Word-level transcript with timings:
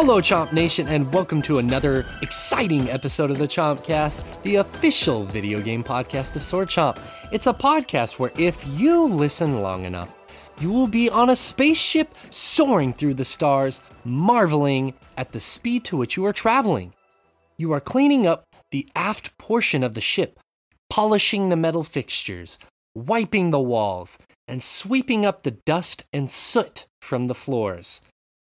Hello, 0.00 0.20
Chomp 0.20 0.52
Nation, 0.52 0.86
and 0.86 1.12
welcome 1.12 1.42
to 1.42 1.58
another 1.58 2.06
exciting 2.22 2.88
episode 2.88 3.32
of 3.32 3.38
the 3.38 3.48
Chomp 3.48 3.82
Cast, 3.82 4.24
the 4.44 4.54
official 4.54 5.24
video 5.24 5.60
game 5.60 5.82
podcast 5.82 6.36
of 6.36 6.44
Sword 6.44 6.68
Chomp. 6.68 7.00
It's 7.32 7.48
a 7.48 7.52
podcast 7.52 8.16
where 8.16 8.30
if 8.38 8.64
you 8.78 9.06
listen 9.06 9.60
long 9.60 9.86
enough, 9.86 10.08
you 10.60 10.70
will 10.70 10.86
be 10.86 11.10
on 11.10 11.30
a 11.30 11.34
spaceship 11.34 12.14
soaring 12.30 12.92
through 12.92 13.14
the 13.14 13.24
stars, 13.24 13.80
marveling 14.04 14.94
at 15.16 15.32
the 15.32 15.40
speed 15.40 15.82
to 15.86 15.96
which 15.96 16.16
you 16.16 16.24
are 16.26 16.32
traveling. 16.32 16.94
You 17.56 17.72
are 17.72 17.80
cleaning 17.80 18.24
up 18.24 18.44
the 18.70 18.86
aft 18.94 19.36
portion 19.36 19.82
of 19.82 19.94
the 19.94 20.00
ship, 20.00 20.38
polishing 20.88 21.48
the 21.48 21.56
metal 21.56 21.82
fixtures, 21.82 22.60
wiping 22.94 23.50
the 23.50 23.58
walls, 23.58 24.16
and 24.46 24.62
sweeping 24.62 25.26
up 25.26 25.42
the 25.42 25.58
dust 25.66 26.04
and 26.12 26.30
soot 26.30 26.86
from 27.02 27.24
the 27.24 27.34
floors. 27.34 28.00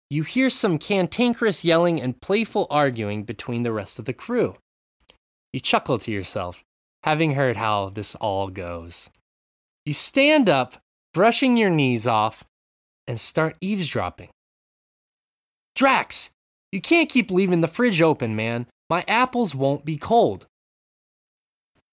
You 0.09 0.23
hear 0.23 0.49
some 0.49 0.77
cantankerous 0.77 1.63
yelling 1.63 1.99
and 1.99 2.21
playful 2.21 2.67
arguing 2.69 3.23
between 3.23 3.63
the 3.63 3.71
rest 3.71 3.97
of 3.97 4.05
the 4.05 4.13
crew. 4.13 4.55
You 5.51 5.59
chuckle 5.59 5.97
to 5.99 6.11
yourself, 6.11 6.63
having 7.03 7.33
heard 7.33 7.55
how 7.55 7.89
this 7.89 8.13
all 8.15 8.49
goes. 8.49 9.09
You 9.85 9.93
stand 9.93 10.47
up, 10.49 10.77
brushing 11.13 11.57
your 11.57 11.69
knees 11.69 12.05
off, 12.05 12.43
and 13.07 13.19
start 13.19 13.55
eavesdropping. 13.61 14.29
Drax, 15.75 16.29
you 16.71 16.81
can't 16.81 17.09
keep 17.09 17.31
leaving 17.31 17.61
the 17.61 17.67
fridge 17.67 18.01
open, 18.01 18.35
man. 18.35 18.67
My 18.89 19.03
apples 19.07 19.55
won't 19.55 19.85
be 19.85 19.97
cold. 19.97 20.45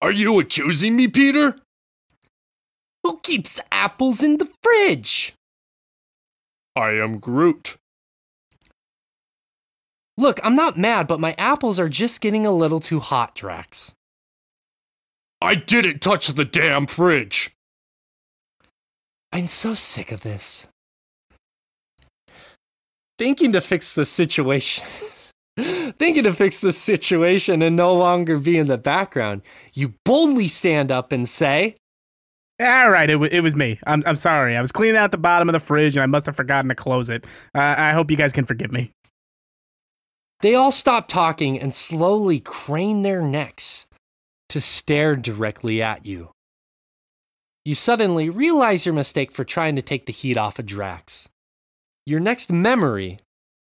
Are 0.00 0.10
you 0.12 0.38
accusing 0.38 0.96
me, 0.96 1.08
Peter? 1.08 1.54
Who 3.04 3.20
keeps 3.20 3.52
the 3.52 3.64
apples 3.72 4.22
in 4.22 4.38
the 4.38 4.50
fridge? 4.62 5.34
I 6.76 6.90
am 6.90 7.18
Groot. 7.18 7.76
Look, 10.18 10.40
I'm 10.44 10.54
not 10.54 10.76
mad, 10.76 11.06
but 11.06 11.20
my 11.20 11.34
apples 11.38 11.80
are 11.80 11.88
just 11.88 12.20
getting 12.20 12.46
a 12.46 12.50
little 12.50 12.80
too 12.80 13.00
hot, 13.00 13.34
Drax. 13.34 13.94
I 15.40 15.54
didn't 15.54 16.00
touch 16.00 16.28
the 16.28 16.44
damn 16.44 16.86
fridge. 16.86 17.50
I'm 19.32 19.48
so 19.48 19.74
sick 19.74 20.12
of 20.12 20.20
this. 20.20 20.68
Thinking 23.18 23.52
to 23.52 23.60
fix 23.60 23.94
the 23.94 24.04
situation. 24.04 24.84
Thinking 25.98 26.24
to 26.24 26.32
fix 26.32 26.60
the 26.60 26.72
situation 26.72 27.62
and 27.62 27.76
no 27.76 27.94
longer 27.94 28.38
be 28.38 28.58
in 28.58 28.68
the 28.68 28.78
background, 28.78 29.42
you 29.72 29.94
boldly 30.04 30.48
stand 30.48 30.90
up 30.90 31.12
and 31.12 31.28
say, 31.28 31.76
All 32.60 32.90
right, 32.90 33.08
it, 33.08 33.14
w- 33.14 33.30
it 33.32 33.40
was 33.40 33.56
me. 33.56 33.78
I'm, 33.86 34.02
I'm 34.06 34.16
sorry. 34.16 34.56
I 34.56 34.60
was 34.60 34.72
cleaning 34.72 34.96
out 34.96 35.10
the 35.10 35.18
bottom 35.18 35.48
of 35.48 35.52
the 35.52 35.60
fridge 35.60 35.96
and 35.96 36.02
I 36.02 36.06
must 36.06 36.26
have 36.26 36.36
forgotten 36.36 36.68
to 36.68 36.74
close 36.74 37.10
it. 37.10 37.26
Uh, 37.54 37.74
I 37.76 37.92
hope 37.92 38.10
you 38.10 38.16
guys 38.16 38.32
can 38.32 38.44
forgive 38.44 38.72
me. 38.72 38.92
They 40.42 40.56
all 40.56 40.72
stop 40.72 41.06
talking 41.06 41.58
and 41.58 41.72
slowly 41.72 42.40
crane 42.40 43.02
their 43.02 43.22
necks 43.22 43.86
to 44.48 44.60
stare 44.60 45.14
directly 45.14 45.80
at 45.80 46.04
you. 46.04 46.32
You 47.64 47.76
suddenly 47.76 48.28
realize 48.28 48.84
your 48.84 48.92
mistake 48.92 49.30
for 49.30 49.44
trying 49.44 49.76
to 49.76 49.82
take 49.82 50.06
the 50.06 50.12
heat 50.12 50.36
off 50.36 50.58
of 50.58 50.66
Drax. 50.66 51.28
Your 52.04 52.18
next 52.18 52.50
memory 52.50 53.20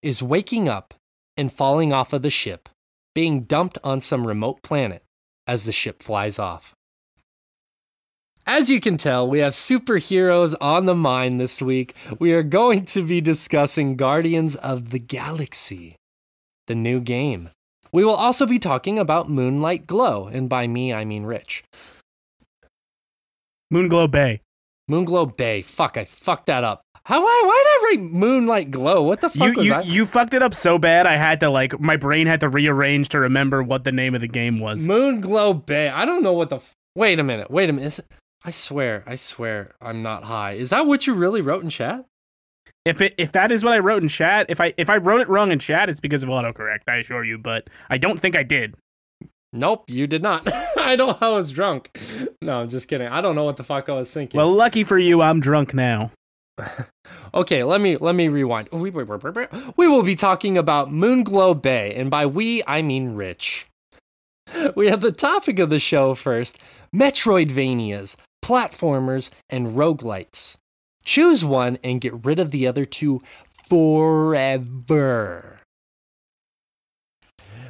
is 0.03 0.25
waking 0.25 0.69
up 0.69 0.93
and 1.37 1.53
falling 1.53 1.93
off 1.93 2.13
of 2.13 2.23
the 2.23 2.31
ship, 2.31 2.69
being 3.15 3.45
dumped 3.45 3.79
on 3.85 4.01
some 4.01 4.27
remote 4.27 4.61
planet 4.63 5.05
as 5.47 5.67
the 5.67 5.73
ship 5.73 6.03
flies 6.03 6.37
off. 6.37 6.75
As 8.45 8.71
you 8.71 8.81
can 8.81 8.97
tell, 8.97 9.29
we 9.29 9.39
have 9.39 9.53
superheroes 9.53 10.57
on 10.61 10.87
the 10.87 10.97
mind 10.97 11.41
this 11.41 11.63
week. 11.63 11.95
We 12.19 12.33
are 12.33 12.43
going 12.43 12.87
to 12.87 13.03
be 13.03 13.21
discussing 13.21 13.95
Guardians 13.95 14.57
of 14.57 14.91
the 14.91 14.99
Galaxy 14.99 15.97
the 16.67 16.75
new 16.75 17.01
game. 17.01 17.51
We 17.93 18.05
will 18.05 18.15
also 18.15 18.47
be 18.47 18.59
talking 18.59 18.99
about 18.99 19.31
Moonlight 19.31 19.87
Glow, 19.87 20.27
and 20.27 20.49
by 20.49 20.67
me, 20.67 20.93
I 20.93 21.05
mean 21.05 21.25
Rich. 21.25 21.65
Moonglow 23.73 24.11
Bay. 24.11 24.41
Moonglow 24.91 25.37
Bay. 25.37 25.63
Fuck, 25.63 25.97
I 25.97 26.05
fucked 26.05 26.47
that 26.47 26.65
up. 26.65 26.83
How 27.05 27.23
why, 27.23 27.43
why 27.47 27.65
did 27.65 27.71
I 27.71 27.85
write 28.03 28.13
Moonlight 28.13 28.71
Glow? 28.71 29.03
What 29.03 29.21
the 29.21 29.29
fuck 29.29 29.49
You, 29.49 29.55
was 29.57 29.67
you, 29.67 29.73
that? 29.73 29.87
you 29.87 30.07
fucked 30.07 30.35
it 30.35 30.43
up 30.43 30.55
so 30.55 30.77
bad, 30.79 31.07
I 31.07 31.17
had 31.17 31.41
to, 31.41 31.51
like, 31.51 31.79
my 31.81 31.97
brain 31.97 32.27
had 32.27 32.41
to 32.41 32.49
rearrange 32.49 33.09
to 33.11 33.21
remember 33.21 33.63
what 33.63 33.85
the 33.85 33.93
name 33.93 34.15
of 34.15 34.21
the 34.21 34.29
game 34.29 34.59
was. 34.59 34.87
Moonglow 34.87 35.65
Bay. 35.67 35.89
I 35.89 36.05
don't 36.05 36.23
know 36.23 36.33
what 36.33 36.51
the. 36.51 36.57
F- 36.57 36.75
wait 36.97 37.19
a 37.19 37.25
minute. 37.25 37.51
Wait 37.51 37.71
a 37.71 37.73
minute. 37.73 37.87
Is 37.87 38.03
I 38.45 38.51
swear, 38.51 39.03
I 39.07 39.17
swear, 39.17 39.75
I'm 39.81 40.03
not 40.03 40.25
high. 40.25 40.53
Is 40.53 40.71
that 40.71 40.87
what 40.87 41.07
you 41.07 41.15
really 41.15 41.41
wrote 41.41 41.63
in 41.65 41.71
chat? 41.71 42.05
If 42.85 43.01
it, 43.01 43.15
if 43.19 43.33
that 43.33 43.51
is 43.51 43.65
what 43.65 43.73
I 43.73 43.79
wrote 43.81 44.03
in 44.03 44.09
chat, 44.09 44.47
if 44.49 44.61
I 44.61 44.73
if 44.77 44.89
I 44.89 44.97
wrote 44.99 45.21
it 45.21 45.29
wrong 45.29 45.51
in 45.51 45.59
chat, 45.59 45.89
it's 45.89 46.01
because 46.01 46.23
of 46.23 46.29
autocorrect, 46.29 46.83
I 46.89 46.97
assure 46.97 47.25
you, 47.25 47.37
but 47.39 47.69
I 47.91 47.99
don't 47.99 48.21
think 48.21 48.37
I 48.37 48.43
did. 48.43 48.75
Nope, 49.53 49.85
you 49.89 50.07
did 50.07 50.23
not. 50.23 50.47
I 50.77 50.97
know 50.97 51.17
I 51.21 51.29
was 51.31 51.51
drunk. 51.51 51.99
No, 52.43 52.61
I'm 52.61 52.69
just 52.71 52.89
kidding. 52.89 53.09
I 53.09 53.21
don't 53.21 53.35
know 53.35 53.45
what 53.45 53.57
the 53.57 53.65
fuck 53.65 53.89
I 53.89 53.93
was 53.93 54.11
thinking. 54.11 54.39
Well, 54.39 54.53
lucky 54.53 54.85
for 54.85 54.99
you, 54.99 55.23
I'm 55.23 55.41
drunk 55.41 55.75
now. 55.75 56.11
Okay, 57.35 57.63
let 57.65 57.83
me 57.83 57.97
let 57.99 58.15
me 58.15 58.29
rewind. 58.29 58.69
We, 58.73 58.89
we, 58.91 59.05
we- 59.05 59.47
we 59.77 59.89
will 59.89 60.03
be 60.03 60.17
talking 60.17 60.57
about 60.57 60.89
Moonglow 60.89 61.61
Bay, 61.61 61.95
and 61.95 62.11
by 62.11 62.25
we 62.25 62.63
I 62.67 62.81
mean 62.83 63.15
Rich. 63.15 63.67
We 64.75 64.89
have 64.89 65.03
the 65.03 65.13
topic 65.13 65.59
of 65.59 65.69
the 65.69 65.79
show 65.79 66.15
first: 66.15 66.59
Metroidvanias, 66.95 68.17
platformers, 68.43 69.31
and 69.51 69.75
roguelites. 69.77 70.57
Choose 71.07 71.45
one 71.45 71.79
and 71.83 72.01
get 72.01 72.27
rid 72.27 72.39
of 72.41 72.51
the 72.51 72.67
other 72.67 72.85
two 72.85 73.23
forever. 73.69 75.61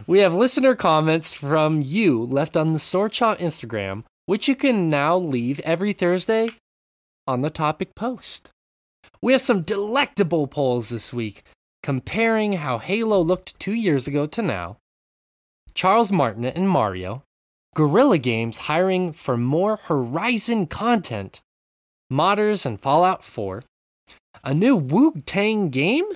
We 0.06 0.20
have 0.20 0.34
listener 0.34 0.74
comments 0.74 1.32
from 1.32 1.82
you 1.82 2.24
left 2.24 2.56
on 2.56 2.72
the 2.72 2.78
Sword 2.78 3.12
Chomp 3.12 3.38
Instagram, 3.38 4.04
which 4.24 4.48
you 4.48 4.56
can 4.56 4.88
now 4.88 5.18
leave 5.18 5.60
every 5.60 5.92
Thursday 5.92 6.48
on 7.26 7.42
the 7.42 7.50
topic 7.50 7.94
post. 7.94 8.48
We 9.20 9.32
have 9.32 9.42
some 9.42 9.62
delectable 9.62 10.46
polls 10.46 10.88
this 10.88 11.12
week 11.12 11.44
comparing 11.82 12.54
how 12.54 12.78
Halo 12.78 13.20
looked 13.20 13.60
two 13.60 13.74
years 13.74 14.08
ago 14.08 14.26
to 14.26 14.42
now, 14.42 14.78
Charles 15.74 16.10
Martinet 16.10 16.56
and 16.56 16.68
Mario, 16.68 17.22
Guerrilla 17.74 18.18
Games 18.18 18.58
hiring 18.58 19.12
for 19.12 19.36
more 19.36 19.76
Horizon 19.76 20.66
content, 20.66 21.42
modders 22.12 22.64
and 22.66 22.80
Fallout 22.80 23.24
4, 23.24 23.62
a 24.44 24.54
new 24.54 24.76
Wu 24.76 25.22
Tang 25.26 25.70
game? 25.70 26.06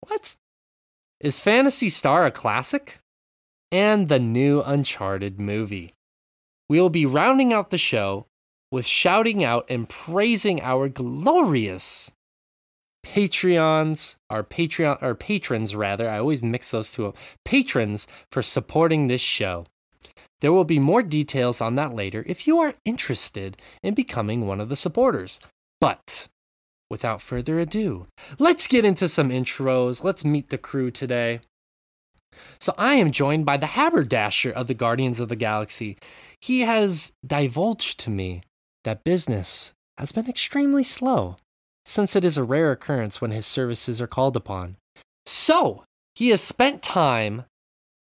What? 0.00 0.36
Is 1.20 1.38
Phantasy 1.38 1.88
Star 1.88 2.26
a 2.26 2.30
classic? 2.30 2.98
And 3.72 4.08
the 4.08 4.20
new 4.20 4.62
Uncharted 4.62 5.40
movie. 5.40 5.94
We 6.68 6.80
will 6.80 6.90
be 6.90 7.06
rounding 7.06 7.52
out 7.52 7.70
the 7.70 7.78
show 7.78 8.26
with 8.70 8.86
shouting 8.86 9.44
out 9.44 9.66
and 9.68 9.88
praising 9.88 10.60
our 10.60 10.88
glorious 10.88 12.10
Patreons, 13.04 14.16
our 14.30 14.42
Patreon, 14.42 15.00
our 15.02 15.14
patrons 15.14 15.76
rather. 15.76 16.08
I 16.08 16.18
always 16.18 16.42
mix 16.42 16.70
those 16.70 16.92
two 16.92 17.06
up. 17.06 17.16
Patrons 17.44 18.06
for 18.32 18.42
supporting 18.42 19.06
this 19.06 19.20
show. 19.20 19.66
There 20.44 20.52
will 20.52 20.64
be 20.64 20.78
more 20.78 21.02
details 21.02 21.62
on 21.62 21.74
that 21.76 21.94
later 21.94 22.22
if 22.26 22.46
you 22.46 22.58
are 22.58 22.74
interested 22.84 23.56
in 23.82 23.94
becoming 23.94 24.46
one 24.46 24.60
of 24.60 24.68
the 24.68 24.76
supporters. 24.76 25.40
But 25.80 26.28
without 26.90 27.22
further 27.22 27.58
ado, 27.58 28.08
let's 28.38 28.66
get 28.66 28.84
into 28.84 29.08
some 29.08 29.30
intros. 29.30 30.04
Let's 30.04 30.22
meet 30.22 30.50
the 30.50 30.58
crew 30.58 30.90
today. 30.90 31.40
So 32.60 32.74
I 32.76 32.96
am 32.96 33.10
joined 33.10 33.46
by 33.46 33.56
the 33.56 33.68
haberdasher 33.68 34.50
of 34.50 34.66
the 34.66 34.74
Guardians 34.74 35.18
of 35.18 35.30
the 35.30 35.34
Galaxy. 35.34 35.96
He 36.42 36.60
has 36.60 37.12
divulged 37.26 37.98
to 38.00 38.10
me 38.10 38.42
that 38.82 39.02
business 39.02 39.72
has 39.96 40.12
been 40.12 40.28
extremely 40.28 40.84
slow, 40.84 41.38
since 41.86 42.14
it 42.14 42.22
is 42.22 42.36
a 42.36 42.44
rare 42.44 42.70
occurrence 42.70 43.18
when 43.18 43.30
his 43.30 43.46
services 43.46 43.98
are 43.98 44.06
called 44.06 44.36
upon. 44.36 44.76
So, 45.24 45.84
he 46.14 46.28
has 46.28 46.42
spent 46.42 46.82
time 46.82 47.46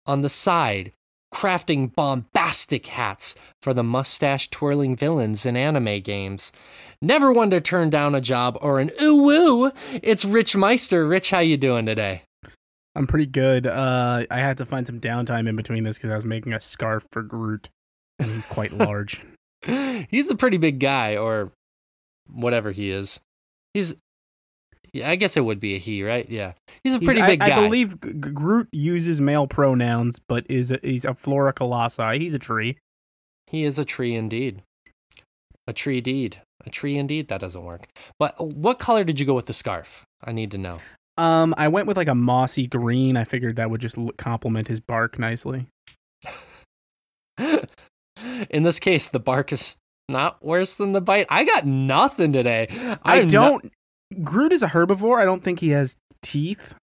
on 0.07 0.21
the 0.21 0.27
side 0.27 0.91
crafting 1.33 1.93
bombastic 1.95 2.87
hats 2.87 3.35
for 3.61 3.73
the 3.73 3.83
mustache 3.83 4.49
twirling 4.49 4.95
villains 4.95 5.45
in 5.45 5.55
anime 5.55 6.01
games. 6.01 6.51
Never 7.01 7.31
one 7.31 7.49
to 7.51 7.61
turn 7.61 7.89
down 7.89 8.13
a 8.13 8.21
job 8.21 8.57
or 8.61 8.79
an 8.79 8.91
ooh 9.01 9.23
woo. 9.23 9.71
It's 10.03 10.25
Rich 10.25 10.55
Meister. 10.55 11.07
Rich, 11.07 11.31
how 11.31 11.39
you 11.39 11.57
doing 11.57 11.85
today? 11.85 12.23
I'm 12.95 13.07
pretty 13.07 13.25
good. 13.25 13.65
Uh, 13.65 14.25
I 14.29 14.39
had 14.39 14.57
to 14.57 14.65
find 14.65 14.85
some 14.85 14.99
downtime 14.99 15.47
in 15.47 15.55
between 15.55 15.83
this 15.83 15.97
because 15.97 16.11
I 16.11 16.15
was 16.15 16.25
making 16.25 16.53
a 16.53 16.59
scarf 16.59 17.07
for 17.11 17.23
Groot, 17.23 17.69
and 18.19 18.29
he's 18.29 18.45
quite 18.45 18.73
large. 18.77 19.23
He's 20.09 20.29
a 20.29 20.35
pretty 20.35 20.57
big 20.57 20.79
guy, 20.79 21.15
or 21.15 21.51
whatever 22.29 22.71
he 22.71 22.91
is. 22.91 23.19
He's, 23.73 23.95
yeah, 24.93 25.09
I 25.09 25.15
guess 25.15 25.37
it 25.37 25.45
would 25.45 25.59
be 25.59 25.75
a 25.75 25.77
he, 25.77 26.03
right? 26.03 26.27
Yeah, 26.29 26.53
he's 26.83 26.95
a 26.95 26.99
He's- 26.99 27.05
pretty 27.07 27.21
I, 27.21 27.27
big 27.27 27.39
guy. 27.39 27.57
I 27.57 27.63
believe 27.63 27.99
G- 28.01 28.11
Groot 28.13 28.67
uses 28.71 29.21
male 29.21 29.47
pronouns, 29.47 30.19
but 30.19 30.45
is 30.49 30.71
a, 30.71 30.79
he's 30.83 31.05
a 31.05 31.13
flora 31.13 31.53
colossi. 31.53 32.19
He's 32.19 32.33
a 32.33 32.39
tree. 32.39 32.77
He 33.47 33.63
is 33.63 33.77
a 33.79 33.85
tree 33.85 34.15
indeed. 34.15 34.61
A 35.67 35.73
tree 35.73 36.01
deed. 36.01 36.41
A 36.65 36.69
tree 36.69 36.97
indeed. 36.97 37.27
That 37.27 37.41
doesn't 37.41 37.63
work. 37.63 37.81
But 38.19 38.39
what 38.55 38.79
color 38.79 39.03
did 39.03 39.19
you 39.19 39.25
go 39.25 39.33
with 39.33 39.45
the 39.47 39.53
scarf? 39.53 40.05
I 40.23 40.31
need 40.31 40.51
to 40.51 40.57
know. 40.57 40.77
Um, 41.17 41.53
I 41.57 41.67
went 41.67 41.87
with 41.87 41.97
like 41.97 42.07
a 42.07 42.15
mossy 42.15 42.67
green. 42.67 43.17
I 43.17 43.23
figured 43.25 43.55
that 43.57 43.69
would 43.69 43.81
just 43.81 43.97
complement 44.17 44.67
his 44.67 44.79
bark 44.79 45.19
nicely. 45.19 45.67
In 48.49 48.63
this 48.63 48.79
case, 48.79 49.09
the 49.09 49.19
bark 49.19 49.51
is 49.51 49.77
not 50.07 50.43
worse 50.43 50.75
than 50.75 50.91
the 50.93 51.01
bite. 51.01 51.27
I 51.29 51.43
got 51.43 51.65
nothing 51.65 52.33
today. 52.33 52.67
I 53.03 53.19
I'm 53.19 53.27
not- 53.27 53.29
don't. 53.31 53.73
Groot 54.23 54.51
is 54.51 54.63
a 54.63 54.67
herbivore. 54.69 55.19
I 55.21 55.25
don't 55.25 55.43
think 55.43 55.59
he 55.59 55.69
has 55.69 55.97
teeth. 56.21 56.75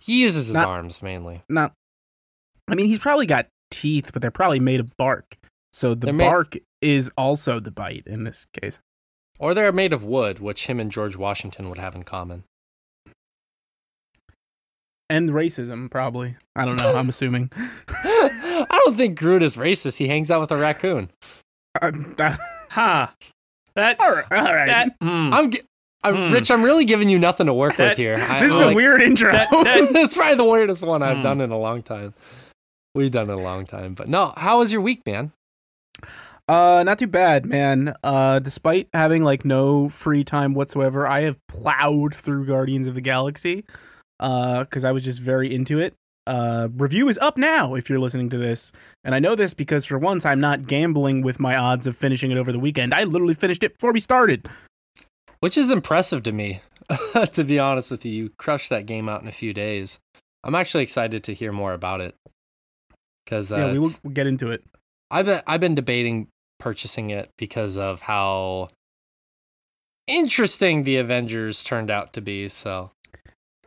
he 0.00 0.20
uses 0.22 0.46
his 0.48 0.54
not- 0.54 0.66
arms 0.68 1.02
mainly. 1.02 1.42
Not. 1.48 1.72
I 2.68 2.74
mean, 2.74 2.86
he's 2.86 2.98
probably 2.98 3.26
got 3.26 3.46
teeth, 3.70 4.10
but 4.12 4.22
they're 4.22 4.30
probably 4.30 4.60
made 4.60 4.80
of 4.80 4.96
bark. 4.96 5.36
So 5.72 5.94
the 5.94 6.06
They're 6.06 6.14
made- 6.14 6.24
bark 6.24 6.56
is 6.80 7.10
also 7.16 7.58
the 7.60 7.70
bite 7.70 8.04
in 8.06 8.24
this 8.24 8.46
case. 8.60 8.78
Or 9.38 9.52
they're 9.54 9.72
made 9.72 9.92
of 9.92 10.04
wood, 10.04 10.38
which 10.38 10.66
him 10.66 10.78
and 10.78 10.90
George 10.92 11.16
Washington 11.16 11.68
would 11.68 11.78
have 11.78 11.94
in 11.96 12.04
common. 12.04 12.44
And 15.10 15.30
racism, 15.30 15.90
probably. 15.90 16.36
I 16.56 16.64
don't 16.64 16.76
know. 16.76 16.94
I'm 16.96 17.08
assuming. 17.10 17.50
I 17.88 18.80
don't 18.84 18.96
think 18.96 19.18
Groot 19.18 19.42
is 19.42 19.56
racist. 19.56 19.98
He 19.98 20.08
hangs 20.08 20.30
out 20.30 20.40
with 20.40 20.52
a 20.52 20.56
raccoon. 20.56 21.10
Uh, 21.80 21.90
uh, 22.18 22.36
Ha. 22.70 23.14
That 23.76 24.00
all 24.00 24.12
right. 24.14 24.24
All 24.32 24.54
right. 24.54 24.66
that 24.66 24.98
mm, 25.00 25.32
I'm, 25.32 25.52
I'm 26.04 26.28
Hmm. 26.28 26.32
Rich. 26.32 26.50
I'm 26.50 26.62
really 26.62 26.84
giving 26.84 27.08
you 27.08 27.18
nothing 27.18 27.46
to 27.46 27.54
work 27.54 27.76
That- 27.76 27.90
with 27.90 27.98
here. 27.98 28.16
I, 28.16 28.40
this 28.40 28.52
is 28.52 28.60
like- 28.60 28.72
a 28.72 28.74
weird 28.76 29.02
intro. 29.02 29.32
that- 29.32 29.48
that- 29.50 29.88
That's 29.92 30.14
probably 30.16 30.36
the 30.36 30.44
weirdest 30.44 30.82
one 30.82 31.02
I've 31.02 31.16
Hmm. 31.18 31.22
done 31.22 31.40
in 31.40 31.50
a 31.50 31.58
long 31.58 31.82
time. 31.82 32.14
We've 32.94 33.10
done 33.10 33.28
it 33.28 33.32
a 33.32 33.36
long 33.36 33.66
time, 33.66 33.94
but 33.94 34.08
no. 34.08 34.32
How 34.36 34.58
was 34.58 34.70
your 34.72 34.80
week, 34.82 35.02
man? 35.06 35.32
Uh, 36.46 36.82
not 36.84 36.98
too 36.98 37.06
bad, 37.06 37.46
man. 37.46 37.94
Uh, 38.04 38.38
despite 38.38 38.88
having 38.92 39.24
like 39.24 39.44
no 39.44 39.88
free 39.88 40.22
time 40.24 40.54
whatsoever, 40.54 41.06
I 41.06 41.22
have 41.22 41.38
plowed 41.48 42.14
through 42.14 42.46
Guardians 42.46 42.86
of 42.86 42.94
the 42.94 43.00
Galaxy. 43.00 43.64
Uh, 44.20 44.60
because 44.60 44.84
I 44.84 44.92
was 44.92 45.02
just 45.02 45.20
very 45.20 45.52
into 45.52 45.78
it. 45.80 45.94
Uh, 46.26 46.68
review 46.76 47.08
is 47.08 47.18
up 47.18 47.36
now 47.36 47.74
if 47.74 47.90
you're 47.90 47.98
listening 47.98 48.30
to 48.30 48.38
this, 48.38 48.70
and 49.02 49.14
I 49.14 49.18
know 49.18 49.34
this 49.34 49.54
because 49.54 49.84
for 49.84 49.98
once 49.98 50.24
I'm 50.24 50.40
not 50.40 50.66
gambling 50.66 51.22
with 51.22 51.40
my 51.40 51.56
odds 51.56 51.86
of 51.86 51.96
finishing 51.96 52.30
it 52.30 52.38
over 52.38 52.52
the 52.52 52.58
weekend. 52.58 52.94
I 52.94 53.04
literally 53.04 53.34
finished 53.34 53.62
it 53.64 53.74
before 53.74 53.92
we 53.92 54.00
started. 54.00 54.46
Which 55.44 55.58
is 55.58 55.68
impressive 55.68 56.22
to 56.22 56.32
me, 56.32 56.62
to 57.32 57.44
be 57.44 57.58
honest 57.58 57.90
with 57.90 58.06
you. 58.06 58.12
You 58.14 58.30
crushed 58.38 58.70
that 58.70 58.86
game 58.86 59.10
out 59.10 59.20
in 59.20 59.28
a 59.28 59.32
few 59.32 59.52
days. 59.52 59.98
I'm 60.42 60.54
actually 60.54 60.84
excited 60.84 61.22
to 61.24 61.34
hear 61.34 61.52
more 61.52 61.74
about 61.74 62.00
it 62.00 62.14
because 63.22 63.52
uh, 63.52 63.56
yeah, 63.56 63.72
we 63.72 63.78
will 63.78 63.90
we'll 64.02 64.14
get 64.14 64.26
into 64.26 64.50
it. 64.50 64.64
I've 65.10 65.26
been, 65.26 65.42
I've 65.46 65.60
been 65.60 65.74
debating 65.74 66.28
purchasing 66.58 67.10
it 67.10 67.28
because 67.36 67.76
of 67.76 68.00
how 68.00 68.70
interesting 70.06 70.84
the 70.84 70.96
Avengers 70.96 71.62
turned 71.62 71.90
out 71.90 72.14
to 72.14 72.22
be. 72.22 72.48
So 72.48 72.92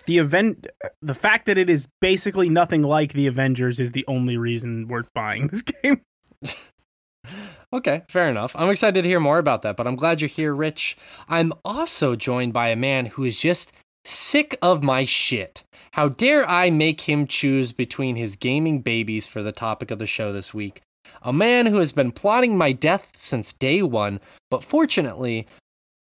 The 0.08 0.18
event, 0.18 0.66
the 1.04 1.14
fact 1.14 1.46
that 1.46 1.60
it 1.60 1.70
is 1.70 1.88
basically 2.02 2.50
nothing 2.50 2.82
like 2.82 3.14
the 3.14 3.28
Avengers 3.28 3.80
is 3.80 3.92
the 3.92 4.04
only 4.08 4.36
reason 4.36 4.88
worth 4.88 5.10
buying 5.14 5.50
this 5.50 5.62
game. 5.84 6.02
Okay, 7.74 8.04
fair 8.08 8.30
enough. 8.30 8.56
I'm 8.56 8.69
excited 8.69 9.02
to 9.02 9.08
hear 9.08 9.19
more 9.19 9.40
about 9.40 9.62
that, 9.64 9.75
but 9.75 9.88
I'm 9.88 9.98
glad 9.98 10.22
you're 10.22 10.30
here, 10.30 10.54
Rich. 10.54 10.96
I'm 11.28 11.52
also 11.66 12.16
joined 12.16 12.54
by 12.54 12.69
a 12.69 12.78
man 12.78 13.08
who 13.08 13.25
is 13.25 13.40
just 13.40 13.74
sick 14.06 14.58
of 14.62 14.81
my 14.81 15.04
shit. 15.04 15.64
How 15.92 16.08
dare 16.08 16.48
I 16.50 16.69
make 16.69 17.02
him 17.02 17.28
choose 17.28 17.74
between 17.74 18.16
his 18.16 18.36
gaming 18.38 18.81
babies 18.81 19.28
for 19.28 19.44
the 19.44 19.52
topic 19.52 19.92
of 19.92 20.00
the 20.00 20.08
show 20.08 20.31
this 20.31 20.54
week? 20.54 20.81
A 21.22 21.34
man 21.34 21.66
who 21.66 21.80
has 21.80 21.92
been 21.92 22.12
plotting 22.12 22.58
my 22.58 22.72
death 22.72 23.12
since 23.18 23.52
day 23.52 23.81
one, 23.81 24.22
but 24.50 24.64
fortunately, 24.64 25.48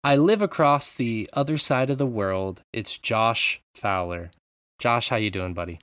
I 0.02 0.16
live 0.16 0.40
across 0.40 0.92
the 0.92 1.28
other 1.32 1.58
side 1.58 1.90
of 1.90 1.98
the 1.98 2.06
world. 2.06 2.62
It's 2.72 2.96
Josh 2.96 3.60
Fowler. 3.74 4.30
Josh, 4.78 5.10
how 5.10 5.16
you 5.16 5.30
doing, 5.30 5.52
buddy? 5.52 5.80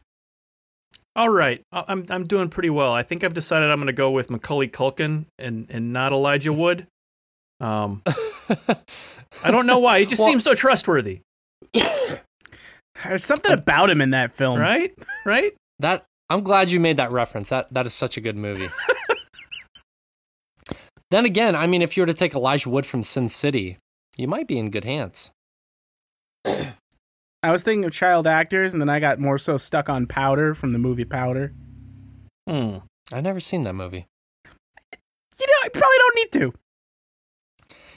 All 1.15 1.29
right. 1.29 1.61
I- 1.71 1.85
I'm 1.87 2.05
I'm 2.09 2.27
doing 2.27 2.49
pretty 2.49 2.69
well. 2.69 2.91
I 2.93 3.03
think 3.03 3.23
I've 3.23 3.33
decided 3.33 3.69
I'm 3.71 3.79
going 3.79 3.87
to 3.87 3.93
go 3.93 4.11
with 4.11 4.29
Macaulay 4.29 4.67
Culkin 4.67 5.25
and 5.37 5.67
and 5.69 5.93
not 5.93 6.11
Elijah 6.11 6.53
Wood. 6.53 6.87
Um, 7.59 8.01
I 9.43 9.51
don't 9.51 9.65
know 9.67 9.79
why. 9.79 9.99
He 9.99 10.05
just 10.05 10.19
Well- 10.21 10.29
seems 10.29 10.43
so 10.43 10.55
trustworthy, 10.55 11.19
There's 11.73 13.25
something 13.25 13.51
about 13.51 13.89
him 13.89 14.01
in 14.01 14.11
that 14.11 14.31
film. 14.31 14.59
right? 14.59 14.93
Right? 15.25 15.53
That 15.79 16.05
I'm 16.29 16.41
glad 16.43 16.71
you 16.71 16.79
made 16.79 16.97
that 16.97 17.11
reference. 17.11 17.49
That 17.49 17.71
that 17.73 17.85
is 17.85 17.93
such 17.93 18.15
a 18.17 18.21
good 18.21 18.35
movie. 18.37 18.69
then 21.11 21.25
again, 21.25 21.55
I 21.55 21.65
mean, 21.67 21.81
if 21.81 21.97
you 21.97 22.03
were 22.03 22.07
to 22.07 22.13
take 22.13 22.35
Elijah 22.35 22.69
Wood 22.69 22.85
from 22.85 23.03
Sin 23.03 23.29
City, 23.29 23.77
you 24.15 24.27
might 24.27 24.47
be 24.47 24.57
in 24.59 24.69
good 24.69 24.85
hands. 24.85 25.31
I 27.41 27.51
was 27.51 27.63
thinking 27.63 27.85
of 27.85 27.91
child 27.91 28.27
actors, 28.27 28.73
and 28.73 28.81
then 28.81 28.89
I 28.89 28.99
got 28.99 29.19
more 29.19 29.37
so 29.37 29.57
stuck 29.57 29.89
on 29.89 30.07
Powder 30.07 30.53
from 30.53 30.71
the 30.71 30.79
movie 30.79 31.05
Powder. 31.05 31.53
Hmm. 32.47 32.77
I've 33.11 33.23
never 33.23 33.39
seen 33.39 33.63
that 33.63 33.75
movie. 33.75 34.05
You 35.39 35.47
know, 35.47 35.53
I 35.63 35.69
probably 35.69 35.97
don't 35.97 36.15
need 36.15 36.31
to. 36.33 36.53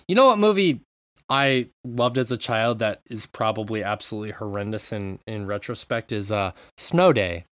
You 0.06 0.14
know 0.14 0.26
what 0.26 0.38
movie 0.38 0.80
I 1.28 1.70
loved 1.84 2.18
as 2.18 2.30
a 2.30 2.36
child 2.36 2.78
that 2.78 3.00
is 3.10 3.26
probably 3.26 3.82
absolutely 3.82 4.32
horrendous 4.32 4.92
in 4.92 5.18
in 5.26 5.46
retrospect 5.46 6.12
is 6.12 6.30
uh 6.30 6.52
Snow 6.76 7.12
Day, 7.12 7.46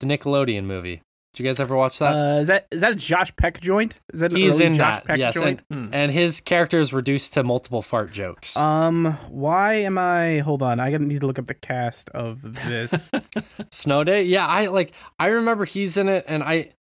the 0.00 0.06
Nickelodeon 0.06 0.64
movie. 0.64 1.02
Did 1.34 1.42
you 1.42 1.48
guys 1.48 1.58
ever 1.58 1.74
watch 1.76 1.98
that? 1.98 2.14
Uh, 2.14 2.40
is 2.40 2.46
that 2.46 2.68
is 2.70 2.80
that 2.82 2.92
a 2.92 2.94
Josh 2.94 3.34
Peck 3.34 3.60
joint? 3.60 3.98
Is 4.12 4.20
that 4.20 4.30
He's 4.32 4.60
in 4.60 4.74
Josh 4.74 4.98
that, 5.00 5.04
Peck 5.04 5.18
yes, 5.18 5.34
joint? 5.34 5.62
Hmm. 5.68 5.88
and 5.92 6.12
his 6.12 6.40
character 6.40 6.78
is 6.78 6.92
reduced 6.92 7.34
to 7.34 7.42
multiple 7.42 7.82
fart 7.82 8.12
jokes. 8.12 8.56
Um, 8.56 9.16
why 9.30 9.74
am 9.74 9.98
I? 9.98 10.38
Hold 10.38 10.62
on, 10.62 10.78
I 10.78 10.90
need 10.96 11.20
to 11.22 11.26
look 11.26 11.40
up 11.40 11.46
the 11.46 11.54
cast 11.54 12.08
of 12.10 12.40
this. 12.68 13.10
Snow 13.70 14.04
Day, 14.04 14.22
yeah, 14.22 14.46
I 14.46 14.66
like. 14.66 14.92
I 15.18 15.26
remember 15.26 15.64
he's 15.64 15.96
in 15.96 16.08
it, 16.08 16.24
and 16.28 16.42
I. 16.42 16.72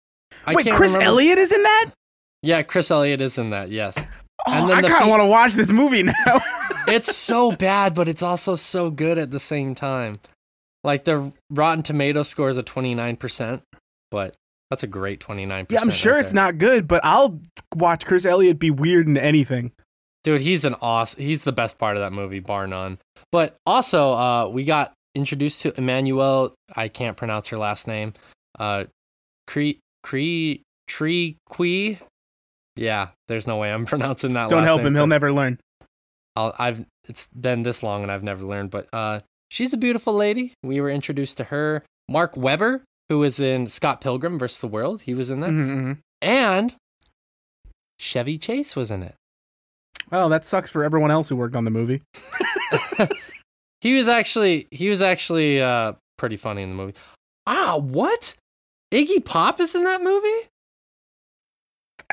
I 0.46 0.54
Wait, 0.54 0.70
Chris 0.70 0.92
remember- 0.92 1.06
Elliott 1.12 1.38
is 1.38 1.50
in 1.52 1.62
that? 1.62 1.90
Yeah, 2.42 2.62
Chris 2.62 2.90
Elliott 2.90 3.20
is 3.20 3.38
in 3.38 3.50
that. 3.50 3.70
Yes, 3.70 3.96
Oh, 4.46 4.52
And 4.52 4.68
then 4.70 4.78
I 4.78 4.82
the 4.82 4.88
kind 4.88 5.02
of 5.02 5.06
fe- 5.06 5.10
want 5.10 5.20
to 5.22 5.26
watch 5.26 5.52
this 5.54 5.70
movie 5.70 6.02
now. 6.02 6.12
it's 6.88 7.14
so 7.16 7.52
bad, 7.52 7.94
but 7.94 8.08
it's 8.08 8.22
also 8.22 8.56
so 8.56 8.90
good 8.90 9.16
at 9.16 9.30
the 9.30 9.38
same 9.40 9.74
time. 9.74 10.18
Like 10.84 11.04
the 11.04 11.32
Rotten 11.48 11.82
Tomato 11.84 12.22
score 12.24 12.48
is 12.48 12.56
a 12.58 12.62
twenty 12.62 12.94
nine 12.94 13.16
percent, 13.16 13.62
but 14.10 14.34
that's 14.72 14.82
a 14.82 14.86
great 14.86 15.20
29%. 15.20 15.70
yeah. 15.70 15.80
I'm 15.82 15.90
sure 15.90 16.18
it's 16.18 16.32
not 16.32 16.56
good, 16.56 16.88
but 16.88 17.04
I'll 17.04 17.38
watch 17.76 18.06
Chris 18.06 18.24
Elliott 18.24 18.58
be 18.58 18.70
weird 18.70 19.06
in 19.06 19.18
anything. 19.18 19.72
Dude, 20.24 20.40
he's 20.40 20.64
an 20.64 20.76
awesome. 20.80 21.20
He's 21.20 21.44
the 21.44 21.52
best 21.52 21.76
part 21.76 21.94
of 21.98 22.00
that 22.00 22.14
movie, 22.14 22.40
bar 22.40 22.66
none. 22.66 22.98
But 23.30 23.56
also, 23.66 24.14
uh, 24.14 24.48
we 24.48 24.64
got 24.64 24.94
introduced 25.14 25.60
to 25.62 25.72
Emmanuelle. 25.72 26.52
I 26.74 26.88
can't 26.88 27.18
pronounce 27.18 27.48
her 27.48 27.58
last 27.58 27.86
name. 27.86 28.14
Uh, 28.58 28.84
Cree 29.46 29.78
Cree 30.02 30.62
Tree 30.88 31.36
Quee. 31.50 31.98
Yeah, 32.74 33.08
there's 33.28 33.46
no 33.46 33.58
way 33.58 33.70
I'm 33.70 33.84
pronouncing 33.92 34.32
that. 34.34 34.48
Don't 34.48 34.64
help 34.64 34.78
name 34.78 34.86
him; 34.86 34.94
he'll 34.94 35.06
never 35.06 35.34
learn. 35.34 35.60
I'll, 36.34 36.54
I've 36.58 36.86
it's 37.10 37.28
been 37.28 37.62
this 37.62 37.82
long 37.82 38.02
and 38.02 38.10
I've 38.10 38.22
never 38.22 38.42
learned, 38.42 38.70
but 38.70 38.88
uh, 38.90 39.20
she's 39.50 39.74
a 39.74 39.76
beautiful 39.76 40.14
lady. 40.14 40.54
We 40.62 40.80
were 40.80 40.88
introduced 40.88 41.36
to 41.36 41.44
her. 41.44 41.84
Mark 42.08 42.38
Webber, 42.38 42.84
who 43.08 43.18
was 43.18 43.38
in 43.40 43.66
Scott 43.66 44.00
Pilgrim 44.00 44.38
versus 44.38 44.60
the 44.60 44.68
World, 44.68 45.02
he 45.02 45.14
was 45.14 45.30
in 45.30 45.40
that, 45.40 45.50
Mhm, 45.50 45.68
mhm. 45.82 45.98
and 46.20 46.74
Chevy 47.98 48.38
Chase 48.38 48.74
was 48.76 48.90
in 48.90 49.02
it. 49.02 49.14
Oh, 50.10 50.28
that 50.28 50.44
sucks 50.44 50.70
for 50.70 50.84
everyone 50.84 51.10
else 51.10 51.28
who 51.28 51.36
worked 51.36 51.56
on 51.56 51.64
the 51.64 51.70
movie. 51.70 52.02
He 53.80 53.94
was 53.94 54.06
actually 54.06 54.68
he 54.70 54.88
was 54.88 55.02
actually 55.02 55.60
uh, 55.60 55.94
pretty 56.16 56.36
funny 56.36 56.62
in 56.62 56.68
the 56.68 56.74
movie. 56.76 56.94
Ah, 57.48 57.76
what? 57.78 58.34
Iggy 58.92 59.24
Pop 59.24 59.58
is 59.60 59.74
in 59.74 59.82
that 59.82 60.00
movie? 60.04 60.48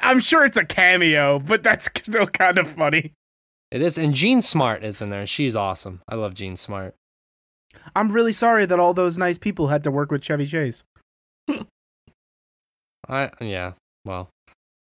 I'm 0.01 0.19
sure 0.19 0.45
it's 0.45 0.57
a 0.57 0.65
cameo, 0.65 1.37
but 1.37 1.61
that's 1.61 1.85
still 1.85 2.25
kind 2.25 2.57
of 2.57 2.67
funny. 2.67 3.13
It 3.69 3.83
is, 3.83 3.99
and 3.99 4.15
Jean 4.15 4.41
Smart 4.41 4.83
is 4.83 4.99
in 4.99 5.11
there. 5.11 5.19
and 5.19 5.29
She's 5.29 5.55
awesome. 5.55 6.01
I 6.09 6.15
love 6.15 6.33
Jean 6.33 6.55
Smart. 6.55 6.95
I'm 7.95 8.11
really 8.11 8.33
sorry 8.33 8.65
that 8.65 8.79
all 8.79 8.93
those 8.93 9.17
nice 9.17 9.37
people 9.37 9.67
had 9.67 9.83
to 9.83 9.91
work 9.91 10.11
with 10.11 10.23
Chevy 10.23 10.45
Chase. 10.45 10.83
I 13.07 13.31
yeah. 13.41 13.73
Well, 14.05 14.29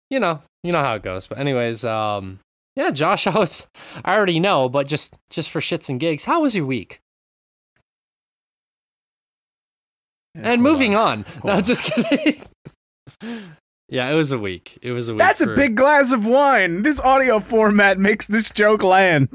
you 0.10 0.20
know, 0.20 0.42
you 0.64 0.72
know 0.72 0.82
how 0.82 0.96
it 0.96 1.04
goes. 1.04 1.28
But 1.28 1.38
anyways, 1.38 1.86
um, 1.86 2.40
yeah, 2.76 2.92
Josh, 2.92 3.28
I 3.28 3.38
was, 3.38 3.68
I 4.04 4.16
already 4.16 4.40
know, 4.40 4.70
but 4.70 4.88
just 4.88 5.16
just 5.30 5.50
for 5.50 5.60
shits 5.60 5.90
and 5.90 6.00
gigs, 6.00 6.26
how 6.26 6.42
was 6.42 6.56
your 6.56 6.66
week? 6.66 7.00
and 10.36 10.62
moving 10.62 10.96
on. 10.96 11.26
No, 11.44 11.54
on. 11.54 11.64
just 11.64 11.84
kidding. 11.84 12.42
yeah, 13.90 14.10
it 14.10 14.16
was 14.16 14.32
a 14.32 14.38
week. 14.38 14.78
It 14.82 14.92
was 14.92 15.10
a 15.10 15.14
week. 15.14 15.20
That's 15.20 15.42
a 15.42 15.48
big 15.48 15.76
glass 15.76 16.12
of 16.12 16.26
wine. 16.26 16.84
This 16.84 17.00
audio 17.00 17.40
format 17.40 17.98
makes 17.98 18.28
this 18.28 18.50
joke 18.50 18.84
land. 18.84 19.30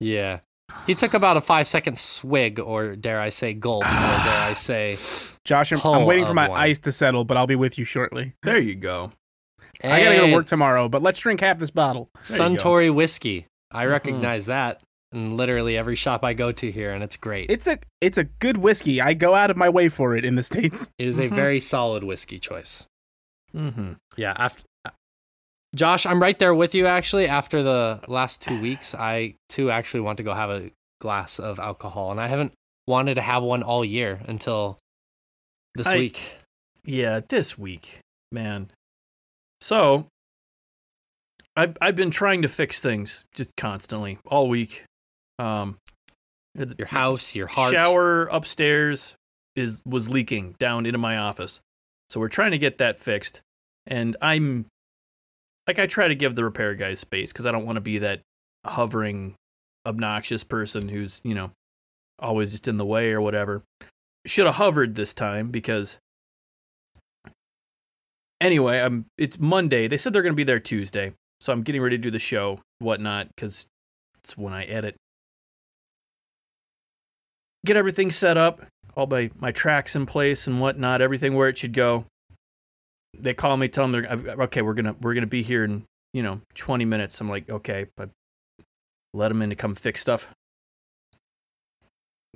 Yeah. 0.00 0.40
He 0.86 0.94
took 0.94 1.14
about 1.14 1.36
a 1.36 1.40
five 1.40 1.66
second 1.68 1.98
swig, 1.98 2.58
or 2.60 2.96
dare 2.96 3.20
I 3.20 3.28
say 3.30 3.54
gulp, 3.54 3.84
or 3.84 3.88
dare 3.88 4.42
I 4.42 4.54
say. 4.56 4.96
Josh, 5.44 5.72
I'm, 5.72 5.80
I'm 5.84 6.04
waiting 6.06 6.26
for 6.26 6.34
my 6.34 6.48
wine. 6.48 6.60
ice 6.60 6.78
to 6.80 6.92
settle, 6.92 7.24
but 7.24 7.36
I'll 7.36 7.46
be 7.46 7.56
with 7.56 7.78
you 7.78 7.84
shortly. 7.84 8.34
There 8.42 8.58
you 8.58 8.74
go. 8.74 9.12
I 9.82 10.02
gotta 10.02 10.16
go 10.16 10.26
to 10.26 10.32
work 10.34 10.46
tomorrow, 10.46 10.88
but 10.88 11.02
let's 11.02 11.20
drink 11.20 11.40
half 11.40 11.58
this 11.58 11.70
bottle. 11.70 12.10
There. 12.28 12.38
Suntory 12.38 12.92
whiskey. 12.94 13.46
I 13.70 13.82
Mm-hmm. 13.84 13.92
recognize 13.92 14.46
that. 14.46 14.80
in 15.12 15.36
literally 15.38 15.74
every 15.76 15.96
shop 15.96 16.22
I 16.24 16.34
go 16.34 16.52
to 16.52 16.70
here, 16.70 16.90
and 16.90 17.02
it's 17.04 17.16
great. 17.16 17.50
It's 17.50 17.66
a 17.66 17.78
it's 18.00 18.18
a 18.18 18.24
good 18.24 18.56
whiskey. 18.58 19.00
I 19.00 19.14
go 19.14 19.34
out 19.34 19.50
of 19.50 19.56
my 19.56 19.68
way 19.70 19.88
for 19.88 20.14
it 20.16 20.24
in 20.24 20.34
the 20.34 20.42
states. 20.42 20.90
It 20.98 21.06
is 21.06 21.18
Mhm. 21.18 21.32
a 21.32 21.34
very 21.34 21.60
solid 21.60 22.04
whiskey 22.04 22.38
choice. 22.38 22.84
Mm-hmm. 23.54 23.92
Yeah. 24.16 24.34
After 24.36 24.62
Josh, 25.74 26.06
I'm 26.06 26.20
right 26.20 26.38
there 26.38 26.54
with 26.54 26.74
you. 26.74 26.86
Actually, 26.86 27.26
after 27.28 27.62
the 27.62 28.00
last 28.08 28.40
two 28.42 28.60
weeks, 28.60 28.94
I 28.94 29.34
too 29.48 29.70
actually 29.70 30.00
want 30.00 30.16
to 30.16 30.22
go 30.22 30.32
have 30.34 30.50
a 30.50 30.70
glass 31.00 31.38
of 31.38 31.58
alcohol, 31.58 32.10
and 32.10 32.20
I 32.20 32.26
haven't 32.26 32.52
wanted 32.86 33.14
to 33.16 33.20
have 33.20 33.42
one 33.42 33.62
all 33.62 33.84
year 33.84 34.20
until 34.26 34.78
this 35.74 35.86
I- 35.86 35.96
week. 35.98 36.36
Yeah, 36.84 37.20
this 37.28 37.58
week, 37.58 38.00
man. 38.32 38.70
So, 39.60 40.06
I've 41.54 41.76
I've 41.82 41.96
been 41.96 42.10
trying 42.10 42.40
to 42.42 42.48
fix 42.48 42.80
things 42.80 43.24
just 43.34 43.50
constantly 43.56 44.18
all 44.26 44.48
week. 44.48 44.84
Um, 45.38 45.76
Your 46.78 46.86
house, 46.88 47.34
your 47.34 47.46
heart. 47.46 47.72
shower 47.72 48.24
upstairs 48.26 49.14
is 49.54 49.82
was 49.84 50.08
leaking 50.08 50.54
down 50.58 50.86
into 50.86 50.98
my 50.98 51.18
office, 51.18 51.60
so 52.08 52.20
we're 52.20 52.28
trying 52.28 52.52
to 52.52 52.58
get 52.58 52.78
that 52.78 52.98
fixed. 52.98 53.42
And 53.86 54.16
I'm 54.22 54.64
like, 55.68 55.78
I 55.78 55.86
try 55.86 56.08
to 56.08 56.14
give 56.14 56.34
the 56.34 56.44
repair 56.44 56.74
guys 56.74 56.98
space 56.98 57.30
because 57.30 57.46
I 57.46 57.52
don't 57.52 57.66
want 57.66 57.76
to 57.76 57.82
be 57.82 57.98
that 57.98 58.22
hovering, 58.64 59.34
obnoxious 59.86 60.42
person 60.42 60.88
who's 60.88 61.20
you 61.22 61.34
know 61.34 61.50
always 62.18 62.50
just 62.50 62.66
in 62.66 62.78
the 62.78 62.86
way 62.86 63.12
or 63.12 63.20
whatever. 63.20 63.62
Should 64.26 64.46
have 64.46 64.56
hovered 64.56 64.94
this 64.94 65.14
time 65.14 65.48
because 65.48 65.98
anyway, 68.40 68.80
I'm 68.80 69.06
it's 69.16 69.38
Monday. 69.38 69.86
They 69.86 69.98
said 69.98 70.12
they're 70.12 70.22
gonna 70.22 70.34
be 70.34 70.44
there 70.44 70.58
Tuesday, 70.58 71.12
so 71.38 71.52
I'm 71.52 71.62
getting 71.62 71.82
ready 71.82 71.98
to 71.98 72.02
do 72.02 72.10
the 72.10 72.18
show, 72.18 72.60
whatnot, 72.78 73.28
because 73.28 73.66
it's 74.24 74.36
when 74.36 74.54
I 74.54 74.64
edit. 74.64 74.96
Get 77.66 77.76
everything 77.76 78.10
set 78.10 78.38
up, 78.38 78.62
all 78.96 79.06
my 79.06 79.30
my 79.38 79.52
tracks 79.52 79.94
in 79.94 80.06
place 80.06 80.46
and 80.46 80.60
whatnot, 80.60 81.02
everything 81.02 81.34
where 81.34 81.48
it 81.48 81.58
should 81.58 81.74
go. 81.74 82.06
They 83.14 83.34
call 83.34 83.56
me, 83.56 83.68
tell 83.68 83.88
them 83.88 84.02
they're 84.02 84.42
okay. 84.42 84.62
We're 84.62 84.74
gonna 84.74 84.96
we're 85.00 85.14
gonna 85.14 85.26
be 85.26 85.42
here 85.42 85.64
in 85.64 85.84
you 86.12 86.22
know 86.22 86.40
20 86.54 86.84
minutes. 86.84 87.20
I'm 87.20 87.28
like 87.28 87.48
okay, 87.48 87.86
but 87.96 88.10
let 89.14 89.28
them 89.28 89.42
in 89.42 89.50
to 89.50 89.56
come 89.56 89.74
fix 89.74 90.00
stuff. 90.00 90.28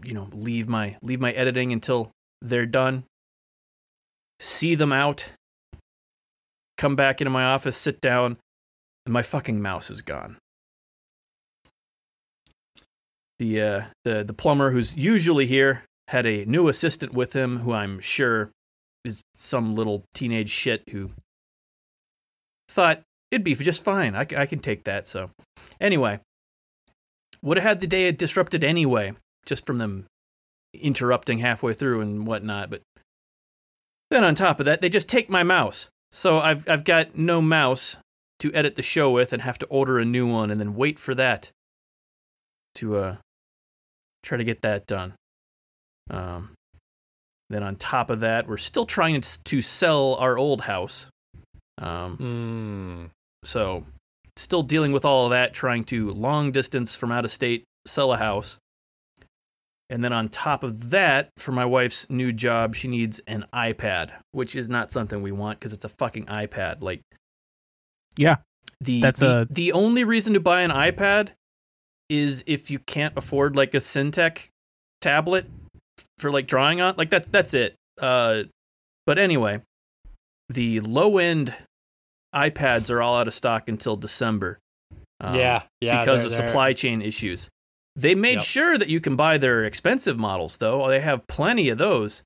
You 0.04 0.14
know, 0.14 0.28
leave 0.32 0.68
my 0.68 0.96
leave 1.02 1.20
my 1.20 1.32
editing 1.32 1.72
until 1.72 2.10
they're 2.40 2.66
done. 2.66 3.04
See 4.40 4.74
them 4.74 4.92
out 4.92 5.30
come 6.82 6.96
back 6.96 7.20
into 7.20 7.30
my 7.30 7.44
office, 7.44 7.76
sit 7.76 8.00
down, 8.00 8.38
and 9.06 9.12
my 9.12 9.22
fucking 9.22 9.62
mouse 9.62 9.88
is 9.88 10.02
gone. 10.02 10.36
The 13.38 13.62
uh, 13.62 13.82
the 14.04 14.24
the 14.24 14.34
plumber 14.34 14.72
who's 14.72 14.96
usually 14.96 15.46
here 15.46 15.84
had 16.08 16.26
a 16.26 16.44
new 16.44 16.68
assistant 16.68 17.14
with 17.14 17.34
him 17.34 17.58
who 17.58 17.72
I'm 17.72 18.00
sure 18.00 18.50
is 19.04 19.22
some 19.34 19.74
little 19.74 20.04
teenage 20.14 20.50
shit 20.50 20.82
who 20.90 21.10
thought 22.68 23.02
it'd 23.30 23.44
be 23.44 23.54
just 23.54 23.84
fine. 23.84 24.14
I, 24.14 24.26
I 24.36 24.46
can 24.46 24.58
take 24.58 24.84
that. 24.84 25.08
So, 25.08 25.30
anyway, 25.80 26.20
would 27.42 27.56
have 27.56 27.64
had 27.64 27.80
the 27.80 27.86
day 27.86 28.10
disrupted 28.12 28.62
anyway, 28.62 29.12
just 29.46 29.66
from 29.66 29.78
them 29.78 30.06
interrupting 30.74 31.38
halfway 31.38 31.74
through 31.74 32.00
and 32.00 32.26
whatnot. 32.26 32.70
But 32.70 32.82
then 34.10 34.24
on 34.24 34.34
top 34.34 34.60
of 34.60 34.66
that, 34.66 34.80
they 34.80 34.88
just 34.88 35.08
take 35.08 35.28
my 35.28 35.42
mouse. 35.42 35.88
So 36.12 36.38
I've 36.38 36.68
I've 36.68 36.84
got 36.84 37.16
no 37.16 37.40
mouse 37.40 37.96
to 38.40 38.52
edit 38.54 38.76
the 38.76 38.82
show 38.82 39.10
with, 39.10 39.32
and 39.32 39.42
have 39.42 39.58
to 39.58 39.66
order 39.66 39.98
a 39.98 40.04
new 40.04 40.26
one, 40.26 40.50
and 40.50 40.60
then 40.60 40.74
wait 40.74 40.98
for 40.98 41.14
that 41.14 41.50
to 42.76 42.96
uh 42.96 43.16
try 44.22 44.38
to 44.38 44.44
get 44.44 44.62
that 44.62 44.86
done. 44.86 45.14
Um, 46.10 46.50
then 47.52 47.62
on 47.62 47.76
top 47.76 48.10
of 48.10 48.20
that, 48.20 48.46
we're 48.48 48.56
still 48.56 48.86
trying 48.86 49.20
to 49.20 49.42
to 49.44 49.62
sell 49.62 50.14
our 50.16 50.36
old 50.38 50.62
house. 50.62 51.06
Um, 51.78 52.16
Mm. 52.18 53.10
so 53.44 53.84
still 54.36 54.62
dealing 54.62 54.92
with 54.92 55.04
all 55.04 55.26
of 55.26 55.30
that, 55.30 55.52
trying 55.54 55.84
to 55.84 56.10
long 56.10 56.52
distance 56.52 56.94
from 56.94 57.10
out 57.12 57.24
of 57.24 57.30
state 57.30 57.64
sell 57.86 58.12
a 58.12 58.16
house. 58.16 58.58
And 59.90 60.02
then 60.02 60.12
on 60.12 60.28
top 60.30 60.62
of 60.64 60.88
that, 60.90 61.28
for 61.36 61.52
my 61.52 61.66
wife's 61.66 62.08
new 62.08 62.32
job, 62.32 62.74
she 62.74 62.88
needs 62.88 63.20
an 63.26 63.44
iPad, 63.52 64.12
which 64.30 64.56
is 64.56 64.68
not 64.68 64.90
something 64.90 65.20
we 65.20 65.32
want 65.32 65.58
because 65.60 65.72
it's 65.74 65.84
a 65.84 65.88
fucking 65.90 66.24
iPad. 66.26 66.80
Like, 66.80 67.02
Yeah. 68.16 68.36
the 68.80 69.00
That's 69.02 69.20
the, 69.20 69.40
a- 69.40 69.44
the 69.50 69.72
only 69.72 70.04
reason 70.04 70.32
to 70.34 70.40
buy 70.40 70.62
an 70.62 70.70
iPad 70.70 71.30
is 72.08 72.42
if 72.46 72.70
you 72.70 72.78
can't 72.78 73.12
afford 73.16 73.54
like 73.54 73.74
a 73.74 73.78
Cintiq 73.78 74.48
tablet 75.02 75.46
for 76.18 76.30
like 76.30 76.46
drawing 76.46 76.80
on. 76.80 76.94
Like 76.96 77.10
that's 77.10 77.28
that's 77.28 77.54
it. 77.54 77.74
Uh, 78.00 78.44
but 79.06 79.18
anyway, 79.18 79.60
the 80.48 80.80
low 80.80 81.18
end 81.18 81.54
iPads 82.34 82.90
are 82.90 83.02
all 83.02 83.16
out 83.16 83.28
of 83.28 83.34
stock 83.34 83.68
until 83.68 83.96
December. 83.96 84.58
Um, 85.20 85.36
yeah, 85.36 85.62
yeah. 85.80 86.00
because 86.00 86.20
they're- 86.22 86.26
of 86.26 86.32
they're- 86.36 86.48
supply 86.48 86.72
chain 86.72 87.02
issues. 87.02 87.48
They 87.94 88.14
made 88.14 88.36
Yep. 88.36 88.42
sure 88.42 88.78
that 88.78 88.88
you 88.88 89.00
can 89.00 89.16
buy 89.16 89.36
their 89.36 89.64
expensive 89.64 90.18
models, 90.18 90.56
though. 90.56 90.88
They 90.88 91.00
have 91.00 91.26
plenty 91.26 91.68
of 91.68 91.76
those. 91.76 92.22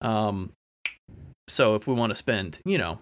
Um, 0.00 0.52
so 1.46 1.74
if 1.74 1.86
we 1.86 1.92
want 1.92 2.10
to 2.10 2.14
spend, 2.14 2.60
you 2.64 2.78
know, 2.78 3.00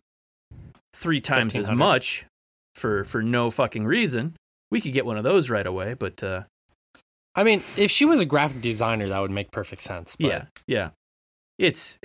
three 0.92 1.20
times 1.20 1.56
as 1.56 1.70
much 1.70 2.26
for 2.74 3.04
for 3.04 3.22
no 3.22 3.52
fucking 3.52 3.84
reason, 3.84 4.34
we 4.70 4.80
could 4.80 4.92
get 4.92 5.06
one 5.06 5.16
of 5.16 5.22
those 5.22 5.48
right 5.48 5.66
away. 5.66 5.94
But 5.94 6.20
uh, 6.24 6.42
I 7.38 7.44
mean, 7.44 7.62
if 7.76 7.90
she 7.90 8.04
was 8.04 8.20
a 8.20 8.24
graphic 8.24 8.60
designer, 8.60 9.06
that 9.08 9.20
would 9.20 9.30
make 9.30 9.50
perfect 9.52 9.82
sense. 9.82 10.16
But 10.18 10.26
yeah, 10.26 10.44
yeah, 10.66 10.90
it's 11.58 11.98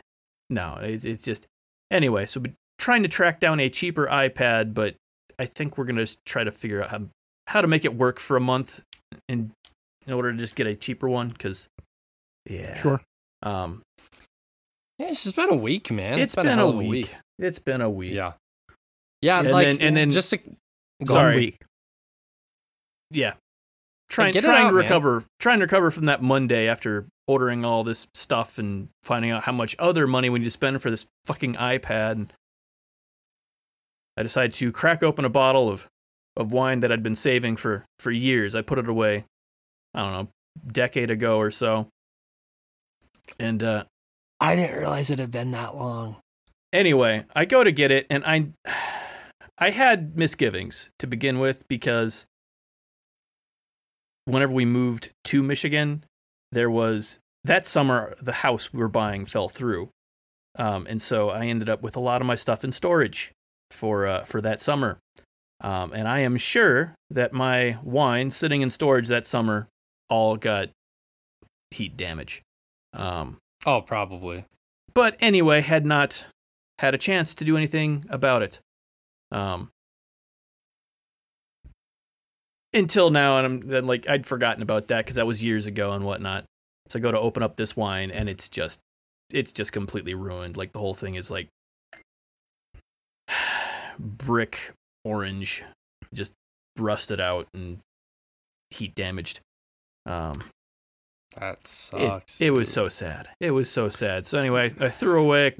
no, 0.50 0.78
it's 0.82 1.04
it's 1.04 1.24
just 1.24 1.46
anyway. 1.90 2.26
So 2.26 2.40
we're 2.40 2.54
trying 2.78 3.02
to 3.04 3.08
track 3.08 3.38
down 3.38 3.60
a 3.60 3.68
cheaper 3.70 4.06
iPad, 4.08 4.74
but 4.74 4.96
I 5.38 5.46
think 5.46 5.78
we're 5.78 5.84
gonna 5.84 6.06
try 6.26 6.42
to 6.42 6.50
figure 6.50 6.82
out 6.82 6.90
how 6.90 7.02
how 7.46 7.60
to 7.60 7.68
make 7.68 7.84
it 7.84 7.94
work 7.94 8.18
for 8.18 8.36
a 8.36 8.40
month 8.40 8.82
in 9.28 9.52
in 10.06 10.12
order 10.12 10.32
to 10.32 10.38
just 10.38 10.56
get 10.56 10.66
a 10.66 10.74
cheaper 10.74 11.08
one 11.08 11.28
because 11.28 11.68
yeah, 12.48 12.74
Sure. 12.76 13.00
Um, 13.42 13.82
Yeah, 14.98 15.10
it's 15.10 15.22
just 15.24 15.36
been 15.36 15.50
a 15.50 15.54
week, 15.54 15.90
man. 15.92 16.18
it's 16.18 16.34
been, 16.34 16.46
been, 16.46 16.58
a, 16.58 16.62
a 16.62 16.66
hell 16.66 16.70
of 16.70 16.76
week. 16.86 17.14
It's 17.38 17.58
been 17.60 17.80
a 17.80 17.88
week. 17.90 18.14
Yeah. 18.14 18.32
Yeah, 19.22 19.40
And 19.40 19.50
like 19.50 19.66
then- 19.66 19.80
and 19.82 19.96
then- 19.96 20.10
just 20.10 20.30
to, 20.30 20.38
go 21.04 21.14
Sorry. 21.14 21.36
week. 21.36 21.62
yeah. 23.10 23.34
Trying 24.10 24.32
trying 24.34 24.66
out, 24.66 24.70
to 24.70 24.74
man. 24.74 24.74
recover 24.74 25.24
trying 25.38 25.60
to 25.60 25.64
recover 25.66 25.90
from 25.92 26.06
that 26.06 26.20
Monday 26.20 26.66
after 26.66 27.06
ordering 27.28 27.64
all 27.64 27.84
this 27.84 28.08
stuff 28.12 28.58
and 28.58 28.88
finding 29.04 29.30
out 29.30 29.44
how 29.44 29.52
much 29.52 29.76
other 29.78 30.04
money 30.08 30.28
we 30.28 30.40
need 30.40 30.46
to 30.46 30.50
spend 30.50 30.82
for 30.82 30.90
this 30.90 31.06
fucking 31.26 31.54
iPad. 31.54 32.12
And 32.12 32.32
I 34.16 34.24
decided 34.24 34.52
to 34.54 34.72
crack 34.72 35.04
open 35.04 35.24
a 35.24 35.30
bottle 35.30 35.68
of, 35.68 35.86
of 36.36 36.50
wine 36.50 36.80
that 36.80 36.90
I'd 36.90 37.04
been 37.04 37.14
saving 37.14 37.54
for, 37.54 37.84
for 38.00 38.10
years. 38.10 38.56
I 38.56 38.62
put 38.62 38.78
it 38.78 38.88
away, 38.88 39.26
I 39.94 40.00
don't 40.02 40.12
know, 40.12 40.28
decade 40.72 41.12
ago 41.12 41.38
or 41.38 41.52
so. 41.52 41.86
And 43.38 43.62
uh, 43.62 43.84
I 44.40 44.56
didn't 44.56 44.76
realize 44.76 45.08
it 45.10 45.20
had 45.20 45.30
been 45.30 45.52
that 45.52 45.76
long. 45.76 46.16
anyway, 46.72 47.26
I 47.36 47.44
go 47.44 47.62
to 47.62 47.70
get 47.70 47.92
it, 47.92 48.06
and 48.10 48.24
I 48.24 48.48
I 49.58 49.70
had 49.70 50.16
misgivings 50.16 50.90
to 50.98 51.06
begin 51.06 51.38
with 51.38 51.68
because 51.68 52.26
whenever 54.24 54.52
we 54.52 54.64
moved 54.64 55.10
to 55.24 55.42
Michigan, 55.42 56.04
there 56.52 56.70
was 56.70 57.18
that 57.44 57.66
summer 57.66 58.14
the 58.20 58.32
house 58.32 58.72
we 58.72 58.80
were 58.80 58.88
buying 58.88 59.24
fell 59.24 59.48
through, 59.48 59.88
um, 60.58 60.86
and 60.88 61.00
so 61.00 61.30
I 61.30 61.46
ended 61.46 61.68
up 61.68 61.82
with 61.82 61.96
a 61.96 62.00
lot 62.00 62.20
of 62.20 62.26
my 62.26 62.34
stuff 62.34 62.64
in 62.64 62.72
storage 62.72 63.32
for 63.70 64.06
uh, 64.06 64.24
for 64.24 64.40
that 64.40 64.60
summer. 64.60 64.98
Um, 65.62 65.92
and 65.92 66.08
I 66.08 66.20
am 66.20 66.36
sure 66.38 66.94
that 67.10 67.32
my 67.34 67.76
wine 67.82 68.30
sitting 68.30 68.62
in 68.62 68.70
storage 68.70 69.08
that 69.08 69.26
summer 69.26 69.68
all 70.08 70.36
got 70.36 70.70
heat 71.70 71.96
damage. 71.96 72.42
Um, 72.94 73.36
Oh, 73.66 73.82
probably. 73.82 74.46
but 74.94 75.16
anyway, 75.20 75.60
had 75.60 75.84
not 75.84 76.24
had 76.78 76.94
a 76.94 76.98
chance 76.98 77.34
to 77.34 77.44
do 77.44 77.58
anything 77.58 78.06
about 78.08 78.40
it. 78.42 78.58
Um, 79.30 79.68
until 82.72 83.10
now, 83.10 83.38
and 83.38 83.46
I'm 83.46 83.60
then 83.68 83.86
like 83.86 84.08
I'd 84.08 84.26
forgotten 84.26 84.62
about 84.62 84.88
that 84.88 84.98
because 85.04 85.16
that 85.16 85.26
was 85.26 85.42
years 85.42 85.66
ago 85.66 85.92
and 85.92 86.04
whatnot. 86.04 86.44
So 86.88 86.98
I 86.98 87.02
go 87.02 87.12
to 87.12 87.18
open 87.18 87.42
up 87.42 87.56
this 87.56 87.76
wine, 87.76 88.10
and 88.10 88.28
it's 88.28 88.48
just, 88.48 88.80
it's 89.30 89.52
just 89.52 89.72
completely 89.72 90.14
ruined. 90.14 90.56
Like 90.56 90.72
the 90.72 90.80
whole 90.80 90.94
thing 90.94 91.14
is 91.14 91.30
like 91.30 91.48
brick 93.98 94.72
orange, 95.04 95.64
just 96.12 96.32
rusted 96.78 97.20
out 97.20 97.46
and 97.54 97.78
heat 98.70 98.94
damaged. 98.94 99.40
Um, 100.06 100.44
That 101.38 101.66
sucks. 101.66 102.40
it 102.40 102.50
was 102.50 102.72
so 102.72 102.88
sad. 102.88 103.28
It 103.40 103.52
was 103.52 103.70
so 103.70 103.88
sad. 103.88 104.26
So 104.26 104.38
anyway, 104.38 104.72
I 104.80 104.88
threw 104.88 105.20
away 105.20 105.54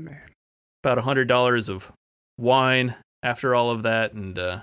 about 0.83 0.99
a 0.99 1.03
hundred 1.03 1.29
dollars 1.29 1.69
of 1.69 1.93
wine 2.39 2.95
after 3.23 3.55
all 3.55 3.71
of 3.71 3.83
that, 3.83 4.13
and 4.15 4.39
uh, 4.39 4.61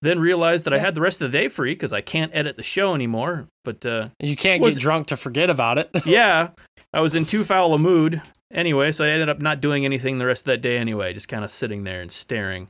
Then 0.00 0.20
realized 0.20 0.64
that 0.66 0.72
I 0.72 0.78
had 0.78 0.94
the 0.94 1.00
rest 1.00 1.20
of 1.20 1.32
the 1.32 1.38
day 1.38 1.48
free 1.48 1.72
because 1.74 1.92
I 1.92 2.00
can't 2.00 2.30
edit 2.34 2.56
the 2.56 2.62
show 2.62 2.94
anymore. 2.94 3.48
But 3.64 3.84
uh, 3.84 4.08
You 4.20 4.36
can't 4.36 4.62
Was- 4.62 4.74
get 4.76 4.82
drunk 4.82 5.08
to 5.08 5.16
forget 5.16 5.50
about 5.50 5.76
it. 5.78 5.90
yeah, 6.06 6.50
I 6.92 7.00
was 7.00 7.14
in 7.16 7.26
too 7.26 7.42
foul 7.42 7.74
a 7.74 7.78
mood 7.78 8.22
anyway, 8.52 8.92
so 8.92 9.04
I 9.04 9.08
ended 9.08 9.28
up 9.28 9.40
not 9.40 9.60
doing 9.60 9.84
anything 9.84 10.18
the 10.18 10.26
rest 10.26 10.42
of 10.42 10.46
that 10.46 10.58
day 10.62 10.78
anyway, 10.78 11.12
just 11.14 11.26
kind 11.28 11.42
of 11.44 11.50
sitting 11.50 11.82
there 11.84 12.00
and 12.00 12.12
staring. 12.12 12.68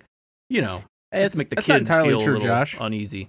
You 0.49 0.63
know, 0.63 0.85
just 1.13 1.27
It's 1.27 1.35
to 1.35 1.39
make 1.39 1.51
the 1.51 1.57
kids 1.57 1.91
feel 1.91 2.19
true, 2.19 2.33
a 2.35 2.39
little 2.39 2.41
Josh. 2.41 2.77
uneasy. 2.81 3.29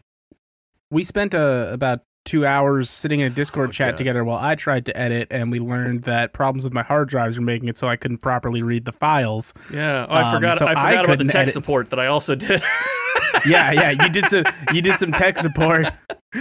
We 0.90 1.04
spent 1.04 1.36
uh, 1.36 1.68
about 1.72 2.00
two 2.30 2.46
hours 2.46 2.90
sitting 2.90 3.20
in 3.22 3.28
a 3.28 3.30
Discord 3.30 3.70
Oh, 3.70 3.72
chat 3.72 3.92
God. 3.94 3.98
together 3.98 4.24
while 4.24 4.38
I 4.38 4.56
tried 4.56 4.86
to 4.86 4.96
edit, 4.98 5.28
and 5.32 5.52
we 5.52 5.60
learned 5.60 6.04
that 6.04 6.32
problems 6.34 6.64
with 6.64 6.74
my 6.74 6.84
hard 6.84 7.10
drives 7.10 7.40
were 7.40 7.44
making 7.46 7.70
it 7.70 7.78
so 7.78 7.88
I 7.88 7.96
couldn't 7.96 8.20
properly 8.20 8.62
read 8.62 8.86
the 8.86 8.92
files. 8.92 9.54
Yeah, 9.74 10.06
oh, 10.08 10.14
I 10.14 10.22
Um, 10.24 10.36
forgot. 10.36 10.58
so 10.60 10.66
I 10.68 10.72
I 10.72 10.90
forgot 10.92 11.06
about 11.06 11.18
the 11.18 11.24
tech 11.26 11.36
edit- 11.44 11.54
support 11.54 11.90
that 11.90 12.00
I 12.00 12.06
also 12.08 12.36
did. 12.36 12.62
yeah, 13.48 13.72
yeah, 13.72 13.90
you 13.92 14.10
did 14.10 14.28
some 14.28 14.44
you 14.74 14.82
did 14.82 15.00
some 15.00 15.12
tech 15.12 15.40
support. 15.40 15.88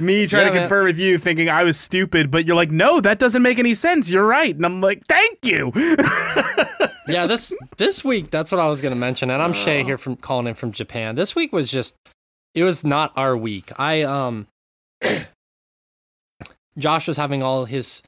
Me 0.00 0.26
trying 0.26 0.52
Yeah, 0.54 0.66
to 0.66 0.68
man. 0.68 0.84
with 0.84 0.98
you, 0.98 1.16
thinking 1.16 1.48
I 1.48 1.62
was 1.64 1.78
stupid, 1.78 2.30
but 2.30 2.44
you're 2.44 2.56
like, 2.56 2.70
no, 2.70 3.00
that 3.00 3.18
doesn't 3.18 3.40
make 3.42 3.58
any 3.58 3.72
sense. 3.72 4.10
You're 4.10 4.26
right, 4.26 4.54
and 4.54 4.66
I'm 4.66 4.80
like, 4.82 5.02
thank 5.08 5.38
you. 5.44 5.72
yeah, 7.06 7.26
this 7.26 7.52
this 7.78 8.04
week 8.04 8.30
that's 8.30 8.52
what 8.52 8.60
I 8.60 8.68
was 8.68 8.80
gonna 8.80 8.96
mention, 8.96 9.30
and 9.30 9.42
I'm. 9.42 9.52
Shea 9.54 9.82
here 9.84 9.96
from 9.98 10.16
calling 10.16 10.46
in 10.46 10.54
from 10.54 10.72
Japan. 10.72 11.14
This 11.14 11.34
week 11.34 11.52
was 11.52 11.70
just 11.70 11.96
it 12.54 12.64
was 12.64 12.84
not 12.84 13.12
our 13.16 13.36
week. 13.36 13.70
I 13.78 14.02
um 14.02 14.46
Josh 16.78 17.08
was 17.08 17.16
having 17.16 17.42
all 17.42 17.64
his 17.64 18.02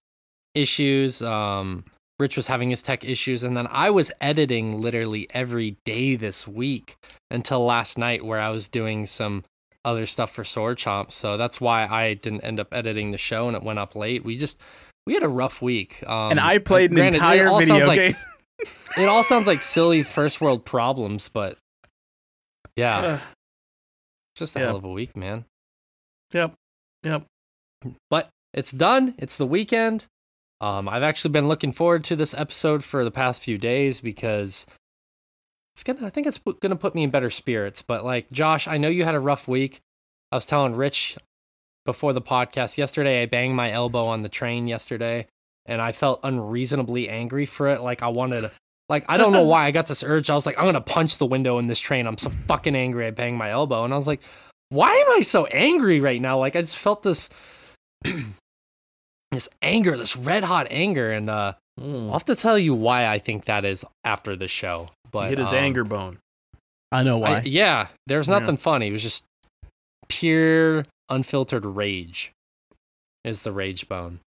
issues, 0.55 1.23
um 1.23 1.85
Rich 2.19 2.37
was 2.37 2.47
having 2.47 2.71
his 2.71 2.83
tech 2.83 3.05
issues, 3.05 3.43
and 3.43 3.57
then 3.57 3.67
I 3.69 3.91
was 3.91 4.13
editing 4.21 4.81
literally 4.81 5.27
every 5.35 5.77
day 5.85 6.15
this 6.15 6.47
week 6.47 6.95
until 7.33 7.65
last 7.65 7.99
night 7.99 8.25
where 8.25 8.39
I 8.39 8.51
was 8.51 8.69
doing 8.69 9.07
some 9.07 9.45
other 9.85 10.07
stuff 10.07 10.31
for 10.31 10.45
Sword 10.45 10.79
Chomp. 10.79 11.11
So 11.11 11.37
that's 11.37 11.61
why 11.61 11.87
I 11.87 12.15
didn't 12.15 12.43
end 12.43 12.61
up 12.61 12.69
editing 12.73 13.11
the 13.11 13.19
show 13.19 13.49
and 13.49 13.57
it 13.57 13.63
went 13.65 13.81
up 13.81 13.97
late. 13.97 14.25
We 14.25 14.37
just 14.37 14.61
we 15.05 15.15
had 15.15 15.25
a 15.25 15.29
rough 15.29 15.61
week. 15.61 16.05
Um, 16.07 16.31
and 16.31 16.39
I 16.39 16.59
played 16.59 16.91
an 16.91 16.97
granted, 16.97 17.17
it 17.17 17.23
entire 17.23 17.49
all 17.49 17.59
video 17.59 17.79
sounds 17.79 17.89
like- 17.89 17.99
game. 17.99 18.17
it 18.99 19.09
all 19.09 19.25
sounds 19.25 19.49
like 19.49 19.61
silly 19.63 20.05
first 20.05 20.41
world 20.41 20.65
problems, 20.65 21.29
but 21.29 21.59
yeah, 22.77 23.19
just 24.37 24.55
a 24.55 24.61
yeah. 24.61 24.67
hell 24.67 24.77
of 24.77 24.85
a 24.85 24.89
week, 24.89 25.17
man. 25.17 25.45
yep. 26.33 26.55
Yep. 27.05 27.25
But 28.11 28.31
it's 28.55 28.73
done. 28.73 29.15
It's 29.19 29.37
the 29.37 29.47
weekend. 29.47 30.05
Um, 30.61 30.89
I've 30.89 31.03
actually 31.03 31.33
been 31.33 31.49
looking 31.49 31.73
forward 31.73 32.05
to 32.05 32.17
this 32.17 32.35
episode 32.35 32.85
for 32.85 33.03
the 33.03 33.11
past 33.11 33.43
few 33.43 33.59
days 33.59 34.01
because 34.01 34.67
it's 35.75 35.83
gonna. 35.83 36.07
I 36.07 36.11
think 36.11 36.27
it's 36.27 36.39
gonna 36.61 36.77
put 36.77 36.95
me 36.95 37.03
in 37.03 37.11
better 37.11 37.31
spirits. 37.31 37.83
But 37.83 38.05
like 38.05 38.31
Josh, 38.31 38.69
I 38.69 38.79
know 38.79 38.89
you 38.89 39.05
had 39.05 39.17
a 39.17 39.21
rough 39.21 39.49
week. 39.49 39.81
I 40.31 40.37
was 40.37 40.47
telling 40.47 40.77
Rich 40.77 41.17
before 41.85 42.13
the 42.13 42.23
podcast 42.23 42.79
yesterday. 42.79 43.23
I 43.23 43.27
banged 43.27 43.57
my 43.57 43.73
elbow 43.73 44.05
on 44.05 44.21
the 44.21 44.29
train 44.29 44.69
yesterday, 44.69 45.27
and 45.67 45.81
I 45.81 45.91
felt 45.91 46.21
unreasonably 46.23 47.09
angry 47.09 47.47
for 47.47 47.69
it. 47.69 47.81
Like 47.81 48.03
I 48.03 48.09
wanted 48.09 48.43
to. 48.43 48.53
Like 48.89 49.05
I 49.09 49.17
don't 49.17 49.33
know 49.33 49.43
why 49.49 49.65
I 49.65 49.73
got 49.73 49.89
this 49.89 50.05
urge. 50.05 50.31
I 50.31 50.37
was 50.37 50.47
like, 50.47 50.59
I'm 50.59 50.67
gonna 50.67 50.81
punch 50.81 51.19
the 51.19 51.27
window 51.27 51.59
in 51.59 51.67
this 51.67 51.81
train. 51.81 52.07
I'm 52.07 52.19
so 52.19 52.31
fucking 52.31 52.77
angry. 52.77 53.07
I 53.07 53.11
banged 53.11 53.39
my 53.39 53.51
elbow, 53.51 53.85
and 53.85 53.93
I 53.93 53.97
was 53.97 54.07
like, 54.07 54.21
why 54.73 54.89
am 54.91 55.13
I 55.19 55.21
so 55.23 55.47
angry 55.47 56.01
right 56.01 56.21
now? 56.21 56.39
Like 56.39 56.57
I 56.57 56.61
just 56.63 56.77
felt 56.77 57.03
this 57.03 57.29
this 59.31 59.49
anger, 59.63 59.97
this 59.97 60.17
red 60.17 60.45
hot 60.45 60.67
anger, 60.71 61.11
and 61.13 61.29
uh 61.31 61.53
Mm. 61.81 62.09
I'll 62.09 62.13
have 62.13 62.27
to 62.27 62.37
tell 62.37 62.59
you 62.59 62.75
why 62.75 63.07
I 63.07 63.19
think 63.19 63.47
that 63.47 63.65
is 63.65 63.83
after 64.05 64.37
the 64.37 64.47
show. 64.47 64.91
But 65.11 65.31
hit 65.31 65.39
his 65.39 65.49
um, 65.49 65.55
anger 65.55 65.85
bone. 65.85 66.19
I 66.93 67.03
know 67.03 67.17
why. 67.17 67.37
I- 67.39 67.43
yeah, 67.47 67.87
there's 68.07 68.29
Yeah. 68.29 68.41
nothing 68.41 68.59
funny. 68.59 68.89
It 68.89 68.93
was 68.93 69.03
just 69.03 69.25
pure 70.07 70.85
unfiltered 71.09 71.65
rage. 71.65 72.33
Is 73.25 73.43
the 73.43 73.53
rage 73.53 73.89
bone, 73.89 74.21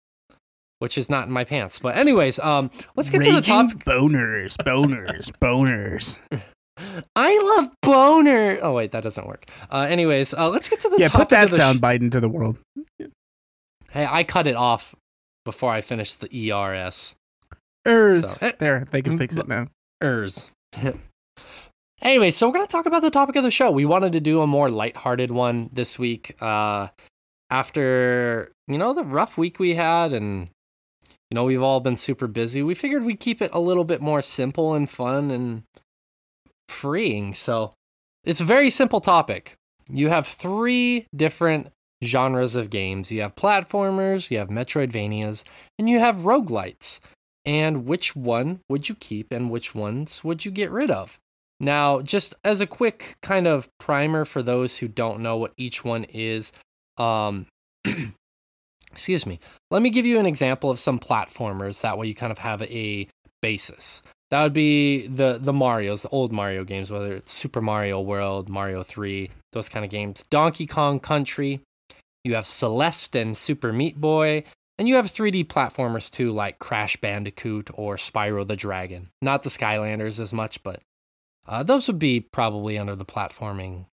which 0.80 0.98
is 0.98 1.08
not 1.08 1.28
in 1.28 1.32
my 1.32 1.44
pants. 1.44 1.78
But 1.78 1.96
anyways, 1.96 2.40
um, 2.40 2.68
let's 2.96 3.10
get 3.10 3.22
to 3.22 3.30
the 3.30 3.36
Raging 3.36 3.68
top. 3.70 3.78
boners, 3.84 4.56
boners, 4.56 5.30
boners. 5.40 6.16
I 7.14 7.56
love 7.56 7.70
boner. 7.82 8.58
Oh 8.62 8.72
wait, 8.74 8.92
that 8.92 9.02
doesn't 9.02 9.26
work. 9.26 9.46
Uh, 9.70 9.86
anyways, 9.88 10.34
uh, 10.34 10.48
let's 10.48 10.68
get 10.68 10.80
to 10.82 10.88
the 10.88 10.98
yeah, 10.98 11.08
topic 11.08 11.20
put 11.20 11.28
that 11.30 11.50
the 11.50 11.56
sh- 11.56 11.58
sound 11.58 11.80
bite 11.80 12.02
into 12.02 12.20
the 12.20 12.28
world. 12.28 12.60
Hey, 13.90 14.06
I 14.08 14.24
cut 14.24 14.46
it 14.46 14.56
off 14.56 14.94
before 15.44 15.72
I 15.72 15.80
finished 15.80 16.20
the 16.20 16.50
ERS. 16.52 17.14
Ers. 17.86 18.38
So- 18.38 18.52
there, 18.58 18.86
they 18.90 19.00
can 19.00 19.16
fix 19.16 19.36
it 19.36 19.48
now. 19.48 19.68
Ers. 20.02 20.50
anyway, 22.02 22.30
so 22.30 22.46
we're 22.46 22.54
gonna 22.54 22.66
talk 22.66 22.86
about 22.86 23.02
the 23.02 23.10
topic 23.10 23.36
of 23.36 23.42
the 23.44 23.50
show. 23.50 23.70
We 23.70 23.86
wanted 23.86 24.12
to 24.12 24.20
do 24.20 24.42
a 24.42 24.46
more 24.46 24.68
lighthearted 24.68 25.30
one 25.30 25.70
this 25.72 25.98
week. 25.98 26.36
Uh, 26.40 26.88
after 27.48 28.52
you 28.68 28.76
know 28.76 28.92
the 28.92 29.04
rough 29.04 29.38
week 29.38 29.58
we 29.58 29.76
had, 29.76 30.12
and 30.12 30.48
you 31.30 31.34
know 31.34 31.44
we've 31.44 31.62
all 31.62 31.80
been 31.80 31.96
super 31.96 32.26
busy, 32.26 32.62
we 32.62 32.74
figured 32.74 33.04
we'd 33.04 33.20
keep 33.20 33.40
it 33.40 33.50
a 33.54 33.60
little 33.60 33.84
bit 33.84 34.02
more 34.02 34.20
simple 34.20 34.74
and 34.74 34.90
fun 34.90 35.30
and 35.30 35.62
freeing. 36.68 37.34
So 37.34 37.72
it's 38.24 38.40
a 38.40 38.44
very 38.44 38.70
simple 38.70 39.00
topic. 39.00 39.56
You 39.88 40.08
have 40.08 40.26
three 40.26 41.06
different 41.14 41.68
genres 42.02 42.56
of 42.56 42.70
games. 42.70 43.10
You 43.10 43.22
have 43.22 43.34
platformers, 43.34 44.30
you 44.30 44.38
have 44.38 44.48
Metroidvanias, 44.48 45.44
and 45.78 45.88
you 45.88 45.98
have 45.98 46.16
roguelites 46.16 47.00
and 47.46 47.86
which 47.86 48.16
one 48.16 48.60
would 48.68 48.88
you 48.88 48.96
keep 48.96 49.32
and 49.32 49.50
which 49.50 49.74
ones 49.74 50.24
would 50.24 50.44
you 50.44 50.50
get 50.50 50.70
rid 50.70 50.90
of? 50.90 51.20
Now, 51.58 52.02
just 52.02 52.34
as 52.44 52.60
a 52.60 52.66
quick 52.66 53.16
kind 53.22 53.46
of 53.46 53.68
primer 53.78 54.24
for 54.24 54.42
those 54.42 54.78
who 54.78 54.88
don't 54.88 55.20
know 55.20 55.36
what 55.36 55.54
each 55.56 55.84
one 55.84 56.04
is, 56.04 56.52
um, 56.98 57.46
excuse 58.92 59.24
me, 59.24 59.38
let 59.70 59.80
me 59.80 59.88
give 59.88 60.04
you 60.04 60.18
an 60.18 60.26
example 60.26 60.70
of 60.70 60.80
some 60.80 60.98
platformers. 60.98 61.80
That 61.80 61.96
way 61.96 62.08
you 62.08 62.14
kind 62.14 62.32
of 62.32 62.38
have 62.38 62.62
a 62.62 63.08
basis. 63.40 64.02
That 64.30 64.42
would 64.42 64.52
be 64.52 65.06
the 65.06 65.38
the 65.40 65.52
Mario's, 65.52 66.02
the 66.02 66.08
old 66.08 66.32
Mario 66.32 66.64
games, 66.64 66.90
whether 66.90 67.14
it's 67.14 67.32
Super 67.32 67.60
Mario 67.60 68.00
World, 68.00 68.48
Mario 68.48 68.82
3, 68.82 69.30
those 69.52 69.68
kind 69.68 69.84
of 69.84 69.90
games. 69.90 70.24
Donkey 70.30 70.66
Kong 70.66 70.98
Country, 70.98 71.60
you 72.24 72.34
have 72.34 72.46
Celeste 72.46 73.14
and 73.14 73.36
Super 73.36 73.72
Meat 73.72 74.00
Boy, 74.00 74.42
and 74.78 74.88
you 74.88 74.96
have 74.96 75.06
3D 75.06 75.46
platformers 75.46 76.10
too, 76.10 76.32
like 76.32 76.58
Crash 76.58 76.96
Bandicoot 76.96 77.70
or 77.74 77.96
Spyro 77.96 78.46
the 78.46 78.56
Dragon. 78.56 79.08
Not 79.22 79.44
the 79.44 79.50
Skylanders 79.50 80.18
as 80.18 80.32
much, 80.32 80.62
but 80.62 80.80
uh, 81.46 81.62
those 81.62 81.86
would 81.86 81.98
be 81.98 82.20
probably 82.20 82.76
under 82.76 82.96
the 82.96 83.04
platforming 83.04 83.86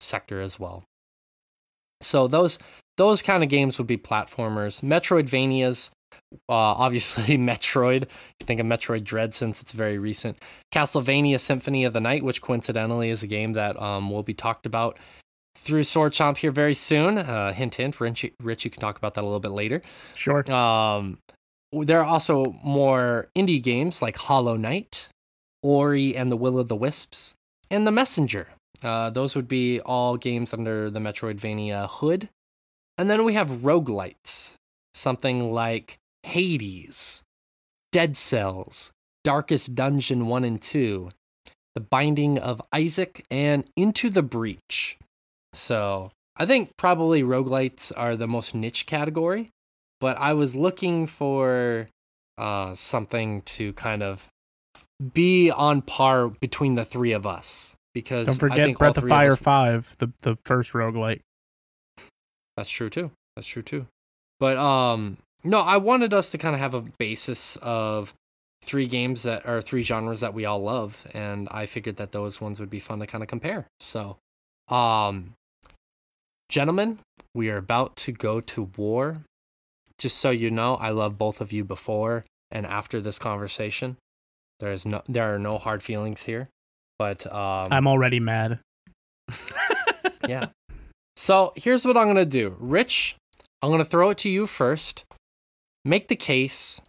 sector 0.00 0.40
as 0.40 0.58
well. 0.58 0.84
So 2.00 2.26
those 2.26 2.58
those 2.96 3.22
kind 3.22 3.42
of 3.42 3.48
games 3.48 3.78
would 3.78 3.86
be 3.86 3.96
platformers. 3.96 4.80
Metroidvanias, 4.80 5.90
uh, 6.48 6.52
obviously 6.52 7.36
Metroid. 7.38 8.02
You 8.02 8.34
can 8.40 8.46
think 8.46 8.60
of 8.60 8.66
Metroid 8.66 9.04
Dread 9.04 9.34
since 9.34 9.60
it's 9.60 9.72
very 9.72 9.98
recent. 9.98 10.38
Castlevania 10.72 11.38
Symphony 11.38 11.84
of 11.84 11.92
the 11.92 12.00
Night, 12.00 12.22
which 12.22 12.40
coincidentally 12.40 13.10
is 13.10 13.22
a 13.22 13.26
game 13.26 13.52
that 13.54 13.80
um, 13.80 14.10
will 14.10 14.22
be 14.22 14.34
talked 14.34 14.66
about 14.66 14.98
through 15.56 15.84
Sword 15.84 16.12
Chomp 16.12 16.38
here 16.38 16.50
very 16.50 16.74
soon. 16.74 17.18
Uh, 17.18 17.52
hint, 17.52 17.76
hint. 17.76 18.00
Rich, 18.00 18.26
Rich, 18.42 18.64
you 18.64 18.70
can 18.70 18.80
talk 18.80 18.98
about 18.98 19.14
that 19.14 19.22
a 19.22 19.26
little 19.26 19.40
bit 19.40 19.52
later. 19.52 19.82
Sure. 20.14 20.50
Um, 20.52 21.18
there 21.72 22.00
are 22.00 22.04
also 22.04 22.56
more 22.62 23.28
indie 23.36 23.62
games 23.62 24.02
like 24.02 24.16
Hollow 24.16 24.56
Knight, 24.56 25.08
Ori 25.62 26.16
and 26.16 26.30
the 26.30 26.36
Will 26.36 26.58
of 26.58 26.68
the 26.68 26.76
Wisps, 26.76 27.34
and 27.70 27.86
The 27.86 27.92
Messenger. 27.92 28.48
Uh, 28.82 29.10
those 29.10 29.34
would 29.34 29.48
be 29.48 29.80
all 29.80 30.16
games 30.16 30.52
under 30.52 30.90
the 30.90 31.00
Metroidvania 31.00 31.88
hood. 31.88 32.28
And 32.98 33.10
then 33.10 33.24
we 33.24 33.32
have 33.32 33.48
roguelites, 33.48 34.54
something 34.92 35.52
like 35.52 35.98
Hades, 36.24 37.22
Dead 37.92 38.16
Cells, 38.16 38.92
Darkest 39.22 39.74
Dungeon 39.74 40.26
1 40.26 40.44
and 40.44 40.60
2, 40.60 41.10
The 41.74 41.80
Binding 41.80 42.38
of 42.38 42.60
Isaac, 42.72 43.24
and 43.30 43.64
Into 43.76 44.10
the 44.10 44.22
Breach. 44.22 44.98
So 45.52 46.10
I 46.36 46.46
think 46.46 46.76
probably 46.76 47.22
roguelites 47.22 47.92
are 47.96 48.16
the 48.16 48.26
most 48.26 48.54
niche 48.54 48.86
category 48.86 49.50
but 50.04 50.18
I 50.18 50.34
was 50.34 50.54
looking 50.54 51.06
for 51.06 51.88
uh, 52.36 52.74
something 52.74 53.40
to 53.42 53.72
kind 53.72 54.02
of 54.02 54.28
be 55.14 55.50
on 55.50 55.80
par 55.80 56.28
between 56.28 56.74
the 56.74 56.84
three 56.84 57.12
of 57.12 57.26
us 57.26 57.74
because 57.94 58.26
Don't 58.26 58.36
I 58.36 58.38
forget 58.38 58.66
think 58.66 58.78
Breath 58.78 58.98
of 58.98 59.08
Fire 59.08 59.32
us- 59.32 59.40
5, 59.40 59.96
the, 59.98 60.12
the 60.20 60.36
first 60.44 60.72
roguelite. 60.72 61.20
That's 62.58 62.70
true 62.70 62.90
too. 62.90 63.12
That's 63.34 63.48
true 63.48 63.62
too. 63.62 63.86
But 64.40 64.58
um, 64.58 65.16
no, 65.44 65.60
I 65.60 65.76
wanted 65.76 66.14
us 66.14 66.30
to 66.30 66.38
kind 66.38 66.54
of 66.54 66.60
have 66.60 66.74
a 66.74 66.84
basis 66.98 67.56
of 67.62 68.14
three 68.62 68.86
games 68.86 69.22
that 69.22 69.46
are 69.46 69.60
three 69.60 69.82
genres 69.82 70.20
that 70.20 70.34
we 70.34 70.44
all 70.44 70.62
love, 70.62 71.06
and 71.12 71.48
I 71.50 71.66
figured 71.66 71.96
that 71.96 72.12
those 72.12 72.40
ones 72.40 72.58
would 72.60 72.70
be 72.70 72.80
fun 72.80 72.98
to 73.00 73.06
kind 73.06 73.22
of 73.22 73.28
compare. 73.28 73.66
So, 73.80 74.16
um, 74.68 75.34
gentlemen, 76.48 76.98
we 77.34 77.50
are 77.50 77.58
about 77.58 77.96
to 77.96 78.12
go 78.12 78.40
to 78.40 78.70
war. 78.76 79.22
Just 79.98 80.18
so 80.18 80.30
you 80.30 80.50
know, 80.50 80.74
I 80.74 80.90
love 80.90 81.18
both 81.18 81.40
of 81.40 81.52
you 81.52 81.62
before 81.62 82.24
and 82.50 82.66
after 82.66 83.00
this 83.00 83.18
conversation. 83.18 83.96
There 84.60 84.72
is 84.72 84.84
no, 84.86 85.02
there 85.08 85.34
are 85.34 85.38
no 85.38 85.58
hard 85.58 85.82
feelings 85.82 86.24
here. 86.24 86.48
But 86.98 87.26
um, 87.32 87.68
I'm 87.70 87.86
already 87.86 88.20
mad. 88.20 88.60
yeah. 90.28 90.48
So 91.16 91.52
here's 91.56 91.84
what 91.84 91.96
I'm 91.96 92.06
gonna 92.06 92.24
do, 92.24 92.56
Rich. 92.58 93.16
I'm 93.62 93.70
gonna 93.70 93.84
throw 93.84 94.10
it 94.10 94.18
to 94.18 94.28
you 94.28 94.46
first. 94.46 95.04
Make 95.84 96.08
the 96.08 96.16
case 96.16 96.80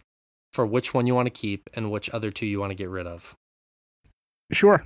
for 0.54 0.64
which 0.66 0.94
one 0.94 1.06
you 1.06 1.14
want 1.14 1.26
to 1.26 1.30
keep 1.30 1.68
and 1.74 1.90
which 1.90 2.08
other 2.10 2.30
two 2.30 2.46
you 2.46 2.60
want 2.60 2.70
to 2.70 2.74
get 2.74 2.88
rid 2.88 3.06
of. 3.06 3.34
Sure. 4.52 4.84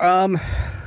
Um, 0.00 0.38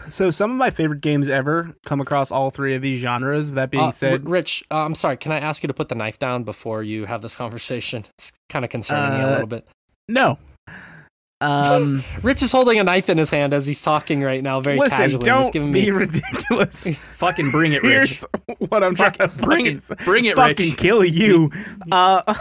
so 0.08 0.32
some 0.32 0.52
of 0.52 0.58
my 0.58 0.70
favorite 0.70 1.02
games 1.02 1.28
ever 1.30 1.76
come 1.86 2.00
across 2.02 2.32
all 2.32 2.50
three 2.50 2.76
of 2.76 2.82
these 2.82 3.00
genres. 3.00 3.52
That 3.52 3.72
being 3.72 3.86
Uh, 3.86 3.92
said, 3.92 4.30
Rich, 4.30 4.64
uh, 4.72 4.84
I'm 4.84 4.96
sorry. 4.96 5.18
Can 5.18 5.32
I 5.32 5.40
ask 5.40 5.64
you 5.64 5.68
to 5.68 5.74
put 5.74 5.90
the 5.90 5.96
knife 5.96 6.20
down 6.20 6.44
before 6.44 6.84
you 6.84 7.06
have 7.06 7.22
this 7.22 7.36
conversation? 7.36 8.06
It's 8.18 8.32
kind 8.50 8.64
of 8.66 8.72
concerning 8.72 9.18
me 9.18 9.24
a 9.24 9.28
Uh, 9.28 9.32
little 9.32 9.48
bit. 9.48 9.68
no. 10.08 10.40
Um, 11.40 12.04
Rich 12.24 12.42
is 12.42 12.52
holding 12.52 12.80
a 12.80 12.84
knife 12.84 13.10
in 13.10 13.18
his 13.18 13.30
hand 13.30 13.54
as 13.54 13.68
he's 13.68 13.82
talking 13.82 14.22
right 14.24 14.42
now, 14.42 14.60
very 14.60 14.78
listen, 14.78 14.98
casually. 14.98 15.26
Don't 15.26 15.54
giving 15.54 15.72
be 15.72 15.86
me 15.86 15.92
ridiculous. 15.92 16.88
Fucking 16.98 17.52
bring 17.52 17.74
it, 17.74 17.84
Rich. 17.84 17.92
Here's 18.10 18.26
what 18.70 18.84
I'm 18.84 18.96
trying 18.96 19.14
to 19.14 19.28
bring 19.28 19.66
it, 19.68 19.84
bring 20.04 20.26
it, 20.26 20.36
fucking 20.36 20.70
Rich. 20.72 20.78
kill 20.78 21.04
you. 21.06 21.52
Uh, 21.92 22.22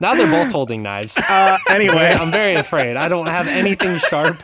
now 0.00 0.14
they're 0.14 0.30
both 0.30 0.50
holding 0.52 0.82
knives. 0.82 1.16
uh, 1.18 1.58
anyway, 1.68 2.16
I'm 2.18 2.30
very 2.30 2.54
afraid. 2.54 2.96
I 2.96 3.08
don't 3.08 3.26
have 3.26 3.46
anything 3.46 3.98
sharp 3.98 4.36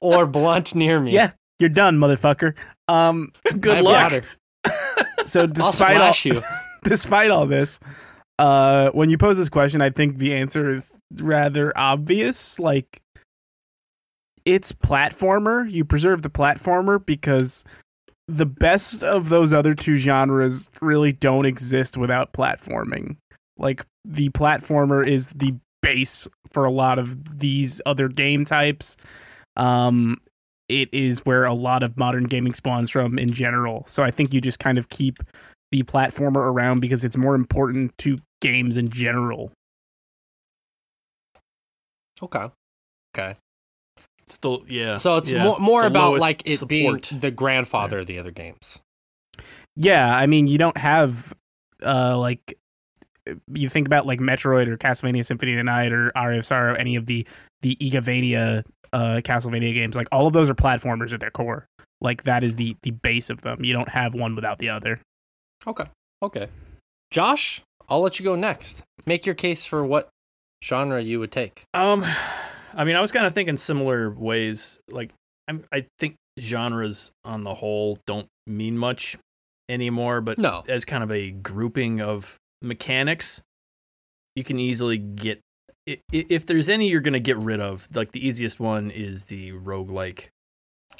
or 0.00 0.26
blunt 0.26 0.74
near 0.74 1.00
me. 1.00 1.12
yeah, 1.12 1.32
you're 1.60 1.68
done, 1.68 1.98
motherfucker. 1.98 2.54
Um, 2.88 3.32
Good 3.60 3.84
luck. 3.84 4.24
so 5.24 5.46
despite 5.46 6.00
all, 6.00 6.12
you. 6.24 6.42
despite 6.82 7.30
all 7.30 7.46
this, 7.46 7.78
uh, 8.42 8.90
when 8.90 9.08
you 9.08 9.16
pose 9.16 9.36
this 9.36 9.48
question, 9.48 9.80
I 9.80 9.90
think 9.90 10.18
the 10.18 10.34
answer 10.34 10.68
is 10.68 10.98
rather 11.20 11.72
obvious. 11.78 12.58
Like, 12.58 13.00
it's 14.44 14.72
platformer. 14.72 15.70
You 15.70 15.84
preserve 15.84 16.22
the 16.22 16.30
platformer 16.30 17.04
because 17.06 17.64
the 18.26 18.44
best 18.44 19.04
of 19.04 19.28
those 19.28 19.52
other 19.52 19.74
two 19.74 19.94
genres 19.94 20.70
really 20.80 21.12
don't 21.12 21.46
exist 21.46 21.96
without 21.96 22.32
platforming. 22.32 23.14
Like, 23.58 23.86
the 24.04 24.30
platformer 24.30 25.06
is 25.06 25.28
the 25.28 25.54
base 25.80 26.26
for 26.50 26.64
a 26.64 26.70
lot 26.72 26.98
of 26.98 27.38
these 27.38 27.80
other 27.86 28.08
game 28.08 28.44
types. 28.44 28.96
Um, 29.56 30.20
it 30.68 30.92
is 30.92 31.20
where 31.20 31.44
a 31.44 31.54
lot 31.54 31.84
of 31.84 31.96
modern 31.96 32.24
gaming 32.24 32.54
spawns 32.54 32.90
from 32.90 33.20
in 33.20 33.30
general. 33.32 33.84
So 33.86 34.02
I 34.02 34.10
think 34.10 34.34
you 34.34 34.40
just 34.40 34.58
kind 34.58 34.78
of 34.78 34.88
keep 34.88 35.20
the 35.70 35.84
platformer 35.84 36.38
around 36.38 36.80
because 36.80 37.04
it's 37.04 37.16
more 37.16 37.36
important 37.36 37.96
to 37.98 38.18
games 38.42 38.76
in 38.76 38.90
general. 38.90 39.52
Okay. 42.22 42.50
Okay. 43.16 43.36
Still, 44.28 44.64
yeah. 44.68 44.96
So 44.96 45.16
it's 45.16 45.30
yeah. 45.30 45.44
more 45.44 45.58
more 45.58 45.80
The 45.82 45.88
about 45.88 46.18
like 46.18 46.46
it 46.46 46.66
being 46.68 47.00
the 47.10 47.30
grandfather 47.30 48.00
of 48.00 48.06
the 48.06 48.18
other 48.18 48.30
games. 48.30 48.80
Yeah, 49.76 50.14
I 50.14 50.26
mean, 50.26 50.46
you 50.46 50.58
don't 50.58 50.76
have 50.76 51.34
uh 51.84 52.16
like 52.18 52.58
you 53.52 53.68
think 53.68 53.86
about 53.86 54.06
like 54.06 54.20
Metroid 54.20 54.68
or 54.68 54.76
Castlevania 54.76 55.24
Symphony 55.24 55.52
of 55.52 55.58
the 55.58 55.64
Night 55.64 55.92
or 55.92 56.12
Aria 56.14 56.38
of 56.38 56.46
Sorrow, 56.46 56.74
any 56.74 56.96
of 56.96 57.06
the 57.06 57.26
the 57.62 57.76
Igavania 57.76 58.64
uh 58.92 59.20
Castlevania 59.24 59.74
games, 59.74 59.96
like 59.96 60.08
all 60.12 60.26
of 60.26 60.32
those 60.32 60.48
are 60.48 60.54
platformers 60.54 61.12
at 61.12 61.20
their 61.20 61.30
core. 61.30 61.66
Like 62.00 62.24
that 62.24 62.44
is 62.44 62.56
the 62.56 62.76
the 62.82 62.90
base 62.90 63.30
of 63.30 63.42
them. 63.42 63.64
You 63.64 63.72
don't 63.72 63.88
have 63.88 64.14
one 64.14 64.34
without 64.34 64.58
the 64.58 64.70
other. 64.70 65.00
Okay. 65.66 65.84
Okay. 66.22 66.48
Josh, 67.10 67.60
I'll 67.88 68.00
let 68.00 68.18
you 68.18 68.24
go 68.24 68.34
next. 68.34 68.82
Make 69.06 69.26
your 69.26 69.34
case 69.34 69.64
for 69.64 69.84
what 69.84 70.08
genre 70.64 71.00
you 71.00 71.20
would 71.20 71.32
take. 71.32 71.64
Um, 71.74 72.04
I 72.74 72.84
mean, 72.84 72.96
I 72.96 73.00
was 73.00 73.12
kind 73.12 73.26
of 73.26 73.34
thinking 73.34 73.56
similar 73.56 74.10
ways. 74.10 74.80
Like, 74.90 75.10
I'm, 75.48 75.64
I 75.72 75.86
think 75.98 76.14
genres 76.40 77.10
on 77.24 77.44
the 77.44 77.54
whole 77.54 77.98
don't 78.06 78.26
mean 78.46 78.78
much 78.78 79.16
anymore, 79.68 80.20
but 80.20 80.38
No. 80.38 80.62
as 80.68 80.84
kind 80.84 81.02
of 81.02 81.10
a 81.12 81.30
grouping 81.30 82.00
of 82.00 82.36
mechanics, 82.62 83.42
you 84.36 84.44
can 84.44 84.58
easily 84.58 84.98
get. 84.98 85.40
If 86.12 86.46
there's 86.46 86.68
any 86.68 86.88
you're 86.88 87.00
going 87.00 87.12
to 87.14 87.20
get 87.20 87.36
rid 87.38 87.60
of, 87.60 87.88
like 87.92 88.12
the 88.12 88.24
easiest 88.24 88.60
one 88.60 88.90
is 88.90 89.24
the 89.24 89.50
roguelike 89.52 90.28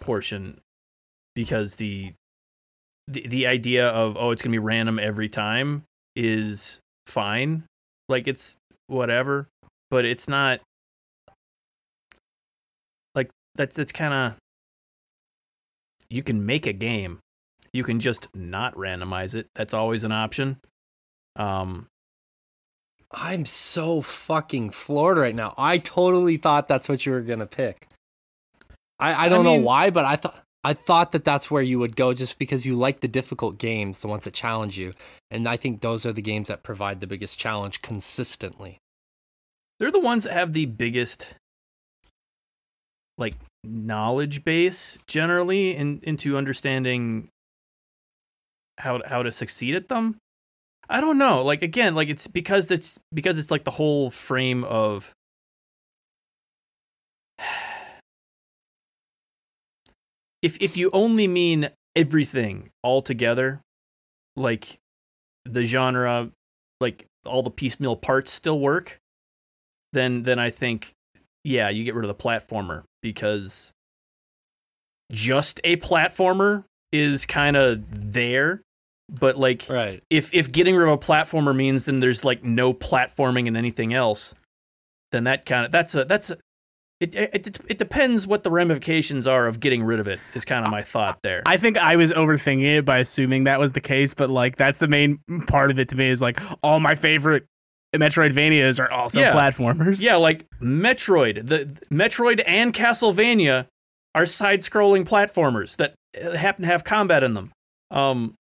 portion 0.00 0.60
because 1.36 1.76
the 1.76 2.14
the 3.06 3.26
the 3.28 3.46
idea 3.46 3.88
of 3.88 4.16
oh 4.16 4.32
it's 4.32 4.42
going 4.42 4.50
to 4.50 4.54
be 4.54 4.58
random 4.58 4.98
every 4.98 5.28
time 5.28 5.84
is 6.16 6.80
fine. 7.06 7.64
Like 8.08 8.26
it's 8.28 8.56
whatever, 8.86 9.48
but 9.90 10.04
it's 10.04 10.28
not 10.28 10.60
like 13.14 13.30
that's 13.54 13.76
that's 13.76 13.92
kind 13.92 14.12
of 14.14 14.36
you 16.10 16.22
can 16.22 16.44
make 16.44 16.66
a 16.66 16.72
game. 16.72 17.20
You 17.72 17.84
can 17.84 18.00
just 18.00 18.28
not 18.34 18.74
randomize 18.74 19.34
it. 19.34 19.46
That's 19.54 19.72
always 19.72 20.04
an 20.04 20.12
option. 20.12 20.58
Um 21.36 21.86
I'm 23.14 23.44
so 23.44 24.00
fucking 24.02 24.70
floored 24.70 25.18
right 25.18 25.34
now. 25.34 25.54
I 25.58 25.78
totally 25.78 26.38
thought 26.38 26.68
that's 26.68 26.88
what 26.88 27.04
you 27.06 27.12
were 27.12 27.20
gonna 27.20 27.46
pick. 27.46 27.86
I, 28.98 29.26
I 29.26 29.28
don't 29.28 29.44
mean- 29.44 29.60
know 29.60 29.66
why, 29.66 29.90
but 29.90 30.04
I 30.04 30.16
thought 30.16 30.38
I 30.64 30.74
thought 30.74 31.12
that 31.12 31.24
that's 31.24 31.50
where 31.50 31.62
you 31.62 31.78
would 31.80 31.96
go 31.96 32.14
just 32.14 32.38
because 32.38 32.64
you 32.66 32.76
like 32.76 33.00
the 33.00 33.08
difficult 33.08 33.58
games, 33.58 34.00
the 34.00 34.08
ones 34.08 34.24
that 34.24 34.34
challenge 34.34 34.78
you, 34.78 34.94
and 35.30 35.48
I 35.48 35.56
think 35.56 35.80
those 35.80 36.06
are 36.06 36.12
the 36.12 36.22
games 36.22 36.48
that 36.48 36.62
provide 36.62 37.00
the 37.00 37.06
biggest 37.06 37.38
challenge 37.38 37.82
consistently. 37.82 38.78
they're 39.78 39.90
the 39.90 39.98
ones 39.98 40.24
that 40.24 40.32
have 40.32 40.52
the 40.52 40.66
biggest 40.66 41.34
like 43.18 43.34
knowledge 43.64 44.44
base 44.44 44.98
generally 45.06 45.74
in, 45.76 46.00
into 46.02 46.36
understanding 46.36 47.28
how 48.78 49.00
how 49.06 49.22
to 49.22 49.30
succeed 49.30 49.74
at 49.74 49.88
them. 49.88 50.16
I 50.88 51.00
don't 51.00 51.18
know. 51.18 51.42
Like 51.42 51.62
again, 51.62 51.94
like 51.94 52.08
it's 52.08 52.26
because 52.26 52.70
it's 52.70 52.98
because 53.12 53.38
it's 53.38 53.50
like 53.50 53.64
the 53.64 53.72
whole 53.72 54.10
frame 54.10 54.64
of 54.64 55.12
if 60.42 60.60
if 60.60 60.76
you 60.76 60.90
only 60.92 61.26
mean 61.28 61.70
everything 61.96 62.70
all 62.82 63.00
together, 63.02 63.60
like 64.36 64.78
the 65.44 65.64
genre, 65.64 66.30
like 66.80 67.06
all 67.24 67.42
the 67.42 67.50
piecemeal 67.50 67.96
parts 67.96 68.32
still 68.32 68.58
work, 68.58 68.98
then 69.92 70.22
then 70.24 70.38
I 70.38 70.50
think 70.50 70.92
yeah, 71.44 71.68
you 71.68 71.84
get 71.84 71.94
rid 71.94 72.04
of 72.04 72.08
the 72.16 72.22
platformer 72.22 72.84
because 73.02 73.72
just 75.10 75.60
a 75.64 75.76
platformer 75.76 76.64
is 76.92 77.26
kind 77.26 77.56
of 77.56 78.12
there, 78.12 78.62
but 79.08 79.36
like 79.36 79.66
Right. 79.68 80.02
if 80.10 80.32
if 80.34 80.52
getting 80.52 80.76
rid 80.76 80.88
of 80.88 80.94
a 80.94 80.98
platformer 80.98 81.54
means 81.54 81.84
then 81.84 82.00
there's 82.00 82.24
like 82.24 82.44
no 82.44 82.72
platforming 82.72 83.46
in 83.46 83.56
anything 83.56 83.92
else, 83.92 84.34
then 85.10 85.24
that 85.24 85.44
kind 85.46 85.66
of 85.66 85.72
that's 85.72 85.94
a 85.94 86.04
that's 86.04 86.30
a, 86.30 86.38
it, 87.02 87.34
it 87.34 87.58
it 87.68 87.78
depends 87.78 88.26
what 88.26 88.42
the 88.44 88.50
ramifications 88.50 89.26
are 89.26 89.46
of 89.46 89.60
getting 89.60 89.82
rid 89.82 89.98
of 90.00 90.06
it. 90.08 90.20
Is 90.34 90.44
kind 90.44 90.64
of 90.64 90.70
my 90.70 90.82
thought 90.82 91.20
there. 91.22 91.42
I 91.46 91.56
think 91.56 91.76
I 91.76 91.96
was 91.96 92.12
overthinking 92.12 92.78
it 92.78 92.84
by 92.84 92.98
assuming 92.98 93.44
that 93.44 93.58
was 93.58 93.72
the 93.72 93.80
case, 93.80 94.14
but 94.14 94.30
like 94.30 94.56
that's 94.56 94.78
the 94.78 94.88
main 94.88 95.18
part 95.46 95.70
of 95.70 95.78
it 95.78 95.88
to 95.90 95.96
me 95.96 96.08
is 96.08 96.22
like 96.22 96.40
all 96.62 96.80
my 96.80 96.94
favorite 96.94 97.46
Metroidvanias 97.94 98.80
are 98.82 98.90
also 98.90 99.20
Yeah. 99.20 99.34
platformers. 99.34 100.00
yeah, 100.00 100.16
like 100.16 100.46
Metroid, 100.62 101.46
the 101.46 101.66
Metroid 101.90 102.42
and 102.46 102.72
Castlevania 102.72 103.66
are 104.14 104.24
side-scrolling 104.26 105.06
platformers 105.06 105.76
that 105.76 105.94
uh, 106.22 106.30
happen 106.32 106.62
to 106.62 106.68
have 106.68 106.84
combat 106.84 107.22
in 107.22 107.34
them. 107.34 107.52
Um, 107.90 108.34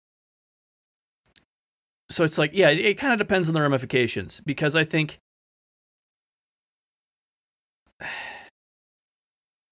so 2.10 2.24
it's 2.24 2.38
like, 2.38 2.50
yeah, 2.54 2.70
it, 2.70 2.78
it 2.78 2.98
kind 2.98 3.12
of 3.12 3.18
depends 3.18 3.48
on 3.48 3.54
the 3.54 3.60
ramifications 3.62 4.40
because 4.44 4.76
I 4.76 4.84
think 4.84 5.18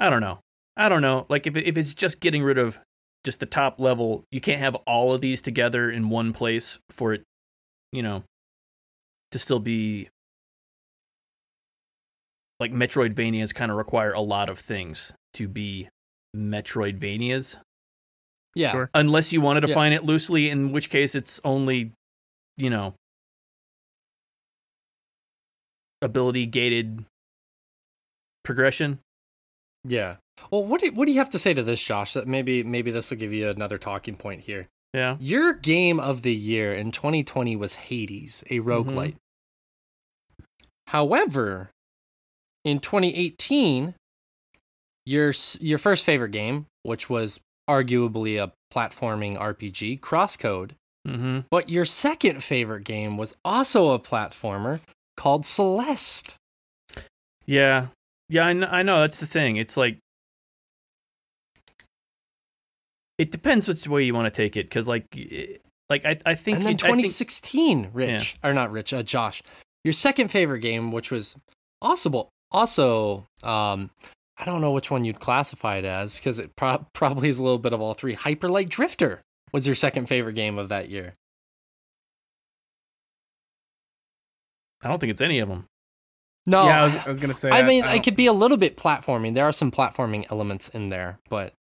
I 0.00 0.10
don't 0.10 0.20
know. 0.22 0.40
I 0.76 0.88
don't 0.88 1.02
know. 1.02 1.26
Like 1.28 1.46
if 1.46 1.56
if 1.56 1.76
it's 1.76 1.94
just 1.94 2.20
getting 2.20 2.42
rid 2.42 2.58
of 2.58 2.80
just 3.24 3.38
the 3.38 3.46
top 3.46 3.78
level, 3.78 4.24
you 4.30 4.40
can't 4.40 4.60
have 4.60 4.74
all 4.86 5.12
of 5.12 5.20
these 5.20 5.42
together 5.42 5.90
in 5.90 6.08
one 6.08 6.32
place 6.32 6.78
for 6.88 7.12
it, 7.12 7.22
you 7.92 8.02
know, 8.02 8.24
to 9.30 9.38
still 9.38 9.60
be 9.60 10.08
like 12.58 12.72
Metroidvanias 12.72 13.54
kind 13.54 13.70
of 13.70 13.76
require 13.76 14.12
a 14.12 14.20
lot 14.20 14.48
of 14.48 14.58
things 14.58 15.12
to 15.34 15.48
be 15.48 15.88
Metroidvanias, 16.36 17.58
Yeah. 18.54 18.72
Sure. 18.72 18.90
unless 18.94 19.32
you 19.32 19.40
want 19.40 19.56
to 19.60 19.60
Yeah. 19.68 19.72
define 19.74 19.92
it 19.92 20.04
loosely, 20.04 20.48
in 20.48 20.72
which 20.72 20.88
case 20.90 21.14
it's 21.14 21.40
only, 21.44 21.92
you 22.56 22.70
know, 22.70 22.94
ability 26.02 26.46
gated 26.46 27.04
progression. 28.44 28.98
Yeah. 29.85 30.16
Well, 30.51 30.64
what 30.64 30.81
do 30.81 30.87
you, 30.87 30.93
what 30.93 31.07
do 31.07 31.12
you 31.12 31.19
have 31.19 31.31
to 31.31 31.38
say 31.38 31.55
to 31.55 31.62
this, 31.62 31.83
Josh? 31.83 32.14
That 32.14 32.27
maybe 32.27 32.62
maybe 32.62 32.90
this 32.90 33.11
will 33.11 33.19
give 33.19 33.33
you 33.33 33.49
another 33.49 33.79
talking 33.79 34.16
point 34.16 34.43
here. 34.43 34.69
Yeah. 34.93 35.16
Your 35.21 35.53
game 35.53 36.01
of 36.01 36.23
the 36.23 36.35
year 36.35 36.73
in 36.73 36.90
2020 36.90 37.57
was 37.57 37.75
Hades, 37.77 38.43
a 38.51 38.61
roguelite. 38.61 39.16
However, 40.88 41.71
in 42.64 42.81
2018, 42.81 43.95
your 45.07 45.33
your 45.61 45.79
first 45.79 46.05
favorite 46.05 46.33
game, 46.33 46.66
which 46.83 47.09
was 47.09 47.40
arguably 47.69 48.43
a 48.43 48.53
platforming 48.75 49.38
RPG, 49.38 50.01
Crosscode. 50.01 50.73
Mm-hmm. 51.07 51.40
But 51.51 51.71
your 51.71 51.85
second 51.85 52.43
favorite 52.43 52.85
game 52.85 53.16
was 53.16 53.37
also 53.45 53.93
a 53.93 53.99
platformer 53.99 54.81
called 55.16 55.47
Celeste. 55.47 56.35
Yeah, 57.47 57.88
yeah, 58.31 58.47
I 58.47 58.53
know, 58.55 58.66
I 58.71 58.83
know. 58.83 59.01
That's 59.01 59.21
the 59.21 59.27
thing. 59.27 59.57
It's 59.57 59.77
like 59.77 59.99
it 63.19 63.31
depends 63.31 63.69
which 63.69 63.87
way 63.87 64.05
you 64.05 64.14
want 64.14 64.33
to 64.33 64.37
take 64.43 64.57
it, 64.57 64.66
because 64.66 64.88
like, 64.88 65.05
it- 65.14 65.61
like 65.90 66.05
I, 66.07 66.16
I 66.25 66.35
think, 66.37 66.57
and 66.59 66.66
then 66.66 66.75
it- 66.77 66.85
I 66.85 66.88
think 66.88 66.99
2016, 67.03 67.90
Rich, 67.93 68.37
or 68.45 68.55
not 68.55 68.71
Rich, 68.73 68.95
uh, 68.95 69.03
Josh, 69.03 69.43
your 69.85 69.93
second 69.93 70.29
favorite 70.29 70.61
game, 70.61 70.93
which 70.93 71.11
was 71.11 71.37
also 71.83 72.29
also, 72.53 73.27
um, 73.43 73.90
I 74.38 74.45
don't 74.45 74.61
know 74.61 74.73
which 74.73 74.90
one 74.90 75.05
you'd 75.05 75.21
classify 75.21 75.77
it 75.77 75.85
as 75.85 76.16
because 76.16 76.38
it 76.38 76.55
pro- 76.57 76.87
probably 76.95 77.29
is 77.29 77.38
a 77.38 77.43
little 77.43 77.59
bit 77.59 77.73
of 77.73 77.81
all 77.81 77.95
three. 77.95 78.14
Hyper 78.14 78.49
Light 78.49 78.69
Drifter 78.69 79.21
was 79.53 79.66
your 79.66 79.75
second 79.77 80.07
favorite 80.07 80.33
game 80.35 80.59
of 80.59 80.69
that 80.71 80.88
year. 80.88 81.14
I 84.83 84.88
don't 84.88 84.99
think 84.99 85.11
it's 85.11 85.21
any 85.21 85.40
of 85.40 85.49
them. 85.49 85.66
No, 86.50 86.64
yeah, 86.64 86.80
I 86.82 86.84
was, 86.84 86.96
I 86.96 87.08
was 87.08 87.20
gonna 87.20 87.34
say. 87.34 87.50
I 87.50 87.62
mean, 87.62 87.84
I 87.84 87.94
it 87.96 88.02
could 88.02 88.16
be 88.16 88.26
a 88.26 88.32
little 88.32 88.56
bit 88.56 88.76
platforming. 88.76 89.34
There 89.34 89.44
are 89.44 89.52
some 89.52 89.70
platforming 89.70 90.26
elements 90.30 90.68
in 90.68 90.88
there, 90.88 91.18
but 91.28 91.54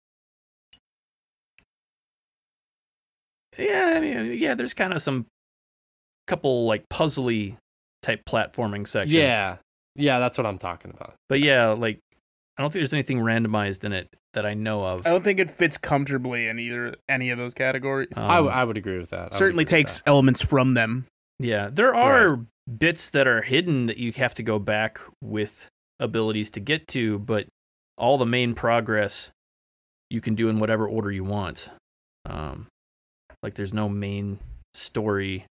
Yeah, 3.59 3.95
I 3.97 4.01
mean, 4.01 4.39
yeah. 4.39 4.55
There's 4.55 4.75
kind 4.75 4.93
of 4.93 5.03
some 5.03 5.27
couple 6.27 6.67
like 6.67 6.89
puzzly 6.89 7.57
type 8.03 8.23
platforming 8.25 8.87
sections. 8.87 9.15
yeah, 9.15 9.57
yeah, 9.97 10.19
that's 10.19 10.39
what 10.39 10.47
I'm 10.47 10.59
talking 10.59 10.91
about. 10.91 11.15
but 11.29 11.41
yeah, 11.41 11.69
like 11.71 11.99
I 12.57 12.63
don't 12.63 12.71
think 12.73 12.81
there's 12.83 12.93
anything 12.93 13.19
randomized 13.19 13.85
in 13.85 13.93
it 13.93 14.09
that 14.35 14.45
I 14.47 14.55
know 14.55 14.85
of. 14.85 15.07
I 15.07 15.11
don't 15.11 15.25
think 15.25 15.39
it 15.41 15.51
fits 15.51 15.77
comfortably 15.79 16.47
in 16.49 16.59
either 16.59 16.95
any 17.09 17.31
of 17.31 17.39
those 17.39 17.55
categories. 17.55 18.09
Um, 18.17 18.31
I, 18.31 18.35
w- 18.37 18.53
I 18.55 18.63
would 18.65 18.77
agree 18.79 18.99
with 18.99 19.11
that. 19.11 19.35
I 19.35 19.39
Certainly 19.39 19.65
takes 19.65 19.99
that. 20.01 20.09
elements 20.09 20.43
from 20.43 20.75
them. 20.75 21.07
Yeah, 21.39 21.71
there 21.73 21.95
are 21.95 22.41
bits 22.77 23.11
that 23.11 23.27
are 23.27 23.43
hidden 23.43 23.87
that 23.87 23.97
you 23.97 24.13
have 24.13 24.35
to 24.35 24.43
go 24.43 24.59
back 24.59 25.01
with 25.23 25.69
abilities 26.01 26.51
to 26.51 26.61
get 26.61 26.87
to, 26.89 27.19
but 27.19 27.47
all 27.97 28.19
the 28.19 28.27
main 28.27 28.55
progress 28.55 29.31
you 30.11 30.21
can 30.21 30.35
do 30.35 30.49
in 30.49 30.59
whatever 30.59 30.89
order 30.89 31.11
you 31.11 31.25
want. 31.25 31.71
Um, 32.27 32.67
like 33.43 33.55
there's 33.55 33.73
no 33.73 33.89
main 33.89 34.39
story 34.75 35.47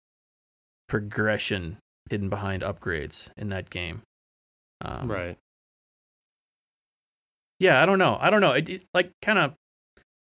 progression 0.89 1.79
hidden 2.11 2.29
behind 2.29 2.63
upgrades 2.63 3.29
in 3.37 3.49
that 3.49 3.71
game. 3.71 4.03
Um, 4.85 5.11
right. 5.11 5.37
Yeah, 7.59 7.81
I 7.81 7.87
don't 7.87 7.99
know. 7.99 8.19
I 8.21 8.31
don't 8.31 8.41
know. 8.41 8.53
It, 8.53 8.69
it 8.69 8.85
like 8.93 9.11
kind 9.23 9.39
of. 9.39 9.55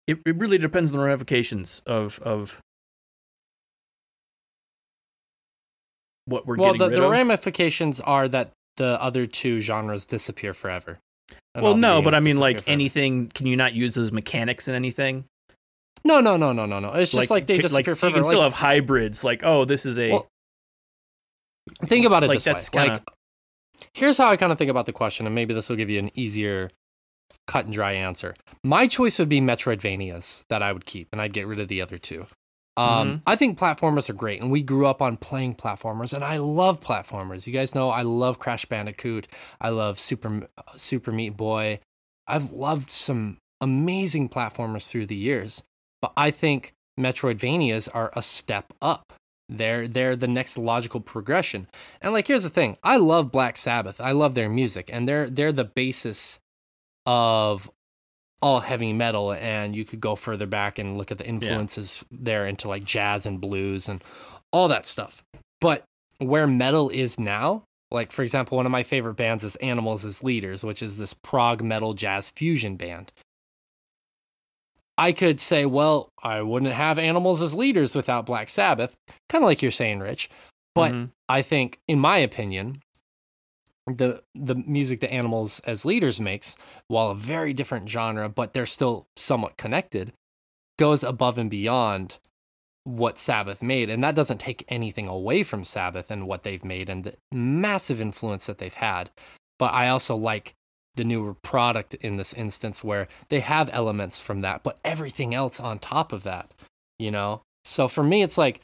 It, 0.08 0.20
it 0.24 0.38
really 0.38 0.60
depends 0.60 0.92
on 0.92 0.98
the 0.98 1.04
ramifications 1.04 1.82
of 1.88 2.20
of 2.20 2.62
what 6.26 6.46
we're 6.46 6.56
Well, 6.58 6.74
getting 6.74 6.80
the, 6.80 6.90
rid 6.90 6.98
the 7.00 7.06
of. 7.06 7.12
ramifications 7.12 8.02
are 8.02 8.28
that 8.30 8.52
the 8.78 9.02
other 9.02 9.26
two 9.26 9.60
genres 9.60 10.06
disappear 10.06 10.54
forever. 10.54 11.00
Well, 11.56 11.76
no, 11.78 12.02
but 12.02 12.14
I 12.14 12.20
mean, 12.20 12.38
like 12.38 12.58
forever. 12.58 12.70
anything. 12.72 13.28
Can 13.28 13.48
you 13.48 13.56
not 13.56 13.74
use 13.74 13.94
those 13.96 14.12
mechanics 14.12 14.68
in 14.68 14.76
anything? 14.76 15.26
No, 16.04 16.20
no, 16.20 16.36
no, 16.38 16.52
no, 16.52 16.66
no, 16.66 16.80
no. 16.80 16.92
It's 16.92 17.12
just 17.12 17.30
like, 17.32 17.48
they 17.48 17.58
disappear 17.58 17.94
like, 17.94 18.00
forever. 18.00 18.08
You 18.18 18.24
can 18.24 18.24
still 18.26 18.42
have 18.44 18.54
hybrids. 18.54 19.24
Like, 19.24 19.42
oh, 19.44 19.66
this 19.66 19.86
is 19.86 19.98
a. 19.98 20.12
Well, 20.12 20.28
think 21.86 22.06
about 22.06 22.24
it 22.24 22.28
like, 22.28 22.36
this 22.38 22.44
that's 22.44 22.72
way. 22.72 22.84
kinda- 22.84 22.94
Like, 23.08 23.88
here's 23.94 24.18
how 24.18 24.30
I 24.30 24.38
kind 24.38 24.52
of 24.52 24.58
think 24.58 24.70
about 24.70 24.86
the 24.86 24.94
question, 24.94 25.26
and 25.26 25.34
maybe 25.34 25.54
this 25.54 25.70
will 25.70 25.78
give 25.78 25.90
you 25.90 26.00
an 26.00 26.12
easier, 26.14 26.70
cut 27.48 27.66
and 27.66 27.74
dry 27.74 27.94
answer. 27.94 28.36
My 28.64 28.86
choice 28.88 29.18
would 29.18 29.30
be 29.30 29.42
Metroidvanias 29.42 30.44
that 30.50 30.62
I 30.62 30.74
would 30.74 30.86
keep, 30.86 31.08
and 31.12 31.22
I'd 31.22 31.34
get 31.34 31.48
rid 31.48 31.60
of 31.60 31.70
the 31.70 31.82
other 31.82 31.98
two. 31.98 32.28
Um, 32.78 33.08
Mhm. 33.10 33.22
I 33.26 33.36
think 33.38 33.58
platformers 33.58 34.10
are 34.10 34.14
great, 34.14 34.42
and 34.42 34.52
we 34.52 34.62
grew 34.62 34.86
up 34.86 35.02
on 35.02 35.16
playing 35.18 35.56
platformers, 35.56 36.14
and 36.14 36.24
I 36.24 36.38
love 36.38 36.82
platformers. 36.82 37.48
You 37.48 37.54
guys 37.54 37.74
know 37.74 37.90
I 37.90 38.02
love 38.02 38.38
Crash 38.40 38.66
Bandicoot. 38.66 39.28
I 39.62 39.70
love 39.70 40.00
Super 40.00 40.50
uh, 40.58 40.62
Super 40.76 41.12
Meat 41.12 41.38
Boy. 41.38 41.80
I've 42.28 42.52
loved 42.52 42.92
some 42.92 43.38
amazing 43.62 44.28
platformers 44.30 44.90
through 44.90 45.06
the 45.06 45.16
years, 45.16 45.64
but 46.02 46.12
I 46.18 46.32
think 46.32 46.74
Metroidvanias 47.00 47.88
are 47.94 48.12
a 48.14 48.22
step 48.22 48.74
up. 48.82 49.14
They're 49.48 49.88
they're 49.88 50.16
the 50.16 50.28
next 50.28 50.58
logical 50.58 51.00
progression. 51.00 51.68
And 52.02 52.12
like 52.14 52.28
here's 52.28 52.44
the 52.44 52.50
thing, 52.50 52.78
I 52.84 52.98
love 52.98 53.32
Black 53.32 53.58
Sabbath. 53.58 54.02
I 54.02 54.12
love 54.12 54.34
their 54.34 54.50
music 54.50 54.90
and 54.92 55.08
they're 55.08 55.30
they're 55.30 55.52
the 55.54 55.64
basis 55.66 56.40
of 57.06 57.70
all 58.46 58.60
heavy 58.60 58.94
metal 58.94 59.32
and 59.34 59.76
you 59.76 59.84
could 59.84 60.00
go 60.00 60.16
further 60.16 60.46
back 60.46 60.78
and 60.78 60.96
look 61.00 61.12
at 61.12 61.18
the 61.18 61.26
influences 61.26 62.04
there 62.12 62.46
into 62.46 62.68
like 62.70 62.84
jazz 62.84 63.26
and 63.26 63.42
blues 63.42 63.90
and 63.90 64.04
all 64.52 64.68
that 64.68 64.86
stuff. 64.86 65.24
But 65.60 65.84
where 66.20 66.46
metal 66.46 66.90
is 66.90 67.20
now, 67.20 67.64
like 67.90 68.12
for 68.12 68.22
example, 68.22 68.56
one 68.56 68.68
of 68.68 68.72
my 68.72 68.84
favorite 68.84 69.16
bands 69.16 69.44
is 69.44 69.56
Animals 69.56 70.06
as 70.06 70.24
Leaders, 70.24 70.64
which 70.64 70.84
is 70.84 71.00
this 71.00 71.16
prog 71.16 71.64
metal 71.64 71.96
jazz 71.96 72.30
fusion 72.30 72.76
band. 72.76 73.12
I 74.96 75.12
could 75.12 75.40
say, 75.42 75.66
well, 75.66 76.10
I 76.22 76.44
wouldn't 76.44 76.72
have 76.72 77.00
animals 77.00 77.42
as 77.42 77.56
leaders 77.56 77.96
without 77.96 78.28
Black 78.28 78.48
Sabbath, 78.50 78.96
kind 79.28 79.44
of 79.44 79.48
like 79.48 79.64
you're 79.64 79.72
saying, 79.72 80.00
Rich. 80.00 80.30
But 80.76 80.94
Mhm. 80.94 81.10
I 81.28 81.42
think, 81.42 81.80
in 81.88 82.00
my 82.00 82.20
opinion, 82.20 82.84
the 83.88 84.24
the 84.34 84.56
music 84.56 85.00
that 85.02 85.14
Animals 85.14 85.60
as 85.62 85.86
Leaders 85.86 86.20
makes, 86.20 86.56
while 86.88 87.10
a 87.10 87.16
very 87.16 87.54
different 87.54 87.90
genre, 87.90 88.30
but 88.30 88.54
they're 88.54 88.66
still 88.66 89.08
somewhat 89.16 89.58
connected, 89.58 90.14
goes 90.78 91.04
above 91.04 91.38
and 91.38 91.50
beyond 91.50 92.20
what 92.84 93.18
Sabbath 93.18 93.62
made, 93.64 93.90
and 93.90 94.04
that 94.04 94.16
doesn't 94.16 94.40
take 94.40 94.64
anything 94.68 95.08
away 95.08 95.44
from 95.44 95.66
Sabbath 95.66 96.12
and 96.12 96.28
what 96.28 96.44
they've 96.44 96.66
made 96.66 96.90
and 96.90 97.04
the 97.04 97.16
massive 97.32 98.00
influence 98.00 98.46
that 98.46 98.60
they've 98.60 98.74
had. 98.76 99.10
But 99.58 99.74
I 99.74 99.90
also 99.90 100.16
like 100.16 100.54
the 100.96 101.04
newer 101.04 101.34
product 101.34 101.96
in 101.96 102.16
this 102.16 102.34
instance 102.34 102.84
where 102.84 103.08
they 103.30 103.40
have 103.40 103.70
elements 103.74 104.20
from 104.20 104.42
that, 104.42 104.64
but 104.64 104.78
everything 104.84 105.34
else 105.34 105.60
on 105.60 105.80
top 105.80 106.14
of 106.14 106.24
that, 106.24 106.54
you 107.00 107.12
know? 107.12 107.42
So 107.64 107.88
for 107.88 108.04
me, 108.04 108.22
it's 108.22 108.38
like, 108.38 108.62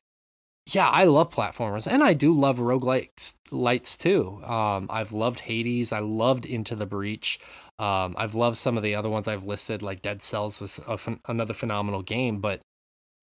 yeah, 0.68 0.88
I 0.90 1.06
love 1.06 1.34
platformers 1.34 1.88
and 1.92 2.04
I 2.04 2.14
do 2.14 2.34
love 2.38 2.60
roguelikes 2.60 3.36
lights 3.52 3.98
too. 3.98 4.42
Um, 4.46 4.88
I've 4.90 5.12
loved 5.12 5.42
Hades. 5.42 5.92
I 5.92 6.00
loved 6.00 6.46
Into 6.46 6.76
the 6.76 6.86
Breach. 6.86 7.40
Um, 7.80 8.14
I've 8.18 8.36
loved 8.36 8.58
some 8.58 8.78
of 8.78 8.84
the 8.84 8.94
other 8.96 9.10
ones 9.10 9.28
I've 9.28 9.44
listed, 9.44 9.82
like 9.82 10.02
Dead 10.02 10.22
Cells 10.22 10.62
was 10.62 10.78
a 10.80 10.98
phen- 10.98 11.20
another 11.28 11.54
phenomenal 11.56 12.04
game. 12.04 12.40
But 12.40 12.62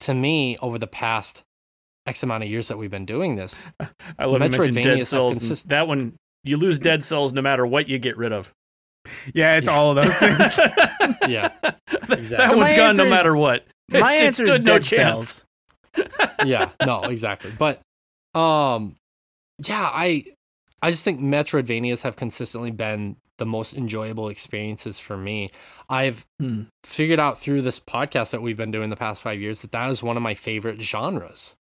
to 0.01 0.15
me, 0.15 0.57
over 0.61 0.79
the 0.79 0.87
past 0.89 1.43
X 2.07 2.23
amount 2.23 2.43
of 2.43 2.51
years 2.51 2.69
that 2.69 2.77
we've 2.77 2.91
been 2.91 3.07
doing 3.07 3.37
this, 3.37 3.71
I 4.19 4.25
love 4.25 4.43
you 4.43 4.73
Dead 4.73 5.07
Cells. 5.07 5.39
consist- 5.39 5.69
that 5.69 5.87
one, 5.87 6.15
you 6.45 6.57
lose 6.57 6.79
Dead 6.81 7.05
Cells 7.05 7.33
no 7.33 7.41
matter 7.43 7.65
what 7.67 7.89
you 7.89 7.99
get 7.99 8.17
rid 8.17 8.33
of. 8.33 8.53
Yeah, 9.33 9.57
it's 9.57 9.69
all 9.69 9.97
of 9.97 10.05
those 10.05 10.17
things. 10.19 10.59
yeah, 11.29 11.51
That 11.63 12.49
So 12.51 12.57
one's 12.59 12.73
gone 12.75 12.97
no 12.97 13.05
is- 13.05 13.11
matter 13.11 13.37
what. 13.37 13.65
My 13.91 14.13
it 14.15 14.23
answer 14.25 14.43
is 14.43 14.49
stood 14.51 14.65
no 14.67 14.75
Dead 14.75 14.83
chance. 14.83 15.29
Cells. 15.31 15.45
yeah, 16.45 16.71
no, 16.85 17.03
exactly. 17.03 17.53
But 17.57 17.81
um 18.35 18.97
yeah, 19.67 19.91
I 19.93 20.25
I 20.83 20.91
just 20.91 21.05
think 21.05 21.21
Metroidvanias 21.21 22.03
have 22.03 22.17
consistently 22.17 22.71
been 22.71 23.17
the 23.39 23.47
most 23.47 23.75
enjoyable 23.75 24.29
experiences 24.29 24.99
for 24.99 25.17
me. 25.17 25.51
I've 25.89 26.25
Hmm. 26.41 26.63
figured 26.85 27.21
out 27.21 27.39
through 27.39 27.63
this 27.63 27.79
podcast 27.81 28.31
that 28.33 28.43
we've 28.43 28.57
been 28.57 28.71
doing 28.73 28.91
the 28.91 28.97
past 28.97 29.23
5 29.23 29.41
years 29.41 29.61
that 29.63 29.73
that 29.73 29.91
is 29.91 30.03
one 30.03 30.17
of 30.17 30.23
my 30.23 30.35
favorite 30.35 30.81
genres. 30.83 31.55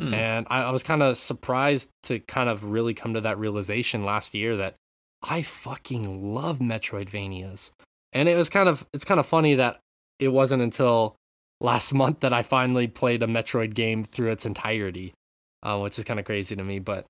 Hmm. 0.00 0.14
And 0.14 0.46
I, 0.48 0.62
I 0.64 0.70
was 0.70 0.82
kind 0.84 1.02
of 1.02 1.16
surprised 1.16 1.90
to 2.04 2.20
kind 2.20 2.48
of 2.48 2.64
really 2.70 2.94
come 2.94 3.14
to 3.14 3.20
that 3.20 3.38
realization 3.38 4.04
last 4.04 4.32
year 4.34 4.56
that 4.56 4.76
I 5.22 5.42
fucking 5.42 6.32
love 6.34 6.60
Metroidvanias. 6.60 7.72
And 8.12 8.28
it 8.28 8.36
was 8.36 8.48
kind 8.48 8.68
of 8.68 8.86
it's 8.92 9.04
kind 9.04 9.18
of 9.20 9.26
funny 9.26 9.54
that 9.56 9.80
it 10.20 10.28
wasn't 10.28 10.62
until 10.62 11.16
last 11.60 11.92
month 12.02 12.20
that 12.20 12.32
I 12.32 12.42
finally 12.42 12.88
played 12.88 13.22
a 13.22 13.26
Metroid 13.26 13.74
game 13.74 14.04
through 14.04 14.30
its 14.30 14.46
entirety, 14.46 15.14
uh, 15.62 15.78
which 15.80 15.98
is 15.98 16.04
kind 16.04 16.18
of 16.20 16.26
crazy 16.26 16.56
to 16.56 16.64
me. 16.64 16.78
But 16.78 17.06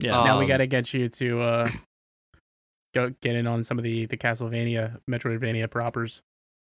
Yeah. 0.00 0.22
now 0.24 0.38
we 0.38 0.44
Um, 0.44 0.48
got 0.48 0.58
to 0.58 0.66
get 0.66 0.92
you 0.94 1.08
to 1.08 1.40
uh, 1.40 1.70
go 2.94 3.10
get 3.20 3.34
in 3.36 3.46
on 3.46 3.62
some 3.64 3.78
of 3.78 3.84
the 3.84 4.06
the 4.06 4.16
Castlevania, 4.16 5.00
Metroidvania 5.08 5.70
propers. 5.70 6.20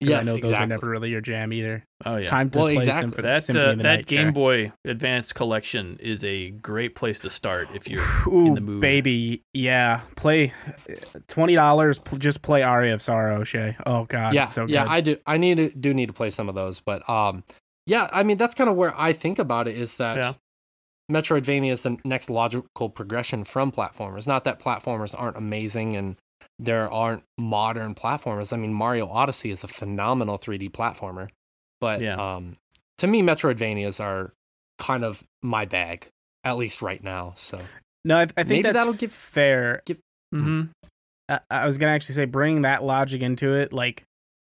'Cause 0.04 0.10
yes, 0.10 0.22
I 0.24 0.26
know 0.26 0.32
those 0.34 0.40
exactly. 0.40 0.64
were 0.64 0.68
never 0.68 0.90
really 0.90 1.10
your 1.10 1.22
jam 1.22 1.52
either. 1.54 1.84
oh 2.06 2.16
It's 2.16 2.26
yeah. 2.26 2.30
time 2.30 2.50
to 2.52 2.60
Well, 2.60 2.68
play 2.68 2.76
exactly. 2.76 3.02
Symphony, 3.10 3.28
That 3.28 3.44
Symphony 3.44 3.66
uh, 3.66 3.76
the 3.76 3.84
that 3.84 3.96
Night, 3.98 4.06
Game 4.08 4.28
Jack. 4.28 4.34
Boy 4.34 4.72
Advance 4.86 5.34
collection 5.34 5.98
is 6.00 6.24
a 6.24 6.50
great 6.52 6.96
place 6.96 7.20
to 7.22 7.30
start 7.30 7.68
if 7.74 7.90
you're 7.90 8.04
Ooh, 8.28 8.48
in 8.48 8.54
the 8.56 8.62
mood. 8.62 8.82
baby, 8.82 9.42
yeah. 9.54 10.02
Play 10.16 10.54
twenty 11.28 11.56
dollars. 11.56 12.00
Pl- 12.00 12.18
just 12.20 12.42
play 12.42 12.64
Aria 12.64 12.94
of 12.94 13.02
Sorrow, 13.02 13.44
Shea. 13.44 13.76
Oh 13.86 14.06
God, 14.06 14.34
yeah, 14.34 14.44
it's 14.44 14.54
so 14.54 14.66
yeah. 14.68 14.86
I 14.88 15.02
do. 15.02 15.18
I 15.26 15.38
need 15.38 15.58
to 15.58 15.70
do 15.70 15.94
need 15.94 16.08
to 16.08 16.14
play 16.14 16.30
some 16.30 16.50
of 16.50 16.56
those, 16.56 16.80
but 16.80 17.08
um, 17.10 17.44
yeah, 17.86 18.10
I 18.12 18.24
mean 18.24 18.38
that's 18.38 18.56
kind 18.56 18.70
of 18.70 18.76
where 18.76 18.94
I 19.00 19.14
think 19.14 19.40
about 19.40 19.68
it 19.68 19.78
is 19.78 19.98
that 19.98 20.18
Yeah. 20.18 20.34
Metroidvania 21.12 21.72
is 21.72 21.82
the 21.82 21.98
next 22.06 22.30
logical 22.30 22.90
progression 22.90 23.44
from 23.44 23.72
platformers. 23.72 24.26
Not 24.28 24.46
that 24.46 24.60
platformers 24.60 25.14
aren't 25.18 25.36
amazing 25.38 25.96
and 25.96 26.16
there 26.60 26.92
aren't 26.92 27.24
modern 27.38 27.96
platformers. 27.96 28.54
I 28.54 28.58
mean, 28.58 28.74
Mario 28.74 29.08
Odyssey 29.08 29.52
is 29.52 29.64
a 29.64 29.68
phenomenal 29.68 30.38
3D 30.38 30.72
platformer. 30.72 31.30
But 31.82 32.02
Yeah. 32.02 32.16
um, 32.36 32.58
to 33.00 33.08
me, 33.08 33.22
Metroidvanias 33.22 34.00
are 34.04 34.32
kind 34.80 35.04
of 35.04 35.24
my 35.42 35.66
bag, 35.66 36.08
at 36.44 36.58
least 36.58 36.82
right 36.82 37.04
now. 37.04 37.34
So 37.36 37.60
No, 38.06 38.18
I, 38.18 38.28
I 38.38 38.44
think 38.44 38.64
that'll 38.64 38.94
give- 38.94 39.12
fair. 39.12 39.82
Mm-hmm. 40.34 40.64
I, 41.30 41.40
I 41.50 41.66
was 41.66 41.78
gonna 41.78 41.92
actually 41.92 42.16
say 42.16 42.26
bring 42.26 42.64
that 42.64 42.84
logic 42.84 43.22
into 43.22 43.54
it. 43.56 43.72
Like, 43.74 44.04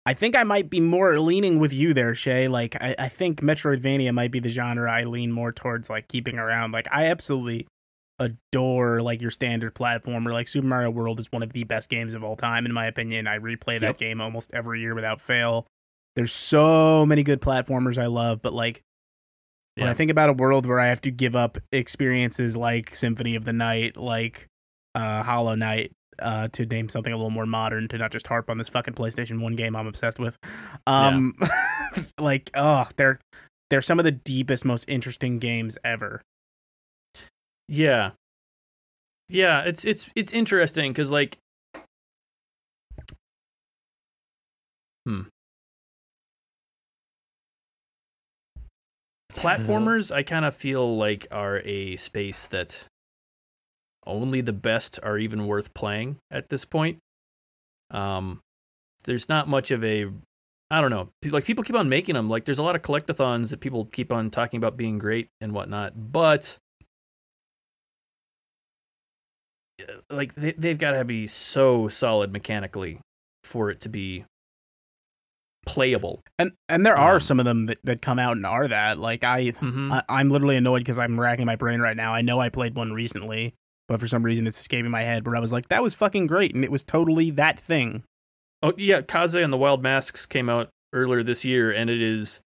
I 0.06 0.14
think 0.14 0.36
I 0.36 0.44
might 0.44 0.70
be 0.70 0.80
more 0.82 1.18
leaning 1.20 1.60
with 1.60 1.72
you 1.74 1.94
there, 1.94 2.14
Shea. 2.14 2.48
Like, 2.50 2.76
I, 2.82 2.94
I 3.00 3.08
think 3.10 3.42
Metroidvania 3.42 4.14
might 4.14 4.32
be 4.32 4.40
the 4.40 4.50
genre 4.50 4.92
I 4.92 5.04
lean 5.06 5.32
more 5.32 5.52
towards, 5.54 5.90
like 5.90 6.08
keeping 6.10 6.38
around. 6.38 6.72
Like, 6.74 6.88
I 6.92 7.06
absolutely 7.06 7.68
adore 8.24 9.02
like 9.02 9.22
your 9.22 9.32
standard 9.32 9.76
platformer. 9.76 10.34
Like 10.34 10.48
Super 10.48 10.68
Mario 10.68 10.90
World 10.90 11.20
is 11.20 11.32
one 11.32 11.44
of 11.44 11.54
the 11.54 11.64
best 11.64 11.90
games 11.90 12.14
of 12.14 12.24
all 12.24 12.36
time, 12.36 12.66
in 12.66 12.74
my 12.74 12.86
opinion. 12.86 13.28
I 13.28 13.38
replay 13.40 13.80
that 13.80 13.82
Yep. 13.82 13.98
game 13.98 14.22
almost 14.22 14.52
every 14.54 14.82
year 14.82 14.96
without 14.96 15.22
fail. 15.22 15.68
There's 16.16 16.32
so 16.32 17.06
many 17.06 17.24
good 17.24 17.42
platformers 17.42 18.02
I 18.02 18.06
love, 18.08 18.42
but 18.42 18.54
like 18.54 18.82
when 19.76 19.90
I 19.90 19.94
think 19.96 20.12
about 20.12 20.30
a 20.30 20.34
world 20.34 20.66
where 20.68 20.80
I 20.80 20.88
have 20.88 21.02
to 21.02 21.12
give 21.12 21.36
up 21.36 21.58
experiences 21.72 22.56
like 22.56 22.94
Symphony 22.96 23.36
of 23.36 23.46
the 23.46 23.54
Night, 23.54 23.98
like 23.98 24.48
uh, 24.94 25.24
Hollow 25.24 25.56
Knight, 25.56 25.92
uh, 26.20 26.48
to 26.50 26.68
name 26.68 26.90
something 26.90 27.12
a 27.12 27.16
little 27.16 27.32
more 27.32 27.48
modern, 27.48 27.88
to 27.88 27.98
not 27.98 28.12
just 28.12 28.28
harp 28.28 28.52
on 28.52 28.60
this 28.60 28.70
fucking 28.70 28.94
PlayStation 28.94 29.42
One 29.42 29.56
game 29.56 29.76
I'm 29.76 29.88
obsessed 29.88 30.20
with. 30.20 30.38
Um, 30.86 31.34
like 32.20 32.52
oh, 32.54 32.86
they're 32.98 33.20
they're 33.72 33.82
some 33.82 33.98
of 33.98 34.06
the 34.06 34.12
deepest, 34.12 34.64
most 34.66 34.86
interesting 34.88 35.40
games 35.40 35.80
ever. 35.84 36.22
Yeah. 37.74 38.12
Yeah, 39.30 39.62
it's 39.62 39.84
it's 39.84 40.08
it's 40.16 40.32
interesting 40.32 40.92
because 40.92 41.12
like 41.12 41.40
Hmm. 45.08 45.24
Platformers 49.34 50.12
I 50.14 50.22
kind 50.22 50.46
of 50.46 50.56
feel 50.56 50.96
like 50.98 51.26
are 51.32 51.62
a 51.66 51.96
space 51.98 52.46
that 52.48 52.86
only 54.06 54.42
the 54.42 54.54
best 54.54 55.00
are 55.02 55.18
even 55.18 55.48
worth 55.48 55.74
playing 55.74 56.18
at 56.30 56.50
this 56.50 56.66
point. 56.66 57.00
Um 57.90 58.40
there's 59.06 59.28
not 59.28 59.48
much 59.48 59.72
of 59.72 59.84
a 59.84 60.12
I 60.70 60.80
don't 60.80 60.92
know. 60.92 61.10
Like 61.26 61.46
people 61.46 61.64
keep 61.64 61.76
on 61.76 61.90
making 61.90 62.14
them. 62.14 62.30
Like 62.30 62.46
there's 62.46 62.60
a 62.60 62.64
lot 62.64 62.76
of 62.76 62.84
collectathons 62.84 63.50
that 63.50 63.62
people 63.62 63.86
keep 63.86 64.12
on 64.12 64.30
talking 64.30 64.60
about 64.60 64.78
being 64.78 65.00
great 65.00 65.30
and 65.42 65.54
whatnot, 65.54 66.12
but 66.12 66.60
like 70.10 70.34
they, 70.36 70.52
they've 70.54 70.78
got 70.78 70.92
to 70.92 71.06
be 71.06 71.28
so 71.28 71.88
solid 71.88 72.32
mechanically 72.32 73.00
for 73.44 73.70
it 73.70 73.82
to 73.82 73.90
be 73.90 74.26
playable. 75.66 76.22
And 76.38 76.52
and 76.68 76.86
there 76.86 76.98
are 76.98 77.16
Um, 77.16 77.20
some 77.20 77.40
of 77.40 77.46
them 77.46 77.66
that, 77.66 77.80
that 77.84 78.02
come 78.02 78.20
out 78.20 78.36
and 78.36 78.46
are 78.46 78.68
that. 78.68 79.00
Like 79.00 79.24
I, 79.24 79.52
Mm-hmm. 79.52 79.94
I 79.94 80.04
I'm 80.10 80.30
literally 80.30 80.58
annoyed 80.58 80.80
because 80.80 81.00
I'm 81.00 81.20
racking 81.20 81.46
my 81.46 81.56
brain 81.56 81.80
right 81.80 81.96
now. 81.98 82.14
I 82.14 82.22
know 82.22 82.40
I 82.40 82.50
played 82.50 82.76
one 82.76 82.92
recently, 82.94 83.54
but 83.88 84.00
for 84.00 84.08
some 84.08 84.24
reason 84.24 84.46
it's 84.48 84.60
escaping 84.60 84.92
my 84.92 85.04
head. 85.04 85.26
Where 85.26 85.36
I 85.36 85.40
was 85.40 85.54
like, 85.54 85.70
that 85.70 85.82
was 85.84 85.94
fucking 85.94 86.28
great, 86.28 86.54
and 86.54 86.64
it 86.64 86.72
was 86.72 86.84
totally 86.84 87.32
that 87.32 87.60
thing. 87.60 88.04
oh 88.62 88.74
yeah, 88.78 89.02
Kaze 89.02 89.36
and 89.36 89.54
the 89.54 89.58
Wild 89.58 89.82
Masks 89.82 90.26
came 90.26 90.50
out 90.50 90.70
earlier 90.94 91.24
this 91.24 91.44
year, 91.46 91.72
and 91.72 91.90
it 91.90 92.02
is 92.02 92.40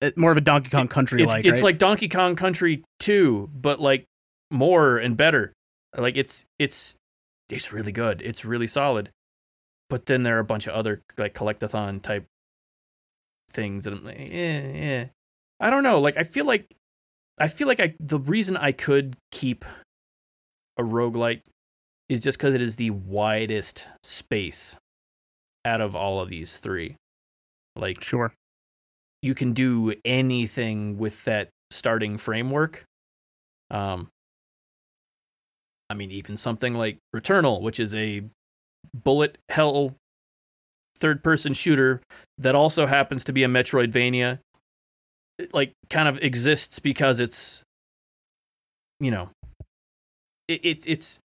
It, 0.00 0.16
more 0.16 0.30
of 0.30 0.36
a 0.36 0.40
Donkey 0.40 0.70
Kong 0.70 0.88
Country 0.88 1.22
it's 1.22 1.32
like. 1.32 1.44
it's 1.44 1.56
right? 1.56 1.64
like 1.64 1.78
Donkey 1.78 2.08
Kong 2.08 2.36
Country 2.36 2.82
2, 3.00 3.50
but 3.54 3.80
like 3.80 4.04
more 4.52 4.98
and 4.98 5.16
better. 5.16 5.52
Like 5.96 6.16
it's 6.16 6.44
it's 6.58 6.96
it's 7.48 7.72
really 7.72 7.92
good. 7.92 8.22
It's 8.22 8.44
really 8.44 8.66
solid. 8.66 9.10
But 9.88 10.06
then 10.06 10.24
there 10.24 10.36
are 10.36 10.40
a 10.40 10.44
bunch 10.44 10.66
of 10.66 10.74
other 10.74 11.02
like 11.16 11.34
collectathon 11.34 12.02
type 12.02 12.26
things 13.50 13.84
that 13.84 13.92
I'm 13.92 14.04
like, 14.04 14.18
eh, 14.18 14.24
eh. 14.24 15.06
I 15.60 15.70
don't 15.70 15.82
know. 15.82 16.00
Like 16.00 16.16
I 16.16 16.24
feel 16.24 16.44
like 16.44 16.66
I 17.38 17.48
feel 17.48 17.68
like 17.68 17.80
I 17.80 17.94
the 18.00 18.18
reason 18.18 18.56
I 18.56 18.72
could 18.72 19.16
keep 19.30 19.64
a 20.78 20.82
roguelite 20.82 21.42
is 22.08 22.20
just 22.20 22.38
because 22.38 22.54
it 22.54 22.62
is 22.62 22.76
the 22.76 22.90
widest 22.90 23.88
space 24.02 24.76
out 25.64 25.80
of 25.80 25.96
all 25.96 26.20
of 26.20 26.28
these 26.28 26.58
three. 26.58 26.96
Like 27.74 28.02
sure. 28.02 28.32
you 29.22 29.34
can 29.34 29.52
do 29.52 29.94
anything 30.04 30.98
with 30.98 31.24
that 31.24 31.48
starting 31.70 32.16
framework. 32.18 32.84
Um, 33.70 34.08
I 35.88 35.94
mean, 35.94 36.10
even 36.10 36.36
something 36.36 36.74
like 36.74 36.98
Returnal, 37.14 37.60
which 37.60 37.78
is 37.78 37.94
a 37.94 38.22
bullet 38.92 39.38
hell 39.48 39.96
third 40.98 41.22
person 41.22 41.52
shooter 41.52 42.00
that 42.38 42.54
also 42.54 42.86
happens 42.86 43.22
to 43.24 43.32
be 43.32 43.44
a 43.44 43.48
Metroidvania, 43.48 44.40
it, 45.38 45.52
like 45.52 45.72
kind 45.90 46.08
of 46.08 46.18
exists 46.22 46.78
because 46.78 47.20
it's, 47.20 47.62
you 48.98 49.10
know, 49.10 49.30
it, 50.48 50.60
it's 50.64 50.86
it's 50.86 51.18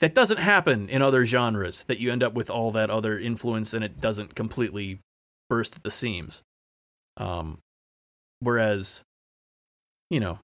that 0.00 0.14
doesn't 0.14 0.38
happen 0.38 0.88
in 0.88 1.02
other 1.02 1.24
genres 1.24 1.84
that 1.84 1.98
you 1.98 2.12
end 2.12 2.22
up 2.22 2.34
with 2.34 2.50
all 2.50 2.70
that 2.70 2.90
other 2.90 3.18
influence 3.18 3.72
and 3.72 3.84
it 3.84 4.00
doesn't 4.00 4.34
completely 4.34 5.00
burst 5.48 5.76
at 5.76 5.82
the 5.82 5.90
seams. 5.90 6.42
Um, 7.16 7.58
whereas, 8.40 9.00
you 10.10 10.20
know, 10.20 10.38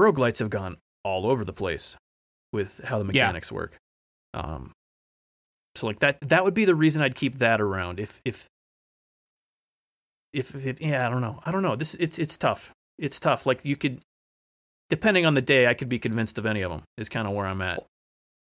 roguelites 0.00 0.40
have 0.40 0.50
gone 0.50 0.78
all 1.04 1.26
over 1.26 1.44
the 1.44 1.52
place 1.52 1.96
with 2.52 2.80
how 2.84 2.98
the 2.98 3.04
Yeah. 3.12 3.24
mechanics 3.26 3.50
work. 3.52 3.78
Um, 4.34 4.72
so 5.74 5.86
like 5.86 6.00
that 6.00 6.18
that 6.20 6.44
would 6.44 6.54
be 6.54 6.64
the 6.64 6.74
reason 6.74 7.02
I'd 7.02 7.14
keep 7.14 7.38
that 7.38 7.60
around. 7.60 7.98
If 8.00 8.20
if 8.24 8.46
if, 10.32 10.54
if 10.66 10.80
yeah, 10.80 11.06
I 11.06 11.10
don't 11.10 11.20
know. 11.20 11.40
I 11.44 11.50
don't 11.50 11.62
know. 11.62 11.76
This 11.76 11.94
it's 11.94 12.18
it's 12.18 12.36
tough. 12.36 12.72
It's 12.98 13.20
tough. 13.20 13.46
Like 13.46 13.64
you 13.64 13.76
could 13.76 14.00
depending 14.90 15.24
on 15.26 15.34
the 15.34 15.42
day, 15.42 15.66
I 15.66 15.74
could 15.74 15.88
be 15.88 15.98
convinced 15.98 16.38
of 16.38 16.46
any 16.46 16.62
of 16.62 16.70
them. 16.70 16.82
Is 16.96 17.08
kind 17.08 17.26
of 17.26 17.34
where 17.34 17.46
I'm 17.46 17.62
at. 17.62 17.84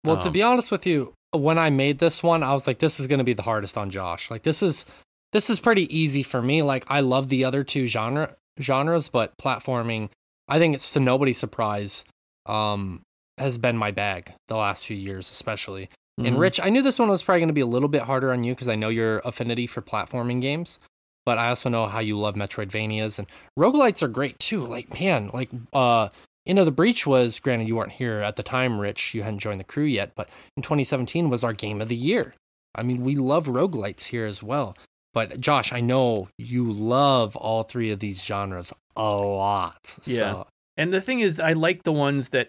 Well, 0.05 0.19
to 0.19 0.29
Um, 0.29 0.33
be 0.33 0.43
honest 0.43 0.71
with 0.73 0.87
you, 0.87 1.15
when 1.31 1.59
I 1.59 1.71
made 1.71 1.99
this 2.01 2.23
one, 2.23 2.43
I 2.43 2.53
was 2.53 2.67
like, 2.67 2.79
this 2.81 2.99
is 2.99 3.07
going 3.07 3.19
to 3.19 3.25
be 3.25 3.35
the 3.35 3.43
hardest 3.43 3.79
on 3.79 3.91
Josh. 3.91 4.31
Like 4.31 4.43
this 4.43 4.63
is 4.63 4.85
this 5.33 5.49
is 5.49 5.61
pretty 5.61 5.95
easy 5.97 6.23
for 6.23 6.43
me. 6.43 6.63
Like 6.63 6.85
I 6.89 7.01
love 7.01 7.29
the 7.29 7.45
other 7.45 7.65
two 7.65 7.87
genre 7.87 8.37
genres, 8.61 9.09
but 9.09 9.37
platforming, 9.39 10.11
I 10.49 10.59
think 10.59 10.75
it's 10.75 10.93
to 10.93 11.01
nobody's 11.01 11.39
surprise, 11.39 12.05
um, 12.47 13.03
has 13.39 13.59
been 13.59 13.77
my 13.77 13.91
bag 13.91 14.33
the 14.49 14.57
last 14.57 14.87
few 14.87 14.97
years, 14.97 15.31
especially. 15.31 15.89
And 16.19 16.37
Mhm. 16.37 16.41
Rich, 16.41 16.61
I 16.63 16.69
knew 16.69 16.83
this 16.83 16.99
one 16.99 17.09
was 17.09 17.23
probably 17.23 17.41
going 17.41 17.49
to 17.49 17.55
be 17.55 17.63
a 17.63 17.67
little 17.67 17.89
bit 17.89 18.03
harder 18.03 18.33
on 18.33 18.45
you 18.45 18.53
because 18.53 18.69
I 18.69 18.75
know 18.77 18.91
your 18.91 19.21
affinity 19.25 19.67
for 19.67 19.81
platforming 19.81 20.41
games, 20.43 20.79
but 21.25 21.39
I 21.39 21.49
also 21.49 21.71
know 21.71 21.87
how 21.87 22.01
you 22.01 22.19
love 22.19 22.35
Metroidvanias 22.35 23.19
and 23.19 23.27
roguelites 23.59 24.03
are 24.03 24.09
great 24.09 24.39
too. 24.39 24.61
Like 24.61 25.01
man, 25.01 25.31
like 25.33 25.49
uh 25.73 26.11
Into 26.45 26.65
the 26.65 26.71
Breach 26.73 27.07
was 27.07 27.39
granted 27.39 27.69
you 27.69 27.77
weren't 27.77 27.93
here 27.93 28.21
at 28.21 28.37
the 28.37 28.43
time, 28.43 28.79
Rich, 28.81 29.15
you 29.15 29.23
hadn't 29.23 29.39
joined 29.39 29.61
the 29.61 29.65
crew 29.65 29.85
yet, 29.85 30.13
but 30.17 30.29
in 30.57 30.63
2017 30.63 31.31
was 31.31 31.45
our 31.45 31.53
game 31.53 31.81
of 31.81 31.89
the 31.89 31.97
year. 31.97 32.35
I 32.75 32.83
mean, 32.83 33.03
we 33.03 33.15
love 33.17 33.47
roguelites 33.47 34.05
here 34.05 34.27
as 34.27 34.43
well. 34.43 34.77
But 35.15 35.41
Josh, 35.41 35.73
I 35.73 35.81
know 35.81 36.29
you 36.39 36.71
love 36.73 37.37
all 37.37 37.63
three 37.63 37.91
of 37.91 38.01
these 38.01 38.25
genres 38.25 38.73
a 38.97 39.15
lot. 39.15 39.99
Yeah. 40.05 40.17
So, 40.17 40.47
And 40.77 40.93
the 40.93 41.01
thing 41.01 41.21
is, 41.21 41.39
I 41.39 41.53
like 41.53 41.83
the 41.83 41.93
ones 41.93 42.31
that 42.31 42.49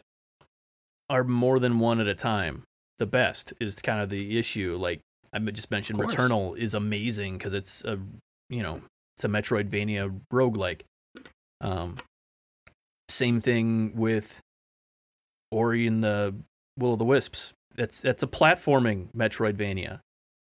are 1.10 1.24
more 1.24 1.60
than 1.60 1.80
one 1.80 2.00
at 2.00 2.08
a 2.08 2.16
time. 2.16 2.64
The 3.00 3.06
best 3.06 3.54
is 3.60 3.76
kind 3.82 4.02
of 4.02 4.10
the 4.10 4.38
issue. 4.40 4.78
Like 4.80 5.02
I 5.34 5.40
just 5.40 5.72
mentioned. 5.72 6.00
Returnal 6.00 6.58
is 6.58 6.74
amazing 6.74 7.38
because 7.38 7.54
it's 7.54 7.84
a 7.84 8.00
you 8.50 8.62
know 8.64 8.82
it's 9.18 9.24
a 9.26 9.28
Metroidvania 9.28 10.22
roguelike. 10.32 10.82
Um, 11.60 11.98
same 13.10 13.42
thing 13.42 13.94
with 13.96 14.40
Ori 15.52 15.88
and 15.88 16.04
the 16.04 16.36
Will 16.78 16.94
of 16.94 17.00
the 17.00 17.06
Wisps. 17.06 17.54
That's 17.76 18.02
that's 18.02 18.24
a 18.24 18.28
platforming 18.28 19.08
Metroidvania. 19.16 20.00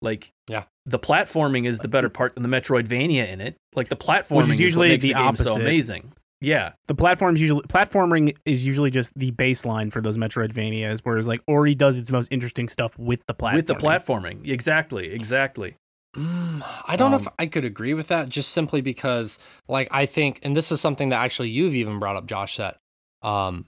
Like 0.01 0.29
Yeah. 0.47 0.65
the 0.85 0.99
platforming 0.99 1.65
is 1.65 1.79
the 1.79 1.87
better 1.87 2.09
part 2.09 2.35
than 2.35 2.43
the 2.43 2.49
Metroidvania 2.49 3.27
in 3.27 3.41
it. 3.41 3.55
Like 3.73 3.89
the 3.89 3.95
platforming 3.95 4.51
is 4.51 4.59
usually 4.59 4.89
makes 4.89 5.01
the 5.01 5.13
game 5.13 5.35
so 5.35 5.51
opposite. 5.53 5.61
amazing. 5.61 6.13
Yeah, 6.39 6.73
the 6.87 6.93
platforms 6.93 7.41
usually 7.41 7.63
platforming 7.63 8.35
is 8.45 8.65
usually 8.65 8.91
just 8.91 9.11
the 9.15 9.31
baseline 9.31 9.91
for 9.91 10.01
those 10.01 10.17
Metroidvanias, 10.17 10.99
whereas 11.03 11.27
like 11.27 11.41
Ori 11.47 11.73
does 11.73 11.97
its 11.97 12.11
most 12.11 12.31
interesting 12.31 12.69
stuff 12.69 12.97
with 12.99 13.25
the 13.27 13.33
platform. 13.33 13.55
with 13.55 13.67
the 13.67 13.75
platforming. 13.75 14.47
Exactly, 14.47 15.11
exactly. 15.11 15.75
Mm, 16.15 16.63
I 16.87 16.95
don't 16.95 17.11
know 17.11 17.17
if 17.17 17.27
Um, 17.27 17.33
I 17.39 17.47
could 17.47 17.65
agree 17.65 17.93
with 17.93 18.07
that 18.07 18.29
just 18.29 18.51
simply 18.51 18.81
because 18.81 19.39
like 19.67 19.87
I 19.91 20.05
think 20.05 20.39
and 20.43 20.55
this 20.55 20.71
is 20.71 20.79
something 20.79 21.09
that 21.09 21.21
actually 21.21 21.49
you've 21.49 21.75
even 21.75 21.99
brought 21.99 22.15
up 22.15 22.27
Josh 22.27 22.57
that 22.57 22.77
um 23.23 23.65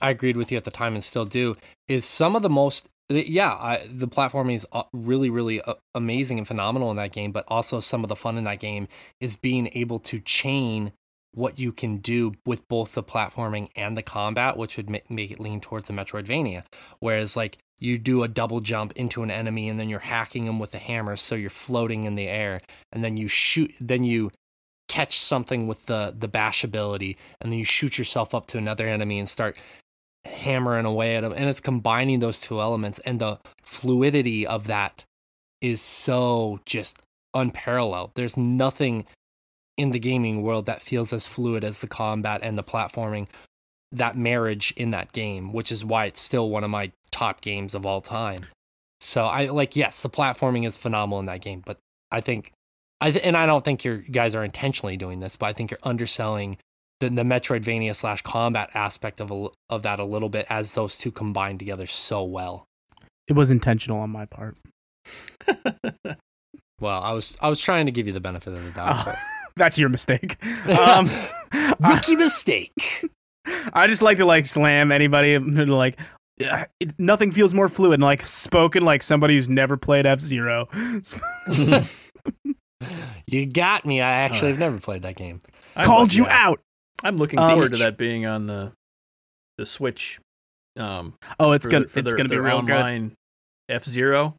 I 0.00 0.10
agreed 0.10 0.36
with 0.36 0.52
you 0.52 0.56
at 0.56 0.64
the 0.64 0.70
time 0.70 0.94
and 0.94 1.02
still 1.02 1.24
do 1.24 1.56
is 1.88 2.04
some 2.04 2.36
of 2.36 2.42
the 2.42 2.50
most 2.50 2.88
yeah, 3.10 3.52
I, 3.54 3.82
the 3.88 4.06
platforming 4.06 4.54
is 4.54 4.66
uh, 4.70 4.84
really 4.92 5.30
really 5.30 5.60
uh, 5.62 5.74
amazing 5.94 6.38
and 6.38 6.46
phenomenal 6.46 6.90
in 6.90 6.96
that 6.98 7.12
game, 7.12 7.32
but 7.32 7.44
also 7.48 7.80
some 7.80 8.04
of 8.04 8.08
the 8.08 8.16
fun 8.16 8.36
in 8.38 8.44
that 8.44 8.60
game 8.60 8.86
is 9.20 9.34
being 9.36 9.70
able 9.72 9.98
to 10.00 10.20
chain 10.20 10.92
what 11.32 11.58
you 11.58 11.72
can 11.72 11.98
do 11.98 12.32
with 12.46 12.66
both 12.68 12.94
the 12.94 13.02
platforming 13.02 13.68
and 13.76 13.96
the 13.96 14.02
combat, 14.02 14.56
which 14.56 14.76
would 14.76 14.90
ma- 14.90 14.98
make 15.08 15.30
it 15.30 15.40
lean 15.40 15.60
towards 15.60 15.90
a 15.90 15.92
Metroidvania. 15.92 16.64
Whereas, 17.00 17.36
like, 17.36 17.58
you 17.78 17.98
do 17.98 18.22
a 18.22 18.28
double 18.28 18.60
jump 18.60 18.92
into 18.92 19.22
an 19.22 19.30
enemy 19.30 19.68
and 19.68 19.78
then 19.78 19.88
you're 19.88 20.00
hacking 20.00 20.46
them 20.46 20.58
with 20.58 20.72
the 20.72 20.78
hammer, 20.78 21.16
so 21.16 21.34
you're 21.34 21.50
floating 21.50 22.04
in 22.04 22.16
the 22.16 22.26
air, 22.26 22.60
and 22.92 23.04
then 23.04 23.16
you 23.16 23.28
shoot, 23.28 23.72
then 23.80 24.04
you 24.04 24.30
catch 24.88 25.18
something 25.18 25.66
with 25.66 25.86
the 25.86 26.14
the 26.18 26.28
bash 26.28 26.64
ability, 26.64 27.16
and 27.40 27.52
then 27.52 27.58
you 27.58 27.64
shoot 27.64 27.98
yourself 27.98 28.34
up 28.34 28.46
to 28.48 28.58
another 28.58 28.88
enemy 28.88 29.18
and 29.18 29.28
start 29.28 29.56
hammering 30.24 30.86
away 30.86 31.16
at 31.16 31.20
them. 31.20 31.32
And 31.32 31.48
it's 31.48 31.60
combining 31.60 32.18
those 32.18 32.40
two 32.40 32.60
elements, 32.60 32.98
and 33.00 33.20
the 33.20 33.38
fluidity 33.62 34.46
of 34.46 34.66
that 34.66 35.04
is 35.60 35.80
so 35.80 36.60
just 36.64 37.02
unparalleled. 37.34 38.12
There's 38.14 38.36
nothing 38.36 39.06
in 39.78 39.92
the 39.92 39.98
gaming 39.98 40.42
world 40.42 40.66
that 40.66 40.82
feels 40.82 41.12
as 41.14 41.26
fluid 41.26 41.64
as 41.64 41.78
the 41.78 41.86
combat 41.86 42.40
and 42.42 42.58
the 42.58 42.62
platforming 42.62 43.26
that 43.92 44.14
marriage 44.16 44.74
in 44.76 44.90
that 44.90 45.12
game 45.12 45.52
which 45.54 45.72
is 45.72 45.82
why 45.84 46.04
it's 46.04 46.20
still 46.20 46.50
one 46.50 46.62
of 46.64 46.68
my 46.68 46.92
top 47.10 47.40
games 47.40 47.74
of 47.74 47.86
all 47.86 48.02
time 48.02 48.42
so 49.00 49.24
i 49.24 49.46
like 49.46 49.74
yes 49.76 50.02
the 50.02 50.10
platforming 50.10 50.66
is 50.66 50.76
phenomenal 50.76 51.20
in 51.20 51.24
that 51.26 51.40
game 51.40 51.62
but 51.64 51.78
i 52.10 52.20
think 52.20 52.52
i 53.00 53.10
th- 53.10 53.24
and 53.24 53.34
i 53.36 53.46
don't 53.46 53.64
think 53.64 53.84
you 53.84 53.98
guys 54.10 54.34
are 54.34 54.44
intentionally 54.44 54.96
doing 54.98 55.20
this 55.20 55.36
but 55.36 55.46
i 55.46 55.52
think 55.54 55.70
you're 55.70 55.80
underselling 55.84 56.58
the, 57.00 57.08
the 57.08 57.22
metroidvania 57.22 57.94
slash 57.94 58.20
combat 58.22 58.68
aspect 58.74 59.20
of, 59.20 59.30
a, 59.30 59.46
of 59.70 59.82
that 59.84 60.00
a 60.00 60.04
little 60.04 60.28
bit 60.28 60.44
as 60.50 60.72
those 60.72 60.98
two 60.98 61.12
combine 61.12 61.56
together 61.56 61.86
so 61.86 62.22
well 62.24 62.64
It 63.28 63.34
was 63.34 63.50
intentional 63.52 64.00
on 64.00 64.10
my 64.10 64.26
part. 64.26 64.56
well 66.80 67.02
i 67.02 67.12
was 67.12 67.36
i 67.40 67.48
was 67.48 67.60
trying 67.60 67.86
to 67.86 67.92
give 67.92 68.06
you 68.06 68.12
the 68.12 68.20
benefit 68.20 68.52
of 68.52 68.62
the 68.64 68.70
doubt 68.72 69.06
Oh, 69.08 69.14
That's 69.58 69.78
your 69.78 69.88
mistake. 69.88 70.36
Um, 70.68 71.10
but 71.50 71.78
rookie 71.80 72.16
mistake 72.16 73.04
I 73.72 73.86
just 73.86 74.02
like 74.02 74.18
to 74.18 74.26
like 74.26 74.44
slam 74.44 74.92
anybody 74.92 75.34
who, 75.34 75.40
like 75.66 75.98
uh, 76.44 76.64
it, 76.78 76.94
nothing 76.98 77.32
feels 77.32 77.54
more 77.54 77.68
fluid 77.68 77.94
and 77.94 78.02
like 78.02 78.26
spoken 78.26 78.84
like 78.84 79.02
somebody 79.02 79.34
who's 79.36 79.48
never 79.48 79.76
played 79.76 80.04
F 80.06 80.20
Zero. 80.20 80.68
You 83.26 83.44
got 83.44 83.84
me. 83.84 84.00
I 84.00 84.10
actually 84.20 84.50
have 84.52 84.58
never 84.60 84.78
played 84.78 85.02
that 85.02 85.16
game. 85.16 85.40
I'm 85.76 85.84
Called 85.84 86.14
you 86.14 86.24
yeah. 86.24 86.46
out. 86.48 86.60
I'm 87.02 87.16
looking 87.16 87.38
Um, 87.38 87.50
forward 87.50 87.72
to 87.72 87.78
that 87.78 87.96
being 87.98 88.24
on 88.24 88.46
the 88.46 88.72
the 89.58 89.66
Switch. 89.66 90.18
Um, 90.78 91.14
Oh, 91.40 91.52
it's 91.52 91.66
for 91.66 91.70
gonna 91.70 91.88
for 91.88 91.98
it's 91.98 92.06
their- 92.08 92.16
gonna 92.16 92.28
be 92.28 92.36
their 92.36 92.42
real 92.42 92.62
good. 92.62 92.72
online 92.76 93.12
F 93.68 93.84
Zero. 93.84 94.36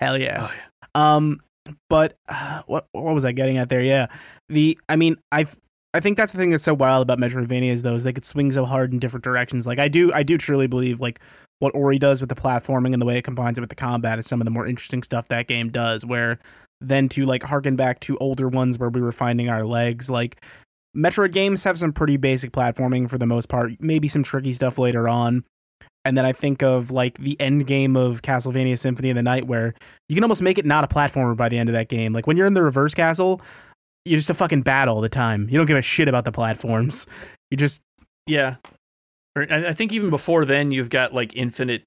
Hell 0.00 0.16
yeah. 0.16 0.48
Oh, 0.48 0.54
yeah. 0.54 1.16
Um, 1.16 1.40
but 1.88 2.16
uh, 2.28 2.62
what 2.66 2.86
what 2.92 3.14
was 3.14 3.24
I 3.24 3.32
getting 3.32 3.58
at 3.58 3.68
there? 3.68 3.82
Yeah, 3.82 4.06
the 4.48 4.78
I 4.88 4.96
mean 4.96 5.16
I 5.32 5.46
I 5.94 6.00
think 6.00 6.16
that's 6.16 6.32
the 6.32 6.38
thing 6.38 6.50
that's 6.50 6.64
so 6.64 6.74
wild 6.74 7.02
about 7.02 7.18
Metroidvania 7.18 7.70
is 7.70 7.82
though 7.82 7.94
is 7.94 8.04
they 8.04 8.12
could 8.12 8.26
swing 8.26 8.52
so 8.52 8.64
hard 8.64 8.92
in 8.92 8.98
different 8.98 9.24
directions. 9.24 9.66
Like 9.66 9.78
I 9.78 9.88
do 9.88 10.12
I 10.12 10.22
do 10.22 10.38
truly 10.38 10.66
believe 10.66 11.00
like 11.00 11.20
what 11.60 11.74
Ori 11.74 11.98
does 11.98 12.20
with 12.20 12.28
the 12.28 12.36
platforming 12.36 12.92
and 12.92 13.00
the 13.00 13.06
way 13.06 13.18
it 13.18 13.24
combines 13.24 13.58
it 13.58 13.62
with 13.62 13.70
the 13.70 13.76
combat 13.76 14.18
is 14.18 14.26
some 14.26 14.40
of 14.40 14.44
the 14.44 14.50
more 14.50 14.66
interesting 14.66 15.02
stuff 15.02 15.28
that 15.28 15.48
game 15.48 15.70
does. 15.70 16.04
Where 16.04 16.38
then 16.80 17.08
to 17.10 17.24
like 17.26 17.42
harken 17.42 17.74
back 17.76 18.00
to 18.00 18.18
older 18.18 18.48
ones 18.48 18.78
where 18.78 18.90
we 18.90 19.00
were 19.00 19.12
finding 19.12 19.48
our 19.48 19.66
legs 19.66 20.10
like. 20.10 20.42
Metroid 20.96 21.32
games 21.32 21.62
have 21.64 21.78
some 21.78 21.92
pretty 21.92 22.16
basic 22.16 22.50
platforming 22.50 23.08
for 23.10 23.18
the 23.18 23.26
most 23.26 23.48
part, 23.48 23.72
maybe 23.78 24.08
some 24.08 24.22
tricky 24.22 24.52
stuff 24.54 24.78
later 24.78 25.06
on. 25.06 25.44
And 26.04 26.16
then 26.16 26.24
I 26.24 26.32
think 26.32 26.62
of 26.62 26.90
like 26.90 27.18
the 27.18 27.38
end 27.40 27.66
game 27.66 27.96
of 27.96 28.22
Castlevania 28.22 28.78
Symphony 28.78 29.10
of 29.10 29.16
the 29.16 29.22
Night, 29.22 29.46
where 29.46 29.74
you 30.08 30.14
can 30.14 30.24
almost 30.24 30.42
make 30.42 30.56
it 30.58 30.64
not 30.64 30.84
a 30.84 30.86
platformer 30.86 31.36
by 31.36 31.48
the 31.48 31.58
end 31.58 31.68
of 31.68 31.74
that 31.74 31.88
game. 31.88 32.12
Like 32.12 32.26
when 32.26 32.36
you're 32.36 32.46
in 32.46 32.54
the 32.54 32.62
reverse 32.62 32.94
castle, 32.94 33.40
you're 34.04 34.18
just 34.18 34.30
a 34.30 34.34
fucking 34.34 34.62
bat 34.62 34.88
all 34.88 35.00
the 35.00 35.08
time. 35.08 35.48
You 35.50 35.58
don't 35.58 35.66
give 35.66 35.76
a 35.76 35.82
shit 35.82 36.08
about 36.08 36.24
the 36.24 36.32
platforms. 36.32 37.06
You 37.50 37.56
just 37.56 37.82
Yeah. 38.26 38.56
I 39.36 39.68
I 39.68 39.72
think 39.72 39.92
even 39.92 40.10
before 40.10 40.44
then, 40.44 40.70
you've 40.70 40.90
got 40.90 41.12
like 41.14 41.34
infinite 41.36 41.82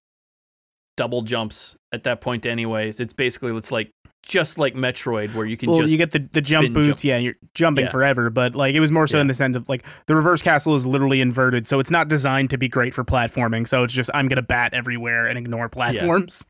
double 1.01 1.23
jumps 1.23 1.75
at 1.91 2.03
that 2.03 2.21
point. 2.21 2.45
Anyways, 2.45 2.99
it's 2.99 3.13
basically 3.13 3.57
it's 3.57 3.71
like 3.71 3.89
just 4.21 4.59
like 4.59 4.75
Metroid, 4.75 5.33
where 5.33 5.47
you 5.47 5.57
can 5.57 5.71
well, 5.71 5.79
just 5.79 5.91
you 5.91 5.97
get 5.97 6.11
the, 6.11 6.19
the 6.19 6.41
jump 6.41 6.73
boots, 6.73 6.87
jump. 6.87 7.03
yeah, 7.03 7.17
you're 7.17 7.33
jumping 7.55 7.85
Yeah. 7.85 7.91
forever. 7.91 8.29
But 8.29 8.53
like 8.53 8.75
it 8.75 8.79
was 8.79 8.91
more 8.91 9.07
so 9.07 9.17
in 9.19 9.25
the 9.25 9.33
sense 9.33 9.55
of 9.55 9.67
like 9.67 9.83
the 10.05 10.15
reverse 10.15 10.43
castle 10.43 10.75
is 10.75 10.85
literally 10.85 11.19
inverted, 11.19 11.67
so 11.67 11.79
it's 11.79 11.89
not 11.89 12.07
designed 12.07 12.51
to 12.51 12.57
be 12.59 12.67
great 12.69 12.93
for 12.93 13.03
platforming. 13.03 13.67
So 13.67 13.83
it's 13.83 13.93
just 13.93 14.11
I'm 14.13 14.27
gonna 14.27 14.43
bat 14.43 14.75
everywhere 14.75 15.25
and 15.25 15.39
ignore 15.39 15.69
platforms. 15.69 16.45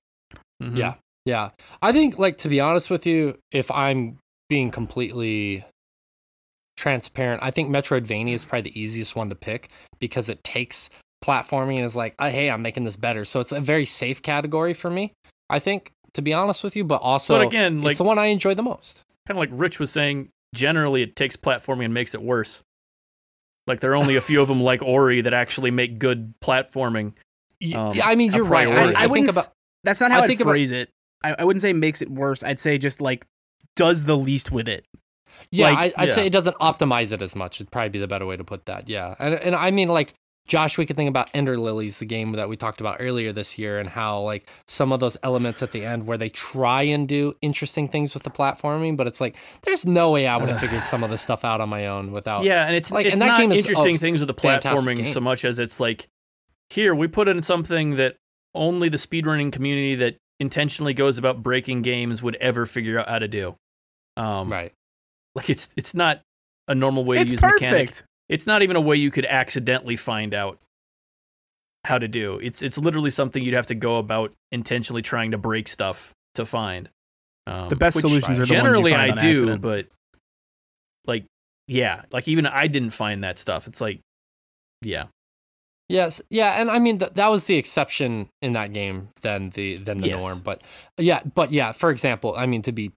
Mhm. 0.61 0.77
Yeah. 0.77 0.95
Yeah. 1.25 1.51
I 1.81 1.93
think, 1.93 2.19
like, 2.19 2.39
to 2.39 2.49
be 2.49 2.59
honest 2.59 2.89
with 2.89 3.05
you, 3.05 3.37
if 3.51 3.71
I'm 3.71 4.17
being 4.49 4.69
completely 4.69 5.63
transparent, 6.77 7.41
I 7.43 7.51
think 7.51 7.69
Metroidvania 7.69 8.33
is 8.33 8.43
probably 8.43 8.71
the 8.71 8.79
easiest 8.81 9.15
one 9.15 9.29
to 9.29 9.35
pick 9.35 9.69
because 9.99 10.29
it 10.29 10.43
takes 10.43 10.89
platforming 11.24 11.76
and 11.78 11.86
is 11.86 11.95
like, 11.95 12.15
oh, 12.19 12.28
hey, 12.30 12.49
I'm 12.49 12.61
making 12.61 12.84
this 12.84 12.95
better. 12.97 13.26
So 13.26 13.39
it's 13.39 13.51
a 13.51 13.61
very 13.61 13.86
safe 13.86 14.22
category 14.22 14.74
for 14.74 14.89
me, 14.89 15.13
I 15.49 15.59
think, 15.59 15.91
to 16.13 16.22
be 16.22 16.34
honest 16.34 16.63
with 16.63 16.76
you. 16.76 16.84
But 16.84 17.01
also, 17.01 17.38
But 17.38 17.47
again, 17.47 17.82
like 17.82 17.91
it's 17.91 17.97
the 17.99 18.03
one 18.03 18.17
I 18.19 18.28
enjoy 18.28 18.53
the 18.55 18.63
most. 18.63 19.03
kind 19.28 19.38
of 19.38 19.41
like 19.41 19.49
Rich 19.51 19.80
was 19.80 19.91
saying, 19.91 20.30
generally 20.53 21.01
it 21.03 21.15
takes 21.15 21.36
platforming 21.38 21.86
and 21.86 21.93
makes 21.93 22.13
it 22.13 22.22
worse. 22.22 22.63
Like 23.67 23.80
there 23.80 23.91
are 23.91 23.95
only 23.95 24.15
a 24.15 24.22
few 24.22 24.41
of 24.41 24.47
them, 24.47 24.61
like 24.63 24.82
Ori, 24.82 25.22
that 25.22 25.34
actually 25.34 25.72
make 25.72 25.99
good 25.99 26.34
platforming. 26.41 27.13
Um, 27.76 27.93
yeah, 27.93 28.07
I 28.07 28.15
mean, 28.15 28.34
you're 28.34 28.43
right. 28.43 28.67
I. 28.67 28.72
I, 28.72 28.84
I 28.84 28.93
think 29.01 29.11
wouldn't 29.11 29.30
about. 29.32 29.47
That's 29.84 30.01
not 30.01 30.11
how 30.11 30.17
I 30.17 30.19
I 30.19 30.22
would 30.22 30.28
think 30.28 30.41
about- 30.41 30.51
phrase 30.51 30.72
it. 30.72 30.89
I, 31.24 31.36
I 31.39 31.43
wouldn't 31.43 31.61
say 31.61 31.72
makes 31.74 32.01
it 32.01 32.09
worse. 32.09 32.43
I'd 32.43 32.59
say 32.59 32.80
just 32.80 32.99
like 32.99 33.26
does 33.76 34.05
the 34.05 34.17
least 34.17 34.51
with 34.51 34.67
it. 34.67 34.86
Yeah, 35.51 35.69
like, 35.69 35.93
I, 35.97 36.03
I'd 36.03 36.13
say 36.13 36.26
it 36.26 36.32
doesn't 36.34 36.57
optimize 36.57 37.11
it 37.11 37.22
as 37.22 37.36
much. 37.36 37.57
It'd 37.61 37.69
probably 37.72 37.89
be 37.89 37.99
the 37.99 38.07
better 38.07 38.26
way 38.26 38.36
to 38.38 38.43
put 38.43 38.65
that. 38.65 38.89
Yeah, 38.89 39.13
and 39.19 39.36
and 39.36 39.55
I 39.55 39.69
mean 39.69 39.88
like 39.88 40.15
Josh, 40.51 40.77
we 40.77 40.85
could 40.85 40.97
think 40.97 41.07
about 41.07 41.29
Ender 41.33 41.57
Lilies, 41.57 41.99
the 41.99 42.05
game 42.05 42.33
that 42.33 42.49
we 42.49 42.57
talked 42.57 42.81
about 42.81 42.97
earlier 42.99 43.31
this 43.31 43.57
year, 43.57 43.79
and 43.79 43.87
how 43.87 44.19
like 44.19 44.49
some 44.67 44.91
of 44.91 44.99
those 44.99 45.15
elements 45.23 45.63
at 45.63 45.71
the 45.71 45.85
end 45.85 46.05
where 46.05 46.17
they 46.17 46.27
try 46.27 46.81
and 46.81 47.07
do 47.07 47.33
interesting 47.41 47.87
things 47.87 48.13
with 48.13 48.23
the 48.23 48.29
platforming, 48.29 48.97
but 48.97 49.07
it's 49.07 49.21
like 49.21 49.37
there's 49.61 49.85
no 49.85 50.11
way 50.11 50.27
I 50.27 50.35
would 50.35 50.49
have 50.49 50.59
figured 50.59 50.83
some 50.83 51.05
of 51.05 51.09
this 51.09 51.21
stuff 51.21 51.45
out 51.45 51.61
on 51.61 51.69
my 51.69 51.87
own 51.87 52.11
without. 52.11 52.43
Yeah, 52.43 52.65
and 52.65 52.75
it's 52.75 52.91
Like, 52.91 53.05
it's 53.05 53.13
and 53.13 53.21
that 53.21 53.27
not 53.27 53.39
game 53.39 53.53
is 53.53 53.59
interesting 53.59 53.97
things 53.97 54.19
with 54.19 54.27
the 54.27 54.33
platforming 54.33 55.07
so 55.07 55.21
much 55.21 55.45
as 55.45 55.57
it's 55.57 55.79
like 55.79 56.09
here 56.69 56.93
we 56.93 57.07
put 57.07 57.29
in 57.29 57.41
something 57.43 57.95
that 57.95 58.17
only 58.53 58.89
the 58.89 58.97
speedrunning 58.97 59.53
community 59.53 59.95
that 59.95 60.17
intentionally 60.41 60.93
goes 60.93 61.17
about 61.17 61.41
breaking 61.41 61.81
games 61.81 62.21
would 62.21 62.35
ever 62.35 62.65
figure 62.65 62.99
out 62.99 63.07
how 63.07 63.19
to 63.19 63.29
do. 63.29 63.55
Um, 64.17 64.51
right. 64.51 64.73
Like 65.33 65.49
it's 65.49 65.73
it's 65.77 65.95
not 65.95 66.19
a 66.67 66.75
normal 66.75 67.05
way 67.05 67.19
it's 67.19 67.29
to 67.29 67.35
use 67.35 67.39
perfect. 67.39 67.61
mechanic. 67.61 68.03
It's 68.32 68.47
not 68.47 68.61
even 68.61 68.75
a 68.75 68.82
way 68.82 68.95
you 68.95 69.11
could 69.11 69.25
accidentally 69.25 69.95
find 69.97 70.34
out 70.34 70.57
how 71.84 71.97
to 71.97 72.07
do. 72.07 72.39
It's 72.39 72.61
it's 72.61 72.77
literally 72.77 73.11
something 73.11 73.43
you'd 73.43 73.53
have 73.53 73.67
to 73.67 73.75
go 73.75 73.97
about 73.97 74.34
intentionally 74.51 75.01
trying 75.01 75.32
to 75.32 75.38
break 75.38 75.67
stuff 75.67 76.13
to 76.36 76.45
find. 76.45 76.89
Um, 77.47 77.69
The 77.69 77.75
best 77.75 77.95
which 77.95 78.05
solutions 78.05 78.38
are 78.39 78.41
the 78.43 78.47
generally 78.47 78.91
ones 78.91 78.91
you 78.91 78.97
find 78.97 79.11
I 79.11 79.15
on 79.15 79.17
do, 79.21 79.32
accident. 79.34 79.61
but 79.61 79.88
like 81.05 81.25
yeah, 81.67 82.03
like 82.11 82.27
even 82.27 82.45
I 82.45 82.67
didn't 82.67 82.91
find 82.91 83.23
that 83.23 83.38
stuff. 83.38 83.67
It's 83.67 83.82
like 83.82 83.99
yeah, 84.82 85.05
Yes, 85.89 86.21
yeah, 86.29 86.61
and 86.61 86.71
I 86.71 86.79
mean 86.79 86.99
th- 86.99 87.13
that 87.15 87.27
was 87.27 87.45
the 87.47 87.55
exception 87.57 88.29
in 88.41 88.53
that 88.53 88.71
game 88.71 89.09
than 89.21 89.49
the 89.49 89.75
than 89.77 89.97
the 89.97 90.07
Yes. 90.09 90.21
norm. 90.21 90.39
But 90.39 90.63
yeah, 90.97 91.21
but 91.36 91.51
yeah, 91.51 91.73
for 91.73 91.89
example, 91.89 92.34
I 92.38 92.45
mean 92.45 92.61
to 92.61 92.71
be 92.71 92.89
tr- 92.89 92.93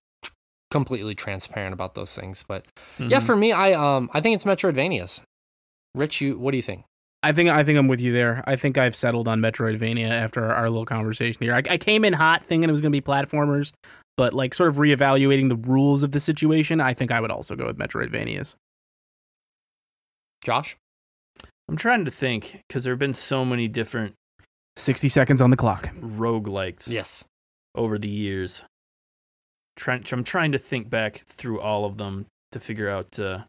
completely 0.74 1.14
transparent 1.14 1.72
about 1.72 1.94
those 1.94 2.14
things, 2.14 2.44
but 2.46 2.66
yeah, 2.98 3.20
Mhm. 3.20 3.22
for 3.26 3.36
me, 3.36 3.52
I 3.52 3.72
um 3.72 4.10
I 4.12 4.20
think 4.20 4.34
it's 4.34 4.44
Metroidvanias. 4.44 5.20
Rich, 5.94 6.20
you 6.20 6.36
what 6.38 6.50
do 6.50 6.56
you 6.58 6.62
think? 6.62 6.84
I 7.22 7.32
think 7.32 7.48
I 7.48 7.62
think 7.64 7.78
I'm 7.78 7.88
with 7.88 8.00
you 8.00 8.12
there. 8.12 8.42
I 8.46 8.56
think 8.56 8.76
I've 8.76 8.94
settled 8.96 9.28
on 9.28 9.40
Metroidvania 9.40 10.10
after 10.10 10.44
our, 10.44 10.52
our 10.54 10.68
little 10.70 10.84
conversation 10.84 11.40
here. 11.42 11.54
I, 11.54 11.62
I 11.70 11.78
came 11.78 12.04
in 12.04 12.12
hot 12.14 12.44
thinking 12.44 12.68
it 12.68 12.72
was 12.72 12.80
going 12.82 12.92
to 12.92 13.00
be 13.00 13.06
platformers, 13.12 13.72
but 14.16 14.34
like 14.34 14.52
sort 14.52 14.68
of 14.68 14.76
reevaluating 14.76 15.48
the 15.48 15.56
rules 15.56 16.02
of 16.02 16.10
the 16.10 16.20
situation, 16.20 16.80
I 16.80 16.92
think 16.92 17.10
I 17.12 17.20
would 17.20 17.30
also 17.30 17.54
go 17.56 17.64
with 17.66 17.78
Metroidvanias. 17.78 18.56
Josh? 20.44 20.76
I'm 21.68 21.76
trying 21.76 22.04
to 22.04 22.10
think 22.10 22.60
because 22.68 22.84
there 22.84 22.92
have 22.92 22.98
been 22.98 23.14
so 23.14 23.44
many 23.44 23.68
different 23.68 24.12
60 24.76 25.08
seconds 25.08 25.40
on 25.40 25.48
the 25.50 25.56
clock. 25.56 25.88
Rogue 26.00 26.46
roguelikes 26.46 26.88
Yes. 26.90 27.24
over 27.74 27.96
the 27.98 28.10
years. 28.10 28.64
Trying, 29.76 30.04
I'm 30.12 30.24
trying 30.24 30.52
to 30.52 30.58
think 30.58 30.88
back 30.88 31.22
through 31.26 31.60
all 31.60 31.84
of 31.84 31.96
them 31.98 32.26
to 32.52 32.60
figure 32.60 32.88
out, 32.88 33.18
uh, 33.18 33.40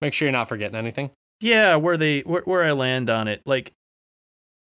Make 0.00 0.12
sure 0.12 0.26
you're 0.26 0.32
not 0.32 0.48
forgetting 0.48 0.76
anything. 0.76 1.10
yeah, 1.40 1.76
where 1.76 1.96
they 1.96 2.20
where, 2.20 2.42
where 2.42 2.64
I 2.64 2.72
land 2.72 3.08
on 3.08 3.28
it. 3.28 3.42
Like, 3.46 3.72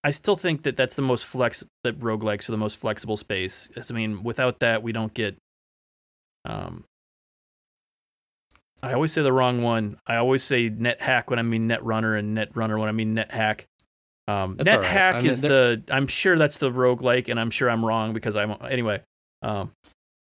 I 0.04 0.12
still 0.12 0.36
think 0.36 0.64
that 0.64 0.78
that's 0.78 0.96
the 0.96 1.02
most 1.02 1.26
flex 1.26 1.64
that 1.84 2.00
roguelikes 2.00 2.48
are 2.48 2.54
the 2.54 2.58
most 2.58 2.80
flexible 2.80 3.18
space. 3.18 3.70
I 3.90 3.94
mean, 3.94 4.24
without 4.24 4.60
that, 4.60 4.82
we 4.84 4.94
don't 4.94 5.14
get. 5.14 5.36
Um, 6.46 6.86
I 8.82 8.94
always 8.94 9.12
say 9.12 9.22
the 9.22 9.34
wrong 9.34 9.62
one. 9.62 9.98
I 10.08 10.16
always 10.16 10.44
say 10.44 10.70
NetHack 10.70 11.30
when 11.30 11.40
I 11.40 11.42
mean 11.42 11.68
Netrunner, 11.68 12.18
and 12.18 12.38
Netrunner 12.38 12.80
when 12.80 12.90
I 12.90 12.94
mean 12.94 13.16
NetHack. 13.16 13.66
Um, 14.30 14.58
net 14.58 14.80
right. 14.80 14.90
hack 14.90 15.16
I 15.16 15.22
mean, 15.22 15.30
is 15.30 15.42
the. 15.42 15.84
I'm 15.90 16.08
sure 16.08 16.38
that's 16.38 16.58
the 16.58 16.72
roguelike, 16.72 17.30
and 17.30 17.40
I'm 17.40 17.50
sure 17.50 17.70
I'm 17.70 17.86
wrong 17.86 18.14
because 18.14 18.36
I'm 18.36 18.56
anyway. 18.70 19.02
Um, 19.48 19.72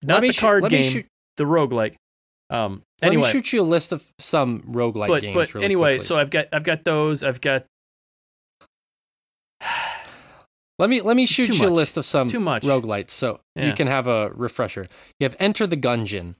not 0.02 0.22
Let 0.22 0.28
the 0.28 0.32
card 0.34 0.62
let 0.62 0.72
me 0.72 0.82
game, 0.82 0.92
shoot- 0.92 1.06
the 1.36 1.44
roguelike. 1.44 1.96
Um, 2.48 2.82
Let 3.02 3.08
anyway, 3.08 3.26
me 3.28 3.32
shoot 3.32 3.52
you 3.52 3.60
a 3.60 3.62
list 3.62 3.92
of 3.92 4.04
some 4.18 4.60
roguelike 4.62 5.08
but 5.08 5.22
games. 5.22 5.34
but 5.34 5.54
really 5.54 5.64
anyway, 5.64 5.92
quickly. 5.94 6.06
so 6.06 6.18
I've 6.18 6.30
got 6.30 6.46
I've 6.52 6.64
got 6.64 6.84
those. 6.84 7.22
I've 7.24 7.40
got 7.40 7.64
let 10.78 10.88
me 10.90 11.00
let 11.00 11.16
me 11.16 11.26
shoot 11.26 11.46
Too 11.48 11.56
you 11.56 11.68
a 11.68 11.70
list 11.70 11.96
of 11.96 12.04
some 12.04 12.28
Too 12.28 12.40
much. 12.40 12.62
roguelites 12.64 13.10
so 13.10 13.40
you 13.56 13.72
can 13.74 13.86
have 13.86 14.06
a 14.06 14.30
refresher. 14.34 14.88
You 15.18 15.24
have 15.26 15.36
Enter 15.38 15.66
the 15.66 15.76
Gungeon. 15.76 16.34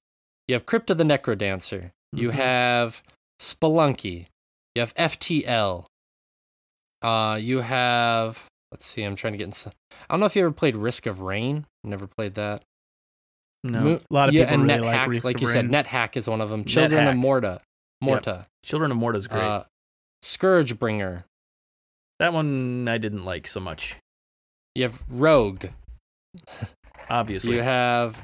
You 0.49 0.55
have 0.55 0.67
Crypt 0.67 0.91
of 0.91 0.99
the 0.99 1.05
Necrodancer. 1.05 1.91
You 2.13 2.31
Mhm. 2.31 2.33
have 2.35 3.03
Spelunky. 3.41 4.27
You 4.75 4.81
have 4.81 4.95
FTL. 4.95 5.87
Uh, 7.03 7.39
you 7.41 7.61
have 7.61 8.47
let's 8.73 8.87
see. 8.87 9.03
I'm 9.03 9.17
trying 9.17 9.35
to 9.35 9.39
get 9.39 9.45
in. 9.45 9.53
some- 9.53 9.73
I 10.09 10.15
don't 10.15 10.21
know 10.21 10.27
if 10.27 10.35
you 10.37 10.43
ever 10.43 10.53
played 10.53 10.77
Risk 10.77 11.07
of 11.07 11.21
Rain. 11.21 11.67
Never 11.85 12.07
played 12.07 12.35
that. 12.35 12.63
no 13.65 13.81
Mo- 13.81 14.01
A 14.11 14.15
lot 14.15 14.29
of 14.29 14.35
yeah, 14.35 14.45
people 14.45 14.55
and 14.55 14.65
really 14.69 14.81
like 14.81 14.99
NetHack, 15.01 15.07
Risk 15.09 15.25
like 15.25 15.41
you 15.41 15.47
said, 15.47 15.71
Rain. 15.71 15.85
NetHack 15.85 16.17
is 16.17 16.29
one 16.29 16.41
of 16.41 16.51
them. 16.51 16.65
Children 16.65 17.07
of 17.09 17.15
NetHack. 17.15 17.19
Morta. 17.19 17.61
Morta. 18.03 18.47
Children 18.65 18.91
of 18.91 18.97
Morta's 18.97 19.27
great. 19.27 19.43
Uh, 19.43 19.65
ScourgeBringer. 20.25 21.25
that 22.19 22.33
one 22.33 22.87
I 22.89 22.99
didn't 22.99 23.25
like 23.25 23.47
so 23.47 23.61
much. 23.61 23.97
You 24.75 24.85
have 24.85 25.03
Rogue. 25.11 25.67
Obviously, 27.11 27.55
You 27.55 27.63
have, 27.63 28.17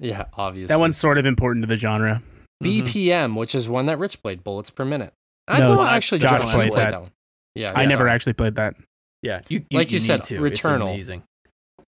yeah, 0.00 0.24
obviously. 0.34 0.66
That 0.68 0.80
one's 0.80 0.96
sort 0.96 1.16
of 1.18 1.26
important 1.26 1.62
to 1.62 1.68
the 1.68 1.76
genre. 1.76 2.22
BPM, 2.62 3.36
which 3.36 3.54
is 3.54 3.68
one 3.68 3.86
that 3.86 3.98
Rich 3.98 4.20
played, 4.22 4.42
bullets 4.42 4.68
per 4.70 4.84
minute. 4.84 5.12
I 5.46 5.60
No, 5.60 5.74
know 5.74 5.84
actually 5.84 6.18
Josh 6.18 6.42
Josh 6.42 6.52
played 6.54 6.72
played 6.72 6.86
that. 6.86 6.90
that. 6.92 7.00
one. 7.02 7.10
Yeah, 7.54 7.72
I 7.74 7.82
yeah. 7.82 7.88
never 7.88 8.08
actually 8.08 8.32
played 8.32 8.56
that. 8.56 8.74
yeah. 9.22 9.42
You, 9.48 9.64
Like 9.70 9.92
you 9.92 10.00
need 10.00 10.06
said, 10.06 10.24
to. 10.24 10.44
It's 10.46 10.60
Returnal. 10.60 10.82
amazing. 10.82 11.22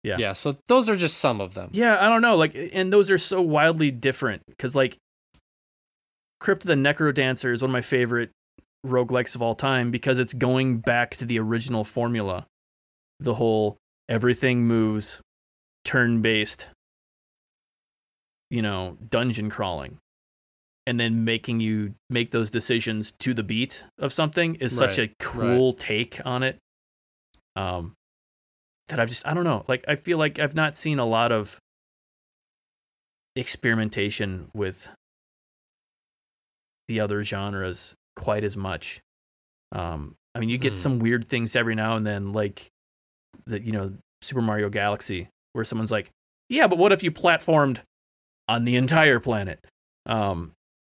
Yeah. 0.03 0.17
Yeah, 0.17 0.33
so 0.33 0.57
those 0.67 0.89
are 0.89 0.95
just 0.95 1.17
some 1.17 1.41
of 1.41 1.53
them. 1.53 1.69
Yeah, 1.71 1.97
I 1.99 2.09
don't 2.09 2.21
know. 2.21 2.35
Like, 2.35 2.55
and 2.55 2.91
those 2.91 3.09
are 3.09 3.17
so 3.17 3.41
wildly 3.41 3.89
different 3.89 4.43
because, 4.47 4.75
like, 4.75 4.97
Crypt 6.39 6.63
of 6.63 6.67
the 6.67 6.75
Necrodancer 6.75 7.53
is 7.53 7.61
one 7.61 7.69
of 7.69 7.73
my 7.73 7.81
favorite 7.81 8.31
roguelikes 8.85 9.33
of 9.33 9.41
all 9.41 9.55
time 9.55 9.91
because 9.91 10.19
it's 10.19 10.33
going 10.33 10.79
back 10.79 11.15
to 11.15 11.25
the 11.25 11.39
original 11.39 11.85
formula. 11.85 12.45
The 13.19 13.35
whole 13.35 13.77
everything 14.09 14.65
moves, 14.65 15.21
turn 15.85 16.21
based, 16.21 16.67
you 18.49 18.61
know, 18.61 18.97
dungeon 19.09 19.49
crawling. 19.49 19.99
And 20.85 20.99
then 20.99 21.23
making 21.23 21.61
you 21.61 21.95
make 22.09 22.31
those 22.31 22.51
decisions 22.51 23.11
to 23.19 23.33
the 23.33 23.41
beat 23.41 23.85
of 23.97 24.11
something 24.11 24.55
is 24.55 24.75
such 24.75 24.99
a 24.99 25.11
cool 25.17 25.71
take 25.71 26.19
on 26.25 26.43
it. 26.43 26.57
Um, 27.55 27.93
that 28.89 28.99
I've 28.99 29.09
just 29.09 29.25
I 29.27 29.33
don't 29.33 29.43
know. 29.43 29.65
Like 29.67 29.83
I 29.87 29.95
feel 29.95 30.17
like 30.17 30.39
I've 30.39 30.55
not 30.55 30.75
seen 30.75 30.99
a 30.99 31.05
lot 31.05 31.31
of 31.31 31.59
experimentation 33.35 34.49
with 34.53 34.87
the 36.87 36.99
other 36.99 37.23
genres 37.23 37.95
quite 38.15 38.43
as 38.43 38.55
much. 38.57 38.99
Um, 39.71 40.15
I 40.35 40.39
mean, 40.39 40.49
you 40.49 40.57
get 40.57 40.73
Hmm. 40.73 40.77
some 40.79 40.99
weird 40.99 41.27
things 41.27 41.55
every 41.55 41.75
now 41.75 41.95
and 41.95 42.05
then, 42.05 42.33
like 42.33 42.67
the 43.45 43.61
you 43.61 43.71
know 43.71 43.93
Super 44.21 44.41
Mario 44.41 44.69
Galaxy, 44.69 45.29
where 45.53 45.65
someone's 45.65 45.91
like, 45.91 46.09
"Yeah, 46.49 46.67
but 46.67 46.77
what 46.77 46.91
if 46.91 47.03
you 47.03 47.11
platformed 47.11 47.79
on 48.47 48.65
the 48.65 48.75
entire 48.75 49.19
planet?" 49.19 49.65
Um, 50.05 50.51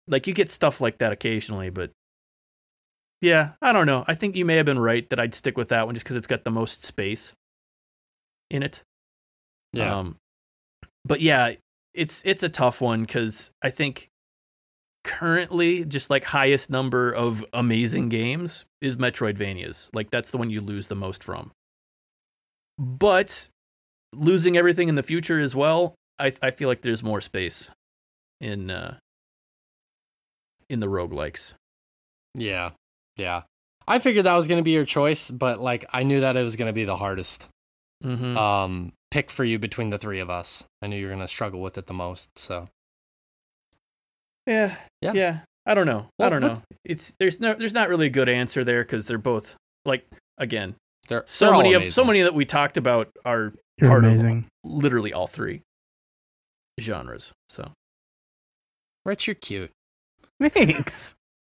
like 0.08 0.28
you 0.28 0.34
get 0.34 0.50
stuff 0.50 0.82
like 0.82 0.98
that 1.00 1.12
occasionally, 1.12 1.70
but 1.70 1.92
yeah, 3.22 3.52
I 3.62 3.72
don't 3.72 3.86
know. 3.86 4.04
I 4.08 4.16
think 4.16 4.36
you 4.36 4.46
may 4.46 4.56
have 4.58 4.66
been 4.66 4.80
right 4.80 5.10
that 5.10 5.20
I'd 5.20 5.36
stick 5.36 5.58
with 5.58 5.70
that 5.70 5.86
one 5.86 5.96
just 5.96 6.04
because 6.06 6.16
it's 6.16 6.28
got 6.28 6.44
the 6.44 6.52
most 6.52 6.84
space 6.84 7.34
in 8.50 8.64
it. 8.64 8.84
Yeah. 9.72 10.00
Um, 10.00 10.18
but 11.06 11.22
yeah, 11.22 11.56
it's 11.94 12.24
it's 12.26 12.44
a 12.44 12.50
tough 12.50 12.82
one 12.82 13.04
because 13.04 13.52
I 13.62 13.70
think 13.70 14.10
currently 15.04 15.84
just 15.84 16.10
like 16.10 16.24
highest 16.26 16.70
number 16.70 17.12
of 17.12 17.44
amazing 17.54 18.10
games 18.10 18.66
is 18.82 18.98
Metroidvanias. 18.98 19.90
Like 19.94 20.12
that's 20.12 20.32
the 20.32 20.38
one 20.38 20.50
you 20.50 20.62
lose 20.62 20.88
the 20.88 20.96
most 20.96 21.24
from. 21.24 21.52
But 22.78 23.50
losing 24.14 24.58
everything 24.58 24.88
in 24.90 24.96
the 24.96 25.04
future 25.04 25.40
as 25.40 25.56
well, 25.56 25.96
I 26.20 26.34
I 26.42 26.52
feel 26.52 26.70
like 26.70 26.82
there's 26.82 27.04
more 27.04 27.22
space 27.22 27.70
in 28.40 28.72
uh 28.72 28.98
in 30.70 30.80
the 30.80 30.88
roguelikes. 30.88 31.54
yeah. 32.36 32.72
Yeah. 33.18 33.44
I 33.88 34.00
figured 34.00 34.26
that 34.26 34.36
was 34.36 34.48
going 34.48 34.58
to 34.58 34.64
be 34.64 34.72
your 34.72 34.86
choice, 34.86 35.30
but 35.30 35.60
like 35.60 35.86
I 35.92 36.04
knew 36.04 36.22
that 36.22 36.38
it 36.38 36.44
was 36.44 36.56
going 36.56 36.68
to 36.70 36.74
be 36.74 36.86
the 36.86 36.98
hardest 36.98 37.50
Mm-hmm. 38.04 38.38
um 38.38 38.94
pick 39.12 39.30
for 39.32 39.44
you 39.44 39.60
between 39.60 39.90
the 39.92 39.98
three 39.98 40.20
of 40.20 40.30
us. 40.30 40.66
I 40.82 40.88
knew 40.88 40.98
you 40.98 41.06
were 41.06 41.12
going 41.14 41.22
to 41.22 41.28
struggle 41.28 41.62
with 41.62 41.78
it 41.78 41.86
the 41.88 41.94
most, 41.94 42.38
so. 42.38 42.68
Yeah. 44.48 44.76
Yeah. 45.02 45.14
Yeah. 45.14 45.40
I 45.66 45.74
don't 45.76 45.86
know. 45.86 46.08
I 46.20 46.30
don't 46.30 46.42
know. 46.42 46.62
It's 46.84 47.14
there's 47.20 47.40
no 47.40 47.54
there's 47.54 47.74
not 47.74 47.88
really 47.90 48.08
a 48.08 48.10
good 48.10 48.28
answer 48.28 48.64
there 48.66 48.84
because 48.84 49.08
they're 49.08 49.18
both 49.18 49.56
like 49.86 50.06
again 50.38 50.76
They're 51.08 51.24
so 51.26 51.46
they're 51.46 51.58
many 51.58 51.74
of 51.74 51.94
so 51.94 52.04
many 52.04 52.22
that 52.24 52.34
we 52.34 52.44
talked 52.44 52.76
about 52.76 53.10
are 53.24 53.54
You're 53.80 53.90
Part 53.90 54.04
of- 54.04 54.12
amazing. 54.12 54.48
literally 54.66 55.14
all 55.14 55.28
three 55.28 55.62
genres. 56.82 57.32
So 57.48 57.72
Rich, 59.06 59.28
you're 59.28 59.36
cute. 59.36 59.72
Thanks. 60.42 61.14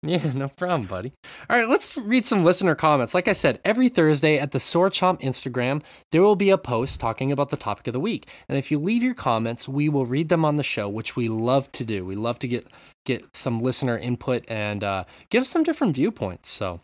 Yeah, 0.04 0.32
no 0.34 0.48
problem, 0.48 0.86
buddy. 0.86 1.12
All 1.48 1.56
right, 1.56 1.68
let's 1.68 1.96
read 1.96 2.26
some 2.26 2.44
listener 2.44 2.74
comments. 2.74 3.14
Like 3.14 3.26
I 3.26 3.32
said, 3.32 3.60
every 3.64 3.88
Thursday 3.88 4.38
at 4.38 4.52
the 4.52 4.60
Sword 4.60 4.92
Chomp 4.92 5.20
Instagram, 5.22 5.82
there 6.12 6.22
will 6.22 6.36
be 6.36 6.50
a 6.50 6.58
post 6.58 7.00
talking 7.00 7.32
about 7.32 7.48
the 7.48 7.56
topic 7.56 7.86
of 7.86 7.94
the 7.94 8.00
week. 8.00 8.28
And 8.48 8.58
if 8.58 8.70
you 8.70 8.78
leave 8.78 9.02
your 9.02 9.14
comments, 9.14 9.66
we 9.66 9.88
will 9.88 10.04
read 10.04 10.28
them 10.28 10.44
on 10.44 10.56
the 10.56 10.62
show, 10.62 10.88
which 10.88 11.16
we 11.16 11.28
love 11.28 11.72
to 11.72 11.84
do. 11.84 12.04
We 12.04 12.16
love 12.16 12.38
to 12.40 12.48
get 12.48 12.66
get 13.06 13.36
some 13.36 13.60
listener 13.60 13.98
input 13.98 14.44
and 14.48 14.84
uh, 14.84 15.04
give 15.30 15.46
some 15.46 15.62
different 15.62 15.94
viewpoints. 15.94 16.50
So, 16.50 16.80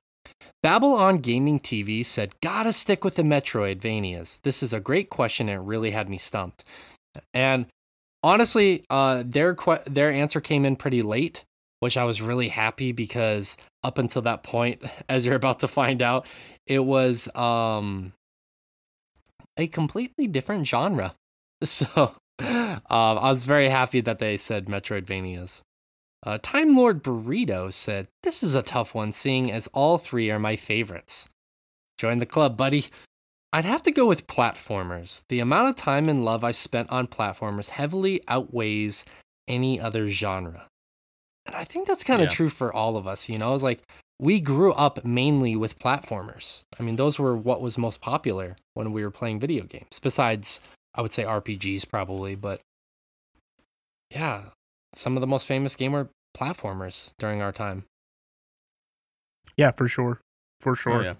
Babble 0.62 0.94
on 0.94 1.18
Gaming 1.18 1.60
TV 1.60 2.04
said, 2.04 2.34
"Gotta 2.40 2.72
stick 2.72 3.04
with 3.04 3.16
the 3.16 3.22
Metroidvanias. 3.22 4.40
This 4.42 4.62
is 4.62 4.72
a 4.72 4.80
great 4.80 5.10
question, 5.10 5.48
and 5.48 5.60
it 5.60 5.64
really 5.64 5.90
had 5.90 6.08
me 6.08 6.16
stumped." 6.16 6.64
And 7.34 7.66
honestly, 8.22 8.84
uh, 8.88 9.24
their 9.26 9.54
que- 9.54 9.84
their 9.84 10.10
answer 10.10 10.40
came 10.40 10.64
in 10.64 10.76
pretty 10.76 11.02
late 11.02 11.44
which 11.80 11.96
I 11.96 12.04
was 12.04 12.22
really 12.22 12.48
happy 12.48 12.92
because 12.92 13.56
up 13.82 13.98
until 13.98 14.22
that 14.22 14.42
point, 14.42 14.82
as 15.08 15.26
you're 15.26 15.34
about 15.34 15.60
to 15.60 15.68
find 15.68 16.00
out, 16.00 16.26
it 16.66 16.80
was 16.80 17.34
um 17.34 18.12
a 19.56 19.66
completely 19.66 20.26
different 20.26 20.66
genre. 20.66 21.14
So 21.62 22.14
um, 22.38 22.80
I 22.88 23.28
was 23.30 23.44
very 23.44 23.68
happy 23.68 24.00
that 24.00 24.18
they 24.18 24.38
said 24.38 24.64
Metroidvanias. 24.64 25.60
Uh, 26.24 26.38
Time 26.42 26.70
Lord 26.74 27.02
Burrito 27.02 27.70
said, 27.70 28.08
This 28.22 28.42
is 28.42 28.54
a 28.54 28.62
tough 28.62 28.94
one, 28.94 29.12
seeing 29.12 29.52
as 29.52 29.66
all 29.74 29.98
three 29.98 30.30
are 30.30 30.38
my 30.38 30.56
favorites. 30.56 31.28
Join 31.98 32.16
the 32.16 32.24
club, 32.24 32.56
buddy. 32.56 32.86
I'd 33.52 33.64
have 33.66 33.82
to 33.82 33.90
go 33.90 34.06
with 34.06 34.26
platformers. 34.26 35.22
The 35.28 35.40
amount 35.40 35.68
of 35.68 35.76
time 35.76 36.08
and 36.08 36.24
love 36.24 36.44
I 36.44 36.52
spent 36.52 36.88
on 36.88 37.08
platformers 37.08 37.70
heavily 37.70 38.22
outweighs 38.28 39.04
any 39.48 39.80
other 39.80 40.08
genre. 40.08 40.69
And 41.46 41.56
I 41.56 41.64
think 41.64 41.86
that's 41.88 42.04
kind 42.04 42.20
of 42.22 42.26
Yeah. 42.28 42.34
true 42.34 42.48
for 42.50 42.72
all 42.72 42.96
of 42.96 43.06
us, 43.06 43.28
you 43.28 43.38
know? 43.38 43.54
It's 43.54 43.62
like 43.62 43.82
we 44.18 44.40
grew 44.40 44.72
up 44.74 45.04
mainly 45.04 45.56
with 45.56 45.78
platformers. 45.78 46.62
I 46.78 46.82
mean, 46.82 46.96
those 46.96 47.18
were 47.18 47.36
what 47.36 47.60
was 47.60 47.78
most 47.78 48.00
popular 48.00 48.56
when 48.74 48.92
we 48.92 49.02
were 49.02 49.10
playing 49.10 49.40
video 49.40 49.64
games, 49.64 49.98
besides, 50.00 50.60
I 50.94 51.00
would 51.02 51.12
say 51.12 51.24
RPGs 51.24 51.88
probably, 51.88 52.34
but 52.34 52.60
yeah, 54.10 54.50
some 54.94 55.16
of 55.16 55.20
the 55.20 55.26
most 55.26 55.46
famous 55.46 55.74
game 55.76 55.92
were 55.92 56.10
platformers 56.36 57.12
during 57.18 57.40
our 57.40 57.52
time. 57.52 57.84
Yeah, 59.56 59.70
for 59.70 59.88
sure. 59.88 60.20
For 60.60 60.72
Oh, 60.72 60.74
sure. 60.74 61.02
yeah. 61.02 61.14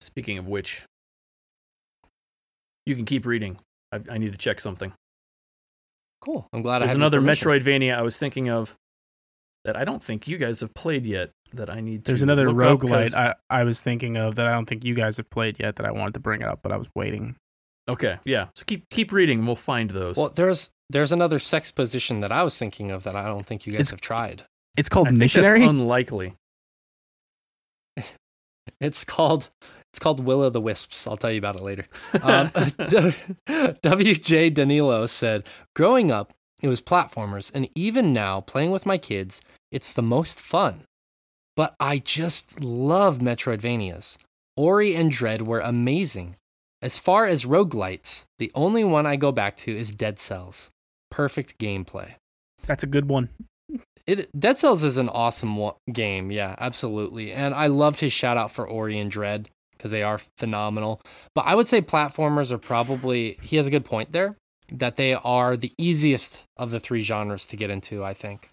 Speaking 0.00 0.38
of 0.38 0.46
which, 0.46 0.84
you 2.86 2.94
can 2.94 3.04
keep 3.04 3.24
reading. 3.26 3.58
I, 3.92 4.00
I 4.10 4.18
need 4.18 4.32
to 4.32 4.38
check 4.38 4.60
something. 4.60 4.92
Cool. 6.20 6.46
I'm 6.52 6.62
glad 6.62 6.76
I 6.76 6.78
There's 6.80 6.90
have 6.90 6.96
another. 6.96 7.20
Metroidvania 7.20 7.96
I 7.96 8.02
was 8.02 8.18
thinking 8.18 8.48
of 8.50 8.74
that 9.64 9.76
I 9.76 9.84
don't 9.84 10.02
think 10.02 10.26
you 10.28 10.36
guys 10.38 10.60
have 10.60 10.74
played 10.74 11.06
yet. 11.06 11.30
That 11.52 11.70
I 11.70 11.80
need 11.80 12.04
to. 12.04 12.10
There's 12.10 12.22
another 12.22 12.50
look 12.50 12.66
up 12.66 12.80
'cause- 12.80 12.90
roguelite 12.90 13.14
I, 13.14 13.34
I 13.48 13.62
was 13.64 13.80
thinking 13.80 14.16
of 14.16 14.34
that 14.34 14.46
I 14.46 14.52
don't 14.52 14.66
think 14.66 14.84
you 14.84 14.94
guys 14.94 15.16
have 15.18 15.30
played 15.30 15.56
yet 15.60 15.76
that 15.76 15.86
I 15.86 15.92
wanted 15.92 16.14
to 16.14 16.20
bring 16.20 16.42
up, 16.42 16.60
but 16.62 16.72
I 16.72 16.76
was 16.76 16.88
waiting. 16.96 17.36
Okay, 17.88 18.18
yeah. 18.24 18.46
So 18.56 18.64
keep 18.66 18.88
keep 18.90 19.12
reading, 19.12 19.38
and 19.38 19.46
we'll 19.46 19.54
find 19.56 19.90
those. 19.90 20.16
Well, 20.16 20.30
there's 20.34 20.70
there's 20.90 21.12
another 21.12 21.38
sex 21.38 21.70
position 21.70 22.20
that 22.20 22.32
I 22.32 22.42
was 22.42 22.58
thinking 22.58 22.90
of 22.90 23.04
that 23.04 23.14
I 23.14 23.26
don't 23.26 23.46
think 23.46 23.66
you 23.66 23.72
guys 23.72 23.80
It's- 23.82 23.90
have 23.92 24.00
tried. 24.00 24.44
It's 24.76 24.88
called 24.88 25.06
I 25.06 25.10
think 25.10 25.20
Missionary. 25.20 25.60
that's 25.60 25.70
unlikely. 25.70 26.34
It's 28.80 29.04
called 29.04 29.50
it's 29.92 30.00
called 30.00 30.18
Will 30.24 30.40
o' 30.42 30.50
the 30.50 30.60
Wisps. 30.60 31.06
I'll 31.06 31.16
tell 31.16 31.30
you 31.30 31.38
about 31.38 31.54
it 31.56 31.62
later. 31.62 31.86
Um, 32.22 32.48
WJ 33.48 34.52
Danilo 34.54 35.06
said, 35.06 35.44
"Growing 35.76 36.10
up, 36.10 36.32
it 36.60 36.68
was 36.68 36.80
platformers, 36.80 37.52
and 37.54 37.68
even 37.74 38.12
now, 38.12 38.40
playing 38.40 38.70
with 38.72 38.86
my 38.86 38.98
kids, 38.98 39.40
it's 39.74 39.92
the 39.92 40.02
most 40.02 40.40
fun. 40.40 40.84
But 41.56 41.74
I 41.80 41.98
just 41.98 42.60
love 42.60 43.18
Metroidvanias. 43.18 44.18
Ori 44.56 44.94
and 44.94 45.10
Dread 45.10 45.42
were 45.42 45.60
amazing. 45.60 46.36
As 46.80 46.98
far 46.98 47.26
as 47.26 47.44
roguelites, 47.44 48.24
the 48.38 48.52
only 48.54 48.84
one 48.84 49.04
I 49.04 49.16
go 49.16 49.32
back 49.32 49.56
to 49.58 49.76
is 49.76 49.90
Dead 49.90 50.20
Cells. 50.20 50.70
Perfect 51.10 51.58
gameplay." 51.58 52.14
That's 52.66 52.84
a 52.84 52.88
good 52.88 53.08
one. 53.08 53.30
It 54.06 54.28
Dead 54.38 54.58
Cells 54.58 54.84
is 54.84 54.96
an 54.96 55.08
awesome 55.08 55.56
wa- 55.56 55.74
game. 55.92 56.30
Yeah, 56.30 56.54
absolutely. 56.58 57.32
And 57.32 57.52
I 57.54 57.66
loved 57.66 58.00
his 58.00 58.12
shout 58.12 58.36
out 58.36 58.52
for 58.52 58.68
Ori 58.68 58.98
and 58.98 59.10
Dread 59.10 59.48
because 59.72 59.90
they 59.90 60.02
are 60.02 60.18
phenomenal. 60.38 61.00
But 61.34 61.46
I 61.46 61.54
would 61.54 61.66
say 61.66 61.82
platformers 61.82 62.52
are 62.52 62.58
probably 62.58 63.38
he 63.42 63.56
has 63.56 63.66
a 63.66 63.70
good 63.70 63.84
point 63.84 64.12
there 64.12 64.36
that 64.72 64.96
they 64.96 65.14
are 65.14 65.56
the 65.56 65.72
easiest 65.78 66.44
of 66.56 66.70
the 66.70 66.80
three 66.80 67.00
genres 67.00 67.46
to 67.46 67.56
get 67.56 67.70
into, 67.70 68.04
I 68.04 68.14
think. 68.14 68.48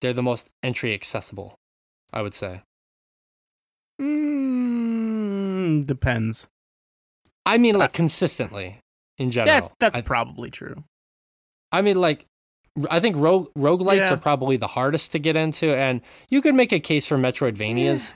They're 0.00 0.12
the 0.12 0.22
most 0.22 0.48
entry 0.62 0.94
accessible, 0.94 1.54
I 2.12 2.22
would 2.22 2.34
say. 2.34 2.62
Mm, 4.00 5.86
depends. 5.86 6.48
I 7.46 7.58
mean 7.58 7.74
like 7.74 7.92
consistently 7.92 8.78
in 9.18 9.30
general. 9.30 9.54
That's 9.54 9.70
that's 9.78 9.98
I, 9.98 10.02
probably 10.02 10.50
true. 10.50 10.84
I 11.72 11.82
mean 11.82 12.00
like 12.00 12.26
I 12.90 13.00
think 13.00 13.16
rogue 13.16 13.48
roguelites 13.56 13.96
Yeah. 14.08 14.14
are 14.14 14.16
probably 14.16 14.56
the 14.56 14.66
hardest 14.68 15.12
to 15.12 15.18
get 15.18 15.36
into 15.36 15.74
and 15.76 16.00
you 16.28 16.40
could 16.42 16.54
make 16.54 16.72
a 16.72 16.80
case 16.80 17.06
for 17.06 17.16
Metroidvanias. 17.16 18.14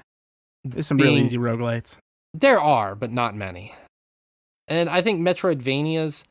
There's 0.63 0.87
some 0.87 0.97
really 0.99 1.15
Being- 1.17 1.25
easy 1.25 1.39
roguelites. 1.39 1.99
There 2.33 2.61
are, 2.61 2.95
but 2.95 3.13
not 3.13 3.37
many. 3.37 3.75
And 4.67 4.89
I 4.89 5.03
think 5.03 5.21
Metroidvanias 5.21 6.25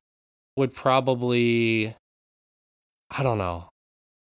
would 0.57 0.73
probably 0.73 1.95
I 3.11 3.21
don't 3.23 3.37
know. 3.37 3.69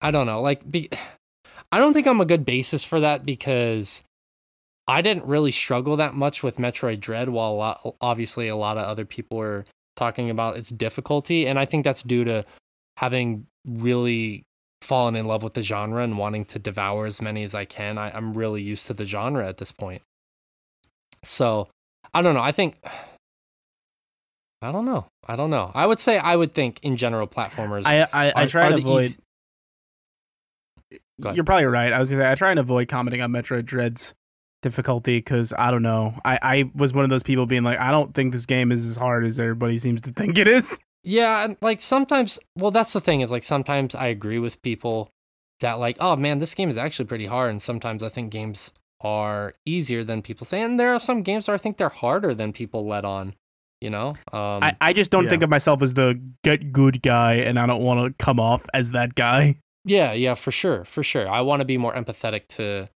I 0.02 0.12
don't 0.12 0.26
know. 0.26 0.42
Like 0.42 0.70
be, 0.70 0.90
I 1.72 1.80
don't 1.80 1.94
think 1.94 2.08
I'm 2.08 2.22
a 2.22 2.26
good 2.26 2.46
basis 2.46 2.84
for 2.84 3.00
that 3.02 3.26
because 3.26 4.04
I 4.88 5.02
didn't 5.02 5.26
really 5.26 5.52
struggle 5.52 5.98
that 5.98 6.14
much 6.14 6.44
with 6.44 6.58
Metroid 6.58 7.00
Dread 7.02 7.30
while 7.30 7.52
a 7.52 7.56
lot, 7.56 7.96
obviously 8.00 8.48
a 8.48 8.56
lot 8.56 8.78
of 8.78 8.86
other 8.86 9.04
people 9.06 9.38
were 9.38 9.66
talking 9.98 10.30
about 10.30 10.56
its 10.58 10.70
difficulty 10.70 11.48
and 11.48 11.60
I 11.60 11.66
think 11.66 11.84
that's 11.84 12.04
due 12.04 12.24
to 12.24 12.46
having 12.98 13.48
really 13.68 14.44
fallen 14.82 15.16
in 15.16 15.26
love 15.26 15.44
with 15.44 15.56
the 15.56 15.64
genre 15.64 16.04
and 16.04 16.18
wanting 16.18 16.46
to 16.46 16.60
devour 16.60 17.06
as 17.06 17.22
many 17.22 17.44
as 17.44 17.54
I 17.54 17.66
can. 17.66 17.98
I, 17.98 18.12
I'm 18.12 18.34
really 18.34 18.62
used 18.62 18.88
to 18.88 18.94
the 18.94 19.06
genre 19.06 19.46
at 19.48 19.58
this 19.58 19.72
point. 19.72 20.02
So 21.24 21.68
I 22.14 22.22
don't 22.22 22.36
know. 22.36 22.42
I 22.42 22.52
think 22.54 22.76
I 24.62 24.72
don't 24.72 24.86
know. 24.86 25.06
I 25.28 25.36
don't 25.36 25.50
know. 25.52 25.72
I 25.76 25.86
would 25.86 26.00
say 26.00 26.18
I 26.18 26.36
would 26.36 26.54
think 26.54 26.80
in 26.82 26.96
general 26.98 27.28
platformers. 27.28 27.84
I 27.86 28.02
I, 28.04 28.32
I 28.36 28.44
are- 28.44 28.48
try 28.48 28.70
to 28.70 28.76
avoid. 28.76 29.04
easy-. 29.06 29.18
You're 31.18 31.44
probably 31.44 31.66
right. 31.66 31.92
I 31.92 32.00
was 32.00 32.10
gonna 32.10 32.24
say 32.24 32.32
I 32.32 32.36
try 32.36 32.52
and 32.52 32.60
avoid 32.60 32.88
commenting 32.88 33.22
on 33.22 33.32
Metroid 33.32 33.66
Dread's 33.66 34.14
difficulty 34.62 35.18
because 35.18 35.54
I 35.58 35.72
don't 35.72 35.84
know. 35.84 36.20
I 36.24 36.40
I 36.42 36.72
was 36.76 36.94
one 36.94 37.04
of 37.04 37.10
those 37.10 37.24
people 37.24 37.46
being 37.46 37.64
like, 37.64 37.80
I 37.80 37.92
don't 37.92 38.14
think 38.14 38.32
this 38.32 38.46
game 38.46 38.72
is 38.72 38.86
as 38.86 38.96
hard 38.96 39.26
as 39.26 39.40
everybody 39.40 39.78
seems 39.78 40.02
to 40.02 40.12
think 40.12 40.38
it 40.38 40.48
is. 40.48 40.80
yeah, 41.04 41.44
and 41.44 41.58
like 41.62 41.82
sometimes. 41.82 42.40
Well, 42.56 42.72
that's 42.72 42.94
the 42.94 43.02
thing 43.02 43.22
is 43.22 43.32
like 43.32 43.44
sometimes 43.44 43.96
I 43.96 44.08
agree 44.08 44.40
with 44.40 44.62
people 44.62 45.10
that 45.60 45.74
like, 45.74 45.98
oh 46.00 46.16
man, 46.16 46.38
this 46.38 46.54
game 46.54 46.70
is 46.70 46.78
actually 46.78 47.06
pretty 47.06 47.26
hard, 47.26 47.50
and 47.50 47.62
sometimes 47.62 48.04
I 48.04 48.10
think 48.10 48.32
games 48.32 48.72
are 49.02 49.54
easier 49.66 50.04
than 50.04 50.22
people 50.22 50.46
say, 50.46 50.62
and 50.62 50.80
there 50.80 50.94
are 50.94 51.00
some 51.00 51.22
games 51.22 51.48
where 51.48 51.56
I 51.56 51.58
think 51.58 51.78
they're 51.78 51.90
harder 51.90 52.34
than 52.34 52.54
people 52.54 52.86
let 52.88 53.06
on. 53.06 53.36
You 53.80 53.92
know, 53.92 54.08
um, 54.34 54.64
I, 54.64 54.76
I 54.82 54.94
just 54.94 55.12
don't 55.12 55.26
yeah. 55.26 55.30
think 55.30 55.44
of 55.44 55.52
myself 55.52 55.84
as 55.84 55.94
the 55.94 56.20
get 56.44 56.72
good 56.72 57.04
guy, 57.04 57.36
and 57.36 57.60
I 57.60 57.68
don't 57.68 57.84
want 57.84 58.08
to 58.08 58.24
come 58.24 58.40
off 58.40 58.64
as 58.74 58.92
that 58.94 59.14
guy. 59.14 59.60
Yeah, 59.88 60.14
yeah, 60.14 60.34
for 60.34 60.52
sure, 60.52 60.84
for 60.84 61.04
sure. 61.04 61.28
I 61.28 61.42
want 61.42 61.62
to 61.62 61.66
be 61.66 61.78
more 61.78 61.94
empathetic 61.94 62.48
to 62.50 62.90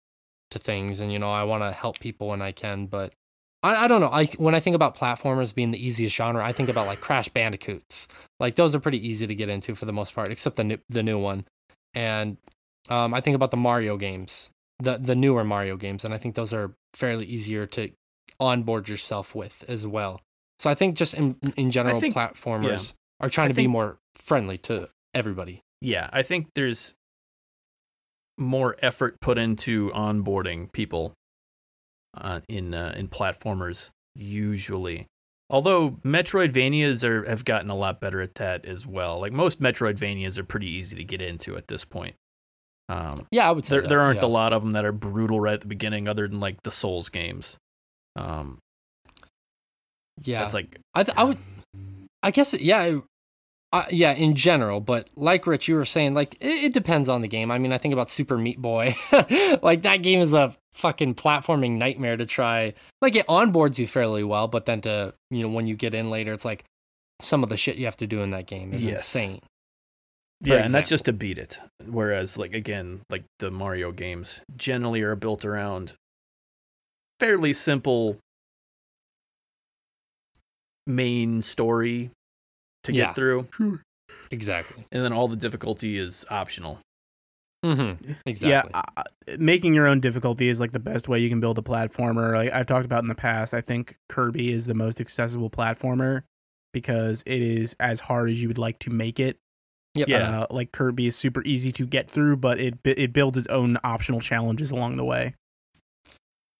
to 0.51 0.59
things, 0.59 0.99
and 0.99 1.13
you 1.13 1.19
know, 1.19 1.31
I 1.31 1.43
want 1.43 1.63
to 1.63 1.71
help 1.71 1.99
people 1.99 2.27
when 2.29 2.41
I 2.41 2.51
can. 2.51 2.87
But 2.87 3.13
I, 3.61 3.85
I 3.85 3.87
don't 3.87 4.01
know. 4.01 4.09
I 4.09 4.25
when 4.37 4.55
I 4.55 4.59
think 4.59 4.75
about 4.75 4.97
platformers 4.97 5.53
being 5.53 5.71
the 5.71 5.85
easiest 5.85 6.15
genre, 6.15 6.43
I 6.43 6.51
think 6.51 6.69
about 6.69 6.87
like 6.87 7.01
Crash 7.01 7.29
Bandicoots. 7.29 8.07
Like 8.39 8.55
those 8.55 8.73
are 8.75 8.79
pretty 8.79 9.05
easy 9.07 9.27
to 9.27 9.35
get 9.35 9.49
into 9.49 9.75
for 9.75 9.85
the 9.85 9.93
most 9.93 10.13
part, 10.15 10.29
except 10.31 10.55
the 10.55 10.63
new, 10.63 10.77
the 10.89 11.03
new 11.03 11.19
one. 11.19 11.45
And 11.93 12.37
um, 12.89 13.13
I 13.13 13.21
think 13.21 13.35
about 13.35 13.51
the 13.51 13.57
Mario 13.57 13.97
games, 13.97 14.49
the 14.79 14.97
the 14.97 15.15
newer 15.15 15.43
Mario 15.43 15.77
games, 15.77 16.03
and 16.03 16.13
I 16.13 16.17
think 16.17 16.35
those 16.35 16.53
are 16.53 16.73
fairly 16.93 17.25
easier 17.25 17.65
to 17.67 17.91
onboard 18.39 18.89
yourself 18.89 19.35
with 19.35 19.63
as 19.67 19.85
well. 19.85 20.21
So 20.57 20.69
I 20.69 20.75
think 20.75 20.95
just 20.95 21.13
in 21.13 21.35
in 21.55 21.69
general, 21.71 21.99
think- 21.99 22.15
platformers 22.15 22.93
are 23.19 23.29
trying 23.29 23.49
I 23.49 23.51
to 23.51 23.55
be 23.55 23.67
more 23.67 23.97
friendly 24.15 24.57
to 24.59 24.89
everybody. 25.13 25.61
Yeah, 25.81 26.09
I 26.11 26.23
think 26.23 26.47
there's 26.55 26.93
more 28.37 28.75
effort 28.81 29.19
put 29.21 29.37
into 29.37 29.89
onboarding 29.91 30.71
people 30.71 31.13
uh, 32.17 32.41
in 32.47 32.73
uh, 32.73 32.93
in 32.97 33.07
platformers 33.07 33.89
usually. 34.15 35.07
Although 35.49 35.91
Metroidvanias 36.05 37.03
are 37.03 37.27
have 37.27 37.45
gotten 37.45 37.69
a 37.69 37.75
lot 37.75 37.99
better 37.99 38.21
at 38.21 38.35
that 38.35 38.65
as 38.65 38.85
well. 38.85 39.19
Like 39.19 39.33
most 39.33 39.61
Metroidvanias 39.61 40.37
are 40.37 40.43
pretty 40.43 40.67
easy 40.67 40.95
to 40.97 41.03
get 41.03 41.21
into 41.21 41.57
at 41.57 41.67
this 41.67 41.85
point. 41.85 42.15
Um, 42.87 43.27
Yeah, 43.31 43.47
I 43.47 43.51
would 43.51 43.65
say 43.65 43.75
there 43.75 43.81
that, 43.81 43.87
there 43.87 44.01
aren't 44.01 44.21
yeah. 44.21 44.27
a 44.27 44.29
lot 44.29 44.53
of 44.53 44.61
them 44.61 44.73
that 44.73 44.85
are 44.85 44.91
brutal 44.91 45.39
right 45.39 45.53
at 45.53 45.61
the 45.61 45.67
beginning, 45.67 46.07
other 46.07 46.27
than 46.27 46.39
like 46.39 46.61
the 46.63 46.71
Souls 46.71 47.09
games. 47.09 47.57
Um, 48.15 48.59
Yeah, 50.23 50.43
it's 50.45 50.53
like 50.53 50.79
I 50.93 51.03
th- 51.03 51.17
I 51.17 51.23
would, 51.23 51.37
I 52.21 52.31
guess 52.31 52.53
yeah, 52.53 52.99
uh, 53.71 53.85
yeah 53.91 54.13
in 54.13 54.35
general. 54.35 54.79
But 54.79 55.07
like 55.15 55.45
Rich, 55.47 55.67
you 55.67 55.75
were 55.75 55.85
saying, 55.85 56.13
like 56.13 56.35
it, 56.41 56.65
it 56.65 56.73
depends 56.73 57.09
on 57.09 57.21
the 57.21 57.27
game. 57.27 57.51
I 57.51 57.59
mean, 57.59 57.71
I 57.73 57.77
think 57.77 57.93
about 57.93 58.09
Super 58.09 58.37
Meat 58.37 58.61
Boy, 58.61 58.95
like 59.61 59.83
that 59.83 59.97
game 60.01 60.19
is 60.21 60.33
a 60.33 60.55
fucking 60.73 61.15
platforming 61.15 61.71
nightmare 61.77 62.15
to 62.17 62.25
try. 62.25 62.73
Like 63.01 63.15
it 63.15 63.27
onboards 63.27 63.79
you 63.79 63.87
fairly 63.87 64.23
well, 64.23 64.47
but 64.47 64.65
then 64.65 64.81
to 64.81 65.13
you 65.29 65.43
know 65.43 65.49
when 65.49 65.67
you 65.67 65.75
get 65.75 65.93
in 65.93 66.09
later, 66.09 66.31
it's 66.33 66.45
like 66.45 66.63
some 67.21 67.43
of 67.43 67.49
the 67.49 67.57
shit 67.57 67.75
you 67.77 67.85
have 67.85 67.97
to 67.97 68.07
do 68.07 68.21
in 68.21 68.31
that 68.31 68.47
game 68.47 68.73
is 68.73 68.85
Yes. 68.85 68.99
insane. 69.15 69.41
yeah, 70.41 70.63
and 70.63 70.73
that's 70.73 70.87
just 70.89 71.05
to 71.05 71.13
beat 71.13 71.37
it. 71.37 71.59
Whereas, 71.85 72.37
like 72.37 72.53
again, 72.53 73.01
like 73.09 73.25
the 73.39 73.51
Mario 73.51 73.91
games 73.91 74.39
generally 74.55 75.01
are 75.01 75.15
built 75.17 75.43
around 75.43 75.95
fairly 77.19 77.51
simple 77.51 78.17
main 80.87 81.41
story 81.41 82.09
to 82.83 82.93
Yeah. 82.93 83.07
get 83.07 83.15
through, 83.15 83.47
Exactly. 84.31 84.85
and 84.91 85.03
then 85.03 85.13
all 85.13 85.27
the 85.27 85.35
difficulty 85.35 85.97
is 85.97 86.25
optional. 86.29 86.79
Mm-hmm. 87.65 88.13
Exactly. 88.25 88.71
Yeah, 88.73 88.81
uh, 88.95 89.03
making 89.37 89.73
your 89.73 89.85
own 89.85 89.99
difficulty 89.99 90.47
is 90.47 90.61
like 90.61 90.71
the 90.71 90.79
best 90.79 91.09
way 91.09 91.19
you 91.19 91.27
can 91.29 91.41
build 91.41 91.57
a 91.57 91.61
platformer. 91.61 92.33
Like 92.33 92.53
I've 92.53 92.67
talked 92.67 92.85
about 92.85 93.03
in 93.03 93.09
the 93.09 93.15
past, 93.15 93.53
I 93.53 93.59
think 93.61 93.97
Kirby 94.07 94.51
is 94.53 94.65
the 94.65 94.73
most 94.73 95.01
accessible 95.01 95.49
platformer 95.49 96.23
because 96.71 97.21
it 97.25 97.41
is 97.41 97.75
as 97.79 97.99
hard 97.99 98.29
as 98.29 98.41
you 98.41 98.47
would 98.47 98.57
like 98.57 98.79
to 98.79 98.89
make 98.89 99.19
it. 99.19 99.37
Yep. 99.95 100.07
Yeah. 100.07 100.41
Uh, 100.41 100.47
like 100.51 100.71
Kirby 100.71 101.07
is 101.07 101.17
super 101.17 101.41
easy 101.43 101.71
to 101.73 101.85
get 101.85 102.09
through, 102.09 102.37
but 102.37 102.59
it 102.61 102.77
it 102.85 103.11
builds 103.11 103.37
its 103.37 103.47
own 103.47 103.77
optional 103.83 104.21
challenges 104.21 104.71
along 104.71 104.95
the 104.95 105.03
way. 105.03 105.33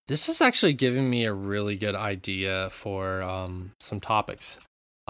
This 0.09 0.27
is 0.27 0.41
actually 0.41 0.73
giving 0.73 1.09
me 1.09 1.23
a 1.25 1.33
really 1.33 1.77
good 1.77 1.95
idea 1.95 2.69
for 2.71 3.21
um, 3.21 3.71
some 3.79 4.01
topics. 4.01 4.57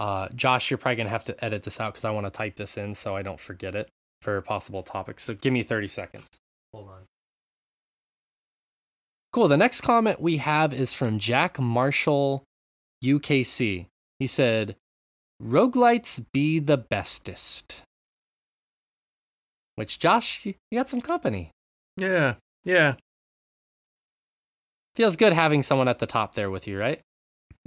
Uh, 0.00 0.30
Josh, 0.34 0.70
you're 0.70 0.78
probably 0.78 0.96
gonna 0.96 1.10
have 1.10 1.24
to 1.24 1.44
edit 1.44 1.62
this 1.62 1.78
out 1.78 1.92
because 1.92 2.06
I 2.06 2.10
want 2.10 2.24
to 2.24 2.30
type 2.30 2.56
this 2.56 2.78
in 2.78 2.94
so 2.94 3.14
I 3.14 3.20
don't 3.20 3.38
forget 3.38 3.74
it 3.74 3.90
for 4.22 4.40
possible 4.40 4.82
topics. 4.82 5.22
So 5.24 5.34
give 5.34 5.52
me 5.52 5.62
30 5.62 5.88
seconds. 5.88 6.26
Hold 6.72 6.88
on. 6.88 7.02
Cool. 9.30 9.48
The 9.48 9.58
next 9.58 9.82
comment 9.82 10.18
we 10.18 10.38
have 10.38 10.72
is 10.72 10.94
from 10.94 11.18
Jack 11.18 11.60
Marshall, 11.60 12.44
UKC. 13.04 13.88
He 14.18 14.26
said, 14.26 14.74
"Roguelites 15.42 16.24
be 16.32 16.60
the 16.60 16.78
bestest." 16.78 17.82
Which, 19.74 19.98
Josh, 19.98 20.46
you 20.46 20.54
you 20.70 20.78
got 20.78 20.88
some 20.88 21.02
company. 21.02 21.50
Yeah, 21.98 22.36
yeah. 22.64 22.94
Feels 24.96 25.16
good 25.16 25.34
having 25.34 25.62
someone 25.62 25.88
at 25.88 25.98
the 25.98 26.06
top 26.06 26.34
there 26.34 26.50
with 26.50 26.66
you, 26.66 26.78
right? 26.78 27.02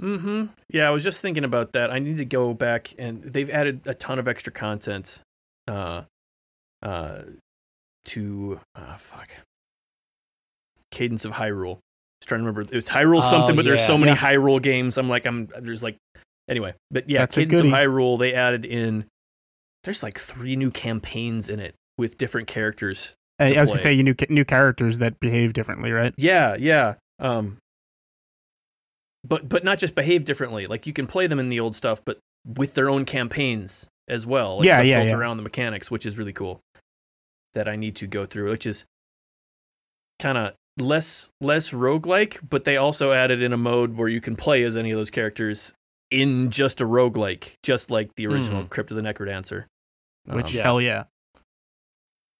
Mm-hmm. 0.02 0.46
Yeah, 0.70 0.88
I 0.88 0.90
was 0.90 1.04
just 1.04 1.20
thinking 1.20 1.44
about 1.44 1.72
that. 1.72 1.90
I 1.90 1.98
need 1.98 2.16
to 2.18 2.24
go 2.24 2.52
back 2.52 2.92
and 2.98 3.22
they've 3.22 3.48
added 3.50 3.82
a 3.86 3.94
ton 3.94 4.18
of 4.18 4.26
extra 4.28 4.52
content 4.52 5.20
uh 5.68 6.02
uh 6.82 7.22
to 8.06 8.60
uh 8.74 8.96
fuck. 8.96 9.30
Cadence 10.90 11.24
of 11.24 11.32
Hyrule. 11.32 11.78
Just 12.20 12.28
trying 12.28 12.40
to 12.40 12.46
remember 12.46 12.76
it's 12.76 12.90
Hyrule 12.90 13.18
Oh, 13.18 13.20
something, 13.20 13.56
but 13.56 13.64
there's 13.64 13.84
so 13.84 13.96
many 13.98 14.12
Yeah. 14.12 14.16
Hyrule 14.18 14.60
games. 14.62 14.98
I'm 14.98 15.08
like 15.08 15.26
I'm 15.26 15.48
there's 15.60 15.82
like 15.82 15.96
anyway, 16.48 16.74
but 16.90 17.08
yeah, 17.08 17.20
That's 17.20 17.34
Cadence 17.36 17.60
of. 17.60 17.66
Hyrule 17.66 18.18
they 18.18 18.34
added 18.34 18.64
in 18.64 19.06
there's 19.84 20.02
like 20.02 20.18
three 20.18 20.56
new 20.56 20.70
campaigns 20.70 21.48
in 21.48 21.60
it 21.60 21.74
with 21.98 22.18
different 22.18 22.48
characters. 22.48 23.14
I, 23.38 23.54
I 23.54 23.60
was 23.60 23.70
gonna 23.70 23.80
say 23.80 23.92
you 23.92 24.02
new 24.02 24.14
new 24.28 24.44
characters 24.44 24.98
that 24.98 25.18
behave 25.20 25.52
differently, 25.52 25.90
right? 25.92 26.14
Yeah, 26.16 26.56
yeah. 26.58 26.94
Um 27.18 27.58
but 29.26 29.48
but 29.48 29.64
not 29.64 29.78
just 29.78 29.94
behave 29.94 30.24
differently. 30.24 30.66
Like 30.66 30.86
you 30.86 30.92
can 30.92 31.06
play 31.06 31.26
them 31.26 31.38
in 31.40 31.48
the 31.48 31.60
old 31.60 31.74
stuff, 31.76 32.04
but 32.04 32.18
with 32.46 32.74
their 32.74 32.88
own 32.90 33.04
campaigns 33.04 33.86
as 34.08 34.26
well. 34.26 34.58
Like 34.58 34.66
Yeah, 34.66 34.76
stuff 34.76 34.86
yeah, 34.86 34.98
built 35.00 35.10
yeah. 35.10 35.16
around 35.16 35.36
the 35.38 35.42
mechanics, 35.42 35.90
which 35.90 36.04
is 36.06 36.18
really 36.18 36.32
cool. 36.32 36.60
That 37.54 37.68
I 37.68 37.76
need 37.76 37.96
to 37.96 38.06
go 38.06 38.26
through, 38.26 38.50
which 38.50 38.66
is 38.66 38.84
kind 40.18 40.36
of 40.38 40.54
less 40.76 41.30
less 41.40 41.70
roguelike, 41.70 42.38
but 42.48 42.64
they 42.64 42.76
also 42.76 43.12
added 43.12 43.42
in 43.42 43.52
a 43.52 43.56
mode 43.56 43.96
where 43.96 44.08
you 44.08 44.20
can 44.20 44.36
play 44.36 44.62
as 44.64 44.76
any 44.76 44.90
of 44.90 44.98
those 44.98 45.10
characters 45.10 45.72
in 46.10 46.50
just 46.50 46.80
a 46.80 46.84
roguelike, 46.84 47.54
just 47.62 47.90
like 47.90 48.14
the 48.16 48.26
original 48.26 48.64
Mhm. 48.64 48.70
Crypt 48.70 48.90
of 48.90 48.96
the 48.96 49.02
Necrodancer. 49.02 49.64
Which 50.26 50.50
Um, 50.50 50.56
Yeah. 50.56 50.62
hell 50.62 50.80
yeah. 50.80 51.04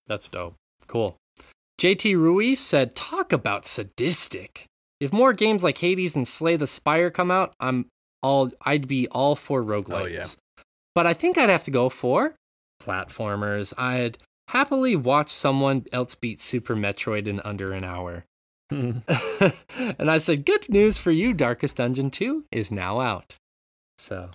That's 0.06 0.28
dope. 0.28 0.54
Cool. 0.86 1.16
JT 1.78 2.14
Ruiz 2.14 2.60
said, 2.60 2.94
"Talk 2.94 3.32
about 3.32 3.64
sadistic. 3.66 4.66
If 5.04 5.12
more 5.12 5.34
games 5.34 5.62
like 5.62 5.76
Hades 5.76 6.16
and 6.16 6.26
Slay 6.26 6.56
the 6.56 6.66
Spire 6.66 7.10
come 7.10 7.30
out, 7.30 7.52
I'm 7.60 7.88
all 8.22 8.50
I'd 8.62 8.88
be 8.88 9.06
all 9.08 9.36
for 9.36 9.62
roguelites. 9.62 9.90
Oh, 9.90 10.06
yeah. 10.06 10.26
But 10.94 11.06
I 11.06 11.12
think 11.12 11.36
I'd 11.36 11.50
have 11.50 11.64
to 11.64 11.70
go 11.70 11.90
for 11.90 12.34
platformers. 12.82 13.74
I'd 13.76 14.16
happily 14.48 14.96
watch 14.96 15.30
someone 15.30 15.84
else 15.92 16.14
beat 16.14 16.40
Super 16.40 16.74
Metroid 16.74 17.26
in 17.26 17.40
under 17.40 17.72
an 17.72 17.84
hour." 17.84 18.24
Hmm. 18.70 19.00
and 19.98 20.10
I 20.10 20.16
said, 20.16 20.46
"Good 20.46 20.70
news 20.70 20.96
for 20.96 21.10
you. 21.10 21.34
Darkest 21.34 21.76
Dungeon 21.76 22.10
2 22.10 22.46
is 22.50 22.72
now 22.72 22.98
out." 22.98 23.36
So, 23.98 24.30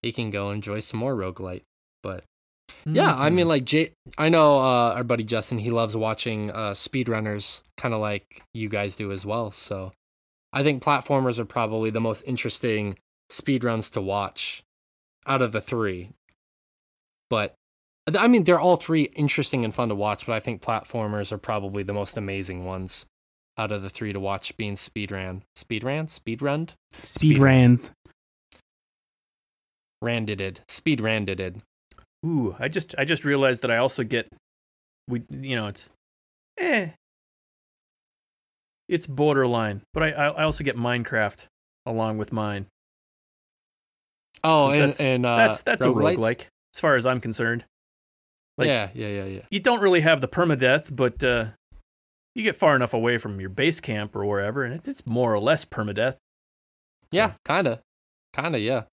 he 0.00 0.10
can 0.10 0.30
go 0.30 0.50
enjoy 0.50 0.80
some 0.80 1.00
more 1.00 1.14
roguelite. 1.14 1.64
But 2.02 2.24
yeah, 2.84 3.14
I 3.14 3.26
Mm-hmm. 3.26 3.34
mean, 3.36 3.48
like 3.48 3.64
Jay, 3.64 3.92
I 4.18 4.28
know 4.28 4.58
uh, 4.58 4.94
our 4.94 5.04
buddy 5.04 5.24
Justin. 5.24 5.58
He 5.58 5.70
loves 5.70 5.96
watching 5.96 6.50
uh, 6.50 6.70
speedrunners, 6.72 7.62
kind 7.76 7.94
of 7.94 8.00
like 8.00 8.42
you 8.54 8.68
guys 8.68 8.96
do 8.96 9.12
as 9.12 9.24
well. 9.26 9.50
So, 9.50 9.92
I 10.52 10.62
think 10.62 10.82
platformers 10.82 11.38
are 11.38 11.44
probably 11.44 11.90
the 11.90 12.00
most 12.00 12.22
interesting 12.26 12.98
speedruns 13.30 13.92
to 13.92 14.00
watch 14.00 14.62
out 15.26 15.42
of 15.42 15.52
the 15.52 15.60
three. 15.60 16.10
But 17.30 17.54
I 18.18 18.26
mean, 18.28 18.44
they're 18.44 18.60
all 18.60 18.76
three 18.76 19.04
interesting 19.14 19.64
and 19.64 19.74
fun 19.74 19.88
to 19.88 19.94
watch. 19.94 20.26
But 20.26 20.32
I 20.34 20.40
think 20.40 20.60
platformers 20.60 21.30
are 21.32 21.38
probably 21.38 21.82
the 21.82 21.94
most 21.94 22.16
amazing 22.16 22.64
ones 22.64 23.06
out 23.56 23.70
of 23.72 23.82
the 23.82 23.90
three 23.90 24.12
to 24.12 24.20
watch. 24.20 24.56
Being 24.56 24.74
speedran, 24.74 25.42
speedran, 25.56 26.06
speedrunned, 26.08 26.70
Speed 27.04 27.38
rans. 27.38 27.92
randided, 30.00 30.60
speed 30.68 31.00
randided. 31.00 31.62
Ooh, 32.24 32.54
I 32.58 32.68
just 32.68 32.94
I 32.98 33.04
just 33.04 33.24
realized 33.24 33.62
that 33.62 33.70
I 33.70 33.78
also 33.78 34.04
get 34.04 34.28
we 35.08 35.22
you 35.30 35.56
know 35.56 35.66
it's 35.66 35.88
eh 36.58 36.90
it's 38.88 39.06
borderline, 39.06 39.82
but 39.94 40.02
I 40.02 40.10
I 40.10 40.44
also 40.44 40.64
get 40.64 40.76
Minecraft 40.76 41.46
along 41.86 42.18
with 42.18 42.32
mine. 42.32 42.66
Oh, 44.44 44.72
Since 44.72 44.78
and, 44.78 44.82
that's- 44.82 45.00
and 45.00 45.26
uh, 45.26 45.36
That's 45.36 45.62
that's 45.62 45.82
a 45.84 45.88
roguelites? 45.88 46.16
roguelike 46.16 46.40
as 46.74 46.80
far 46.80 46.96
as 46.96 47.06
I'm 47.06 47.20
concerned. 47.20 47.64
like- 48.58 48.66
yeah, 48.68 48.90
yeah, 48.94 49.08
yeah, 49.08 49.24
yeah. 49.24 49.40
You 49.50 49.60
don't 49.60 49.80
really 49.80 50.00
have 50.02 50.20
the 50.20 50.28
permadeath, 50.28 50.94
but 50.94 51.22
uh 51.24 51.46
you 52.34 52.42
get 52.42 52.56
far 52.56 52.74
enough 52.74 52.94
away 52.94 53.18
from 53.18 53.40
your 53.40 53.50
base 53.50 53.78
camp 53.80 54.16
or 54.16 54.24
wherever, 54.24 54.64
and 54.64 54.72
it's, 54.74 54.88
it's 54.88 55.06
more 55.06 55.34
or 55.34 55.38
less 55.38 55.64
permadeath. 55.66 56.16
Yeah, 57.10 57.32
kinda, 57.46 57.80
kinda, 58.34 58.58
yeah. 58.58 58.84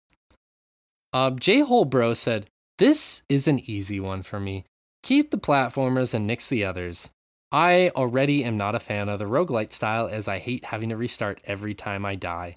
Um, 1.14 1.40
J 1.40 1.62
Hole 1.62 1.86
Bro 1.86 2.16
said, 2.16 2.48
"This 2.80 3.24
is 3.30 3.48
an 3.48 3.60
easy 3.70 4.00
one 4.00 4.24
for 4.24 4.40
me. 4.40 4.66
Keep 5.04 5.32
the 5.32 5.38
platformers 5.38 6.14
and 6.14 6.26
nix 6.26 6.48
the 6.48 6.64
others. 6.64 7.12
I 7.52 7.90
already 7.90 8.44
am 8.44 8.58
not 8.58 8.76
a 8.76 8.80
fan 8.80 9.10
of 9.10 9.20
the 9.20 9.26
roguelite 9.26 9.74
style, 9.74 10.08
as 10.08 10.28
I 10.28 10.40
hate 10.40 10.66
having 10.66 10.90
to 10.90 10.98
restart 10.98 11.42
every 11.44 11.74
time 11.74 12.06
I 12.06 12.16
die. 12.16 12.56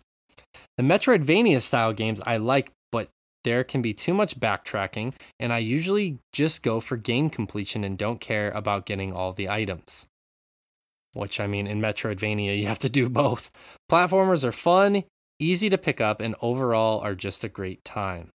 The 0.77 0.85
Metroidvania 0.85 1.61
style 1.61 1.93
games 1.93 2.21
I 2.25 2.37
like, 2.37 2.71
but 2.91 3.09
there 3.43 3.65
can 3.65 3.83
be 3.83 3.95
too 3.95 4.15
much 4.15 4.39
backtracking, 4.39 5.15
and 5.41 5.53
I 5.53 5.59
usually 5.59 6.19
just 6.33 6.63
go 6.63 6.79
for 6.79 6.97
game 6.97 7.29
completion 7.29 7.85
and 7.85 7.99
don't 7.99 8.21
care 8.21 8.51
about 8.53 8.87
getting 8.87 9.13
all 9.13 9.33
the 9.33 9.49
items." 9.49 10.07
Which 11.15 11.41
I 11.41 11.47
mean, 11.47 11.67
in 11.67 11.81
Metroidvania, 11.81 12.59
you 12.59 12.69
have 12.69 12.79
to 12.79 12.89
do 12.89 13.09
both. 13.23 13.51
Platformers 13.91 14.45
are 14.45 14.53
fun, 14.53 15.05
easy 15.41 15.69
to 15.69 15.79
pick 15.79 16.01
up, 16.01 16.21
and 16.21 16.37
overall 16.41 17.01
are 17.01 17.15
just 17.15 17.43
a 17.43 17.49
great 17.49 17.85
time. 17.85 18.31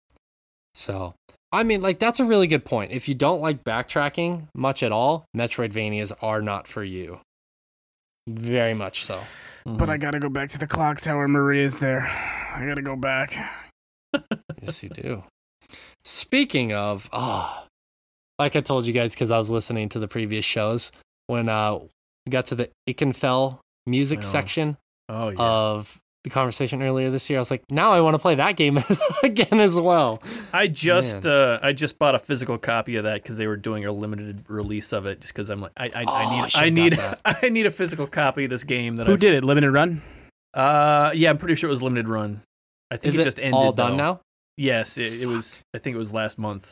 So, 0.74 1.14
I 1.54 1.62
mean, 1.62 1.80
like, 1.82 1.98
that's 1.98 2.20
a 2.20 2.24
really 2.24 2.46
good 2.46 2.64
point. 2.64 2.92
If 2.92 3.08
you 3.08 3.14
don't 3.14 3.40
like 3.40 3.64
backtracking 3.64 4.48
much 4.54 4.82
at 4.82 4.92
all, 4.92 5.24
Metroidvanias 5.36 6.12
are 6.20 6.42
not 6.42 6.66
for 6.66 6.82
you. 6.84 7.20
Very 8.28 8.74
much 8.74 9.04
so. 9.04 9.20
But 9.66 9.88
I 9.90 9.96
gotta 9.98 10.18
go 10.18 10.28
back 10.28 10.48
to 10.50 10.58
the 10.58 10.66
clock 10.66 11.00
tower. 11.00 11.28
Maria's 11.28 11.78
there. 11.78 12.06
I 12.54 12.64
gotta 12.66 12.82
go 12.82 12.96
back. 12.96 13.36
yes, 14.62 14.82
you 14.82 14.88
do. 14.88 15.24
Speaking 16.04 16.72
of, 16.72 17.08
oh, 17.12 17.64
like 18.38 18.56
I 18.56 18.60
told 18.60 18.86
you 18.86 18.92
guys 18.92 19.14
because 19.14 19.30
I 19.30 19.38
was 19.38 19.50
listening 19.50 19.88
to 19.90 19.98
the 19.98 20.08
previous 20.08 20.44
shows, 20.44 20.90
when 21.26 21.48
uh, 21.48 21.78
we 21.78 22.30
got 22.30 22.46
to 22.46 22.54
the 22.54 22.70
Ikenfell 22.88 23.58
music 23.86 24.18
Oh, 24.20 24.22
section 24.22 24.76
oh 25.08 25.28
yeah. 25.30 25.36
of 25.38 25.98
the 26.24 26.30
conversation 26.30 26.82
earlier 26.82 27.10
this 27.10 27.28
year, 27.30 27.38
I 27.38 27.40
was 27.42 27.50
like, 27.50 27.62
now 27.70 27.92
I 27.92 28.00
want 28.00 28.14
to 28.14 28.18
play 28.18 28.34
that 28.34 28.56
game 28.56 28.78
again 29.22 29.60
as 29.60 29.78
well. 29.78 30.22
I 30.52 30.66
just 30.66 31.26
uh, 31.26 31.60
I 31.62 31.72
just 31.72 31.98
bought 31.98 32.14
a 32.14 32.18
physical 32.18 32.58
copy 32.58 32.96
of 32.96 33.04
that 33.04 33.22
because 33.22 33.36
they 33.36 33.46
were 33.46 33.56
doing 33.56 33.84
a 33.84 33.92
limited 33.92 34.44
release 34.48 34.92
of 34.92 35.06
it. 35.06 35.20
Just 35.20 35.32
because 35.34 35.50
I'm 35.50 35.60
like 35.60 35.72
I 35.76 35.90
I, 35.94 36.04
Oh, 36.04 36.12
I 36.12 36.50
I 36.54 36.70
need 36.70 36.94
should've 36.94 37.20
I 37.24 37.32
need 37.34 37.38
I 37.44 37.48
need 37.50 37.66
a 37.66 37.70
physical 37.70 38.06
copy 38.06 38.44
of 38.44 38.50
this 38.50 38.64
game 38.64 38.96
that 38.96 39.06
Who 39.06 39.12
I've- 39.14 39.20
did 39.20 39.34
it? 39.34 39.44
Limited 39.44 39.70
run. 39.70 40.02
Uh, 40.54 41.10
yeah, 41.14 41.30
I'm 41.30 41.38
pretty 41.38 41.56
sure 41.56 41.68
it 41.68 41.72
was 41.72 41.82
limited 41.82 42.08
run. 42.08 42.42
I 42.90 42.96
think 42.96 43.12
Is 43.14 43.18
it, 43.18 43.22
it 43.22 43.24
just 43.24 43.38
ended. 43.38 43.54
all 43.54 43.72
done 43.72 43.92
though. 43.92 43.96
now? 44.04 44.20
Yes, 44.56 44.98
it, 44.98 45.12
it 45.20 45.26
was. 45.26 45.62
I 45.74 45.78
think 45.78 45.94
it 45.94 45.98
was 45.98 46.12
last 46.12 46.38
month. 46.38 46.70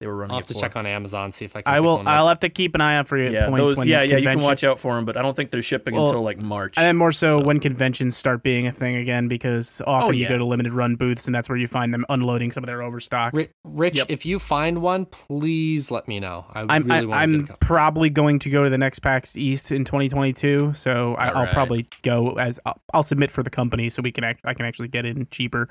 They 0.00 0.06
were 0.06 0.16
running. 0.16 0.30
I'll 0.32 0.38
have 0.38 0.44
it 0.46 0.48
to 0.48 0.54
for. 0.54 0.60
check 0.60 0.76
on 0.76 0.86
Amazon 0.86 1.30
see 1.30 1.44
if 1.44 1.54
I 1.54 1.60
can. 1.60 1.74
I 1.74 1.80
will. 1.80 1.98
one. 1.98 2.08
I'll 2.08 2.28
have 2.28 2.40
to 2.40 2.48
keep 2.48 2.74
an 2.74 2.80
eye 2.80 2.96
out 2.96 3.06
for 3.06 3.18
you. 3.18 3.30
Yeah, 3.30 3.48
points 3.48 3.58
those, 3.60 3.76
when 3.76 3.86
yeah, 3.86 4.00
yeah. 4.00 4.16
You 4.16 4.26
can 4.26 4.40
watch 4.40 4.64
out 4.64 4.78
for 4.78 4.94
them, 4.94 5.04
but 5.04 5.18
I 5.18 5.20
don't 5.22 5.36
think 5.36 5.50
they're 5.50 5.60
shipping 5.60 5.94
Well, 5.94 6.06
until 6.06 6.22
like 6.22 6.40
March. 6.40 6.78
And 6.78 6.86
then 6.86 6.96
more 6.96 7.12
so, 7.12 7.38
So- 7.38 7.44
when 7.44 7.60
conventions 7.60 8.16
start 8.16 8.42
being 8.42 8.66
a 8.66 8.72
thing 8.72 8.96
again, 8.96 9.28
because 9.28 9.82
often 9.86 10.08
Oh, 10.08 10.12
you 10.12 10.26
go 10.26 10.38
to 10.38 10.44
limited 10.46 10.72
run 10.72 10.96
booths, 10.96 11.26
and 11.26 11.34
that's 11.34 11.50
where 11.50 11.58
you 11.58 11.66
find 11.68 11.92
them 11.92 12.06
unloading 12.08 12.50
some 12.50 12.64
of 12.64 12.66
their 12.66 12.82
overstock. 12.82 13.34
Rich, 13.62 13.96
Yep. 13.98 14.06
if 14.08 14.24
you 14.24 14.38
find 14.38 14.80
one, 14.80 15.04
please 15.04 15.90
let 15.90 16.08
me 16.08 16.18
know. 16.18 16.46
I 16.54 16.62
I'm 16.62 16.84
really 16.84 16.90
I, 16.96 17.04
want 17.04 17.20
I'm 17.20 17.44
get 17.44 17.60
probably 17.60 18.08
going 18.08 18.38
to 18.38 18.48
go 18.48 18.64
to 18.64 18.70
the 18.70 18.78
next 18.78 19.00
PAX 19.00 19.36
East 19.36 19.70
in 19.70 19.84
2022, 19.84 20.72
so 20.72 21.14
I, 21.16 21.26
I'll 21.26 21.36
Alright. 21.36 21.52
probably 21.52 21.86
go 22.00 22.38
as 22.38 22.58
I'll, 22.64 22.80
I'll 22.94 23.02
submit 23.02 23.30
for 23.30 23.42
the 23.42 23.50
company 23.50 23.90
so 23.90 24.00
we 24.00 24.12
can 24.12 24.24
act, 24.24 24.40
I 24.44 24.54
can 24.54 24.64
actually 24.64 24.88
get 24.88 25.04
in 25.04 25.26
cheaper. 25.30 25.68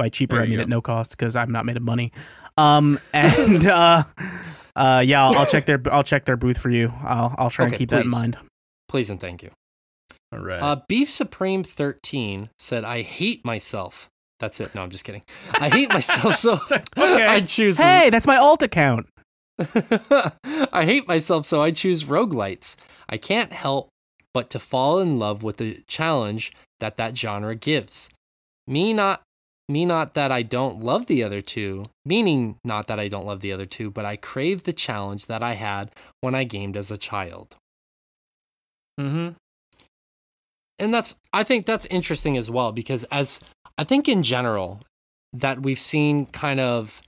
By 0.00 0.08
cheaper, 0.08 0.36
There 0.36 0.44
I 0.44 0.48
mean 0.48 0.56
go. 0.56 0.62
at 0.62 0.68
no 0.70 0.80
cost 0.80 1.10
because 1.10 1.36
I'm 1.36 1.52
not 1.52 1.66
made 1.66 1.76
of 1.76 1.82
money. 1.82 2.10
Um 2.56 2.98
and 3.12 3.66
uh, 3.66 4.04
uh 4.74 5.02
yeah, 5.04 5.22
I'll, 5.26 5.36
I'll 5.40 5.46
check 5.46 5.66
their 5.66 5.78
I'll 5.92 6.02
check 6.02 6.24
their 6.24 6.38
booth 6.38 6.56
for 6.56 6.70
you. 6.70 6.90
I'll 7.04 7.34
I'll 7.36 7.50
try 7.50 7.66
Okay, 7.66 7.74
and 7.74 7.78
keep 7.78 7.90
that 7.90 8.06
in 8.06 8.10
mind. 8.10 8.38
Please 8.88 9.10
and 9.10 9.20
thank 9.20 9.42
you. 9.42 9.50
all 10.32 10.38
right. 10.38 10.62
Uh, 10.62 10.80
Beef 10.88 11.10
Supreme 11.10 11.62
13 11.62 12.48
said, 12.58 12.82
I 12.82 13.02
hate 13.02 13.44
myself. 13.44 14.08
That's 14.38 14.58
it. 14.58 14.74
No, 14.74 14.82
I'm 14.82 14.88
just 14.90 15.04
kidding. 15.04 15.22
I 15.52 15.68
hate 15.68 15.90
myself 15.90 16.34
so 16.36 16.54
Okay. 16.72 17.26
I 17.26 17.42
choose. 17.42 17.76
Hey, 17.78 18.08
that's 18.08 18.26
my 18.26 18.36
alt 18.38 18.62
account. 18.62 19.06
I 19.58 20.84
hate 20.86 21.06
myself 21.06 21.44
so 21.44 21.60
I 21.62 21.72
choose 21.72 22.04
roguelites. 22.04 22.74
I 23.08 23.18
can't 23.18 23.52
help 23.52 23.90
but 24.32 24.48
to 24.50 24.58
fall 24.58 24.98
in 24.98 25.18
love 25.18 25.42
with 25.42 25.58
the 25.58 25.82
challenge 25.86 26.52
that 26.80 26.96
that 26.96 27.18
genre 27.18 27.54
gives. 27.54 28.08
Me 28.66 28.92
not 28.94 29.20
me 29.70 29.84
not 29.84 30.14
that 30.14 30.32
I 30.32 30.42
don't 30.42 30.82
love 30.82 31.06
the 31.06 31.22
other 31.22 31.40
two, 31.40 31.86
meaning 32.04 32.56
not 32.64 32.88
that 32.88 33.00
I 33.00 33.08
don't 33.08 33.26
love 33.26 33.40
the 33.40 33.52
other 33.52 33.66
two, 33.66 33.90
but 33.90 34.04
I 34.04 34.16
crave 34.16 34.64
the 34.64 34.72
challenge 34.72 35.26
that 35.26 35.42
I 35.42 35.54
had 35.54 35.90
when 36.20 36.34
I 36.34 36.44
gamed 36.44 36.76
as 36.76 36.90
a 36.90 36.98
child. 36.98 37.56
mm-hmm. 39.00 39.30
and 40.78 40.92
that's 40.94 41.16
i 41.32 41.42
think 41.42 41.66
that's 41.66 41.86
interesting 41.86 42.36
as 42.36 42.50
well 42.50 42.72
because 42.72 43.04
as 43.04 43.40
i 43.78 43.84
think 43.84 44.08
in 44.08 44.22
general 44.22 44.80
that 45.32 45.62
we've 45.62 45.78
seen 45.78 46.26
kind 46.26 46.60
of 46.60 47.00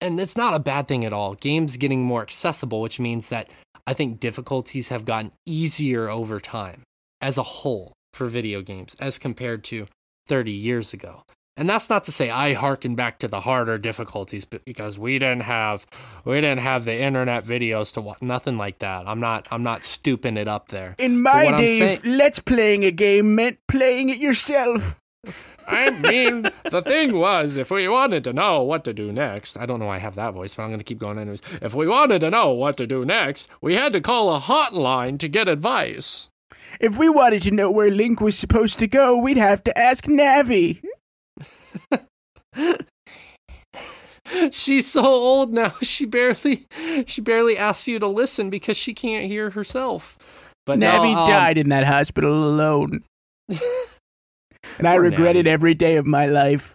and 0.00 0.20
it's 0.20 0.36
not 0.36 0.54
a 0.54 0.58
bad 0.58 0.88
thing 0.88 1.04
at 1.04 1.12
all 1.12 1.34
games 1.34 1.76
getting 1.76 2.02
more 2.02 2.22
accessible 2.22 2.80
which 2.80 2.98
means 3.00 3.28
that 3.28 3.48
i 3.86 3.94
think 3.94 4.20
difficulties 4.20 4.88
have 4.88 5.04
gotten 5.04 5.32
easier 5.46 6.08
over 6.10 6.40
time 6.40 6.82
as 7.20 7.38
a 7.38 7.42
whole 7.42 7.92
for 8.12 8.26
video 8.26 8.60
games 8.62 8.96
as 8.98 9.18
compared 9.18 9.62
to 9.64 9.86
30 10.26 10.50
years 10.50 10.92
ago 10.92 11.22
and 11.56 11.68
that's 11.70 11.88
not 11.88 12.04
to 12.04 12.12
say 12.12 12.28
i 12.30 12.52
hearken 12.52 12.94
back 12.94 13.18
to 13.18 13.28
the 13.28 13.40
harder 13.40 13.78
difficulties 13.78 14.44
because 14.44 14.98
we 14.98 15.18
didn't 15.18 15.42
have 15.42 15.86
we 16.24 16.34
didn't 16.34 16.58
have 16.60 16.84
the 16.84 17.00
internet 17.00 17.44
videos 17.44 17.92
to 17.94 18.00
watch 18.00 18.20
nothing 18.20 18.56
like 18.58 18.78
that 18.80 19.06
i'm 19.08 19.20
not 19.20 19.48
i'm 19.50 19.62
not 19.62 19.84
stooping 19.84 20.36
it 20.36 20.48
up 20.48 20.68
there 20.68 20.94
In 20.98 21.22
my 21.22 21.50
day, 21.58 21.78
saying- 21.78 22.00
let's 22.04 22.38
playing 22.40 22.84
a 22.84 22.90
game 22.90 23.34
meant 23.34 23.58
playing 23.68 24.08
it 24.10 24.18
yourself. 24.18 25.00
I 25.68 25.90
mean, 25.90 26.48
the 26.70 26.80
thing 26.82 27.18
was, 27.18 27.56
if 27.56 27.72
we 27.72 27.88
wanted 27.88 28.22
to 28.24 28.32
know 28.32 28.62
what 28.62 28.84
to 28.84 28.92
do 28.92 29.10
next, 29.10 29.56
I 29.58 29.66
don't 29.66 29.80
know 29.80 29.86
why 29.86 29.96
I 29.96 29.98
have 29.98 30.14
that 30.14 30.32
voice, 30.32 30.54
but 30.54 30.62
I'm 30.62 30.68
going 30.68 30.78
to 30.78 30.84
keep 30.84 31.00
going 31.00 31.18
anyways. 31.18 31.40
If 31.60 31.74
we 31.74 31.88
wanted 31.88 32.20
to 32.20 32.30
know 32.30 32.52
what 32.52 32.76
to 32.76 32.86
do 32.86 33.04
next, 33.04 33.48
we 33.60 33.74
had 33.74 33.92
to 33.94 34.00
call 34.00 34.32
a 34.32 34.38
hotline 34.38 35.18
to 35.18 35.26
get 35.28 35.48
advice. 35.48 36.28
If 36.80 36.98
we 36.98 37.08
wanted 37.08 37.42
to 37.42 37.50
know 37.50 37.70
where 37.70 37.90
Link 37.90 38.20
was 38.20 38.38
supposed 38.38 38.78
to 38.78 38.86
go, 38.86 39.16
we'd 39.16 39.36
have 39.36 39.64
to 39.64 39.78
ask 39.78 40.04
Navi. 40.04 40.82
She's 44.50 44.90
so 44.90 45.04
old 45.04 45.52
now. 45.52 45.74
She 45.82 46.04
barely, 46.04 46.66
she 47.06 47.20
barely 47.20 47.56
asks 47.56 47.88
you 47.88 47.98
to 47.98 48.06
listen 48.06 48.50
because 48.50 48.76
she 48.76 48.92
can't 48.92 49.26
hear 49.26 49.50
herself. 49.50 50.18
But 50.64 50.78
no, 50.78 50.90
Navi 50.90 51.14
um, 51.16 51.28
died 51.28 51.58
in 51.58 51.68
that 51.68 51.84
hospital 51.84 52.44
alone. 52.44 53.04
and 53.48 54.88
I 54.88 54.94
regret 54.94 55.36
it 55.36 55.46
every 55.46 55.74
day 55.74 55.96
of 55.96 56.06
my 56.06 56.26
life. 56.26 56.74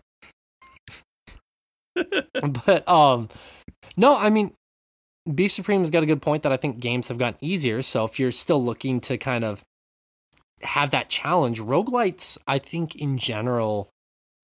but 2.65 2.87
um 2.87 3.27
no 3.97 4.15
i 4.15 4.29
mean 4.29 4.53
B 5.31 5.47
Supreme's 5.47 5.89
got 5.89 6.03
a 6.03 6.05
good 6.05 6.21
point 6.21 6.41
that 6.43 6.51
I 6.51 6.57
think 6.57 6.79
games 6.79 7.09
have 7.09 7.19
gotten 7.19 7.37
easier. 7.41 7.81
So 7.83 8.05
if 8.05 8.19
you're 8.19 8.31
still 8.31 8.63
looking 8.63 8.99
to 9.01 9.17
kind 9.17 9.43
of 9.43 9.63
have 10.63 10.89
that 10.91 11.09
challenge, 11.09 11.59
roguelites, 11.59 12.37
I 12.47 12.59
think 12.59 12.95
in 12.95 13.17
general, 13.17 13.89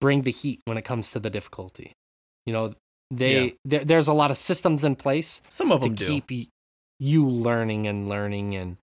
bring 0.02 0.22
the 0.24 0.32
heat 0.32 0.62
when 0.66 0.78
it 0.78 0.84
comes 0.84 1.12
to 1.12 1.20
the 1.20 1.30
difficulty. 1.30 1.94
You 2.46 2.54
know, 2.54 2.74
they 3.12 3.44
Yeah. 3.46 3.52
there, 3.66 3.86
there's 3.86 4.08
a 4.08 4.14
lot 4.14 4.32
of 4.32 4.38
systems 4.38 4.84
in 4.84 4.96
place 4.96 5.42
Some 5.50 5.72
of 5.72 5.82
to 5.82 5.88
them 5.88 5.96
do. 5.96 6.08
keep 6.08 6.50
you 7.00 7.28
learning 7.28 7.88
and 7.88 8.08
learning 8.10 8.56
and 8.56 8.78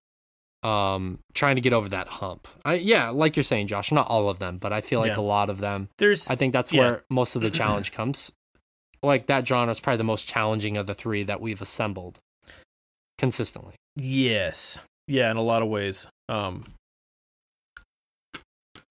um 0.62 1.18
trying 1.35 1.57
to 1.57 1.61
get 1.61 1.72
over 1.74 1.89
that 1.91 2.09
hump. 2.09 2.49
I 2.64 2.74
yeah, 2.74 3.11
like 3.11 3.37
you're 3.37 3.43
saying, 3.43 3.66
Josh, 3.66 3.93
not 3.93 4.09
all 4.09 4.28
of 4.30 4.39
them, 4.39 4.57
but 4.59 4.72
I 4.72 4.80
feel 4.80 5.01
like 5.01 5.12
Yeah. 5.12 5.20
a 5.20 5.22
lot 5.22 5.51
of 5.51 5.59
them. 5.59 5.89
There's 5.99 6.28
I 6.30 6.37
think 6.37 6.53
that's 6.53 6.72
Yeah. 6.72 6.80
where 6.80 7.05
most 7.11 7.37
of 7.37 7.43
the 7.43 7.51
challenge 7.61 7.93
comes. 7.93 8.32
Like 9.03 9.26
that 9.26 9.47
genre 9.47 9.70
is 9.70 9.80
probably 9.80 9.99
the 9.99 10.05
most 10.05 10.26
challenging 10.26 10.78
of 10.78 10.87
the 10.87 10.95
three 10.95 11.22
that 11.24 11.41
we've 11.43 11.61
assembled 11.61 12.18
consistently. 13.18 13.74
Yes. 13.97 14.78
Yeah, 15.07 15.30
in 15.30 15.37
a 15.37 15.43
lot 15.43 15.62
of 15.62 15.68
ways. 15.68 16.07
Um 16.28 16.64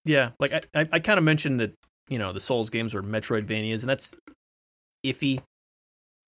Yeah, 0.04 0.30
like 0.38 0.52
I 0.52 0.60
I, 0.74 0.88
I 0.92 0.98
kind 1.00 1.18
of 1.18 1.24
mentioned 1.24 1.60
that, 1.60 1.74
you 2.08 2.18
know, 2.18 2.32
the 2.32 2.40
Souls 2.40 2.70
games 2.70 2.94
were 2.94 3.02
Metroidvanias 3.02 3.80
and 3.80 3.88
that's 3.88 4.14
iffy. 5.04 5.40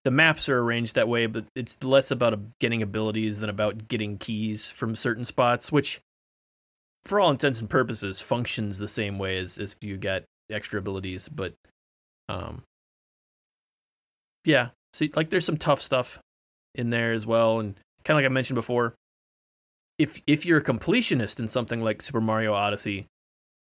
The 0.05 0.11
maps 0.11 0.49
are 0.49 0.61
arranged 0.61 0.95
that 0.95 1.09
way, 1.09 1.27
but 1.27 1.47
it's 1.57 1.83
less 1.83 2.11
about 2.11 2.39
getting 2.61 2.81
abilities 2.81 3.41
than 3.41 3.51
about 3.51 3.89
getting 3.89 4.19
keys 4.19 4.71
from 4.71 4.95
certain 4.95 5.25
spots, 5.25 5.73
which 5.73 6.01
for 7.05 7.21
all 7.21 7.31
intents 7.31 7.61
and 7.61 7.69
purposes 7.69 8.21
functions 8.21 8.79
the 8.79 8.89
same 8.89 9.19
way 9.19 9.37
as, 9.39 9.59
as 9.59 9.75
if 9.75 9.85
you 9.85 9.97
got 9.97 10.23
extra 10.51 10.79
abilities, 10.79 11.29
but 11.29 11.55
um 12.29 12.63
yeah, 14.45 14.69
so 14.93 15.07
like 15.17 15.31
there's 15.31 15.45
some 15.45 15.57
tough 15.57 15.83
stuff 15.83 16.21
in 16.75 16.91
there 16.91 17.13
as 17.13 17.27
well 17.27 17.59
and 17.59 17.75
kind 18.05 18.17
of 18.17 18.23
like 18.23 18.31
I 18.31 18.33
mentioned 18.33 18.55
before, 18.55 18.95
if 19.99 20.21
if 20.27 20.47
you're 20.47 20.59
a 20.59 20.65
completionist 20.65 21.41
in 21.41 21.49
something 21.49 21.83
like 21.83 22.01
Super 22.01 22.21
Mario 22.21 22.55
Odyssey, 22.55 23.07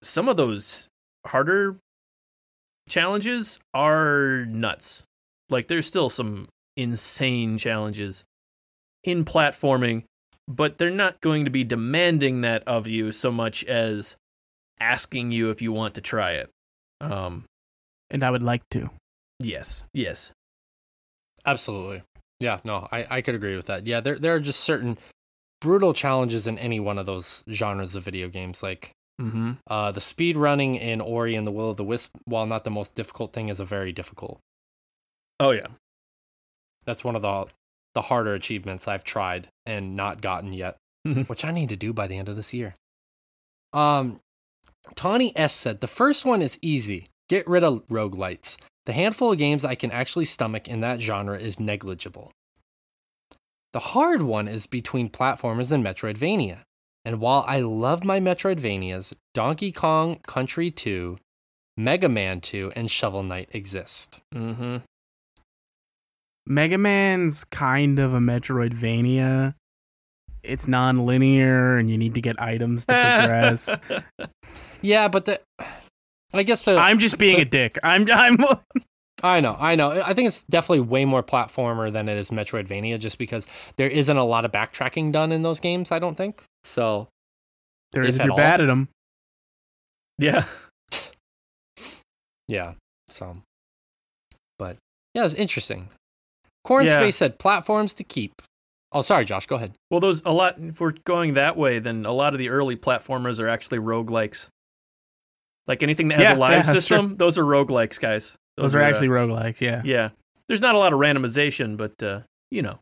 some 0.01 0.29
of 0.29 0.37
those 0.37 0.87
harder 1.25 1.77
challenges 2.87 3.59
are 3.73 4.45
nuts. 4.45 5.03
Like 5.49 5.67
there's 5.67 5.85
still 5.85 6.09
some 6.09 6.47
insane 6.75 7.57
challenges 7.57 8.23
in 9.03 9.25
platforming, 9.25 10.03
but 10.47 10.77
they're 10.77 10.89
not 10.89 11.21
going 11.21 11.45
to 11.45 11.51
be 11.51 11.63
demanding 11.63 12.41
that 12.41 12.63
of 12.67 12.87
you 12.87 13.11
so 13.11 13.31
much 13.31 13.63
as 13.65 14.15
asking 14.79 15.31
you 15.31 15.49
if 15.49 15.61
you 15.61 15.71
want 15.71 15.95
to 15.95 16.01
try 16.01 16.33
it. 16.33 16.49
Um 17.01 17.45
And 18.09 18.23
I 18.23 18.31
would 18.31 18.43
like 18.43 18.63
to. 18.71 18.89
yes, 19.39 19.83
yes. 19.93 20.31
Absolutely. 21.45 22.03
Yeah, 22.39 22.59
no, 22.63 22.87
I, 22.91 23.07
I 23.09 23.21
could 23.21 23.35
agree 23.35 23.55
with 23.55 23.65
that. 23.67 23.87
Yeah, 23.87 23.99
there 24.01 24.17
there 24.19 24.35
are 24.35 24.39
just 24.39 24.59
certain 24.61 24.97
brutal 25.61 25.93
challenges 25.93 26.45
in 26.45 26.57
any 26.59 26.79
one 26.79 26.97
of 26.99 27.05
those 27.05 27.43
genres 27.49 27.95
of 27.95 28.03
video 28.03 28.27
games. 28.29 28.61
Like 28.61 28.91
Mhm. 29.19 29.57
uh 29.67 29.91
the 29.91 30.01
speed 30.01 30.37
running 30.37 30.75
in 30.75 31.01
Ori 31.01 31.33
and 31.35 31.47
the 31.47 31.51
Will 31.51 31.71
of 31.71 31.77
the 31.77 31.83
Wisp, 31.83 32.15
while 32.25 32.45
not 32.45 32.63
the 32.63 32.69
most 32.69 32.93
difficult 32.95 33.33
thing, 33.33 33.49
is 33.49 33.59
a 33.59 33.65
very 33.65 33.91
difficult. 33.91 34.39
Oh 35.39 35.51
yeah. 35.51 35.67
That's 36.85 37.03
one 37.03 37.15
of 37.15 37.21
the 37.21 37.47
the 37.95 38.03
harder 38.03 38.33
achievements 38.35 38.87
I've 38.87 39.03
tried 39.03 39.49
and 39.65 39.95
not 39.95 40.21
gotten 40.21 40.53
yet, 40.53 40.77
Mhm. 41.07 41.27
which 41.27 41.43
I 41.43 41.49
need 41.51 41.69
to 41.69 41.75
do 41.75 41.93
by 41.93 42.05
the 42.05 42.15
end 42.17 42.29
of 42.29 42.35
this 42.35 42.53
year. 42.53 42.75
Um, 43.73 44.19
Tawny 44.95 45.35
S 45.35 45.53
said 45.55 45.81
the 45.81 45.87
first 45.87 46.23
one 46.23 46.41
is 46.43 46.59
easy. 46.61 47.07
Get 47.27 47.47
rid 47.47 47.63
of 47.63 47.85
roguelites. 47.87 48.57
The 48.85 48.93
handful 48.93 49.31
of 49.31 49.37
games 49.39 49.65
I 49.65 49.73
can 49.75 49.89
actually 49.91 50.25
stomach 50.25 50.67
in 50.67 50.79
that 50.81 51.01
genre 51.01 51.37
is 51.37 51.59
negligible. 51.59 52.31
The 53.73 53.79
hard 53.79 54.21
one 54.21 54.47
is 54.47 54.65
between 54.67 55.09
platformers 55.09 55.71
and 55.71 55.83
Metroidvania. 55.83 56.63
And 57.07 57.21
while 57.21 57.45
I 57.47 57.61
love 57.61 58.03
my 58.03 58.19
Metroidvanias, 58.19 59.13
Donkey 59.33 59.71
Kong 59.71 60.19
Country 60.27 60.69
2, 60.69 61.17
Mega 61.77 62.09
Man 62.09 62.41
2, 62.41 62.73
and 62.75 62.91
Shovel 62.91 63.23
Knight 63.23 63.47
exist. 63.53 64.19
Mhm. 64.35 64.81
Mega 66.45 66.77
Man's 66.77 67.45
kind 67.45 67.97
of 67.97 68.13
a 68.13 68.19
Metroidvania. 68.19 69.55
It's 70.43 70.67
non-linear, 70.67 71.77
and 71.77 71.89
you 71.89 71.97
need 71.97 72.13
to 72.15 72.21
get 72.21 72.41
items 72.41 72.85
to 72.87 72.93
progress. 72.93 73.69
Yeah, 74.81 75.07
but 75.07 75.25
the 75.25 75.39
I 76.33 76.43
guess 76.43 76.65
the 76.65 76.75
I'm 76.77 76.99
just 76.99 77.17
being 77.17 77.39
a 77.39 77.45
dick. 77.45 77.79
I'm. 77.83 78.05
I'm. 78.11 78.37
I 79.23 79.39
know, 79.39 79.55
I 79.59 79.75
know. 79.75 79.89
I 79.89 80.13
think 80.13 80.27
it's 80.27 80.43
definitely 80.43 80.81
way 80.81 81.03
more 81.03 81.23
platformer 81.23 81.91
than 81.91 82.07
it 82.07 82.17
is 82.17 82.29
Metroidvania, 82.29 82.99
just 82.99 83.17
because 83.17 83.47
there 83.77 83.87
isn't 83.87 84.15
a 84.17 84.23
lot 84.23 84.45
of 84.45 84.51
backtracking 84.51 85.11
done 85.11 85.31
in 85.31 85.41
those 85.41 85.59
games. 85.59 85.91
I 85.91 85.97
don't 85.97 86.15
think 86.15 86.43
so. 86.67 87.07
There 87.93 88.03
is 88.03 88.15
If 88.17 88.23
you're 88.23 88.31
all. 88.31 88.37
bad 88.37 88.61
at 88.61 88.67
them. 88.67 88.89
Yeah. 90.19 90.45
Yeah, 92.49 92.75
so, 93.09 93.37
but 94.57 94.77
yeah, 95.13 95.25
it's 95.25 95.33
interesting. 95.33 95.89
Corn 96.63 96.85
Yeah. 96.85 96.93
Space 96.93 97.17
said 97.17 97.39
platforms 97.39 97.93
to 97.95 98.05
keep. 98.05 98.41
Oh, 98.93 99.01
sorry, 99.01 99.25
Josh. 99.25 99.45
Go 99.47 99.57
ahead. 99.57 99.73
Well, 99.91 99.99
those 99.99 100.21
a 100.23 100.31
lot. 100.31 100.55
If 100.57 100.79
we're 100.79 100.93
going 101.05 101.33
that 101.33 101.57
way, 101.57 101.79
then 101.79 102.05
a 102.05 102.13
lot 102.13 102.33
of 102.33 102.39
the 102.39 102.47
early 102.47 102.77
platformers 102.77 103.41
are 103.41 103.49
actually 103.49 103.79
roguelikes. 103.79 104.47
Like 105.67 105.83
anything 105.83 106.07
that 106.07 106.19
has 106.19 106.29
Yeah, 106.29 106.35
a 106.35 106.37
live 106.37 106.51
yeah, 106.65 106.71
system, 106.71 107.17
those 107.17 107.37
are 107.37 107.43
roguelikes, 107.43 107.99
guys. 107.99 108.35
Those, 108.55 108.73
are 108.73 108.81
uh, 108.81 108.85
actually 108.89 109.09
roguelikes. 109.09 109.59
Yeah. 109.59 109.81
yeah. 109.83 110.09
There's 110.47 110.61
not 110.61 110.73
a 110.73 110.77
lot 110.77 110.93
of 110.93 110.99
randomization, 110.99 111.75
but 111.75 112.01
uh, 112.01 112.21
you 112.49 112.61
know, 112.61 112.79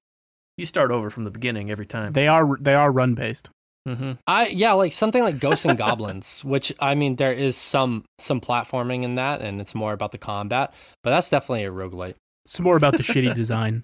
you 0.59 0.65
start 0.65 0.91
over 0.91 1.09
from 1.09 1.23
the 1.23 1.31
beginning 1.31 1.71
every 1.71 1.87
time. 1.87 2.13
They 2.13 2.27
are. 2.27 2.55
They 2.61 2.75
are 2.75 2.91
run 2.91 3.15
based. 3.15 3.49
Mm-hmm. 3.87 4.13
I 4.27 4.47
yeah, 4.47 4.73
like 4.73 4.93
something 4.93 5.23
like 5.23 5.39
Ghosts 5.39 5.65
and 5.65 5.77
Goblins, 5.77 6.43
which 6.45 6.73
I 6.79 6.95
mean, 6.95 7.15
there 7.15 7.33
is 7.33 7.55
some 7.55 8.05
some 8.17 8.41
platforming 8.41 9.03
in 9.03 9.15
that, 9.15 9.41
and 9.41 9.61
it's 9.61 9.75
more 9.75 9.93
about 9.93 10.11
the 10.11 10.17
combat, 10.17 10.73
but 11.03 11.11
that's 11.11 11.29
definitely 11.29 11.65
a 11.65 11.71
roguelite. 11.71 12.15
It's 12.45 12.59
more 12.59 12.77
about 12.77 12.97
the 12.97 13.03
shitty 13.03 13.33
design. 13.35 13.83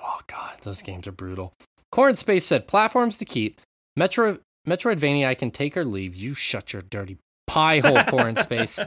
Oh 0.00 0.20
god, 0.26 0.58
those 0.62 0.82
games 0.82 1.06
are 1.06 1.12
brutal. 1.12 1.54
Corn 1.90 2.16
Space 2.16 2.44
said 2.44 2.66
platforms 2.66 3.18
to 3.18 3.24
keep. 3.24 3.60
Metro 3.96 4.38
Metroidvania 4.66 5.26
I 5.26 5.34
can 5.34 5.50
take 5.50 5.76
or 5.76 5.84
leave. 5.84 6.14
You 6.14 6.34
shut 6.34 6.72
your 6.72 6.82
dirty 6.82 7.18
pie 7.46 7.80
hole, 7.80 8.02
Corn 8.04 8.36
Space. 8.42 8.78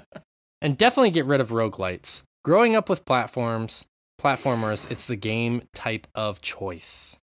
And 0.61 0.77
definitely 0.77 1.11
get 1.11 1.25
rid 1.25 1.39
of 1.39 1.49
roguelites. 1.49 2.23
Growing 2.43 2.75
up 2.75 2.89
with 2.89 3.05
platforms, 3.05 3.85
platformers, 4.19 4.89
it's 4.89 5.05
the 5.05 5.15
game 5.15 5.63
type 5.73 6.07
of 6.15 6.41
choice. 6.41 7.17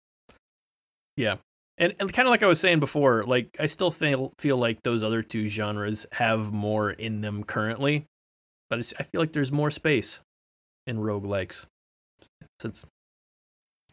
And, 1.77 1.95
and 1.99 2.13
kind 2.13 2.27
of 2.27 2.31
like 2.31 2.43
I 2.43 2.47
was 2.47 2.59
saying 2.59 2.79
before, 2.79 3.23
like 3.23 3.55
I 3.59 3.65
still 3.65 3.91
feel 3.91 4.33
feel 4.37 4.57
like 4.57 4.83
those 4.83 5.01
other 5.01 5.21
two 5.23 5.49
genres 5.49 6.05
have 6.13 6.51
more 6.51 6.91
in 6.91 7.21
them 7.21 7.43
currently, 7.43 8.05
but 8.69 8.79
it's, 8.79 8.93
I 8.99 9.03
feel 9.03 9.21
like 9.21 9.33
there's 9.33 9.51
more 9.51 9.71
space 9.71 10.21
in 10.85 10.97
roguelikes. 10.97 11.65
Since 12.61 12.85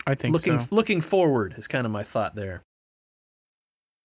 I 0.07 0.15
think 0.15 0.33
looking 0.35 0.59
so. 0.59 0.75
looking 0.75 1.01
forward 1.01 1.55
is 1.57 1.67
kind 1.67 1.87
of 1.87 1.93
my 1.93 2.03
thought 2.03 2.35
there. 2.35 2.63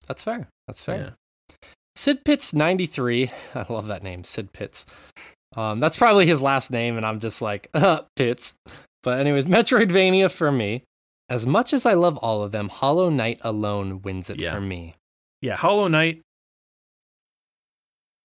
That's 0.08 0.24
fair. 0.24 0.48
That's 0.68 0.84
fair. 0.84 0.98
Yeah. 0.98 1.58
Sid 1.96 2.26
Pitts 2.26 2.54
93. 2.54 3.32
I 3.56 3.66
love 3.70 3.88
that 3.88 4.04
name, 4.04 4.24
Sid 4.24 4.54
Pitts. 4.54 4.86
Um, 5.56 5.80
that's 5.80 5.96
probably 5.96 6.26
his 6.26 6.42
last 6.42 6.70
name, 6.70 6.98
and 6.98 7.06
I'm 7.06 7.20
just 7.20 7.42
like, 7.42 7.70
uh, 7.74 8.02
Pitts. 8.16 8.56
But, 9.04 9.20
anyways, 9.20 9.46
Metroidvania 9.46 10.30
for 10.30 10.52
me. 10.52 10.84
As 11.30 11.46
much 11.46 11.74
as 11.74 11.86
I 11.86 11.94
love 11.94 12.18
all 12.18 12.44
of 12.44 12.52
them, 12.52 12.70
Hollow 12.70 13.10
Knight 13.10 13.40
alone 13.42 14.02
wins 14.02 14.30
it 14.30 14.40
Yeah. 14.40 14.54
for 14.54 14.62
me. 14.62 14.96
Yeah, 15.42 15.56
Hollow 15.56 15.88
Knight. 15.88 16.22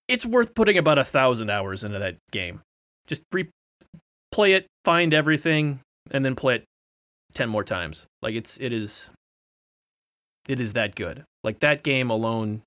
It's 0.09 0.27
worth 0.27 0.55
putting 0.55 0.77
about 0.77 0.99
a 0.99 1.05
thousand 1.05 1.51
hours 1.51 1.85
into 1.85 1.99
that 1.99 2.17
game. 2.33 2.63
Just 3.07 3.23
re- 3.33 3.49
play 4.33 4.53
it, 4.55 4.67
find 4.85 5.15
everything, 5.15 5.81
and 6.11 6.25
then 6.25 6.35
play 6.35 6.57
it 6.57 6.65
ten 7.33 7.49
more 7.49 7.65
times. 7.65 8.07
Like 8.21 8.35
it's 8.35 8.59
it 8.59 8.73
is 8.73 9.11
it 10.49 10.61
is 10.61 10.73
that 10.73 10.95
good. 10.95 11.25
Like 11.45 11.61
that 11.61 11.83
game 11.83 12.11
alone 12.11 12.63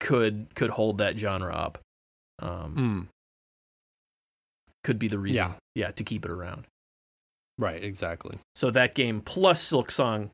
could 0.00 0.48
could 0.54 0.70
hold 0.70 0.98
that 0.98 1.18
genre 1.18 1.54
up. 1.54 1.78
Um, 2.40 2.76
Mm, 2.76 3.08
could 4.84 4.98
be 4.98 5.08
the 5.08 5.18
reason, 5.18 5.36
Yeah. 5.36 5.54
yeah, 5.74 5.90
to 5.92 6.04
keep 6.04 6.24
it 6.24 6.30
around. 6.30 6.66
Right, 7.58 7.82
exactly. 7.82 8.38
So 8.54 8.70
that 8.70 8.94
game 8.94 9.20
plus 9.20 9.64
Silksong 9.64 10.30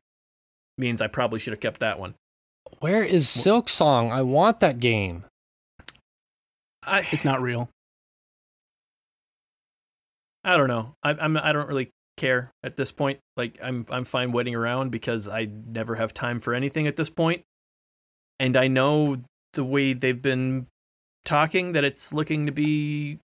means 0.77 1.01
I 1.01 1.07
probably 1.07 1.39
should 1.39 1.53
have 1.53 1.59
kept 1.59 1.79
that 1.79 1.99
one. 1.99 2.15
Where 2.79 3.03
is 3.03 3.27
Silksong? 3.27 4.11
I 4.11 4.21
want 4.21 4.59
that 4.59 4.79
game. 4.79 5.25
I 6.85 7.07
It's 7.11 7.23
not 7.23 7.41
real. 7.41 7.69
I 10.43 10.57
don't 10.57 10.67
know. 10.67 10.95
I, 11.01 11.11
I'm 11.11 11.37
I 11.37 11.53
don't 11.53 11.69
really 11.69 11.89
care 12.17 12.51
at 12.63 12.75
this 12.75 12.91
point. 12.91 13.19
Like 13.37 13.57
I'm 13.63 13.85
I'm 13.89 14.03
fine 14.03 14.33
waiting 14.33 14.55
around 14.55 14.91
because 14.91 15.29
I 15.29 15.47
never 15.67 15.95
have 15.95 16.13
time 16.13 16.41
for 16.41 16.53
anything 16.53 16.87
at 16.87 16.97
this 16.97 17.09
point. 17.09 17.43
And 18.39 18.57
I 18.57 18.67
know 18.67 19.17
the 19.53 19.63
way 19.63 19.93
they've 19.93 20.21
been 20.21 20.67
talking 21.23 21.71
that 21.73 21.85
it's 21.85 22.11
looking 22.11 22.45
to 22.47 22.51
be 22.51 23.19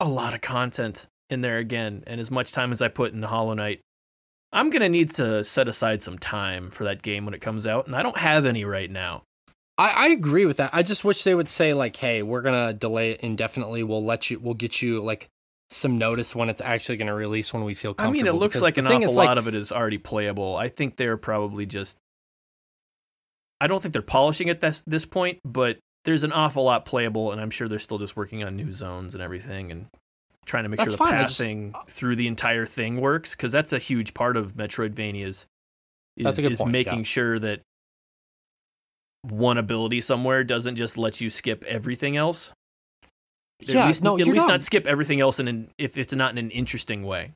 a 0.00 0.08
lot 0.08 0.34
of 0.34 0.42
content 0.42 1.06
in 1.30 1.40
there 1.40 1.58
again, 1.58 2.04
and 2.06 2.20
as 2.20 2.30
much 2.30 2.52
time 2.52 2.72
as 2.72 2.82
I 2.82 2.88
put 2.88 3.12
into 3.12 3.26
Hollow 3.26 3.54
Knight, 3.54 3.80
I'm 4.52 4.70
gonna 4.70 4.88
need 4.88 5.10
to 5.12 5.42
set 5.42 5.68
aside 5.68 6.02
some 6.02 6.18
time 6.18 6.70
for 6.70 6.84
that 6.84 7.02
game 7.02 7.24
when 7.24 7.34
it 7.34 7.40
comes 7.40 7.66
out, 7.66 7.86
and 7.86 7.96
I 7.96 8.02
don't 8.02 8.18
have 8.18 8.46
any 8.46 8.64
right 8.64 8.90
now. 8.90 9.22
I, 9.76 9.90
I 9.90 10.06
agree 10.08 10.46
with 10.46 10.58
that. 10.58 10.70
I 10.72 10.82
just 10.82 11.04
wish 11.04 11.24
they 11.24 11.34
would 11.34 11.48
say 11.48 11.74
like, 11.74 11.96
"Hey, 11.96 12.22
we're 12.22 12.42
gonna 12.42 12.72
delay 12.72 13.12
it 13.12 13.20
indefinitely. 13.20 13.82
We'll 13.82 14.04
let 14.04 14.30
you. 14.30 14.38
We'll 14.38 14.54
get 14.54 14.80
you 14.80 15.02
like 15.02 15.28
some 15.70 15.98
notice 15.98 16.34
when 16.34 16.48
it's 16.48 16.60
actually 16.60 16.96
gonna 16.96 17.14
release 17.14 17.52
when 17.52 17.64
we 17.64 17.74
feel 17.74 17.94
comfortable. 17.94 18.10
I 18.10 18.22
mean, 18.22 18.26
it 18.26 18.38
looks 18.38 18.60
like 18.60 18.78
an 18.78 18.86
awful 18.86 19.02
is, 19.02 19.16
like, 19.16 19.26
lot 19.26 19.38
of 19.38 19.48
it 19.48 19.54
is 19.54 19.72
already 19.72 19.98
playable. 19.98 20.56
I 20.56 20.68
think 20.68 20.96
they're 20.96 21.16
probably 21.16 21.66
just. 21.66 21.98
I 23.60 23.66
don't 23.66 23.82
think 23.82 23.92
they're 23.92 24.02
polishing 24.02 24.50
at 24.50 24.60
this 24.60 24.82
this 24.86 25.04
point, 25.04 25.40
but 25.44 25.78
there's 26.04 26.22
an 26.22 26.32
awful 26.32 26.64
lot 26.64 26.84
playable, 26.84 27.32
and 27.32 27.40
I'm 27.40 27.50
sure 27.50 27.66
they're 27.66 27.78
still 27.78 27.98
just 27.98 28.16
working 28.16 28.44
on 28.44 28.56
new 28.56 28.72
zones 28.72 29.14
and 29.14 29.22
everything, 29.22 29.72
and 29.72 29.86
trying 30.44 30.64
to 30.64 30.68
make 30.68 30.78
That's 30.78 30.90
sure 30.90 30.98
the 30.98 31.04
fine, 31.04 31.14
I 31.14 31.22
just- 31.26 31.90
through 31.90 32.16
the 32.16 32.26
entire 32.26 32.66
thing 32.66 33.00
works, 33.00 33.34
because 33.34 33.52
that's 33.52 33.72
a 33.72 33.78
huge 33.78 34.14
part 34.14 34.36
of 34.36 34.54
Metroidvanias. 34.54 35.46
Is, 36.16 36.24
That's 36.24 36.38
a 36.38 36.42
good 36.42 36.52
is 36.52 36.58
point, 36.58 36.70
making 36.72 36.98
yeah. 36.98 37.04
sure 37.04 37.38
that 37.40 37.60
one 39.22 39.58
ability 39.58 40.00
somewhere 40.00 40.44
doesn't 40.44 40.76
just 40.76 40.96
let 40.98 41.20
you 41.20 41.30
skip 41.30 41.64
everything 41.64 42.16
else. 42.16 42.52
Yeah, 43.60 43.82
at 43.82 43.86
least, 43.86 44.02
no, 44.02 44.18
at 44.18 44.26
least 44.26 44.46
not 44.46 44.54
not 44.54 44.62
skip 44.62 44.86
everything 44.86 45.20
else 45.20 45.40
in 45.40 45.48
an, 45.48 45.70
if 45.78 45.96
it's 45.96 46.12
not 46.14 46.32
in 46.32 46.38
an 46.38 46.50
interesting 46.50 47.02
way. 47.04 47.32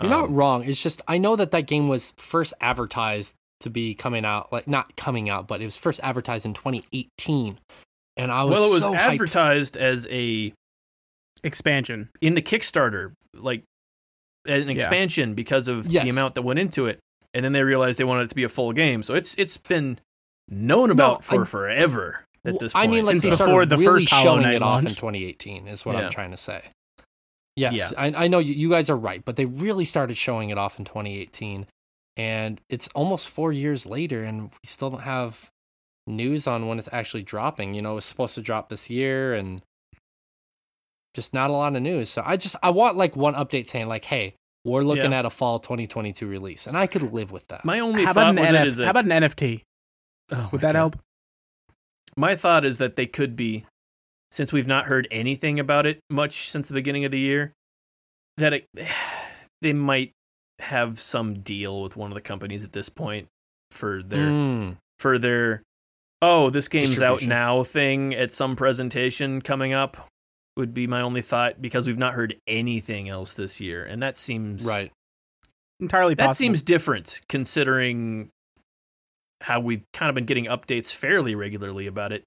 You're 0.00 0.10
not 0.10 0.24
Um, 0.28 0.34
wrong. 0.34 0.64
It's 0.64 0.82
just 0.82 1.00
I 1.08 1.18
know 1.18 1.36
that 1.36 1.52
that 1.52 1.66
game 1.66 1.88
was 1.88 2.12
first 2.18 2.52
advertised 2.60 3.34
to 3.60 3.70
be 3.70 3.94
coming 3.94 4.24
out, 4.24 4.52
like 4.52 4.66
not 4.68 4.96
coming 4.96 5.30
out, 5.30 5.46
but 5.48 5.62
it 5.62 5.64
was 5.64 5.76
first 5.76 6.00
advertised 6.02 6.44
in 6.44 6.52
2018, 6.54 7.56
and 8.18 8.30
I 8.32 8.44
was 8.44 8.52
well, 8.58 8.68
it 8.68 8.72
was 8.72 8.80
so 8.82 8.92
hyped. 8.92 8.96
advertised 8.96 9.76
as 9.78 10.06
a 10.10 10.52
Expansion. 11.44 12.08
in 12.20 12.34
the 12.34 12.42
Kickstarter, 12.42 13.12
like 13.34 13.62
as 14.46 14.62
an 14.62 14.68
Yeah. 14.68 14.74
expansion 14.76 15.34
because 15.34 15.68
of 15.68 15.86
Yes. 15.88 16.04
the 16.04 16.10
amount 16.10 16.34
that 16.36 16.42
went 16.42 16.58
into 16.58 16.86
it, 16.86 16.98
and 17.34 17.44
then 17.44 17.52
they 17.52 17.62
realized 17.62 17.98
they 17.98 18.04
wanted 18.04 18.24
it 18.24 18.28
to 18.30 18.34
be 18.36 18.44
a 18.44 18.48
full 18.48 18.72
game. 18.72 19.02
So 19.02 19.14
it's 19.14 19.34
it's 19.34 19.56
been 19.56 19.98
known 20.48 20.90
about 20.90 21.24
for 21.24 21.42
I- 21.42 21.46
forever 21.46 22.24
at 22.44 22.52
Well, 22.52 22.58
this 22.60 22.72
point. 22.72 22.84
I 22.84 22.90
mean, 22.90 23.04
like 23.04 23.14
Since 23.16 23.24
they 23.24 23.30
before 23.44 23.66
the 23.66 23.76
really 23.76 24.00
first 24.02 24.10
Hollow 24.10 24.22
showing 24.24 24.42
Knight 24.42 24.54
it 24.54 24.62
off 24.62 24.82
in 24.86 24.94
2018 24.94 25.66
is 25.66 25.84
what 25.84 25.96
Yeah. 25.96 26.02
I'm 26.06 26.10
trying 26.10 26.30
to 26.30 26.36
say. 26.36 26.62
Yes, 27.56 27.72
Yeah. 27.74 27.90
I, 27.96 28.24
I 28.24 28.28
know 28.28 28.38
you, 28.38 28.52
you 28.54 28.68
guys 28.68 28.90
are 28.90 28.96
right, 28.96 29.24
but 29.24 29.36
they 29.36 29.46
really 29.46 29.84
started 29.86 30.16
showing 30.16 30.50
it 30.50 30.58
off 30.58 30.78
in 30.78 30.84
2018, 30.84 31.66
and 32.16 32.60
it's 32.68 32.86
almost 32.94 33.28
four 33.28 33.50
years 33.52 33.86
later, 33.86 34.22
and 34.22 34.44
we 34.50 34.66
still 34.66 34.90
don't 34.90 35.00
have 35.00 35.50
news 36.06 36.46
on 36.46 36.68
when 36.68 36.78
it's 36.78 36.88
actually 36.92 37.22
dropping. 37.22 37.74
You 37.74 37.80
know, 37.82 37.96
it's 37.96 38.06
supposed 38.06 38.34
to 38.36 38.42
drop 38.42 38.68
this 38.68 38.90
year, 38.90 39.34
and 39.34 39.62
just 41.16 41.34
not 41.34 41.50
a 41.50 41.52
lot 41.52 41.74
of 41.74 41.82
news. 41.82 42.08
So 42.10 42.22
I 42.24 42.36
just 42.36 42.54
I 42.62 42.70
want 42.70 42.96
like 42.96 43.16
one 43.16 43.34
update 43.34 43.66
saying 43.66 43.88
like, 43.88 44.04
hey, 44.04 44.34
we're 44.64 44.82
looking 44.82 45.10
Yeah. 45.10 45.18
at 45.20 45.24
a 45.26 45.30
fall 45.30 45.58
2022 45.58 46.26
release, 46.28 46.66
and 46.68 46.76
I 46.76 46.86
could 46.86 47.02
live 47.12 47.32
with 47.32 47.46
that. 47.48 47.64
my 47.64 47.80
only 47.80 48.04
How 48.04 48.12
thought 48.12 48.34
about, 48.34 48.46
an 48.46 48.52
with 48.54 48.60
it 48.62 48.64
NF- 48.64 48.66
is 48.68 48.76
that 48.76 48.84
how 48.84 48.90
about 48.90 49.04
an 49.06 49.10
NFT? 49.10 49.62
Oh 50.30 50.48
Would 50.52 50.60
that 50.60 50.72
God. 50.74 50.78
help? 50.78 50.98
My 52.16 52.34
thought 52.36 52.64
is 52.64 52.78
that 52.78 52.96
they 52.96 53.06
could 53.06 53.36
be, 53.36 53.64
since 54.30 54.52
we've 54.52 54.66
not 54.66 54.86
heard 54.86 55.06
anything 55.10 55.58
about 55.60 55.86
it 55.86 55.98
much 56.08 56.50
since 56.50 56.68
the 56.68 56.74
beginning 56.74 57.04
of 57.04 57.10
the 57.10 57.18
year, 57.18 57.52
that 58.36 58.52
it, 58.52 58.66
they 59.62 59.72
might 59.72 60.12
have 60.60 60.98
some 61.00 61.40
deal 61.40 61.82
with 61.82 61.96
one 61.96 62.10
of 62.10 62.14
the 62.14 62.20
companies 62.22 62.64
at 62.64 62.72
this 62.72 62.88
point 62.88 63.26
for 63.70 64.02
their 64.02 64.26
Mm, 64.28 64.76
for 64.98 65.18
their 65.18 65.62
oh 66.22 66.48
this 66.50 66.66
game's 66.68 67.02
out 67.02 67.22
now 67.26 67.62
thing 67.62 68.14
at 68.14 68.30
some 68.32 68.56
presentation 68.56 69.42
coming 69.42 69.74
up 69.74 70.08
would 70.56 70.72
be 70.72 70.86
my 70.86 71.00
only 71.00 71.22
thought 71.22 71.60
because 71.60 71.86
we've 71.86 71.98
not 71.98 72.14
heard 72.14 72.36
anything 72.46 73.08
else 73.08 73.34
this 73.34 73.60
year 73.60 73.84
and 73.84 74.02
that 74.02 74.16
seems 74.16 74.64
right. 74.64 74.92
Entirely 75.80 76.14
that 76.14 76.36
seems 76.36 76.62
different 76.62 77.20
considering 77.28 78.30
how 79.42 79.60
we've 79.60 79.84
kind 79.92 80.08
of 80.08 80.14
been 80.14 80.24
getting 80.24 80.46
updates 80.46 80.94
fairly 80.94 81.34
regularly 81.34 81.86
about 81.86 82.12
it 82.12 82.24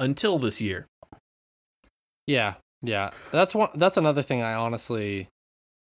until 0.00 0.38
this 0.38 0.60
year 0.60 0.86
Yeah, 2.26 2.54
yeah. 2.82 3.10
That's 3.30 3.54
one. 3.54 3.70
That's 3.74 3.96
another 3.96 4.22
thing 4.22 4.42
I 4.42 4.54
honestly 4.54 5.28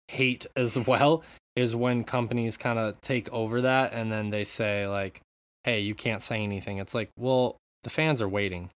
hate 0.08 0.46
as 0.56 0.78
well 0.88 1.24
is 1.56 1.76
when 1.76 2.04
companies 2.04 2.58
kind 2.58 2.80
of 2.80 3.00
take 3.02 3.32
over 3.32 3.62
that 3.62 3.94
and 3.94 4.12
then 4.12 4.30
they 4.30 4.44
say 4.44 4.88
like, 4.88 5.22
"Hey, 5.64 5.82
you 5.82 5.96
can't 5.96 6.24
say 6.24 6.44
anything." 6.44 6.80
It's 6.80 6.96
like, 6.96 7.10
well, 7.18 7.58
the 7.84 7.90
fans 7.90 8.22
are 8.22 8.30
waiting. 8.30 8.70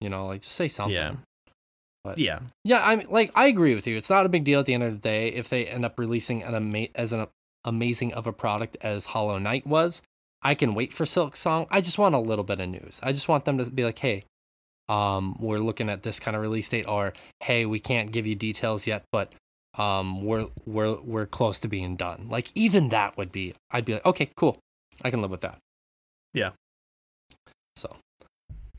You 0.00 0.08
know, 0.10 0.26
like 0.28 0.42
just 0.42 0.54
say 0.54 0.68
something. 0.68 0.94
Yeah. 0.94 1.14
But 2.04 2.18
yeah 2.18 2.40
yeah, 2.64 2.80
I'm 2.84 3.02
like 3.10 3.32
I 3.34 3.48
agree 3.48 3.74
with 3.74 3.86
you. 3.86 3.96
It's 3.96 4.10
not 4.10 4.26
a 4.26 4.28
big 4.28 4.44
deal 4.44 4.60
at 4.60 4.66
the 4.66 4.74
end 4.74 4.82
of 4.82 4.92
the 4.92 4.98
day 4.98 5.28
if 5.28 5.48
they 5.48 5.66
end 5.66 5.84
up 5.84 5.98
releasing 5.98 6.42
an 6.42 6.54
ama- 6.54 6.88
as 6.94 7.12
an 7.12 7.26
amazing 7.64 8.14
of 8.14 8.26
a 8.26 8.32
product 8.32 8.76
as 8.80 9.06
Hollow 9.06 9.38
Knight 9.38 9.66
was. 9.66 10.02
I 10.42 10.54
can 10.54 10.74
wait 10.74 10.92
for 10.92 11.04
Silksong. 11.04 11.66
I 11.70 11.80
just 11.80 11.98
want 11.98 12.14
a 12.14 12.18
little 12.18 12.44
bit 12.44 12.60
of 12.60 12.68
news. 12.68 13.00
I 13.02 13.12
just 13.12 13.28
want 13.28 13.44
them 13.44 13.58
to 13.58 13.70
be 13.70 13.84
like, 13.84 13.98
"Hey, 13.98 14.24
um, 14.88 15.36
we're 15.40 15.58
looking 15.58 15.90
at 15.90 16.02
this 16.02 16.20
kind 16.20 16.36
of 16.36 16.42
release 16.42 16.68
date," 16.68 16.86
or 16.86 17.12
"Hey, 17.40 17.66
we 17.66 17.80
can't 17.80 18.12
give 18.12 18.26
you 18.26 18.34
details 18.36 18.86
yet, 18.86 19.02
but 19.10 19.32
um, 19.76 20.24
we're 20.24 20.46
we're 20.64 21.00
we're 21.00 21.26
close 21.26 21.58
to 21.60 21.68
being 21.68 21.96
done." 21.96 22.28
Like 22.30 22.52
even 22.54 22.90
that 22.90 23.16
would 23.16 23.32
be, 23.32 23.54
I'd 23.70 23.84
be 23.84 23.94
like, 23.94 24.06
"Okay, 24.06 24.30
cool, 24.36 24.58
I 25.02 25.10
can 25.10 25.20
live 25.22 25.30
with 25.32 25.40
that." 25.40 25.58
Yeah. 26.32 26.50
So, 27.76 27.96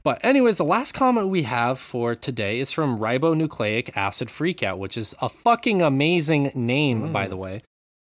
but 0.10 0.26
anyways, 0.26 0.58
the 0.58 0.66
last 0.66 0.94
comment 0.94 1.28
we 1.28 1.44
have 1.44 1.78
for 1.78 2.16
today 2.16 2.60
is 2.60 2.72
from 2.72 2.98
Ribonucleic 2.98 3.96
Acid 3.96 4.30
Freakout, 4.30 4.80
which 4.80 4.98
is 4.98 5.14
a 5.22 5.30
fucking 5.30 5.84
amazing 5.84 6.52
name, 6.56 7.14
by 7.14 7.28
Mm. 7.28 7.30
the 7.30 7.38
way. 7.38 7.62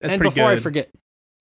That's 0.01 0.15
and 0.15 0.23
before 0.23 0.49
I 0.51 0.55
forget, 0.61 0.91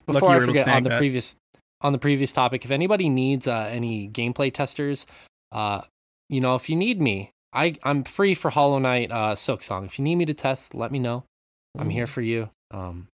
before 0.04 0.20
you 0.20 0.26
I 0.26 0.38
were 0.38 0.42
able 0.42 0.52
to 0.54 0.58
forget 0.58 0.74
on 0.74 0.82
the 0.82 0.88
that. 0.88 0.98
previous 0.98 1.36
on 1.80 1.92
the 1.92 1.98
previous 2.00 2.32
topic, 2.32 2.64
if 2.64 2.72
anybody 2.72 3.08
needs 3.08 3.46
uh, 3.46 3.68
any 3.70 4.08
gameplay 4.08 4.52
testers, 4.52 5.06
uh, 5.52 5.82
you 6.28 6.40
know, 6.40 6.56
if 6.56 6.68
you 6.68 6.74
need 6.74 7.00
me, 7.00 7.30
I 7.52 7.76
I'm 7.84 8.02
free 8.02 8.34
for 8.34 8.50
Hollow 8.50 8.80
Knight 8.80 9.12
uh, 9.12 9.36
Silksong. 9.36 9.86
If 9.86 9.96
you 10.00 10.02
need 10.02 10.16
me 10.16 10.24
to 10.26 10.34
test, 10.34 10.74
let 10.74 10.90
me 10.90 10.98
know. 10.98 11.22
I'm 11.78 11.90
here 11.90 12.08
for 12.08 12.20
you. 12.20 12.50
Um, 12.72 13.06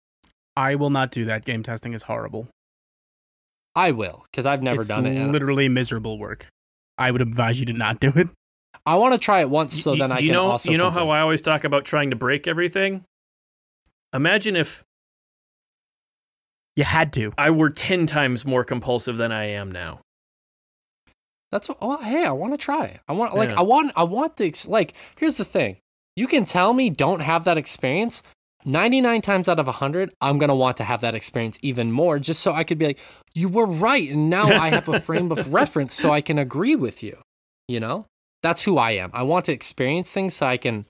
I 0.57 0.76
will 0.76 0.90
not 0.90 1.11
do 1.11 1.24
that. 1.24 1.45
Game 1.45 1.64
testing 1.64 1.93
is 1.93 2.05
horrible. 2.05 2.47
I 3.74 3.90
will 3.90 4.26
because 4.30 4.47
I've 4.47 4.62
never 4.62 4.82
it's 4.82 4.88
done 4.88 5.07
it. 5.07 5.26
Literally 5.32 5.68
miserable 5.68 6.18
work. 6.20 6.47
I 7.07 7.11
would 7.11 7.20
advise 7.22 7.61
you 7.61 7.66
to 7.66 7.72
not 7.72 8.00
do 8.00 8.12
it. 8.16 8.28
I 8.86 8.96
want 8.96 9.12
to 9.14 9.18
try 9.18 9.40
it 9.40 9.50
once, 9.50 9.80
so 9.82 9.92
Y- 9.92 9.98
then 9.98 10.11
I 10.12 10.18
do 10.18 10.24
you 10.24 10.30
can 10.30 10.34
know 10.34 10.50
also. 10.53 10.70
you 10.70 10.78
know 10.78 10.90
how 10.90 11.00
complain. 11.00 11.18
I 11.18 11.20
always 11.20 11.40
talk 11.42 11.64
about 11.64 11.84
trying 11.84 12.11
to 12.11 12.16
break 12.16 12.46
everything 12.48 13.05
imagine 14.14 14.57
if 14.57 14.82
You 16.76 16.84
had 16.84 17.12
to. 17.14 17.32
I 17.38 17.50
were 17.50 17.70
10 17.70 18.07
times 18.07 18.44
more 18.44 18.64
compulsive 18.64 19.16
than 19.16 19.30
I 19.32 19.44
am 19.50 19.70
now 19.70 20.00
That's 21.50 21.68
what, 21.68 21.78
oh, 21.82 21.96
hey, 21.98 22.24
I 22.24 22.32
want 22.32 22.53
to 22.55 22.59
try. 22.59 22.86
it. 22.86 23.00
I 23.09 23.12
want 23.12 23.34
like 23.34 23.50
Yeah. 23.50 23.59
I 23.61 23.62
want 23.62 23.92
I 23.96 24.05
want 24.05 24.36
the 24.36 24.55
like. 24.68 24.94
Here's 25.16 25.36
the 25.36 25.44
thing: 25.44 25.76
you 26.16 26.26
can 26.26 26.44
tell 26.44 26.72
me 26.72 26.88
don't 26.90 27.20
have 27.20 27.44
that 27.44 27.59
experience. 27.59 28.22
99 28.64 29.22
times 29.22 29.48
out 29.48 29.58
of 29.58 29.66
100, 29.66 30.12
I'm 30.20 30.38
going 30.38 30.48
to 30.48 30.54
want 30.54 30.76
to 30.78 30.84
have 30.84 31.00
that 31.00 31.14
experience 31.14 31.58
even 31.62 31.90
more 31.92 32.18
just 32.18 32.40
so 32.40 32.52
I 32.52 32.64
could 32.64 32.78
be 32.78 32.86
like, 32.86 32.98
you 33.34 33.48
were 33.48 33.66
right. 33.66 34.08
And 34.10 34.30
now 34.30 34.44
I 34.46 34.68
have 34.70 34.88
a 34.88 35.00
frame 35.00 35.32
of 35.32 35.52
reference 35.52 35.94
so 35.94 36.12
I 36.12 36.20
can 36.20 36.38
agree 36.38 36.76
with 36.76 37.02
you. 37.02 37.18
You 37.68 37.80
know? 37.80 38.06
That's 38.42 38.62
who 38.64 38.78
I 38.78 38.92
am. 38.92 39.10
I 39.14 39.22
want 39.22 39.44
to 39.46 39.52
experience 39.52 40.12
things 40.12 40.34
so 40.34 40.46
I 40.46 40.56
can 40.56 40.86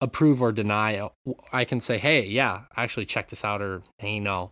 approve 0.00 0.42
or 0.42 0.50
deny. 0.52 1.08
I 1.52 1.64
can 1.64 1.80
say, 1.80 1.98
hey, 1.98 2.24
yeah, 2.26 2.62
actually 2.76 3.06
check 3.06 3.28
this 3.28 3.44
out, 3.44 3.62
or 3.62 3.82
hey, 3.98 4.18
no. 4.18 4.50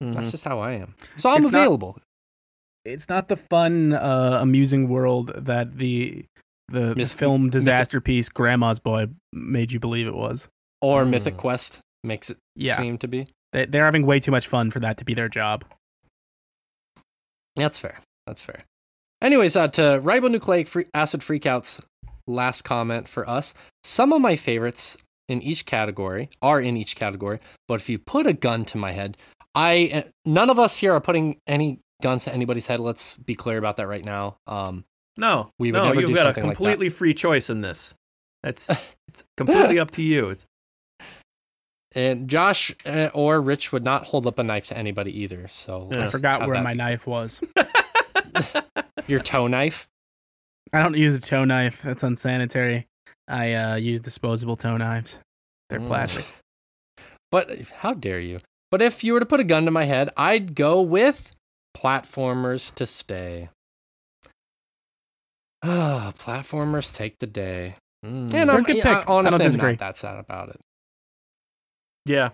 That's 0.00 0.30
just 0.30 0.44
how 0.44 0.58
I 0.60 0.72
am. 0.72 0.94
So 1.16 1.30
I'm 1.30 1.42
It's 1.42 1.50
not- 1.52 1.58
available. 1.58 1.98
It's 2.84 3.08
not 3.08 3.28
the 3.28 3.36
fun, 3.36 3.94
uh, 3.94 4.38
amusing 4.40 4.88
world 4.88 5.32
that 5.36 5.78
the 5.78 6.24
the, 6.68 6.94
the 6.94 7.06
film 7.06 7.48
disaster 7.48 8.00
piece 8.00 8.28
Grandma's 8.28 8.78
Boy 8.80 9.06
made 9.32 9.72
you 9.72 9.80
believe 9.80 10.06
it 10.06 10.14
was. 10.14 10.48
Or 10.80 11.04
Mm. 11.04 11.10
Mythic 11.10 11.36
Quest 11.36 11.78
makes 12.04 12.30
it 12.30 12.38
Yeah, 12.54 12.76
seem 12.76 12.98
to 12.98 13.08
be. 13.08 13.26
they, 13.52 13.66
they're 13.66 13.84
having 13.84 14.06
way 14.06 14.20
too 14.20 14.30
much 14.30 14.46
fun 14.46 14.70
for 14.70 14.80
that 14.80 14.96
to 14.98 15.04
be 15.04 15.14
their 15.14 15.28
job. 15.28 15.64
That's 17.56 17.78
fair. 17.78 18.00
That's 18.26 18.42
fair. 18.42 18.64
Anyways, 19.22 19.56
uh, 19.56 19.68
to 19.68 19.80
ribonucleic 20.02 20.68
free- 20.68 20.86
acid 20.92 21.20
freakouts, 21.20 21.80
last 22.26 22.62
comment 22.62 23.08
for 23.08 23.28
us. 23.28 23.54
Some 23.82 24.12
of 24.12 24.20
my 24.20 24.36
favorites 24.36 24.98
in 25.28 25.40
each 25.42 25.64
category 25.66 26.28
are 26.42 26.60
in 26.60 26.76
each 26.76 26.96
category, 26.96 27.40
but 27.66 27.74
if 27.80 27.88
you 27.88 27.98
put 27.98 28.26
a 28.26 28.32
gun 28.32 28.64
to 28.66 28.78
my 28.78 28.92
head, 28.92 29.16
I 29.54 29.90
uh, 29.92 30.02
none 30.26 30.50
of 30.50 30.58
us 30.58 30.76
here 30.76 30.92
are 30.92 31.00
putting 31.00 31.38
any 31.46 31.80
guns 32.02 32.24
to 32.24 32.34
anybody's 32.34 32.66
head. 32.66 32.78
Let's 32.80 33.16
be 33.16 33.34
clear 33.34 33.56
about 33.58 33.76
that 33.78 33.86
right 33.88 34.04
now. 34.04 34.36
Um, 34.46 34.84
no 35.18 35.50
We 35.58 35.72
would 35.72 35.78
no 35.78 35.84
never 35.88 36.00
you've 36.02 36.10
do 36.10 36.14
got 36.14 36.26
a 36.26 36.28
something 36.30 36.44
like 36.48 36.56
completely 36.58 36.88
free 36.90 37.14
choice 37.14 37.48
in 37.48 37.62
this 37.62 37.94
that's 38.42 38.68
it's 39.08 39.24
completely 39.38 39.78
up 39.78 39.90
to 39.92 40.02
you 40.02 40.28
it's 40.28 40.44
and 41.96 42.28
Josh 42.28 42.72
uh, 42.86 43.08
or 43.14 43.40
Rich 43.40 43.72
would 43.72 43.82
not 43.82 44.04
hold 44.06 44.26
up 44.28 44.38
a 44.38 44.44
knife 44.44 44.66
to 44.68 44.78
anybody 44.78 45.22
either. 45.22 45.48
So 45.48 45.88
Yeah. 45.90 46.04
I 46.04 46.06
forgot 46.06 46.46
where 46.46 46.62
my 46.62 46.72
be- 46.74 46.78
knife 46.78 47.06
was. 47.06 47.40
your 49.08 49.20
toe 49.20 49.46
knife. 49.48 49.88
I 50.72 50.82
don't 50.82 50.96
use 50.96 51.14
a 51.16 51.20
toe 51.20 51.44
knife. 51.44 51.82
That's 51.82 52.02
unsanitary. 52.02 52.86
I 53.26 53.54
uh, 53.54 53.74
use 53.76 54.00
disposable 54.00 54.56
toe 54.56 54.76
knives. 54.76 55.18
They're 55.70 55.80
Mm. 55.80 55.86
plastic. 55.88 56.24
But 57.32 57.50
how 57.80 57.92
dare 57.92 58.20
you? 58.20 58.40
But 58.70 58.80
if 58.82 59.02
you 59.02 59.12
were 59.12 59.18
to 59.20 59.26
put 59.26 59.40
a 59.40 59.44
gun 59.44 59.64
to 59.64 59.70
my 59.72 59.84
head, 59.84 60.10
I'd 60.16 60.54
go 60.54 60.80
with 60.80 61.32
platformers 61.76 62.72
to 62.76 62.86
stay. 62.86 63.48
Ah, 65.62 66.12
platformers 66.18 66.94
take 66.94 67.18
the 67.18 67.26
day. 67.26 67.76
Mm. 68.04 68.08
And 68.08 68.30
They're 68.30 68.48
a 68.50 68.54
I'm, 68.54 68.62
good 68.62 68.76
I- 68.76 68.80
pick. 68.80 68.86
I 68.86 68.94
don't 69.04 69.08
honestly, 69.26 69.44
I'm 69.60 69.66
not 69.70 69.78
that 69.78 69.96
sad 69.96 70.18
about 70.18 70.50
it. 70.50 70.60
Yeah. 72.06 72.30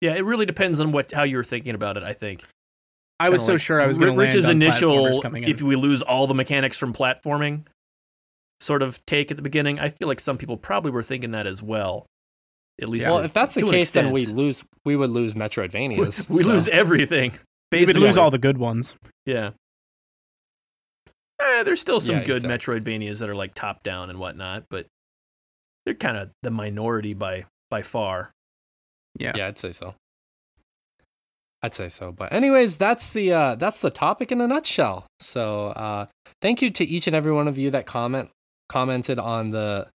Yeah, 0.00 0.14
it 0.14 0.24
really 0.24 0.46
depends 0.46 0.80
on 0.80 0.92
what 0.92 1.12
how 1.12 1.22
you're 1.22 1.44
thinking 1.44 1.74
about 1.74 1.96
it, 1.96 2.02
I 2.02 2.12
think. 2.12 2.42
I 3.20 3.28
was 3.30 3.40
Kinda 3.40 3.46
so 3.46 3.52
like 3.52 3.60
sure 3.62 3.80
I 3.80 3.86
was 3.86 3.98
going 3.98 4.14
to 4.14 4.18
Rich's 4.18 4.46
on 4.46 4.52
initial 4.52 5.22
coming 5.22 5.44
in. 5.44 5.50
if 5.50 5.62
we 5.62 5.76
lose 5.76 6.02
all 6.02 6.26
the 6.26 6.34
mechanics 6.34 6.76
from 6.76 6.92
platforming 6.92 7.64
sort 8.60 8.82
of 8.82 9.04
take 9.06 9.30
at 9.30 9.36
the 9.36 9.42
beginning. 9.42 9.78
I 9.78 9.90
feel 9.90 10.08
like 10.08 10.20
some 10.20 10.38
people 10.38 10.56
probably 10.56 10.90
were 10.90 11.02
thinking 11.02 11.32
that 11.32 11.46
as 11.46 11.62
well. 11.62 12.06
At 12.80 12.88
least 12.88 13.06
well, 13.06 13.18
to- 13.18 13.24
if 13.24 13.32
that's 13.32 13.54
the 13.54 13.60
to 13.60 13.66
an 13.66 13.72
case, 13.72 13.90
then 13.90 14.10
we 14.12 14.26
lose. 14.26 14.64
We 14.84 14.96
would 14.96 15.10
lose 15.10 15.34
Metroidvanias. 15.34 16.28
we 16.30 16.42
so- 16.42 16.48
lose 16.48 16.68
everything. 16.68 17.32
we 17.72 17.84
would 17.84 17.96
lose 17.96 18.16
all 18.18 18.30
the 18.30 18.38
good 18.38 18.58
ones. 18.58 18.94
Yeah. 19.26 19.50
Eh, 21.40 21.62
there's 21.64 21.80
still 21.80 22.00
some 22.00 22.16
Yeah, 22.16 22.24
good 22.24 22.44
exactly. 22.44 22.80
Metroidvanias 22.80 23.18
that 23.18 23.28
are 23.28 23.34
like 23.34 23.54
top 23.54 23.82
down 23.82 24.10
and 24.10 24.18
whatnot, 24.18 24.64
but 24.70 24.86
they're 25.84 25.94
kind 25.94 26.16
of 26.16 26.30
the 26.42 26.50
minority 26.50 27.14
by 27.14 27.44
by 27.70 27.82
far. 27.82 28.30
Yeah. 29.18 29.32
Yeah, 29.34 29.48
I'd 29.48 29.58
say 29.58 29.72
so. 29.72 29.94
I'd 31.62 31.74
say 31.74 31.88
so. 31.88 32.10
But 32.10 32.32
anyways, 32.32 32.76
that's 32.76 33.12
the 33.12 33.32
uh 33.32 33.54
that's 33.54 33.80
the 33.80 33.90
topic 33.90 34.32
in 34.32 34.40
a 34.40 34.46
nutshell. 34.46 35.06
So 35.20 35.68
uh 35.68 36.06
thank 36.40 36.60
you 36.60 36.70
to 36.70 36.84
each 36.84 37.06
and 37.06 37.14
every 37.14 37.32
one 37.32 37.48
of 37.48 37.56
you 37.58 37.70
that 37.70 37.86
comment 37.86 38.30
commented 38.68 39.18
on 39.18 39.50
the 39.50 39.88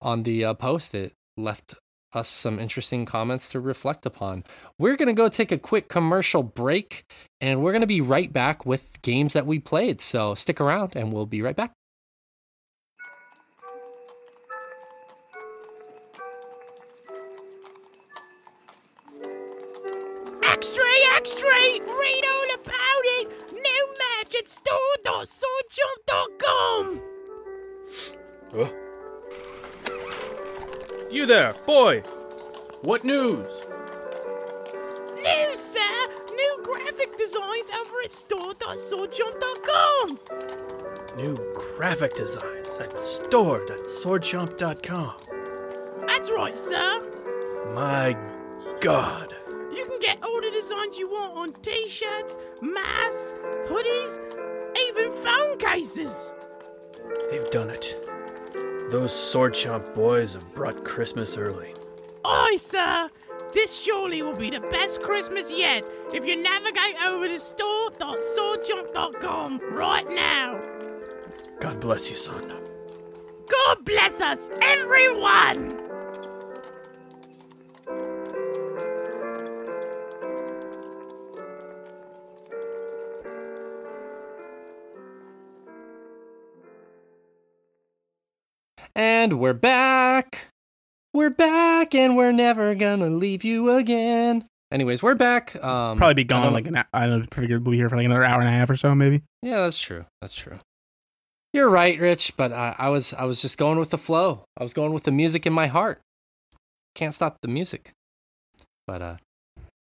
on 0.00 0.22
the 0.22 0.44
uh, 0.44 0.54
post. 0.54 0.94
It 0.94 1.12
left 1.36 1.74
us 2.12 2.28
some 2.28 2.58
interesting 2.58 3.04
comments 3.06 3.48
to 3.50 3.60
reflect 3.60 4.04
upon. 4.06 4.44
We're 4.78 4.96
gonna 4.96 5.12
go 5.12 5.28
take 5.28 5.52
a 5.52 5.58
quick 5.58 5.88
commercial 5.88 6.42
break 6.42 7.04
and 7.40 7.62
we're 7.62 7.72
gonna 7.72 7.86
be 7.86 8.00
right 8.00 8.32
back 8.32 8.64
with 8.64 9.00
games 9.02 9.34
that 9.34 9.46
we 9.46 9.58
played. 9.58 10.00
So 10.00 10.34
stick 10.34 10.60
around 10.60 10.92
and 10.96 11.12
we'll 11.12 11.26
be 11.26 11.42
right 11.42 11.56
back. 11.56 11.72
Extra, 21.22 21.54
extra! 21.54 21.86
Read 22.00 22.24
all 22.34 22.50
about 22.52 23.04
it! 23.04 23.30
New 23.52 23.84
match 24.00 24.34
at 24.36 24.48
store.swordchomp.com! 24.48 27.00
You 31.12 31.26
there, 31.26 31.54
boy. 31.64 32.00
What 32.80 33.04
news? 33.04 33.48
New, 35.14 35.54
sir! 35.54 36.08
New 36.34 36.60
graphic 36.64 37.16
designs 37.16 37.70
over 37.70 38.02
at 38.02 38.10
store.swordchomp.com! 38.10 40.18
New 41.16 41.36
graphic 41.54 42.16
designs 42.16 42.78
at 42.80 43.00
store.swordchomp.com. 43.00 45.14
That's 46.04 46.32
right, 46.32 46.58
sir! 46.58 47.00
My 47.76 48.16
god. 48.80 49.36
You 49.72 49.86
can 49.86 49.98
get 50.00 50.18
all 50.22 50.40
the 50.40 50.50
designs 50.50 50.98
you 50.98 51.08
want 51.08 51.36
on 51.36 51.52
t 51.62 51.86
shirts, 51.88 52.36
masks, 52.60 53.32
hoodies, 53.66 54.18
even 54.88 55.12
phone 55.12 55.56
cases! 55.58 56.34
They've 57.30 57.48
done 57.50 57.70
it. 57.70 57.96
Those 58.90 59.14
Sword 59.14 59.54
Chomp 59.54 59.94
boys 59.94 60.34
have 60.34 60.52
brought 60.54 60.84
Christmas 60.84 61.38
early. 61.38 61.74
Aye, 62.24 62.56
sir! 62.58 63.08
This 63.54 63.78
surely 63.78 64.22
will 64.22 64.36
be 64.36 64.50
the 64.50 64.60
best 64.60 65.02
Christmas 65.02 65.50
yet 65.50 65.84
if 66.12 66.26
you 66.26 66.36
navigate 66.36 66.96
over 67.06 67.26
to 67.28 67.38
store.swordchomp.com 67.38 69.60
right 69.72 70.08
now! 70.08 70.60
God 71.60 71.80
bless 71.80 72.10
you, 72.10 72.16
son. 72.16 72.52
God 73.48 73.84
bless 73.84 74.20
us, 74.20 74.50
everyone! 74.60 75.91
We're 89.42 89.52
back. 89.52 90.46
We're 91.12 91.28
back 91.28 91.96
and 91.96 92.16
we're 92.16 92.30
never 92.30 92.76
gonna 92.76 93.10
leave 93.10 93.42
you 93.42 93.70
again. 93.70 94.44
Anyways, 94.70 95.02
we're 95.02 95.16
back. 95.16 95.56
Um 95.56 95.98
Probably 95.98 96.14
be 96.14 96.22
gone 96.22 96.52
like 96.52 96.68
an 96.68 96.74
hou- 96.76 96.84
I 96.94 97.08
don't 97.08 97.34
figured 97.34 97.66
we'll 97.66 97.72
be 97.72 97.76
here 97.76 97.88
for 97.88 97.96
like 97.96 98.06
another 98.06 98.22
hour 98.22 98.38
and 98.38 98.48
a 98.48 98.52
half 98.52 98.70
or 98.70 98.76
so, 98.76 98.94
maybe. 98.94 99.22
Yeah, 99.42 99.56
that's 99.62 99.80
true. 99.80 100.04
That's 100.20 100.36
true. 100.36 100.60
You're 101.52 101.68
right, 101.68 101.98
Rich, 101.98 102.34
but 102.36 102.52
I, 102.52 102.76
I 102.78 102.88
was 102.90 103.14
I 103.14 103.24
was 103.24 103.42
just 103.42 103.58
going 103.58 103.80
with 103.80 103.90
the 103.90 103.98
flow. 103.98 104.44
I 104.56 104.62
was 104.62 104.72
going 104.72 104.92
with 104.92 105.02
the 105.02 105.10
music 105.10 105.44
in 105.44 105.52
my 105.52 105.66
heart. 105.66 105.98
Can't 106.94 107.12
stop 107.12 107.38
the 107.42 107.48
music. 107.48 107.90
But 108.86 109.02
uh 109.02 109.16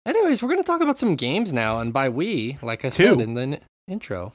anyways, 0.06 0.44
we're 0.44 0.50
gonna 0.50 0.62
talk 0.62 0.82
about 0.82 1.00
some 1.00 1.16
games 1.16 1.52
now, 1.52 1.80
and 1.80 1.92
by 1.92 2.10
we, 2.10 2.60
like 2.62 2.86
I 2.86 2.90
Two. 2.90 3.16
said 3.16 3.22
in 3.22 3.34
the 3.34 3.42
n- 3.42 3.60
intro, 3.88 4.34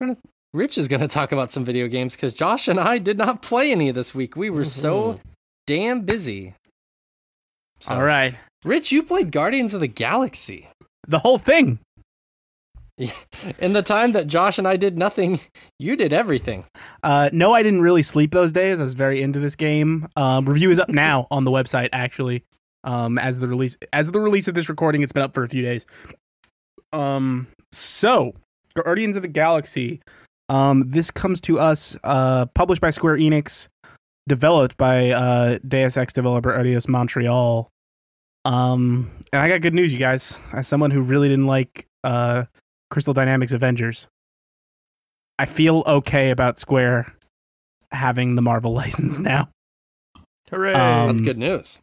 we're 0.00 0.06
gonna 0.06 0.18
Rich 0.52 0.78
is 0.78 0.88
gonna 0.88 1.08
talk 1.08 1.32
about 1.32 1.50
some 1.50 1.64
video 1.64 1.86
games 1.86 2.16
because 2.16 2.34
Josh 2.34 2.66
and 2.66 2.80
I 2.80 2.98
did 2.98 3.18
not 3.18 3.42
play 3.42 3.70
any 3.70 3.90
this 3.92 4.14
week. 4.14 4.34
We 4.34 4.50
were 4.50 4.64
so 4.64 5.20
damn 5.66 6.02
busy. 6.02 6.54
So, 7.80 7.94
All 7.94 8.02
right. 8.02 8.34
Rich, 8.64 8.92
you 8.92 9.02
played 9.02 9.30
Guardians 9.30 9.74
of 9.74 9.80
the 9.80 9.86
Galaxy. 9.86 10.68
The 11.06 11.20
whole 11.20 11.38
thing. 11.38 11.78
In 13.58 13.72
the 13.72 13.82
time 13.82 14.12
that 14.12 14.26
Josh 14.26 14.58
and 14.58 14.68
I 14.68 14.76
did 14.76 14.98
nothing, 14.98 15.40
you 15.78 15.96
did 15.96 16.12
everything. 16.12 16.64
Uh, 17.02 17.30
no, 17.32 17.54
I 17.54 17.62
didn't 17.62 17.80
really 17.80 18.02
sleep 18.02 18.32
those 18.32 18.52
days. 18.52 18.78
I 18.78 18.82
was 18.82 18.94
very 18.94 19.22
into 19.22 19.38
this 19.40 19.54
game. 19.54 20.08
Um, 20.16 20.46
review 20.46 20.70
is 20.70 20.78
up 20.78 20.90
now 20.90 21.26
on 21.30 21.44
the 21.44 21.50
website. 21.50 21.88
Actually, 21.92 22.44
um, 22.84 23.18
as 23.18 23.38
the 23.38 23.48
release 23.48 23.78
as 23.92 24.08
of 24.08 24.12
the 24.12 24.20
release 24.20 24.48
of 24.48 24.54
this 24.54 24.68
recording, 24.68 25.02
it's 25.02 25.12
been 25.12 25.22
up 25.22 25.32
for 25.32 25.42
a 25.42 25.48
few 25.48 25.62
days. 25.62 25.86
Um, 26.92 27.46
so 27.72 28.34
Guardians 28.74 29.16
of 29.16 29.22
the 29.22 29.28
Galaxy. 29.28 30.02
Um, 30.50 30.90
this 30.90 31.12
comes 31.12 31.40
to 31.42 31.60
us 31.60 31.96
uh, 32.02 32.46
published 32.46 32.80
by 32.80 32.90
Square 32.90 33.18
Enix, 33.18 33.68
developed 34.28 34.76
by 34.76 35.10
uh, 35.10 35.58
Deus 35.66 35.96
Ex 35.96 36.12
developer 36.12 36.52
Eidos 36.52 36.88
Montreal. 36.88 37.70
Um, 38.44 39.10
and 39.32 39.40
I 39.40 39.48
got 39.48 39.60
good 39.60 39.74
news, 39.74 39.92
you 39.92 39.98
guys. 40.00 40.38
As 40.52 40.66
someone 40.66 40.90
who 40.90 41.02
really 41.02 41.28
didn't 41.28 41.46
like 41.46 41.86
uh, 42.02 42.44
Crystal 42.90 43.14
Dynamics 43.14 43.52
Avengers, 43.52 44.08
I 45.38 45.46
feel 45.46 45.84
okay 45.86 46.30
about 46.30 46.58
Square 46.58 47.12
having 47.92 48.34
the 48.34 48.42
Marvel 48.42 48.72
license 48.74 49.20
now. 49.20 49.50
Hooray! 50.50 50.74
Um, 50.74 51.08
That's 51.08 51.20
good 51.20 51.38
news. 51.38 51.78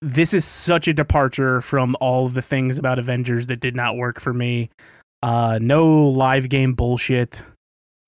This 0.00 0.32
is 0.32 0.46
such 0.46 0.88
a 0.88 0.94
departure 0.94 1.60
from 1.60 1.96
all 2.00 2.24
of 2.24 2.32
the 2.32 2.40
things 2.40 2.78
about 2.78 2.98
Avengers 2.98 3.48
that 3.48 3.60
did 3.60 3.76
not 3.76 3.96
work 3.96 4.20
for 4.20 4.32
me. 4.32 4.70
Uh, 5.22 5.58
no 5.60 6.08
live 6.08 6.48
game 6.48 6.72
bullshit. 6.72 7.42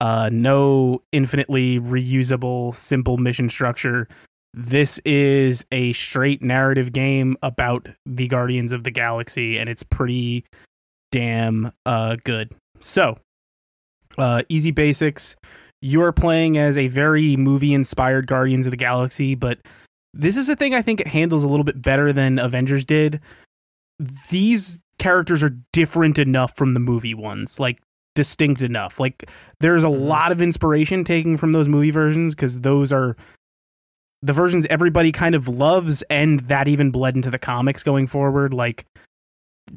Uh, 0.01 0.31
no 0.32 1.02
infinitely 1.12 1.78
reusable 1.78 2.74
simple 2.74 3.18
mission 3.18 3.51
structure. 3.51 4.09
This 4.52 4.98
is 5.05 5.64
a 5.70 5.93
straight 5.93 6.43
narrative 6.43 6.93
game 6.93 7.36
about 7.43 7.89
the 8.06 8.27
Guardians 8.27 8.72
of 8.72 8.82
the 8.82 8.90
Galaxy, 8.90 9.59
and 9.59 9.68
it's 9.68 9.82
pretty 9.82 10.44
damn 11.12 11.72
uh, 11.86 12.16
good. 12.24 12.55
So, 12.81 13.18
uh, 14.18 14.43
easy 14.48 14.70
basics. 14.70 15.36
You 15.82 16.02
are 16.02 16.12
playing 16.12 16.59
as 16.59 16.77
a 16.77 16.89
very 16.89 17.36
movie 17.36 17.74
inspired 17.74 18.27
Guardians 18.27 18.66
of 18.66 18.70
the 18.70 18.77
Galaxy, 18.77 19.35
but 19.35 19.59
this 20.12 20.36
is 20.36 20.48
a 20.48 20.56
thing 20.56 20.74
I 20.74 20.82
think 20.82 21.01
it 21.01 21.09
handles 21.09 21.44
a 21.44 21.48
little 21.48 21.64
bit 21.64 21.81
better 21.81 22.12
than 22.12 22.39
Avengers 22.39 22.85
did. 22.85 23.20
These 24.31 24.78
characters 24.98 25.43
are 25.43 25.56
different 25.72 26.18
enough 26.18 26.56
from 26.56 26.74
the 26.74 26.81
movie 26.81 27.14
ones, 27.14 27.60
like 27.60 27.81
distinct 28.15 28.62
enough. 28.62 28.99
Like 29.01 29.31
there's 29.61 29.85
a 29.85 29.89
Mhm. 29.89 30.07
lot 30.07 30.32
of 30.32 30.43
inspiration 30.43 31.05
taken 31.05 31.37
from 31.37 31.53
those 31.53 31.69
movie 31.69 31.91
versions 31.91 32.35
because 32.35 32.61
those 32.61 32.93
are 32.93 33.16
the 34.23 34.32
versions 34.32 34.66
everybody 34.69 35.12
kind 35.12 35.35
of 35.35 35.49
loves, 35.49 36.03
and 36.11 36.41
that 36.41 36.69
even 36.69 36.91
bled 36.91 37.16
into 37.16 37.31
the 37.31 37.39
comics 37.39 37.82
going 37.82 38.07
forward. 38.07 38.53
Like 38.53 38.85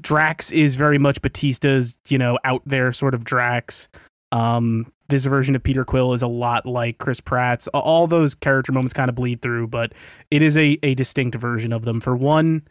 Drax 0.01 0.51
is 0.51 0.75
very 0.75 0.97
much 0.97 1.21
Bautista's, 1.21 1.97
you 2.09 2.17
know, 2.17 2.37
out 2.43 2.61
there 2.65 2.91
sort 2.91 3.13
of 3.13 3.23
Drax. 3.23 3.87
Um, 4.31 4.91
this 5.09 5.25
version 5.25 5.55
of 5.55 5.61
Peter 5.63 5.83
Quill 5.85 6.13
is 6.13 6.23
a 6.23 6.27
lot 6.27 6.65
like 6.65 6.97
Chris 6.97 7.19
Pratt's. 7.19 7.67
All 7.69 8.07
those 8.07 8.33
character 8.33 8.71
moments 8.71 8.93
kind 8.93 9.09
of 9.09 9.15
bleed 9.15 9.41
through, 9.41 9.67
but 9.67 9.93
it 10.31 10.41
is 10.41 10.57
a, 10.57 10.79
a 10.81 10.95
distinct 10.95 11.35
version 11.35 11.71
of 11.71 11.85
them. 11.85 12.01
For 12.01 12.15
one, 12.15 12.63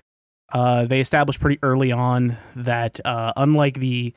uh, 0.52 0.86
they 0.86 1.01
established 1.01 1.40
pretty 1.40 1.60
early 1.62 1.93
on 1.93 2.36
that 2.56 2.98
uh, 3.05 3.32
unlike 3.36 3.78
the 3.78 4.12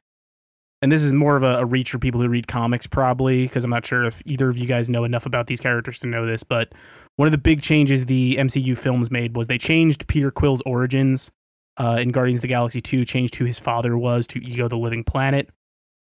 and 0.81 0.91
this 0.91 1.03
is 1.03 1.13
more 1.13 1.35
of 1.35 1.43
a, 1.43 1.59
a 1.59 1.65
reach 1.65 1.91
for 1.91 1.99
people 1.99 2.21
who 2.21 2.27
read 2.27 2.47
comics, 2.47 2.85
probably, 2.87 3.43
because 3.43 3.63
I'm 3.63 3.69
not 3.69 3.85
sure 3.85 4.03
if 4.03 4.21
either 4.25 4.49
of 4.49 4.57
you 4.57 4.67
guys 4.67 4.89
know 4.89 5.03
enough 5.03 5.25
about 5.25 5.47
these 5.47 5.59
characters 5.59 5.99
to 5.99 6.07
know 6.07 6.25
this. 6.25 6.43
But 6.43 6.73
one 7.15 7.27
of 7.27 7.31
the 7.31 7.37
big 7.37 7.61
changes 7.61 8.05
the 8.05 8.35
MCU 8.37 8.77
films 8.77 9.09
made 9.09 9.35
was 9.35 9.47
they 9.47 9.57
changed 9.57 10.07
Peter 10.07 10.31
Quill's 10.31 10.61
origins 10.65 11.31
uh, 11.77 11.97
in 11.99 12.09
Guardians 12.09 12.39
of 12.39 12.43
the 12.43 12.47
Galaxy 12.49 12.81
2, 12.81 13.05
changed 13.05 13.35
who 13.35 13.45
his 13.45 13.59
father 13.59 13.97
was 13.97 14.27
to 14.27 14.39
Ego 14.45 14.67
the 14.67 14.77
Living 14.77 15.03
Planet. 15.03 15.49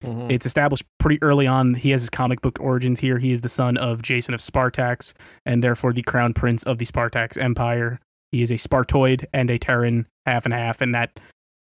Mhm. 0.03 0.31
It's 0.31 0.45
established 0.47 0.83
pretty 0.99 1.21
early 1.21 1.45
on. 1.45 1.75
He 1.75 1.91
has 1.91 2.01
his 2.01 2.09
comic 2.09 2.41
book 2.41 2.57
origins 2.59 3.01
here. 3.01 3.19
He 3.19 3.31
is 3.31 3.41
the 3.41 3.49
son 3.49 3.77
of 3.77 4.01
Jason 4.01 4.33
of 4.33 4.39
Spartax, 4.39 5.13
and 5.45 5.63
therefore 5.63 5.93
the 5.93 6.01
crown 6.01 6.33
prince 6.33 6.63
of 6.63 6.79
the 6.79 6.85
Spartax 6.85 7.37
Empire. 7.37 7.99
He 8.31 8.41
is 8.41 8.49
a 8.49 8.55
Spartoid 8.55 9.25
and 9.31 9.51
a 9.51 9.59
Terran, 9.59 10.07
half 10.25 10.45
and 10.45 10.53
half, 10.53 10.81
and 10.81 10.95
that 10.95 11.19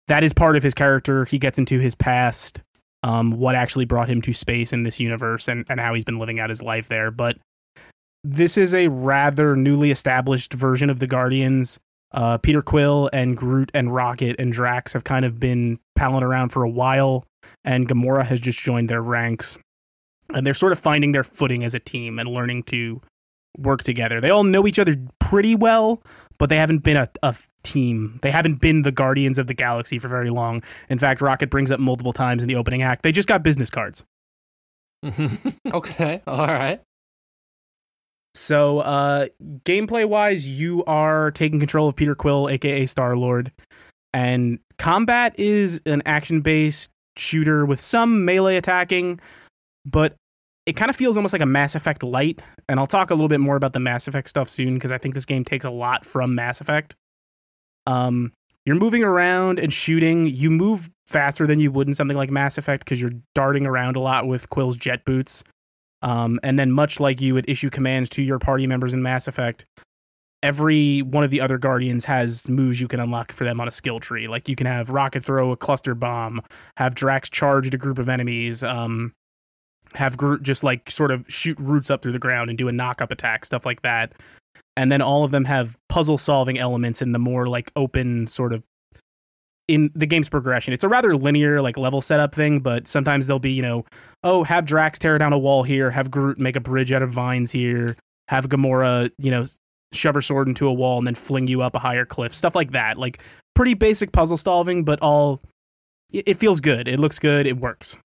that 0.08 0.24
is 0.24 0.34
part 0.34 0.56
of 0.58 0.64
his 0.64 0.74
character. 0.74 1.26
He 1.26 1.38
gets 1.38 1.60
into 1.60 1.80
his 1.80 1.94
past, 1.96 2.64
um, 3.04 3.32
what 3.32 3.56
actually 3.56 3.86
brought 3.86 4.10
him 4.10 4.22
to 4.24 4.34
space 4.34 4.74
in 4.74 4.84
this 4.84 5.00
universe, 5.00 5.48
and, 5.48 5.66
and 5.70 5.80
how 5.80 5.94
he's 5.94 6.06
been 6.06 6.20
living 6.20 6.40
out 6.40 6.50
his 6.50 6.62
life 6.62 6.88
there. 6.88 7.12
But 7.12 7.38
this 8.24 8.58
is 8.58 8.74
a 8.74 8.88
rather 8.88 9.56
newly 9.56 9.92
established 9.92 10.54
version 10.54 10.90
of 10.90 11.00
the 11.00 11.08
Guardians. 11.08 11.80
Uh, 12.12 12.38
Peter 12.38 12.62
Quill 12.62 13.10
and 13.12 13.36
Groot 13.36 13.72
and 13.74 13.94
Rocket 13.94 14.36
and 14.40 14.54
Drax 14.54 14.94
have 14.94 15.04
kind 15.04 15.26
of 15.26 15.40
been 15.40 15.78
palling 15.96 16.24
around 16.24 16.50
for 16.50 16.64
a 16.64 16.70
while 16.70 17.26
and 17.64 17.88
Gamora 17.88 18.26
has 18.26 18.40
just 18.40 18.60
joined 18.60 18.90
their 18.90 19.02
ranks. 19.02 19.58
And 20.34 20.46
they're 20.46 20.54
sort 20.54 20.72
of 20.72 20.80
finding 20.80 21.12
their 21.12 21.24
footing 21.24 21.64
as 21.64 21.74
a 21.74 21.80
team 21.80 22.20
and 22.20 22.30
learning 22.30 22.64
to 22.64 23.02
work 23.58 23.84
together. 23.84 24.20
They 24.20 24.30
all 24.30 24.44
know 24.44 24.66
each 24.66 24.80
other 24.80 24.96
pretty 25.20 25.56
well, 25.56 26.02
but 26.38 26.50
they 26.50 26.58
haven't 26.58 26.80
been 26.80 26.98
a, 26.98 27.08
a 27.22 27.36
team. 27.64 28.20
They 28.22 28.32
haven't 28.32 28.62
been 28.62 28.84
the 28.84 28.92
Guardians 28.92 29.40
of 29.40 29.48
the 29.48 29.54
Galaxy 29.54 30.00
for 30.00 30.08
very 30.08 30.30
long. 30.30 30.64
In 30.90 31.00
fact, 31.00 31.22
Rocket 31.22 31.50
brings 31.50 31.72
up 31.72 31.80
multiple 31.80 32.14
times 32.14 32.44
in 32.44 32.48
the 32.48 32.56
opening 32.56 32.82
act. 32.82 33.04
They 33.04 33.12
just 33.12 33.28
got 33.28 33.44
business 33.44 33.70
cards. 33.70 34.04
okay, 35.74 36.22
all 36.28 36.48
right. 36.48 36.80
So, 38.36 38.80
uh, 38.80 39.28
gameplay 39.64 40.06
wise, 40.06 40.48
you 40.48 40.84
are 40.86 41.32
taking 41.32 41.60
control 41.60 41.88
of 41.88 41.96
Peter 41.96 42.16
Quill, 42.16 42.50
aka 42.50 42.86
Star 42.86 43.16
Lord, 43.16 43.52
and 44.12 44.60
combat 44.78 45.40
is 45.40 45.82
an 45.86 46.02
action 46.06 46.42
based 46.42 46.90
shooter 47.16 47.66
with 47.66 47.80
some 47.80 48.26
melee 48.26 48.56
attacking, 48.56 49.20
but 49.86 50.16
it 50.66 50.74
kind 50.74 50.90
of 50.90 50.96
feels 50.96 51.18
almost 51.18 51.34
like 51.34 51.42
a 51.42 51.48
Mass 51.48 51.76
Effect 51.76 52.04
light. 52.04 52.42
And 52.70 52.80
I'll 52.80 52.88
talk 52.88 53.12
a 53.12 53.14
little 53.14 53.28
bit 53.28 53.40
more 53.40 53.56
about 53.56 53.74
the 53.74 53.80
Mass 53.80 54.08
Effect 54.08 54.30
stuff 54.30 54.50
soon 54.50 54.76
because 54.76 54.92
I 54.92 54.98
think 54.98 55.14
this 55.14 55.26
game 55.26 55.44
takes 55.44 55.66
a 55.66 55.70
lot 55.70 56.06
from 56.06 56.36
Mass 56.36 56.62
Effect. 56.62 56.96
Um, 57.86 58.32
you're 58.66 58.76
moving 58.76 59.04
around 59.04 59.60
and 59.60 59.74
shooting. 59.74 60.28
You 60.28 60.50
move 60.50 60.90
faster 61.08 61.46
than 61.46 61.60
you 61.60 61.72
would 61.72 61.88
in 61.88 61.94
something 61.94 62.18
like 62.18 62.32
Mass 62.32 62.58
Effect 62.58 62.86
because 62.86 63.02
you're 63.02 63.12
darting 63.36 63.66
around 63.66 63.96
a 63.96 64.00
lot 64.00 64.28
with 64.28 64.50
Quill's 64.50 64.78
jet 64.78 65.04
boots. 65.06 65.44
Um, 66.02 66.40
and 66.44 66.60
then, 66.60 66.72
much 66.72 67.00
like 67.00 67.22
you 67.22 67.34
would 67.34 67.50
issue 67.50 67.70
commands 67.70 68.10
to 68.12 68.22
your 68.22 68.40
party 68.40 68.68
members 68.68 68.94
in 68.94 69.02
Mass 69.02 69.28
Effect, 69.28 69.66
every 70.44 71.02
one 71.02 71.24
of 71.24 71.32
the 71.32 71.40
other 71.40 71.58
Guardians 71.58 72.06
has 72.06 72.48
moves 72.50 72.82
you 72.82 72.88
can 72.88 73.00
unlock 73.00 73.32
for 73.32 73.46
them 73.46 73.62
on 73.62 73.68
a 73.68 73.72
skill 73.72 74.00
tree. 74.00 74.28
Like 74.28 74.50
you 74.50 74.56
can 74.56 74.68
have 74.68 74.90
Rocket 74.90 75.24
throw 75.24 75.52
a 75.52 75.58
cluster 75.58 75.96
bomb, 75.96 76.42
have 76.76 76.94
Drax 76.94 77.30
charge 77.30 77.68
at 77.68 77.74
a 77.74 77.78
group 77.78 77.98
of 77.98 78.10
enemies, 78.10 78.62
um, 78.62 79.14
have 79.94 80.18
Groot 80.18 80.44
just 80.44 80.64
like 80.64 80.92
sort 80.92 81.12
of 81.12 81.26
shoot 81.30 81.58
roots 81.60 81.90
up 81.90 82.02
through 82.02 82.12
the 82.12 82.20
ground 82.20 82.50
and 82.50 82.58
do 82.58 82.68
a 82.68 82.72
knock 82.74 83.02
up 83.02 83.12
attack, 83.12 83.46
stuff 83.46 83.66
like 83.66 83.82
that. 83.84 84.14
And 84.76 84.92
then 84.92 85.02
all 85.02 85.24
of 85.24 85.32
them 85.32 85.46
have 85.46 85.78
puzzle 85.88 86.18
solving 86.18 86.58
elements 86.58 87.02
in 87.02 87.12
the 87.12 87.20
more 87.20 87.48
like 87.48 87.72
open 87.76 88.28
sort 88.28 88.54
of 88.54 88.64
in 89.68 89.92
the 89.96 90.06
game's 90.06 90.30
progression. 90.30 90.74
It's 90.74 90.84
a 90.84 90.90
rather 90.90 91.16
linear 91.16 91.62
like 91.62 91.78
level 91.78 92.02
setup 92.02 92.36
thing, 92.36 92.60
but 92.60 92.88
sometimes 92.88 93.28
they'll 93.28 93.40
be, 93.40 93.52
you 93.52 93.62
know, 93.62 93.86
oh, 94.24 94.44
have 94.44 94.66
Drax 94.66 95.00
tear 95.00 95.18
down 95.18 95.32
a 95.32 95.38
wall 95.38 95.64
here, 95.64 95.92
have 95.92 96.12
Groot 96.12 96.40
make 96.40 96.56
a 96.56 96.60
bridge 96.60 96.92
out 96.92 97.02
of 97.02 97.12
vines 97.12 97.52
here, 97.52 97.96
have 98.28 98.50
Gamora, 98.50 99.12
you 99.18 99.32
know, 99.32 99.46
shove 99.94 100.16
her 100.16 100.22
sword 100.22 100.48
into 100.48 100.68
a 100.68 100.74
wall 100.74 100.98
and 100.98 101.08
then 101.08 101.16
fling 101.16 101.48
you 101.48 101.62
up 101.62 101.76
a 101.76 101.80
higher 101.80 102.06
cliff, 102.06 102.34
stuff 102.34 102.56
like 102.56 102.72
that. 102.72 102.98
Like 102.98 103.22
pretty 103.56 103.74
basic 103.74 104.12
puzzle 104.12 104.38
solving, 104.38 104.84
but 104.84 105.00
all 105.02 105.42
it 106.12 106.28
it 106.28 106.38
feels 106.38 106.60
good. 106.60 106.88
It 106.88 107.00
looks 107.00 107.20
good. 107.20 107.46
It 107.46 107.58
works. 107.58 107.98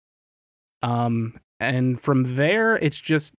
Um, 0.83 1.41
and 1.59 2.01
from 2.01 2.37
there, 2.37 2.77
it's 2.77 3.01
just 3.01 3.35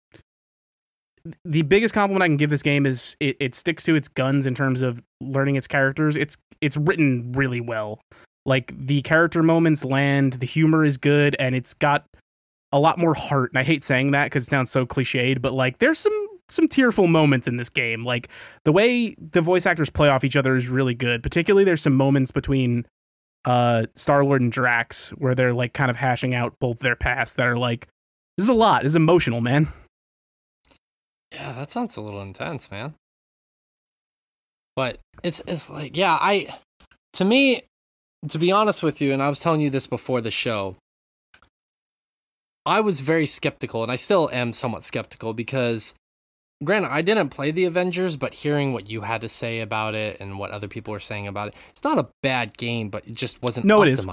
the 1.46 1.62
biggest 1.64 1.94
compliment 1.94 2.24
I 2.24 2.28
can 2.28 2.38
give 2.38 2.50
this 2.50 2.64
game 2.64 2.86
is 2.86 3.16
it, 3.20 3.38
it 3.40 3.56
sticks 3.56 3.84
to 3.84 3.96
its 3.96 4.08
guns 4.08 4.46
in 4.46 4.56
terms 4.56 4.82
of 4.82 5.02
learning 5.22 5.56
its 5.56 5.68
characters. 5.68 6.16
It's 6.16 6.38
it's 6.62 6.78
written 6.78 7.32
really 7.34 7.62
well. 7.62 8.00
Like 8.46 8.74
the 8.78 9.02
character 9.02 9.44
moments 9.44 9.86
land, 9.86 10.34
the 10.34 10.46
humor 10.46 10.84
is 10.84 10.98
good, 10.98 11.36
and 11.40 11.56
it's 11.56 11.74
got 11.74 12.06
a 12.72 12.80
lot 12.80 12.98
more 12.98 13.14
heart. 13.14 13.52
And 13.52 13.60
I 13.60 13.64
hate 13.64 13.84
saying 13.84 14.12
that 14.12 14.26
because 14.26 14.48
it 14.48 14.50
sounds 14.50 14.72
so 14.72 14.86
cliched, 14.86 15.42
but 15.42 15.54
like 15.54 15.80
there's 15.80 16.00
some 16.00 16.28
some 16.48 16.68
tearful 16.68 17.08
moments 17.08 17.48
in 17.48 17.58
this 17.58 17.70
game. 17.70 18.04
Like 18.04 18.30
the 18.66 18.72
way 18.72 19.16
the 19.20 19.42
voice 19.42 19.66
actors 19.66 19.90
play 19.90 20.10
off 20.10 20.24
each 20.24 20.36
other 20.36 20.56
is 20.56 20.68
really 20.68 20.96
good. 20.96 21.24
Particularly, 21.24 21.64
there's 21.64 21.82
some 21.82 21.96
moments 21.96 22.32
between 22.32 22.86
uh 23.46 23.86
Star 23.96 24.24
Lord 24.24 24.42
and 24.42 24.52
Drax 24.52 25.10
where 25.12 25.34
they're 25.36 25.54
like 25.54 25.74
kind 25.74 25.90
of 25.90 25.98
hashing 25.98 26.34
out 26.36 26.60
both 26.60 26.80
their 26.80 26.96
past 26.96 27.38
that 27.38 27.48
are 27.48 27.58
like 27.58 27.88
this 28.38 28.46
is 28.46 28.50
a 28.50 28.54
lot. 28.54 28.84
This 28.84 28.94
is 28.94 28.96
emotional, 28.96 29.42
man. 29.42 29.68
Yeah, 31.34 31.52
that 31.54 31.70
sounds 31.70 31.96
a 31.98 32.02
little 32.02 32.22
intense, 32.22 32.72
man. 32.72 32.96
But 34.76 35.00
it's 35.24 35.42
it's 35.46 35.70
like, 35.70 35.96
yeah, 35.98 36.18
I 36.20 36.56
to 37.14 37.26
me, 37.26 37.64
to 38.28 38.40
be 38.40 38.52
honest 38.52 38.82
with 38.82 39.02
you, 39.02 39.14
and 39.14 39.22
I 39.22 39.30
was 39.30 39.40
telling 39.40 39.62
you 39.62 39.70
this 39.70 39.88
before 39.88 40.22
the 40.22 40.32
show, 40.32 40.78
I 42.66 42.82
was 42.82 43.02
very 43.02 43.26
skeptical, 43.26 43.84
and 43.84 43.92
I 43.92 43.96
still 43.96 44.30
am 44.32 44.54
somewhat 44.54 44.84
skeptical 44.84 45.34
because 45.34 45.94
granted, 46.64 46.92
I 46.92 47.02
didn't 47.02 47.30
play 47.30 47.52
the 47.52 47.66
Avengers, 47.66 48.16
but 48.18 48.34
hearing 48.34 48.74
what 48.74 48.90
you 48.90 49.02
had 49.02 49.22
to 49.22 49.30
say 49.30 49.60
about 49.62 49.96
it 49.96 50.20
and 50.20 50.40
what 50.40 50.52
other 50.52 50.68
people 50.68 50.92
were 50.92 51.00
saying 51.00 51.28
about 51.28 51.50
it, 51.50 51.56
it's 51.72 51.84
not 51.84 51.98
a 51.98 52.08
bad 52.22 52.58
game, 52.58 52.90
but 52.90 53.08
it 53.08 53.16
just 53.16 53.42
wasn't 53.42 53.66
No, 53.66 53.82
it 53.82 53.90
is. 53.90 54.06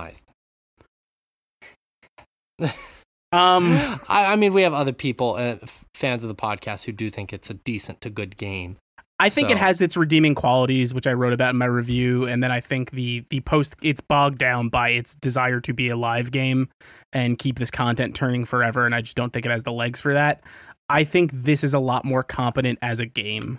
optimized. 3.37 3.93
Um 3.95 4.01
I, 4.09 4.33
I 4.33 4.37
mean, 4.37 4.53
we 4.53 4.63
have 4.63 4.73
other 4.75 4.93
people, 4.93 5.35
uh, 5.35 5.57
fans 5.95 6.23
of 6.23 6.29
the 6.29 6.35
podcast, 6.35 6.85
who 6.85 6.93
do 6.93 7.11
think 7.11 7.33
it's 7.33 7.51
a 7.51 7.55
decent 7.55 8.01
to 8.03 8.11
good 8.11 8.37
game. 8.37 8.77
I 9.19 9.31
think 9.31 9.49
it 9.49 9.57
has 9.57 9.81
its 9.81 9.97
redeeming 9.97 10.35
qualities, 10.35 10.93
which 10.93 11.07
I 11.07 11.15
wrote 11.15 11.33
about 11.33 11.51
in 11.51 11.57
my 11.57 11.65
review, 11.65 12.27
and 12.27 12.43
then 12.43 12.53
I 12.53 12.61
think 12.61 12.91
the 12.91 13.25
the 13.31 13.41
post 13.41 13.75
it's 13.81 14.03
bogged 14.03 14.37
down 14.37 14.69
by 14.69 14.91
its 14.91 15.15
desire 15.15 15.59
to 15.63 15.73
be 15.73 15.89
a 15.89 15.97
live 15.97 16.31
game 16.31 16.69
and 17.15 17.39
keep 17.39 17.59
this 17.59 17.71
content 17.71 18.15
turning 18.15 18.45
forever, 18.45 18.85
and 18.85 18.95
I 18.95 19.01
just 19.01 19.17
don't 19.17 19.33
think 19.33 19.47
it 19.47 19.51
has 19.51 19.65
the 19.65 19.73
legs 19.73 20.01
for 20.03 20.13
that. 20.13 20.43
I 20.91 21.05
think 21.05 21.31
this 21.33 21.65
is 21.65 21.73
a 21.73 21.79
lot 21.79 22.05
more 22.05 22.23
competent 22.23 22.79
as 22.83 23.01
a 23.01 23.07
game. 23.07 23.59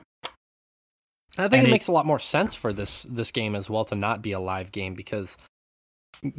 I 1.40 1.44
think 1.48 1.54
And 1.54 1.64
it 1.64 1.70
it- 1.70 1.72
makes 1.72 1.88
a 1.88 1.92
lot 1.92 2.06
more 2.06 2.20
sense 2.20 2.54
for 2.54 2.72
this 2.72 3.04
this 3.10 3.32
game 3.32 3.56
as 3.56 3.68
well 3.68 3.84
to 3.86 3.96
not 3.96 4.22
be 4.22 4.34
a 4.34 4.40
live 4.40 4.72
game 4.72 4.94
because 4.94 5.38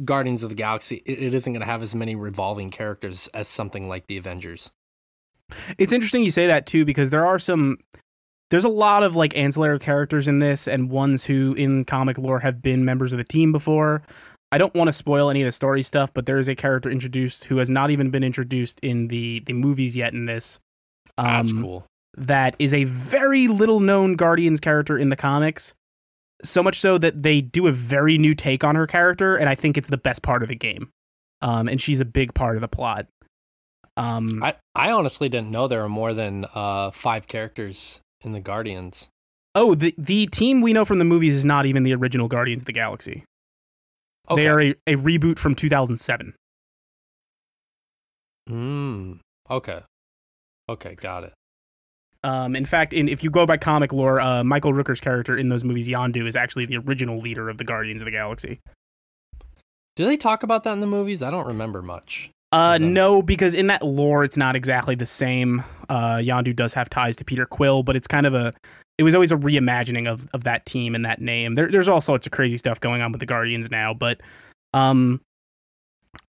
Guardians 0.03 0.43
of 0.43 0.49
the 0.49 0.55
Galaxy 0.55 1.01
it, 1.05 1.19
it 1.19 1.33
isn't 1.33 1.53
going 1.53 1.61
to 1.61 1.65
have 1.65 1.81
as 1.81 1.95
many 1.95 2.15
revolving 2.15 2.69
characters 2.69 3.27
as 3.33 3.47
something 3.47 3.87
like 3.87 4.07
the 4.07 4.17
Avengers. 4.17 4.71
It's 5.77 5.91
interesting 5.91 6.23
you 6.23 6.31
say 6.31 6.47
that 6.47 6.65
too 6.65 6.85
because 6.85 7.09
there 7.09 7.25
are 7.25 7.39
some 7.39 7.77
there's 8.49 8.65
a 8.65 8.69
lot 8.69 9.03
of 9.03 9.15
like 9.15 9.37
ancillary 9.37 9.79
characters 9.79 10.27
in 10.27 10.39
this 10.39 10.67
and 10.67 10.89
ones 10.89 11.25
who 11.25 11.53
in 11.53 11.85
comic 11.85 12.17
lore 12.17 12.39
have 12.39 12.61
been 12.61 12.83
members 12.83 13.13
of 13.13 13.17
the 13.17 13.23
team 13.23 13.51
before. 13.51 14.01
I 14.51 14.57
don't 14.57 14.73
want 14.73 14.87
to 14.87 14.93
spoil 14.93 15.29
any 15.29 15.43
of 15.43 15.45
the 15.45 15.51
story 15.51 15.83
stuff, 15.83 16.11
but 16.13 16.25
there 16.25 16.39
is 16.39 16.49
a 16.49 16.55
character 16.55 16.89
introduced 16.89 17.45
who 17.45 17.57
has 17.57 17.69
not 17.69 17.91
even 17.91 18.09
been 18.09 18.23
introduced 18.23 18.79
in 18.81 19.07
the 19.07 19.41
the 19.41 19.53
movies 19.53 19.95
yet 19.95 20.13
in 20.13 20.25
this. 20.25 20.59
That's 21.17 21.51
um, 21.51 21.61
cool. 21.61 21.85
That 22.17 22.55
is 22.57 22.73
a 22.73 22.85
very 22.85 23.47
little 23.47 23.79
known 23.79 24.15
Guardians 24.15 24.59
character 24.59 24.97
in 24.97 25.09
the 25.09 25.15
comics. 25.15 25.75
So 26.43 26.63
much 26.63 26.79
so 26.79 26.97
that 26.97 27.21
they 27.21 27.41
do 27.41 27.67
a 27.67 27.71
very 27.71 28.17
new 28.17 28.33
take 28.33 28.63
on 28.63 28.75
her 28.75 28.87
character, 28.87 29.35
and 29.35 29.49
I 29.49 29.55
think 29.55 29.77
it's 29.77 29.89
the 29.89 29.97
best 29.97 30.21
part 30.21 30.41
of 30.41 30.49
the 30.49 30.55
game. 30.55 30.89
Um, 31.41 31.67
and 31.67 31.81
she's 31.81 32.01
a 32.01 32.05
big 32.05 32.33
part 32.33 32.55
of 32.55 32.61
the 32.61 32.67
plot. 32.67 33.07
Um, 33.97 34.41
I, 34.43 34.55
I 34.75 34.91
honestly 34.91 35.27
didn't 35.27 35.51
know 35.51 35.67
there 35.67 35.81
were 35.81 35.89
more 35.89 36.13
than 36.13 36.45
uh, 36.53 36.91
five 36.91 37.27
characters 37.27 37.99
in 38.21 38.31
the 38.31 38.39
Guardians. 38.39 39.09
Oh, 39.55 39.75
the 39.75 39.93
the 39.97 40.27
team 40.27 40.61
we 40.61 40.73
know 40.73 40.85
from 40.85 40.99
the 40.99 41.05
movies 41.05 41.35
is 41.35 41.43
not 41.43 41.65
even 41.65 41.83
the 41.83 41.93
original 41.93 42.27
Guardians 42.27 42.61
of 42.61 42.65
the 42.65 42.71
Galaxy. 42.73 43.25
Okay. 44.29 44.43
They 44.43 44.47
are 44.47 44.61
a, 44.61 44.75
a 44.87 44.95
reboot 44.95 45.39
from 45.39 45.55
2007. 45.55 46.33
Mm, 48.49 49.19
okay. 49.49 49.81
Okay, 50.69 50.95
got 50.95 51.23
it. 51.23 51.33
Um, 52.23 52.55
in 52.55 52.65
fact, 52.65 52.93
in, 52.93 53.07
if 53.07 53.23
you 53.23 53.29
go 53.29 53.45
by 53.45 53.57
comic 53.57 53.93
lore, 53.93 54.19
uh, 54.19 54.43
Michael 54.43 54.73
Rooker's 54.73 54.99
character 54.99 55.37
in 55.37 55.49
those 55.49 55.63
movies, 55.63 55.87
Yondu, 55.87 56.27
is 56.27 56.35
actually 56.35 56.65
the 56.65 56.77
original 56.77 57.17
leader 57.17 57.49
of 57.49 57.57
the 57.57 57.63
Guardians 57.63 58.01
of 58.01 58.05
the 58.05 58.11
Galaxy. 58.11 58.59
Do 59.95 60.05
they 60.05 60.17
talk 60.17 60.43
about 60.43 60.63
that 60.63 60.73
in 60.73 60.79
the 60.79 60.87
movies? 60.87 61.21
I 61.21 61.31
don't 61.31 61.47
remember 61.47 61.81
much. 61.81 62.31
Uh, 62.51 62.79
no, 62.79 63.21
because 63.21 63.53
in 63.53 63.67
that 63.67 63.83
lore, 63.83 64.23
it's 64.23 64.37
not 64.37 64.55
exactly 64.55 64.95
the 64.95 65.05
same. 65.05 65.63
Uh, 65.87 66.15
Yondu 66.15 66.55
does 66.55 66.73
have 66.73 66.89
ties 66.89 67.15
to 67.17 67.25
Peter 67.25 67.45
Quill, 67.45 67.83
but 67.83 67.95
it's 67.95 68.07
kind 68.07 68.25
of 68.25 68.33
a. 68.33 68.53
It 68.97 69.03
was 69.03 69.13
always 69.13 69.31
a 69.31 69.37
reimagining 69.37 70.09
of, 70.09 70.27
of 70.33 70.43
that 70.43 70.65
team 70.65 70.93
and 70.93 71.05
that 71.05 71.21
name. 71.21 71.53
There, 71.53 71.69
there's 71.69 71.87
all 71.87 72.01
sorts 72.01 72.27
of 72.27 72.33
crazy 72.33 72.57
stuff 72.57 72.79
going 72.79 73.01
on 73.01 73.11
with 73.11 73.19
the 73.19 73.25
Guardians 73.25 73.71
now, 73.71 73.93
but 73.93 74.19
um, 74.73 75.21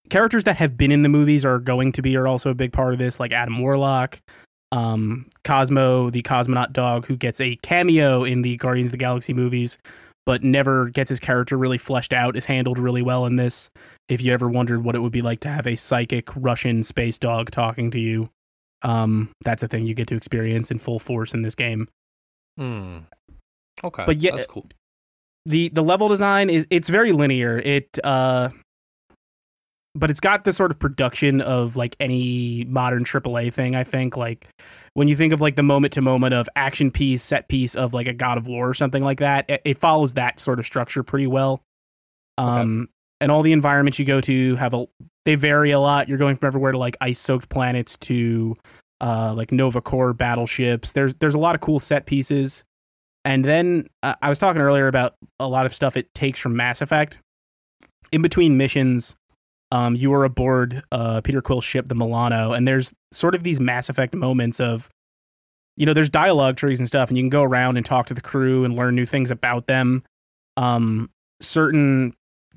characters 0.09 0.45
that 0.45 0.57
have 0.57 0.77
been 0.77 0.93
in 0.93 1.03
the 1.03 1.09
movies 1.09 1.45
are 1.45 1.59
going 1.59 1.91
to 1.93 2.03
be 2.03 2.17
are 2.17 2.29
also 2.29 2.51
a 2.51 2.55
big 2.55 2.73
part 2.73 2.93
of 2.93 2.99
this, 2.99 3.19
like 3.19 3.33
Adam 3.33 3.59
Warlock, 3.59 4.21
um, 4.73 5.27
Cosmo, 5.45 6.11
the 6.11 6.23
cosmonaut 6.23 6.73
dog, 6.73 7.07
who 7.07 7.17
gets 7.17 7.41
a 7.41 7.57
cameo 7.63 8.25
in 8.25 8.43
the 8.43 8.57
Guardians 8.57 8.89
of 8.89 8.93
the 8.93 8.99
Galaxy 8.99 9.33
movies, 9.33 9.79
but 10.27 10.45
never 10.45 10.91
gets 10.91 11.09
his 11.09 11.19
character 11.21 11.57
really 11.57 11.79
fleshed 11.79 12.13
out, 12.13 12.37
is 12.37 12.47
handled 12.47 12.79
really 12.79 13.03
well 13.03 13.27
in 13.27 13.37
this. 13.37 13.71
If 14.09 14.23
you 14.23 14.33
ever 14.33 14.49
wondered 14.49 14.85
what 14.85 14.95
it 14.95 15.01
would 15.01 15.13
be 15.13 15.23
like 15.23 15.41
to 15.41 15.49
have 15.49 15.67
a 15.67 15.77
psychic 15.77 16.29
Russian 16.37 16.83
space 16.85 17.19
dog 17.19 17.51
talking 17.51 17.91
to 17.93 17.99
you, 17.99 18.31
um, 18.83 19.31
that's 19.43 19.63
a 19.63 19.69
thing 19.69 19.87
you 19.87 19.95
get 19.95 20.07
to 20.09 20.17
experience 20.17 20.71
in 20.71 20.79
full 20.79 20.99
force 20.99 21.35
in 21.35 21.43
this 21.43 21.55
game. 21.55 21.89
Hmm. 22.57 22.99
Okay. 23.83 24.05
But 24.07 24.19
yeah- 24.19 24.33
that's 24.33 24.47
cool. 24.47 24.67
the 25.47 25.69
the 25.71 25.83
level 25.83 26.09
design 26.09 26.51
is 26.51 26.67
it's 26.71 26.89
very 26.91 27.13
linear. 27.13 27.59
It 27.59 27.99
uh 28.05 28.51
but 29.95 30.11
it's 30.11 30.21
got 30.21 30.45
the 30.45 30.53
sort 30.53 30.71
of 30.71 30.79
production 30.79 31.41
of 31.41 31.77
like 31.77 31.97
any 31.99 32.65
modern 32.69 33.05
AAA 33.05 33.53
thing, 33.53 33.75
I 33.75 33.85
think. 33.85 34.17
Like 34.17 34.49
when 34.95 35.09
you 35.09 35.17
think 35.17 35.33
of 35.33 35.41
like 35.41 35.57
the 35.57 35.63
moment 35.63 35.93
to 35.95 36.03
moment 36.03 36.35
of 36.35 36.49
action 36.55 36.91
piece, 36.91 37.23
set 37.23 37.49
piece 37.49 37.75
of 37.75 37.93
like 37.93 38.07
a 38.07 38.13
God 38.13 38.39
of 38.39 38.47
War 38.47 38.69
or 38.69 38.75
something 38.75 39.03
like 39.03 39.19
that, 39.19 39.49
it, 39.49 39.63
it 39.65 39.79
follows 39.79 40.15
that 40.15 40.39
sort 40.39 40.61
of 40.61 40.67
structure 40.67 41.03
pretty 41.03 41.27
well. 41.27 41.63
Um 42.39 42.89
and 43.21 43.31
all 43.31 43.43
the 43.43 43.53
environments 43.53 43.99
you 43.99 44.05
go 44.05 44.21
to 44.23 44.57
have 44.57 44.75
a 44.75 44.87
they 45.25 45.35
vary 45.35 45.73
a 45.73 45.81
lot. 45.81 46.09
You're 46.09 46.19
going 46.19 46.37
from 46.37 46.47
everywhere 46.47 46.73
to 46.73 46.79
like 46.79 46.97
ice 47.01 47.19
soaked 47.19 47.49
planets 47.49 47.97
to 47.99 48.57
uh 49.01 49.35
like 49.35 49.51
Nova 49.51 49.81
Corps 49.81 50.13
battleships. 50.13 50.93
There's 50.93 51.17
there's 51.17 51.35
a 51.35 51.39
lot 51.39 51.55
of 51.57 51.61
cool 51.61 51.81
set 51.81 52.07
pieces. 52.07 52.65
And 53.25 53.45
then 53.45 53.87
uh, 54.03 54.15
I 54.23 54.31
was 54.31 54.39
talking 54.39 54.63
earlier 54.63 54.87
about 54.87 55.15
a 55.39 55.47
lot 55.47 55.67
of 55.67 55.75
stuff 55.75 55.95
it 55.97 56.15
takes 56.15 56.41
from 56.41 56.57
Mass 56.57 56.81
Effect. 56.81 57.19
In 58.13 58.23
between 58.23 58.57
missions, 58.57 59.15
um, 59.73 59.95
you 59.95 60.13
are 60.13 60.25
aboard 60.25 60.83
uh, 60.93 61.21
Peter 61.21 61.41
Quill's 61.43 61.65
ship, 61.65 61.89
the 61.89 61.95
Milano, 61.95 62.53
and 62.53 62.67
there's 62.67 62.93
sort 63.13 63.35
of 63.35 63.43
these 63.43 63.61
Mass 63.61 63.89
Effect 63.89 64.15
moments 64.15 64.61
of, 64.61 64.89
you 65.77 65.87
know, 65.87 65.95
there's 65.95 66.11
dialogue 66.11 66.57
trees 66.57 66.79
and 66.79 66.89
stuff, 66.89 67.09
and 67.09 67.17
you 67.17 67.23
can 67.23 67.31
go 67.31 67.43
around 67.43 67.77
and 67.77 67.87
talk 67.87 68.07
to 68.07 68.15
the 68.15 68.21
crew 68.21 68.65
and 68.65 68.77
learn 68.77 68.95
new 68.95 69.07
things 69.07 69.31
about 69.31 69.67
them. 69.67 70.03
Um, 70.57 71.11
certain 71.41 72.15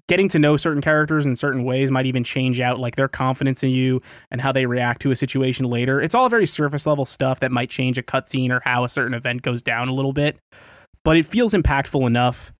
getting 0.07 0.27
to 0.29 0.39
know 0.39 0.57
certain 0.57 0.81
characters 0.81 1.25
in 1.25 1.35
certain 1.35 1.63
ways 1.63 1.89
might 1.89 2.05
even 2.05 2.23
change 2.23 2.59
out 2.59 2.79
like 2.79 2.95
their 2.95 3.07
confidence 3.07 3.63
in 3.63 3.69
you 3.69 4.01
and 4.31 4.41
how 4.41 4.51
they 4.51 4.65
react 4.65 5.01
to 5.01 5.11
a 5.11 5.15
situation 5.15 5.65
later. 5.65 6.01
It's 6.01 6.13
all 6.13 6.27
very 6.29 6.45
surface 6.45 6.85
level 6.85 7.05
stuff 7.05 7.39
that 7.39 7.51
might 7.51 7.69
change 7.69 7.97
a 7.97 8.03
cutscene 8.03 8.51
or 8.51 8.61
how 8.65 8.83
a 8.83 8.89
certain 8.89 9.13
event 9.13 9.43
goes 9.43 9.61
down 9.61 9.87
a 9.87 9.93
little 9.93 10.13
bit, 10.13 10.37
but 11.05 11.15
it 11.15 11.25
feels 11.25 11.53
impactful 11.53 12.05
enough. 12.05 12.51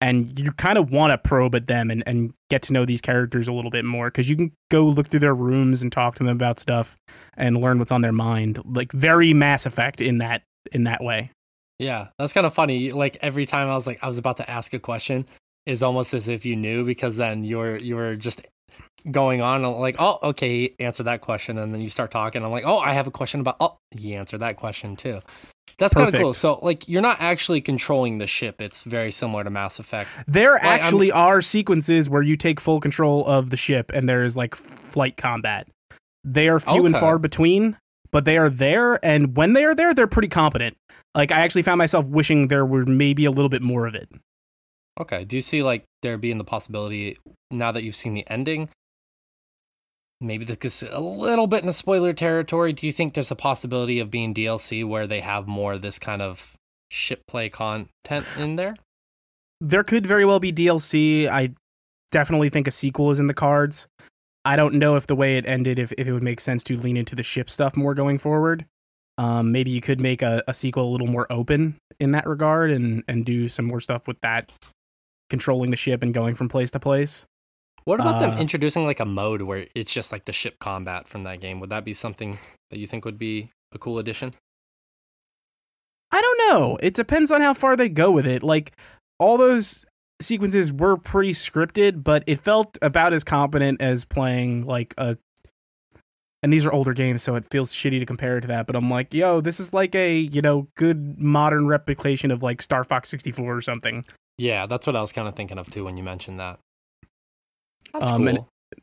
And 0.00 0.38
you 0.38 0.52
kind 0.52 0.78
of 0.78 0.92
want 0.92 1.12
to 1.12 1.18
probe 1.18 1.56
at 1.56 1.66
them 1.66 1.90
and, 1.90 2.04
and 2.06 2.32
get 2.50 2.62
to 2.62 2.72
know 2.72 2.84
these 2.84 3.00
characters 3.00 3.48
a 3.48 3.52
little 3.52 3.70
bit 3.70 3.84
more 3.84 4.06
because 4.08 4.28
you 4.28 4.36
can 4.36 4.52
go 4.70 4.84
look 4.84 5.08
through 5.08 5.20
their 5.20 5.34
rooms 5.34 5.82
and 5.82 5.90
talk 5.90 6.14
to 6.16 6.24
them 6.24 6.32
about 6.32 6.60
stuff 6.60 6.96
and 7.36 7.60
learn 7.60 7.80
what's 7.80 7.90
on 7.90 8.02
their 8.02 8.12
mind. 8.12 8.60
Like 8.64 8.92
very 8.92 9.34
Mass 9.34 9.66
Effect 9.66 10.00
in 10.00 10.18
that 10.18 10.42
in 10.70 10.84
that 10.84 11.02
way. 11.02 11.32
Yeah, 11.78 12.08
that's 12.18 12.32
kind 12.32 12.46
of 12.46 12.54
funny. 12.54 12.92
Like 12.92 13.18
every 13.22 13.46
time 13.46 13.68
I 13.68 13.74
was 13.74 13.86
like, 13.86 13.98
I 14.02 14.08
was 14.08 14.18
about 14.18 14.36
to 14.38 14.48
ask 14.50 14.72
a 14.72 14.78
question, 14.78 15.26
is 15.66 15.82
almost 15.82 16.14
as 16.14 16.28
if 16.28 16.44
you 16.44 16.56
knew 16.56 16.84
because 16.84 17.16
then 17.16 17.44
you're 17.44 17.76
you're 17.76 18.16
just 18.16 18.46
going 19.10 19.40
on 19.40 19.64
uh, 19.64 19.70
like, 19.70 19.96
oh, 19.98 20.18
okay, 20.22 20.74
answer 20.80 21.02
that 21.04 21.20
question, 21.20 21.58
and 21.58 21.72
then 21.72 21.80
you 21.80 21.88
start 21.88 22.10
talking. 22.10 22.42
I'm 22.42 22.50
like, 22.50 22.66
oh, 22.66 22.78
I 22.78 22.92
have 22.92 23.06
a 23.06 23.10
question 23.10 23.40
about. 23.40 23.56
Oh, 23.60 23.78
he 23.90 24.14
answered 24.14 24.38
that 24.38 24.56
question 24.56 24.96
too. 24.96 25.20
That's 25.78 25.94
kind 25.94 26.12
of 26.12 26.20
cool. 26.20 26.34
So 26.34 26.58
like, 26.60 26.88
you're 26.88 27.02
not 27.02 27.20
actually 27.20 27.60
controlling 27.60 28.18
the 28.18 28.26
ship. 28.26 28.60
It's 28.60 28.82
very 28.82 29.12
similar 29.12 29.44
to 29.44 29.50
Mass 29.50 29.78
Effect. 29.78 30.10
There 30.26 30.54
I'm- 30.54 30.66
actually 30.66 31.12
are 31.12 31.40
sequences 31.40 32.10
where 32.10 32.22
you 32.22 32.36
take 32.36 32.60
full 32.60 32.80
control 32.80 33.24
of 33.26 33.50
the 33.50 33.56
ship 33.56 33.92
and 33.94 34.08
there 34.08 34.24
is 34.24 34.36
like 34.36 34.54
flight 34.56 35.16
combat. 35.16 35.68
They 36.24 36.48
are 36.48 36.58
few 36.58 36.84
and 36.84 36.96
far 36.96 37.18
between, 37.18 37.78
but 38.10 38.24
they 38.24 38.36
are 38.38 38.50
there. 38.50 39.02
And 39.04 39.36
when 39.36 39.52
they 39.52 39.64
are 39.64 39.74
there, 39.74 39.94
they're 39.94 40.08
pretty 40.08 40.28
competent. 40.28 40.76
Like, 41.14 41.30
I 41.30 41.40
actually 41.40 41.62
found 41.62 41.78
myself 41.78 42.06
wishing 42.06 42.48
there 42.48 42.66
were 42.66 42.84
maybe 42.84 43.24
a 43.24 43.30
little 43.30 43.48
bit 43.48 43.62
more 43.62 43.86
of 43.86 43.94
it. 43.94 44.08
Okay. 44.98 45.24
Do 45.24 45.36
you 45.36 45.42
see 45.42 45.62
like 45.62 45.84
there 46.02 46.18
being 46.18 46.38
the 46.38 46.44
possibility 46.44 47.18
now 47.50 47.72
that 47.72 47.84
you've 47.84 47.96
seen 47.96 48.14
the 48.14 48.28
ending? 48.28 48.68
Maybe 50.20 50.44
this 50.44 50.82
is 50.82 50.88
a 50.90 50.98
little 50.98 51.46
bit 51.46 51.62
in 51.62 51.68
a 51.68 51.72
spoiler 51.72 52.12
territory. 52.12 52.72
Do 52.72 52.86
you 52.86 52.92
think 52.92 53.14
there's 53.14 53.30
a 53.30 53.36
possibility 53.36 54.00
of 54.00 54.10
being 54.10 54.34
DLC 54.34 54.84
where 54.84 55.06
they 55.06 55.20
have 55.20 55.46
more 55.46 55.74
of 55.74 55.82
this 55.82 55.98
kind 55.98 56.20
of 56.20 56.56
ship 56.90 57.22
play 57.28 57.48
content 57.48 58.26
in 58.36 58.56
there? 58.56 58.76
There 59.60 59.84
could 59.84 60.06
very 60.06 60.24
well 60.24 60.40
be 60.40 60.52
DLC. 60.52 61.28
I 61.28 61.54
definitely 62.10 62.48
think 62.48 62.66
a 62.66 62.72
sequel 62.72 63.12
is 63.12 63.20
in 63.20 63.28
the 63.28 63.34
cards. 63.34 63.86
I 64.44 64.56
don't 64.56 64.74
know 64.74 64.96
if 64.96 65.06
the 65.06 65.14
way 65.14 65.36
it 65.36 65.46
ended, 65.46 65.78
if, 65.78 65.92
if 65.92 66.06
it 66.08 66.12
would 66.12 66.22
make 66.22 66.40
sense 66.40 66.64
to 66.64 66.76
lean 66.76 66.96
into 66.96 67.14
the 67.14 67.22
ship 67.22 67.48
stuff 67.48 67.76
more 67.76 67.94
going 67.94 68.18
forward. 68.18 68.66
Um, 69.18 69.52
maybe 69.52 69.70
you 69.70 69.80
could 69.80 70.00
make 70.00 70.22
a, 70.22 70.42
a 70.48 70.54
sequel 70.54 70.88
a 70.88 70.90
little 70.90 71.08
more 71.08 71.30
open 71.30 71.76
in 72.00 72.12
that 72.12 72.26
regard 72.26 72.70
and, 72.70 73.04
and 73.08 73.24
do 73.24 73.48
some 73.48 73.66
more 73.66 73.80
stuff 73.80 74.06
with 74.06 74.20
that, 74.22 74.52
controlling 75.30 75.70
the 75.70 75.76
ship 75.76 76.02
and 76.02 76.12
going 76.14 76.34
from 76.34 76.48
place 76.48 76.70
to 76.72 76.80
place. 76.80 77.26
What 77.84 78.00
about 78.00 78.18
them 78.20 78.32
Uh, 78.32 78.38
introducing 78.38 78.84
like 78.84 79.00
a 79.00 79.06
mode 79.06 79.42
where 79.42 79.66
it's 79.74 79.92
just 79.92 80.12
like 80.12 80.26
the 80.26 80.32
ship 80.32 80.58
combat 80.58 81.08
from 81.08 81.22
that 81.24 81.40
game? 81.40 81.58
Would 81.60 81.70
that 81.70 81.84
be 81.84 81.94
something 81.94 82.38
that 82.70 82.78
you 82.78 82.86
think 82.86 83.04
would 83.04 83.18
be 83.18 83.50
a 83.72 83.78
cool 83.78 83.98
addition? 83.98 84.34
I 86.10 86.20
don't 86.20 86.38
know. 86.50 86.78
It 86.82 86.94
depends 86.94 87.30
on 87.30 87.40
how 87.40 87.54
far 87.54 87.76
they 87.76 87.88
go 87.88 88.10
with 88.10 88.26
it. 88.26 88.42
Like 88.42 88.72
all 89.18 89.36
those 89.36 89.84
sequences 90.20 90.72
were 90.72 90.96
pretty 90.96 91.32
scripted, 91.32 92.02
but 92.02 92.24
it 92.26 92.40
felt 92.40 92.76
about 92.82 93.12
as 93.12 93.24
competent 93.24 93.80
as 93.80 94.04
playing 94.04 94.66
like 94.66 94.94
a 94.98 95.16
and 96.42 96.52
these 96.52 96.64
are 96.64 96.72
older 96.72 96.92
games, 96.92 97.22
so 97.24 97.34
it 97.34 97.44
feels 97.50 97.72
shitty 97.72 97.98
to 97.98 98.06
compare 98.06 98.38
it 98.38 98.42
to 98.42 98.46
that, 98.46 98.68
but 98.68 98.76
I'm 98.76 98.88
like, 98.88 99.12
yo, 99.12 99.40
this 99.40 99.58
is 99.58 99.74
like 99.74 99.96
a, 99.96 100.16
you 100.16 100.40
know, 100.40 100.68
good 100.76 101.20
modern 101.20 101.66
replication 101.66 102.30
of 102.30 102.44
like 102.44 102.62
Star 102.62 102.84
Fox 102.84 103.08
64 103.08 103.56
or 103.56 103.60
something. 103.60 104.04
Yeah, 104.38 104.66
that's 104.66 104.86
what 104.86 104.96
I 104.96 105.00
was 105.00 105.12
kind 105.12 105.26
of 105.28 105.34
thinking 105.34 105.58
of 105.58 105.68
too 105.70 105.84
when 105.84 105.96
you 105.96 106.02
mentioned 106.04 106.38
that. 106.40 106.58
That's 107.92 108.10
Um, 108.10 108.18
cool. 108.18 108.28
and- 108.28 108.38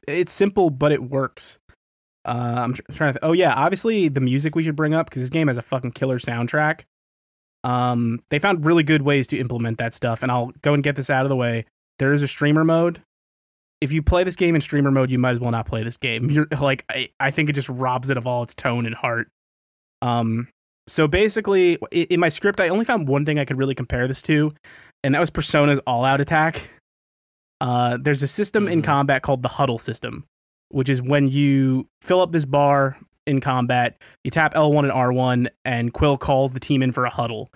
It's 0.08 0.34
simple, 0.34 0.70
but 0.70 0.92
it 0.92 1.04
works. 1.04 1.60
Uh, 2.26 2.56
I'm 2.58 2.74
tr- 2.74 2.82
trying 2.92 3.14
to. 3.14 3.20
Th- 3.20 3.30
oh 3.30 3.34
yeah, 3.34 3.54
obviously 3.54 4.08
the 4.10 4.20
music 4.20 4.56
we 4.56 4.64
should 4.64 4.76
bring 4.76 4.94
up 4.96 5.08
because 5.10 5.22
this 5.22 5.30
game 5.30 5.48
has 5.48 5.58
a 5.60 5.62
fucking 5.62 5.92
killer 5.92 6.18
soundtrack. 6.18 6.82
Um, 7.64 8.22
they 8.30 8.40
found 8.40 8.66
really 8.66 8.84
good 8.84 9.04
ways 9.04 9.28
to 9.28 9.38
implement 9.38 9.78
that 9.78 9.94
stuff, 9.94 10.24
and 10.24 10.32
I'll 10.32 10.52
go 10.62 10.74
and 10.74 10.84
get 10.84 10.96
this 10.96 11.10
out 11.10 11.24
of 11.26 11.30
the 11.30 11.36
way. 11.36 11.66
There 12.00 12.14
is 12.14 12.24
a 12.24 12.28
streamer 12.28 12.64
mode. 12.64 13.02
If 13.80 13.92
you 13.92 14.02
play 14.02 14.24
this 14.24 14.36
game 14.36 14.56
in 14.56 14.62
streamer 14.62 14.90
mode, 14.92 15.12
you 15.12 15.20
might 15.20 15.32
as 15.32 15.40
well 15.40 15.52
not 15.52 15.68
play 15.68 15.84
this 15.84 15.98
game. 15.98 16.30
You're 16.32 16.48
like, 16.60 16.84
I, 16.90 17.10
I 17.20 17.30
think 17.32 17.50
it 17.50 17.54
just 17.54 17.70
robs 17.70 18.10
it 18.10 18.18
of 18.18 18.26
all 18.26 18.42
its 18.44 18.56
tone 18.56 18.86
and 18.88 18.96
heart. 18.96 19.28
Um, 20.02 20.48
so 20.88 21.08
basically, 21.08 21.78
i- 21.94 22.08
in 22.10 22.20
my 22.20 22.30
script, 22.30 22.60
I 22.60 22.70
only 22.70 22.86
found 22.86 23.08
one 23.08 23.26
thing 23.26 23.38
I 23.38 23.46
could 23.46 23.58
really 23.58 23.76
compare 23.76 24.08
this 24.08 24.22
to, 24.24 24.54
and 25.06 25.14
that 25.14 25.20
was 25.20 25.30
Persona's 25.30 25.80
all-out 25.86 26.20
attack. 26.20 26.68
Uh, 27.62 27.98
there's 28.02 28.24
a 28.24 28.28
system 28.28 28.68
in 28.68 28.82
Mhm. 28.82 28.86
combat 28.86 29.22
called 29.22 29.44
the 29.44 29.50
huddle 29.50 29.78
system, 29.78 30.26
which 30.70 30.90
is 30.90 31.02
when 31.02 31.28
you 31.28 31.88
fill 32.02 32.22
up 32.22 32.32
this 32.32 32.46
bar 32.46 32.98
in 33.28 33.40
combat, 33.40 33.98
you 34.24 34.32
tap 34.32 34.54
L1 34.56 34.84
and 34.84 34.92
R1, 34.92 35.48
and 35.64 35.94
Quill 35.94 36.18
calls 36.18 36.54
the 36.54 36.60
team 36.60 36.82
in 36.84 36.92
for 36.92 37.06
a 37.06 37.10
huddle. 37.10 37.50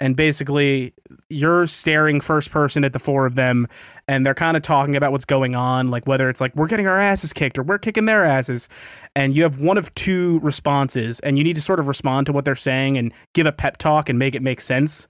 And 0.00 0.16
basically, 0.16 0.94
you're 1.28 1.66
staring 1.68 2.20
first 2.20 2.50
person 2.50 2.82
at 2.84 2.92
the 2.92 2.98
four 2.98 3.24
of 3.24 3.36
them, 3.36 3.68
and 4.08 4.26
they're 4.26 4.34
kind 4.34 4.56
of 4.56 4.62
talking 4.64 4.96
about 4.96 5.12
what's 5.12 5.24
going 5.24 5.54
on, 5.54 5.90
like 5.90 6.06
whether 6.08 6.28
it's 6.28 6.40
like 6.40 6.56
we're 6.56 6.66
getting 6.66 6.88
our 6.88 6.98
asses 6.98 7.32
kicked 7.32 7.56
or 7.58 7.62
we're 7.62 7.78
kicking 7.78 8.06
their 8.06 8.24
asses. 8.24 8.68
And 9.14 9.36
you 9.36 9.42
have 9.44 9.60
one 9.60 9.78
of 9.78 9.94
two 9.94 10.40
responses, 10.40 11.20
and 11.20 11.38
you 11.38 11.44
need 11.44 11.54
to 11.56 11.62
sort 11.62 11.78
of 11.78 11.86
respond 11.86 12.26
to 12.26 12.32
what 12.32 12.44
they're 12.44 12.56
saying 12.56 12.96
and 12.96 13.12
give 13.34 13.46
a 13.46 13.52
pep 13.52 13.76
talk 13.76 14.08
and 14.08 14.18
make 14.18 14.34
it 14.34 14.42
make 14.42 14.60
sense. 14.60 15.06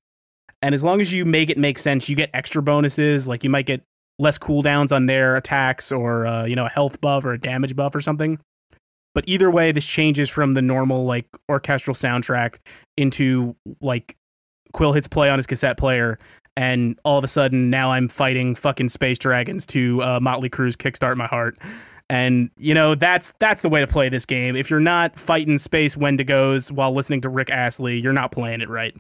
And 0.62 0.74
as 0.74 0.84
long 0.84 1.00
as 1.00 1.12
you 1.12 1.24
make 1.24 1.50
it 1.50 1.58
make 1.58 1.78
sense, 1.78 2.08
you 2.08 2.16
get 2.16 2.30
extra 2.32 2.62
bonuses. 2.62 3.26
Like 3.26 3.42
you 3.42 3.50
might 3.50 3.66
get 3.66 3.82
less 4.18 4.38
cooldowns 4.38 4.94
on 4.94 5.06
their 5.06 5.36
attacks 5.36 5.90
or 5.90 6.26
uh, 6.26 6.44
you 6.44 6.54
know 6.56 6.66
a 6.66 6.70
health 6.70 7.00
buff 7.00 7.24
or 7.24 7.32
a 7.32 7.38
damage 7.38 7.74
buff 7.74 7.94
or 7.94 8.00
something. 8.00 8.38
But 9.14 9.24
either 9.26 9.50
way 9.50 9.72
this 9.72 9.86
changes 9.86 10.30
from 10.30 10.54
the 10.54 10.62
normal 10.62 11.04
like 11.04 11.26
orchestral 11.50 11.94
soundtrack 11.94 12.56
into 12.96 13.56
like 13.80 14.16
quill 14.72 14.92
hits 14.92 15.08
play 15.08 15.28
on 15.28 15.38
his 15.38 15.46
cassette 15.46 15.76
player 15.76 16.18
and 16.56 16.98
all 17.04 17.18
of 17.18 17.24
a 17.24 17.28
sudden 17.28 17.68
now 17.68 17.92
i'm 17.92 18.08
fighting 18.08 18.54
fucking 18.54 18.88
space 18.88 19.18
dragons 19.18 19.66
to 19.66 20.02
uh, 20.02 20.18
motley 20.18 20.48
crue's 20.48 20.76
kickstart 20.76 21.16
my 21.16 21.26
heart. 21.26 21.58
And 22.08 22.50
you 22.56 22.74
know 22.74 22.94
that's 22.94 23.32
that's 23.38 23.62
the 23.62 23.68
way 23.68 23.80
to 23.80 23.86
play 23.86 24.08
this 24.08 24.24
game. 24.24 24.54
If 24.56 24.70
you're 24.70 24.80
not 24.80 25.18
fighting 25.18 25.58
space 25.58 25.94
wendigos 25.94 26.70
while 26.70 26.94
listening 26.94 27.20
to 27.22 27.28
rick 27.28 27.50
astley 27.50 27.98
you're 27.98 28.12
not 28.12 28.32
playing 28.32 28.60
it 28.60 28.70
right 28.70 28.94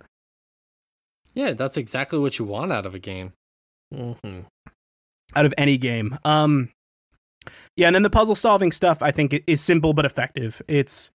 yeah, 1.34 1.52
that's 1.52 1.76
exactly 1.76 2.18
what 2.18 2.38
you 2.38 2.44
want 2.44 2.72
out 2.72 2.86
of 2.86 2.94
a 2.94 2.98
game. 2.98 3.32
Mm-hmm. 3.92 4.40
out 5.36 5.44
of 5.44 5.52
any 5.58 5.76
game. 5.76 6.18
Um, 6.24 6.70
yeah, 7.76 7.88
and 7.88 7.94
then 7.94 8.02
the 8.02 8.10
puzzle 8.10 8.34
solving 8.34 8.72
stuff 8.72 9.02
I 9.02 9.10
think 9.10 9.42
is 9.46 9.60
simple 9.60 9.92
but 9.92 10.06
effective. 10.06 10.62
It's 10.66 11.10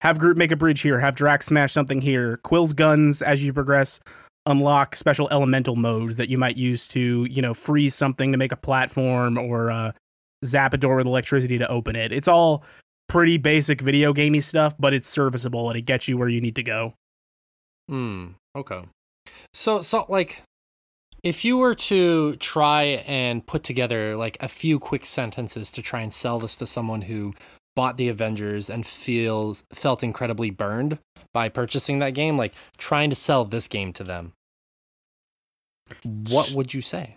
have 0.00 0.18
Groot 0.18 0.36
make 0.36 0.50
a 0.50 0.56
bridge 0.56 0.80
here, 0.80 0.98
have 1.00 1.14
Drax 1.14 1.46
smash 1.46 1.72
something 1.72 2.00
here. 2.00 2.38
Quill's 2.38 2.72
guns 2.72 3.22
as 3.22 3.44
you 3.44 3.52
progress 3.52 4.00
unlock 4.46 4.94
special 4.94 5.28
elemental 5.30 5.74
modes 5.74 6.16
that 6.16 6.28
you 6.28 6.38
might 6.38 6.56
use 6.56 6.86
to 6.86 7.24
you 7.24 7.42
know 7.42 7.52
freeze 7.54 7.94
something 7.94 8.32
to 8.32 8.38
make 8.38 8.52
a 8.52 8.56
platform 8.56 9.36
or 9.38 9.70
uh, 9.70 9.92
zap 10.44 10.72
a 10.72 10.76
door 10.76 10.96
with 10.96 11.06
electricity 11.06 11.58
to 11.58 11.68
open 11.68 11.96
it. 11.96 12.12
It's 12.12 12.28
all 12.28 12.64
pretty 13.08 13.38
basic 13.38 13.80
video 13.80 14.12
gamey 14.12 14.40
stuff, 14.40 14.74
but 14.78 14.94
it's 14.94 15.08
serviceable 15.08 15.68
and 15.68 15.78
it 15.78 15.82
gets 15.82 16.08
you 16.08 16.16
where 16.16 16.28
you 16.28 16.40
need 16.40 16.56
to 16.56 16.62
go. 16.62 16.94
Hmm. 17.88 18.28
Okay. 18.54 18.82
So 19.52 19.82
so 19.82 20.06
like 20.08 20.42
if 21.22 21.44
you 21.44 21.56
were 21.56 21.74
to 21.74 22.36
try 22.36 23.02
and 23.06 23.44
put 23.46 23.64
together 23.64 24.16
like 24.16 24.36
a 24.40 24.48
few 24.48 24.78
quick 24.78 25.04
sentences 25.04 25.72
to 25.72 25.82
try 25.82 26.00
and 26.00 26.12
sell 26.12 26.38
this 26.38 26.56
to 26.56 26.66
someone 26.66 27.02
who 27.02 27.34
bought 27.74 27.96
the 27.96 28.08
Avengers 28.08 28.70
and 28.70 28.86
feels 28.86 29.64
felt 29.72 30.02
incredibly 30.02 30.50
burned 30.50 30.98
by 31.34 31.48
purchasing 31.48 31.98
that 31.98 32.14
game, 32.14 32.36
like 32.36 32.54
trying 32.78 33.10
to 33.10 33.16
sell 33.16 33.44
this 33.44 33.68
game 33.68 33.92
to 33.92 34.04
them, 34.04 34.32
what 36.02 36.52
would 36.54 36.72
you 36.72 36.80
say? 36.80 37.16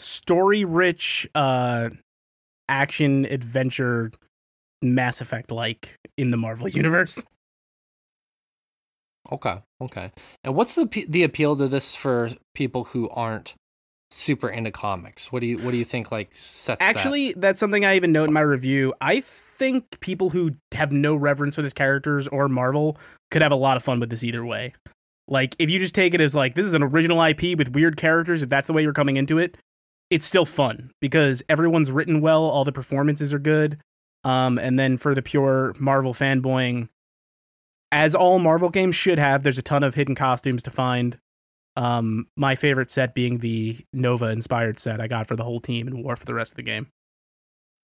Story 0.00 0.64
rich 0.64 1.28
uh 1.34 1.90
action 2.68 3.24
adventure 3.26 4.12
Mass 4.80 5.20
Effect 5.20 5.50
like 5.50 5.96
in 6.16 6.30
the 6.30 6.36
Marvel 6.36 6.68
universe. 6.68 7.24
Okay, 9.30 9.60
okay. 9.80 10.12
And 10.44 10.54
what's 10.54 10.74
the 10.74 10.86
the 11.08 11.22
appeal 11.22 11.56
to 11.56 11.68
this 11.68 11.94
for 11.94 12.30
people 12.54 12.84
who 12.84 13.08
aren't 13.10 13.54
super 14.10 14.48
into 14.48 14.70
comics? 14.70 15.30
What 15.30 15.40
do 15.40 15.46
you 15.46 15.58
what 15.58 15.70
do 15.70 15.76
you 15.76 15.84
think 15.84 16.10
like 16.10 16.32
sets 16.32 16.78
that? 16.78 16.82
Actually, 16.82 17.34
that's 17.34 17.60
something 17.60 17.84
I 17.84 17.96
even 17.96 18.12
note 18.12 18.28
in 18.28 18.32
my 18.32 18.40
review. 18.40 18.94
I 19.00 19.20
think 19.20 20.00
people 20.00 20.30
who 20.30 20.52
have 20.72 20.92
no 20.92 21.14
reverence 21.14 21.56
for 21.56 21.62
these 21.62 21.72
characters 21.72 22.28
or 22.28 22.48
Marvel 22.48 22.96
could 23.30 23.42
have 23.42 23.52
a 23.52 23.56
lot 23.56 23.76
of 23.76 23.82
fun 23.82 24.00
with 24.00 24.10
this 24.10 24.24
either 24.24 24.44
way. 24.44 24.72
Like, 25.30 25.54
if 25.58 25.70
you 25.70 25.78
just 25.78 25.94
take 25.94 26.14
it 26.14 26.20
as 26.20 26.34
like 26.34 26.54
this 26.54 26.64
is 26.64 26.74
an 26.74 26.82
original 26.82 27.22
IP 27.22 27.58
with 27.58 27.72
weird 27.74 27.96
characters, 27.96 28.42
if 28.42 28.48
that's 28.48 28.66
the 28.66 28.72
way 28.72 28.82
you're 28.82 28.92
coming 28.94 29.16
into 29.16 29.38
it, 29.38 29.58
it's 30.10 30.24
still 30.24 30.46
fun 30.46 30.90
because 31.00 31.42
everyone's 31.48 31.90
written 31.90 32.20
well, 32.20 32.44
all 32.44 32.64
the 32.64 32.72
performances 32.72 33.34
are 33.34 33.38
good. 33.38 33.78
Um, 34.24 34.58
and 34.58 34.78
then 34.78 34.96
for 34.96 35.14
the 35.14 35.22
pure 35.22 35.74
Marvel 35.78 36.14
fanboying, 36.14 36.88
as 37.90 38.14
all 38.14 38.38
Marvel 38.38 38.70
games 38.70 38.96
should 38.96 39.18
have, 39.18 39.42
there's 39.42 39.58
a 39.58 39.62
ton 39.62 39.82
of 39.82 39.94
hidden 39.94 40.14
costumes 40.14 40.62
to 40.64 40.70
find. 40.70 41.18
Um, 41.76 42.26
my 42.36 42.56
favorite 42.56 42.90
set 42.90 43.14
being 43.14 43.38
the 43.38 43.78
Nova 43.92 44.26
inspired 44.26 44.80
set 44.80 45.00
I 45.00 45.06
got 45.06 45.26
for 45.26 45.36
the 45.36 45.44
whole 45.44 45.60
team 45.60 45.86
and 45.86 46.02
wore 46.02 46.16
for 46.16 46.24
the 46.24 46.34
rest 46.34 46.52
of 46.52 46.56
the 46.56 46.62
game. 46.62 46.88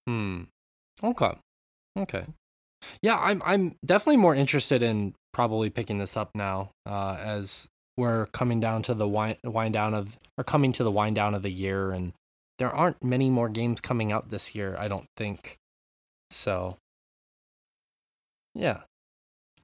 Hmm. 0.07 0.43
Okay. 1.03 1.33
Okay. 1.97 2.25
Yeah, 3.03 3.17
I'm 3.19 3.41
I'm 3.47 3.77
definitely 3.85 4.19
more 4.19 4.35
interested 4.35 4.83
in 4.83 5.15
probably 5.33 5.71
picking 5.71 5.99
this 5.99 6.17
up 6.17 6.31
now, 6.35 6.71
uh, 6.87 7.17
as 7.19 7.69
we're 7.97 8.27
coming 8.27 8.61
down 8.61 8.83
to 8.83 8.95
the 8.95 9.09
wind, 9.09 9.39
wind 9.45 9.73
down 9.73 9.95
of 9.95 10.19
or 10.37 10.45
coming 10.45 10.73
to 10.73 10.85
the 10.85 10.91
wind 10.91 11.15
down 11.15 11.35
of 11.35 11.43
the 11.43 11.51
year, 11.51 11.93
and 11.93 12.13
there 12.59 12.75
aren't 12.75 13.03
many 13.03 13.31
more 13.31 13.49
games 13.49 13.81
coming 13.81 14.13
out 14.13 14.31
this 14.31 14.55
year. 14.55 14.77
I 14.79 14.89
don't 14.89 15.07
think. 15.17 15.57
So. 16.31 16.77
Yeah, 18.57 18.83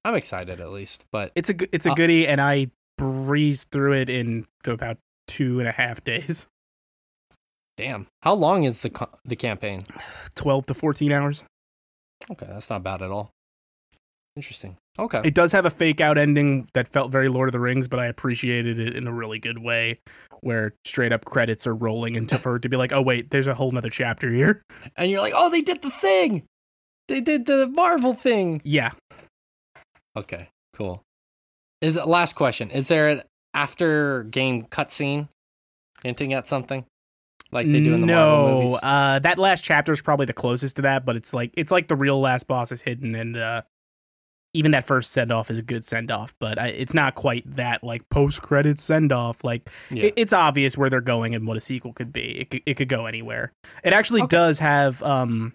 I'm 0.05 0.15
excited 0.15 0.61
at 0.61 0.71
least, 0.73 1.05
but 1.13 1.33
It's 1.35 1.51
a 1.51 1.55
it's 1.75 1.87
a 1.87 1.93
Uh, 1.93 1.95
goodie, 1.95 2.27
and 2.27 2.41
I 2.41 2.69
breezed 2.99 3.69
through 3.71 3.95
it 3.95 4.09
in 4.11 4.47
about 4.65 4.99
two 5.27 5.59
and 5.61 5.69
a 5.69 5.73
half 5.73 6.03
days, 6.05 6.47
damn, 7.77 8.07
how 8.23 8.35
long 8.35 8.65
is 8.65 8.81
the 8.83 9.09
the 9.25 9.37
campaign? 9.37 9.87
twelve 10.35 10.67
to 10.67 10.75
fourteen 10.75 11.13
hours. 11.13 11.45
Okay, 12.31 12.47
that's 12.49 12.69
not 12.71 12.83
bad 12.83 13.03
at 13.03 13.11
all. 13.11 13.31
Interesting. 14.37 14.77
Okay. 14.99 15.19
It 15.25 15.35
does 15.35 15.53
have 15.53 15.67
a 15.67 15.71
fake 15.71 16.01
out 16.01 16.17
ending 16.19 16.69
that 16.75 16.87
felt 16.89 17.11
very 17.11 17.29
Lord 17.29 17.49
of 17.49 17.53
the 17.53 17.61
Rings, 17.61 17.89
but 17.89 17.99
I 17.99 18.07
appreciated 18.07 18.79
it 18.79 18.95
in 18.95 19.07
a 19.07 19.13
really 19.13 19.39
good 19.39 19.59
way, 19.59 19.99
where 20.41 20.75
straight 20.85 21.13
up 21.13 21.25
credits 21.25 21.67
are 21.67 21.75
rolling 21.75 22.15
into 22.15 22.39
for 22.39 22.57
it 22.57 22.61
to 22.63 22.69
be 22.69 22.77
like, 22.77 22.93
oh 22.93 23.03
wait, 23.03 23.31
there's 23.31 23.47
a 23.49 23.55
whole 23.55 23.71
nother 23.73 23.91
chapter 23.91 24.31
here. 24.31 24.63
and 24.97 25.11
you're 25.11 25.21
like, 25.21 25.33
oh, 25.35 25.51
they 25.51 25.63
did 25.63 25.83
the 25.83 25.91
thing. 25.91 26.45
They 27.09 27.21
did 27.21 27.47
the 27.47 27.67
Marvel 27.69 28.15
thing. 28.15 28.61
Yeah, 28.65 28.93
Okay, 30.21 30.49
cool. 30.75 31.03
Is 31.81 31.97
it 31.97 32.07
last 32.07 32.35
question? 32.35 32.71
Is 32.71 32.89
there 32.89 33.09
an 33.09 33.23
after 33.55 34.25
game 34.25 34.65
cutscene 34.65 35.29
hinting 36.05 36.33
at 36.33 36.47
something 36.47 36.85
like 37.53 37.67
they 37.67 37.81
do 37.81 37.95
in 37.95 38.01
the 38.03 38.07
Marvel 38.07 38.39
no, 38.39 38.55
movies? 38.61 38.79
uh, 38.83 39.19
that 39.21 39.39
last 39.39 39.65
chapter 39.65 39.93
is 39.93 40.01
probably 40.03 40.27
the 40.27 40.33
closest 40.33 40.77
to 40.77 40.83
that, 40.83 41.05
but 41.05 41.17
it's 41.17 41.33
like 41.33 41.53
it's 41.57 41.71
like 41.71 41.89
the 41.89 41.97
real 41.97 42.21
last 42.21 42.47
boss 42.47 42.71
is 42.71 42.83
hidden, 42.83 43.15
and 43.15 43.37
uh, 43.37 43.63
even 44.53 44.73
that 44.73 44.85
first 44.85 45.11
send 45.13 45.31
off 45.33 45.51
is 45.51 45.59
a 45.59 45.63
good 45.63 45.85
send 45.85 46.11
off, 46.11 46.35
but 46.39 46.59
I, 46.59 46.69
it's 46.69 46.93
not 46.93 47.15
quite 47.15 47.45
that 47.57 47.83
like 47.83 48.03
post 48.11 48.43
credit 48.43 48.79
send 48.79 49.11
off. 49.13 49.43
Like 49.43 49.71
Yeah. 49.91 50.05
it, 50.07 50.15
it's 50.17 50.33
obvious 50.35 50.77
where 50.77 50.91
they're 50.91 51.01
going 51.01 51.35
and 51.35 51.47
what 51.47 51.57
a 51.57 51.61
sequel 51.61 51.93
could 51.95 52.13
be. 52.13 52.41
It 52.41 52.51
could, 52.51 52.63
it 52.67 52.75
could 52.75 52.89
go 52.89 53.07
anywhere. 53.07 53.53
It 53.83 53.93
actually 53.95 54.23
Okay. 54.23 54.37
does 54.37 54.59
have 54.59 55.03
um, 55.03 55.55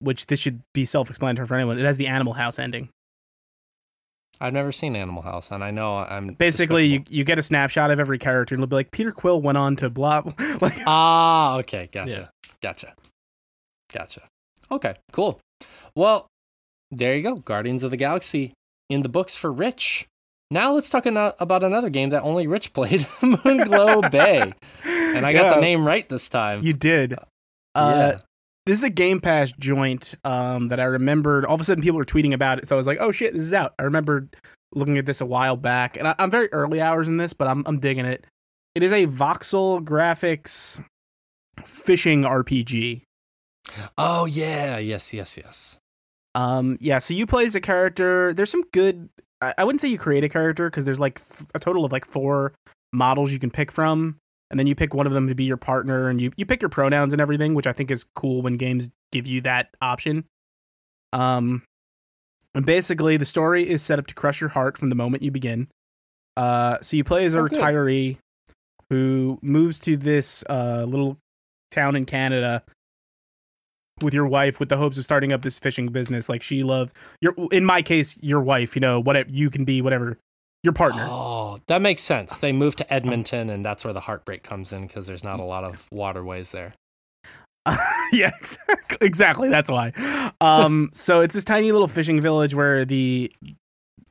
which 0.00 0.26
this 0.28 0.38
should 0.40 0.60
be 0.72 0.84
self 0.84 1.08
explanatory 1.10 1.46
for 1.46 1.56
anyone. 1.56 1.78
It 1.78 1.84
has 1.84 1.96
the 1.98 2.06
Animal 2.06 2.32
House 2.34 2.58
ending. 2.58 2.88
I've 4.40 4.52
never 4.52 4.70
seen 4.72 4.94
Animal 4.96 5.22
House, 5.22 5.50
and 5.50 5.64
I 5.64 5.70
know 5.70 5.96
I'm 5.98 6.34
Basically, 6.34 6.86
you, 6.86 6.98
despicable. 7.00 7.16
you 7.16 7.24
get 7.24 7.38
a 7.38 7.42
snapshot 7.42 7.90
of 7.90 7.98
every 7.98 8.18
character, 8.18 8.54
and 8.54 8.62
it'll 8.62 8.68
be 8.70 8.76
like 8.76 8.90
Peter 8.92 9.10
Quill 9.12 9.40
went 9.42 9.58
on 9.58 9.74
to 9.76 9.90
blah. 9.90 10.22
like 10.60 10.78
Ah, 10.86 11.56
okay, 11.58 11.88
gotcha, 11.92 12.10
Yeah. 12.10 12.26
gotcha, 12.62 12.94
gotcha. 13.92 14.22
Okay, 14.70 14.94
cool. 15.12 15.40
Well, 15.94 16.26
there 16.90 17.16
you 17.16 17.22
go. 17.22 17.36
Guardians 17.36 17.82
of 17.82 17.90
the 17.90 17.96
Galaxy 17.96 18.52
in 18.88 19.02
the 19.02 19.08
books 19.08 19.34
for 19.36 19.52
Rich. 19.52 20.06
Now 20.50 20.72
let's 20.72 20.88
talk 20.88 21.04
about 21.04 21.62
another 21.62 21.90
game 21.90 22.10
that 22.10 22.22
only 22.22 22.46
Rich 22.46 22.72
played, 22.74 23.00
Moonglow 23.20 24.10
Bay, 24.10 24.52
and 24.84 25.26
I 25.26 25.32
got 25.32 25.46
Yeah, 25.46 25.54
the 25.56 25.60
name 25.60 25.84
right 25.86 26.08
this 26.08 26.28
time. 26.28 26.62
You 26.62 26.72
did. 26.72 27.14
Uh, 27.74 28.14
yeah. 28.14 28.18
This 28.68 28.76
is 28.76 28.84
a 28.84 28.90
Game 28.90 29.18
Pass 29.18 29.50
joint 29.58 30.14
um, 30.24 30.68
that 30.68 30.78
I 30.78 30.84
remembered. 30.84 31.46
All 31.46 31.54
of 31.54 31.60
a 31.60 31.64
sudden, 31.64 31.82
people 31.82 31.96
were 31.96 32.04
tweeting 32.04 32.34
about 32.34 32.58
it, 32.58 32.68
so 32.68 32.76
I 32.76 32.78
was 32.78 32.86
like, 32.86 32.98
"Oh 33.00 33.10
shit, 33.10 33.32
this 33.32 33.42
is 33.42 33.54
out!" 33.54 33.72
I 33.78 33.84
remembered 33.84 34.36
looking 34.74 34.98
at 34.98 35.06
this 35.06 35.22
a 35.22 35.26
while 35.26 35.56
back, 35.56 35.96
and 35.96 36.06
I, 36.06 36.14
I'm 36.18 36.30
very 36.30 36.52
early 36.52 36.78
hours 36.78 37.08
in 37.08 37.16
this, 37.16 37.32
but 37.32 37.48
I'm 37.48 37.64
I'm 37.66 37.78
digging 37.78 38.04
it. 38.04 38.26
It 38.74 38.82
is 38.82 38.92
a 38.92 39.06
voxel 39.06 39.82
graphics 39.82 40.84
fishing 41.64 42.24
RPG. 42.24 43.04
Oh 43.96 44.26
yeah, 44.26 44.76
yes, 44.76 45.14
yes, 45.14 45.38
yes. 45.38 45.78
Um, 46.34 46.76
yeah, 46.78 46.98
so 46.98 47.14
you 47.14 47.26
play 47.26 47.46
as 47.46 47.54
a 47.54 47.62
character. 47.62 48.34
There's 48.34 48.50
some 48.50 48.64
good. 48.74 49.08
I, 49.40 49.54
I 49.56 49.64
wouldn't 49.64 49.80
say 49.80 49.88
you 49.88 49.98
create 49.98 50.24
a 50.24 50.28
character 50.28 50.68
because 50.68 50.84
there's 50.84 51.00
like 51.00 51.26
th- 51.26 51.48
a 51.54 51.58
total 51.58 51.86
of 51.86 51.92
like 51.92 52.04
four 52.04 52.52
models 52.92 53.32
you 53.32 53.38
can 53.38 53.50
pick 53.50 53.72
from, 53.72 54.18
and 54.50 54.58
then 54.58 54.66
you 54.66 54.74
pick 54.74 54.94
one 54.94 55.06
of 55.06 55.12
them 55.12 55.28
to 55.28 55.34
be 55.34 55.44
your 55.44 55.56
partner, 55.56 56.08
and 56.08 56.20
you 56.20 56.32
you 56.36 56.46
pick 56.46 56.62
your 56.62 56.68
pronouns 56.68 57.12
and 57.12 57.20
everything, 57.22 57.54
which 57.54 57.66
I 57.66 57.72
think 57.72 57.90
is 57.90 58.04
cool 58.14 58.42
when 58.42 58.56
games 58.56 58.88
give 59.12 59.26
you 59.26 59.40
that 59.42 59.68
option. 59.80 60.24
Um, 61.12 61.62
and 62.54 62.64
basically 62.66 63.16
the 63.16 63.24
story 63.26 63.68
is 63.68 63.82
set 63.82 63.98
up 63.98 64.06
to 64.08 64.14
crush 64.14 64.40
your 64.40 64.50
heart 64.50 64.76
from 64.78 64.88
the 64.90 64.94
moment 64.94 65.22
you 65.22 65.30
begin. 65.30 65.68
Uh, 66.36 66.78
so 66.82 66.96
you 66.96 67.04
play 67.04 67.24
as 67.24 67.34
a 67.34 67.38
Oh, 67.40 67.46
good. 67.46 67.58
retiree 67.58 68.18
who 68.90 69.38
moves 69.42 69.78
to 69.80 69.96
this 69.96 70.42
uh 70.48 70.84
little 70.88 71.18
town 71.70 71.94
in 71.96 72.06
Canada 72.06 72.62
with 74.00 74.14
your 74.14 74.26
wife 74.26 74.60
with 74.60 74.68
the 74.68 74.76
hopes 74.76 74.96
of 74.96 75.04
starting 75.04 75.32
up 75.32 75.42
this 75.42 75.58
fishing 75.58 75.88
business 75.88 76.28
like 76.28 76.40
she 76.42 76.62
loved 76.62 76.96
your 77.20 77.34
in 77.50 77.64
my 77.64 77.82
case 77.82 78.16
your 78.22 78.40
wife 78.40 78.76
you 78.76 78.80
know 78.80 79.00
whatever 79.00 79.28
you 79.28 79.50
can 79.50 79.64
be 79.64 79.82
whatever 79.82 80.16
your 80.62 80.72
partner. 80.72 81.06
Oh, 81.08 81.58
that 81.66 81.82
makes 81.82 82.02
sense. 82.02 82.38
They 82.38 82.52
moved 82.52 82.78
to 82.78 82.92
Edmonton, 82.92 83.50
and 83.50 83.64
that's 83.64 83.84
where 83.84 83.92
the 83.92 84.00
heartbreak 84.00 84.42
comes 84.42 84.72
in 84.72 84.86
because 84.86 85.06
there's 85.06 85.24
not 85.24 85.40
a 85.40 85.44
lot 85.44 85.64
of 85.64 85.86
waterways 85.92 86.52
there. 86.52 86.74
yeah 88.12 88.30
exactly, 88.40 88.98
exactly 89.02 89.48
that's 89.50 89.70
why. 89.70 89.92
Um 90.40 90.88
so 90.94 91.20
it's 91.20 91.34
this 91.34 91.44
tiny 91.44 91.70
little 91.70 91.88
fishing 91.88 92.20
village 92.22 92.54
where 92.54 92.86
the 92.86 93.30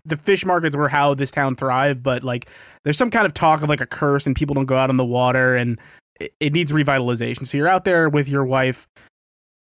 the 0.06 0.16
fish 0.16 0.46
markets 0.46 0.76
were 0.76 0.88
how 0.88 1.16
this 1.16 1.32
town 1.32 1.56
thrived 1.56 2.04
but 2.04 2.24
like 2.24 2.48
there's 2.84 2.98
some 2.98 3.10
kind 3.10 3.26
of 3.26 3.34
talk 3.34 3.64
of 3.64 3.70
like 3.70 3.82
a 3.82 3.86
curse 3.88 4.28
and 4.28 4.36
people 4.36 4.54
don't 4.54 4.68
go 4.68 4.78
out 4.78 4.92
on 4.92 4.98
the 4.98 5.06
water 5.06 5.56
and 5.56 5.80
it, 6.20 6.34
it 6.40 6.54
needs 6.54 6.72
revitalization. 6.72 7.48
So 7.48 7.58
you're 7.58 7.68
out 7.68 7.86
there 7.86 8.10
with 8.10 8.28
your 8.28 8.46
wife. 8.46 8.88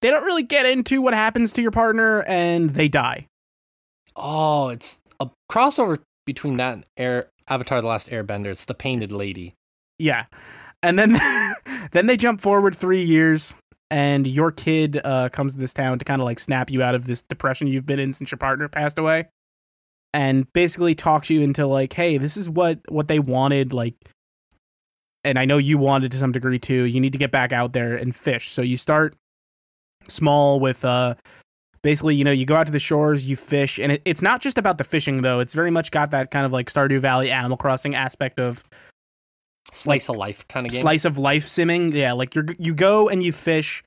They 0.02 0.10
don't 0.10 0.24
really 0.24 0.42
get 0.42 0.66
into 0.66 1.00
what 1.00 1.14
happens 1.14 1.52
to 1.54 1.62
your 1.62 1.70
partner 1.70 2.22
and 2.22 2.70
they 2.70 2.88
die. 2.88 3.26
Oh, 4.16 4.68
it's 4.68 5.00
a 5.20 5.28
crossover 5.50 5.98
between 6.24 6.56
that 6.58 6.74
and 6.74 6.84
Air 6.96 7.30
Avatar: 7.48 7.80
The 7.80 7.86
Last 7.86 8.10
Airbender. 8.10 8.46
It's 8.46 8.64
the 8.64 8.74
painted 8.74 9.12
lady. 9.12 9.54
Yeah. 9.98 10.26
And 10.82 10.98
then 10.98 11.18
then 11.92 12.06
they 12.06 12.16
jump 12.16 12.40
forward 12.40 12.74
3 12.76 13.02
years 13.02 13.54
and 13.90 14.26
your 14.26 14.50
kid 14.50 15.00
uh, 15.04 15.28
comes 15.28 15.54
to 15.54 15.60
this 15.60 15.72
town 15.72 15.98
to 15.98 16.04
kind 16.04 16.20
of 16.20 16.24
like 16.24 16.40
snap 16.40 16.70
you 16.70 16.82
out 16.82 16.94
of 16.94 17.06
this 17.06 17.22
depression 17.22 17.68
you've 17.68 17.86
been 17.86 18.00
in 18.00 18.12
since 18.12 18.30
your 18.30 18.38
partner 18.38 18.68
passed 18.68 18.98
away 18.98 19.28
and 20.12 20.50
basically 20.52 20.94
talks 20.94 21.30
you 21.30 21.40
into 21.42 21.66
like 21.66 21.92
hey, 21.92 22.18
this 22.18 22.36
is 22.36 22.48
what 22.48 22.80
what 22.88 23.08
they 23.08 23.18
wanted 23.18 23.72
like 23.72 23.94
and 25.24 25.38
I 25.38 25.44
know 25.44 25.58
you 25.58 25.78
wanted 25.78 26.12
to 26.12 26.18
some 26.18 26.32
degree 26.32 26.58
too. 26.58 26.82
You 26.84 27.00
need 27.00 27.12
to 27.12 27.18
get 27.18 27.30
back 27.30 27.52
out 27.52 27.72
there 27.72 27.96
and 27.96 28.14
fish. 28.14 28.50
So 28.50 28.62
you 28.62 28.76
start 28.76 29.16
small 30.06 30.60
with 30.60 30.84
uh 30.84 31.14
basically, 31.84 32.16
you 32.16 32.24
know, 32.24 32.32
you 32.32 32.44
go 32.46 32.56
out 32.56 32.66
to 32.66 32.72
the 32.72 32.80
shores, 32.80 33.28
you 33.28 33.36
fish, 33.36 33.78
and 33.78 33.92
it, 33.92 34.02
it's 34.04 34.22
not 34.22 34.40
just 34.40 34.58
about 34.58 34.78
the 34.78 34.84
fishing 34.84 35.20
though. 35.22 35.38
It's 35.38 35.52
very 35.54 35.70
much 35.70 35.92
got 35.92 36.10
that 36.10 36.32
kind 36.32 36.44
of 36.44 36.50
like 36.52 36.68
Stardew 36.68 36.98
Valley 36.98 37.30
Animal 37.30 37.56
Crossing 37.56 37.94
aspect 37.94 38.40
of 38.40 38.64
Slice 39.72 40.08
of 40.08 40.16
life 40.16 40.46
kind 40.48 40.66
of 40.66 40.72
game. 40.72 40.82
slice 40.82 41.04
of 41.04 41.18
life 41.18 41.46
simming. 41.46 41.92
Yeah, 41.92 42.12
like 42.12 42.34
you 42.34 42.44
you 42.58 42.74
go 42.74 43.08
and 43.08 43.22
you 43.22 43.30
fish 43.32 43.82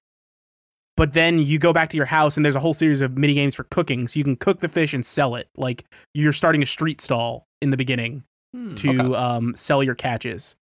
but 0.98 1.14
then 1.14 1.38
you 1.38 1.60
go 1.60 1.72
back 1.72 1.90
to 1.90 1.96
your 1.98 2.08
house 2.08 2.38
and 2.38 2.44
there's 2.44 2.56
a 2.56 2.60
whole 2.60 2.74
series 2.74 3.02
of 3.02 3.16
mini 3.20 3.36
games 3.36 3.54
for 3.54 3.64
cooking. 3.66 4.08
So 4.08 4.18
you 4.18 4.24
can 4.24 4.36
cook 4.36 4.62
the 4.62 4.68
fish 4.68 4.96
and 4.96 5.06
sell 5.06 5.36
it. 5.36 5.48
Like 5.56 5.86
you're 6.16 6.34
starting 6.34 6.64
a 6.64 6.66
street 6.66 7.02
stall 7.02 7.46
in 7.62 7.70
the 7.70 7.78
beginning 7.78 8.24
Hmm. 8.56 8.74
to 8.76 8.90
Okay. 8.90 9.16
um, 9.16 9.54
sell 9.56 9.84
your 9.84 9.94
catches. 9.94 10.56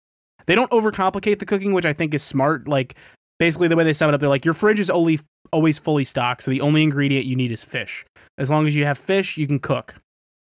They 0.47 0.55
don't 0.55 0.71
overcomplicate 0.71 1.37
the 1.37 1.45
cooking, 1.45 1.71
which 1.73 1.85
I 1.85 1.93
think 1.93 2.13
is 2.15 2.23
smart. 2.23 2.67
Like 2.67 2.95
basically 3.37 3.67
the 3.67 3.75
way 3.75 3.83
they 3.83 3.93
sum 3.93 4.09
it 4.09 4.15
up, 4.15 4.19
they're 4.21 4.27
like 4.29 4.43
your 4.45 4.55
fridge 4.55 4.79
is 4.79 4.89
only 4.89 5.19
always 5.53 5.79
fully 5.79 6.03
stocked, 6.03 6.43
so 6.43 6.51
the 6.51 6.61
only 6.61 6.83
ingredient 6.83 7.25
you 7.25 7.35
need 7.35 7.51
is 7.51 7.63
fish. 7.63 8.05
As 8.37 8.49
long 8.49 8.67
as 8.67 8.75
you 8.75 8.85
have 8.85 8.97
fish, 8.97 9.37
you 9.37 9.47
can 9.47 9.59
cook. 9.59 9.95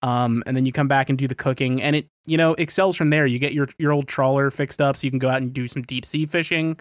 Um, 0.02 0.44
and 0.46 0.56
then 0.56 0.66
you 0.66 0.72
come 0.72 0.88
back 0.88 1.10
and 1.10 1.18
do 1.18 1.28
the 1.28 1.36
cooking, 1.36 1.82
and 1.82 1.96
it 1.96 2.08
you 2.26 2.38
know 2.38 2.54
excels 2.54 2.96
from 2.96 3.10
there. 3.10 3.26
You 3.26 3.40
get 3.40 3.54
your 3.54 3.68
your 3.78 3.92
old 3.92 4.08
trawler 4.08 4.52
fixed 4.52 4.82
up, 4.82 4.98
so 4.98 5.06
you 5.06 5.12
can 5.12 5.20
go 5.20 5.30
out 5.30 5.42
and 5.42 5.54
do 5.54 5.68
some 5.68 5.82
deep 5.82 6.06
sea 6.06 6.26
fishing. 6.26 6.80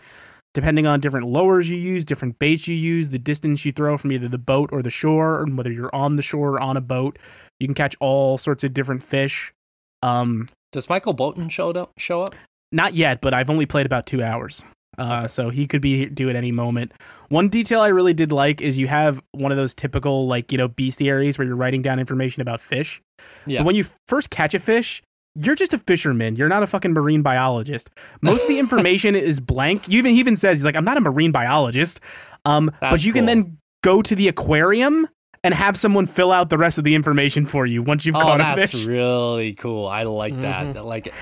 Depending 0.55 0.87
on 0.87 1.01
different 1.01 1.27
lures 1.27 1.71
you 1.71 1.77
use, 1.79 2.05
different 2.05 2.39
baits 2.39 2.69
you 2.69 2.75
use, 2.75 3.09
the 3.09 3.19
distance 3.19 3.65
you 3.65 3.73
throw 3.73 3.97
from 3.97 4.13
either 4.13 4.29
the 4.29 4.37
boat 4.37 4.69
or 4.71 4.83
the 4.83 4.91
shore, 4.91 5.43
and 5.43 5.57
whether 5.57 5.73
you're 5.73 5.95
on 5.95 6.17
the 6.17 6.23
shore 6.23 6.57
or 6.57 6.61
on 6.61 6.77
a 6.77 6.81
boat, 6.83 7.19
you 7.59 7.67
can 7.67 7.75
catch 7.75 7.97
all 8.01 8.37
sorts 8.37 8.63
of 8.63 8.75
different 8.75 9.03
fish. 9.03 9.55
Um, 10.03 10.51
Does 10.71 10.91
Michael 10.91 11.15
Bolton 11.15 11.49
show 11.49 11.71
up? 11.71 11.93
Show 11.97 12.23
up? 12.23 12.35
not 12.73 12.95
yet, 12.95 13.21
but 13.21 13.33
I've 13.35 13.51
only 13.51 13.67
played 13.67 13.87
about 13.87 14.07
two 14.07 14.23
hours. 14.23 14.65
Uh, 14.99 15.27
So 15.27 15.51
he 15.51 15.67
could 15.67 15.81
be 15.81 16.07
due 16.07 16.29
at 16.31 16.37
any 16.37 16.53
moment. 16.53 16.93
One 17.29 17.49
detail 17.49 17.81
I 17.81 17.89
really 17.89 18.15
did 18.15 18.31
like 18.33 18.61
is 18.61 18.79
you 18.79 18.89
have 18.89 19.23
one 19.33 19.51
of 19.51 19.57
those 19.57 19.75
typical, 19.75 20.27
like, 20.27 20.53
you 20.53 20.59
know, 20.59 20.69
bestiaries 20.69 21.39
where 21.39 21.47
you're 21.47 21.57
writing 21.57 21.83
down 21.83 21.99
information 21.99 22.43
about 22.43 22.61
fish. 22.61 23.03
Yeah. 23.47 23.61
But 23.61 23.67
when 23.67 23.75
you 23.77 23.85
first 24.09 24.31
catch 24.31 24.55
a 24.55 24.59
fish, 24.59 25.03
you're 25.35 25.55
just 25.55 25.73
a 25.73 25.79
fisherman. 25.79 26.37
You're 26.37 26.51
not 26.51 26.63
a 26.63 26.67
fucking 26.67 26.93
marine 26.93 27.23
biologist. 27.23 27.89
Most 28.21 28.43
of 28.43 28.49
the 28.49 28.59
information 28.65 29.15
is 29.17 29.41
blank. 29.41 29.89
You 29.89 29.99
even 29.99 30.13
he 30.13 30.21
even 30.21 30.37
says 30.37 30.59
he's 30.59 30.65
like, 30.65 30.77
I'm 30.77 30.85
not 30.85 30.99
a 30.99 31.01
marine 31.01 31.33
biologist. 31.33 32.01
Um, 32.45 32.71
but 32.81 33.03
you 33.05 33.13
can 33.15 33.25
then 33.25 33.57
go 33.83 34.03
to 34.03 34.15
the 34.15 34.29
aquarium 34.29 35.09
and 35.43 35.55
have 35.55 35.79
someone 35.79 36.07
fill 36.07 36.31
out 36.33 36.51
the 36.51 36.59
rest 36.59 36.77
of 36.77 36.85
the 36.85 36.95
information 36.95 37.47
for 37.47 37.65
you 37.67 37.83
once 37.83 38.05
you've 38.05 38.15
Oh, 38.15 38.21
caught 38.21 38.41
a 38.41 38.55
fish. 38.61 38.73
that's 38.73 38.85
really 38.85 39.55
cool. 39.55 39.87
I 39.89 40.03
like 40.03 40.39
that. 40.43 40.85
Like 40.85 41.13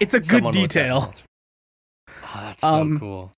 it's 0.00 0.12
a 0.12 0.20
good 0.20 0.26
someone 0.26 0.44
with 0.44 0.54
that 0.54 0.60
detail. 0.68 1.14
Oh, 2.26 2.40
that's 2.42 2.60
so 2.60 2.68
Um, 2.80 2.98
cool. 2.98 3.32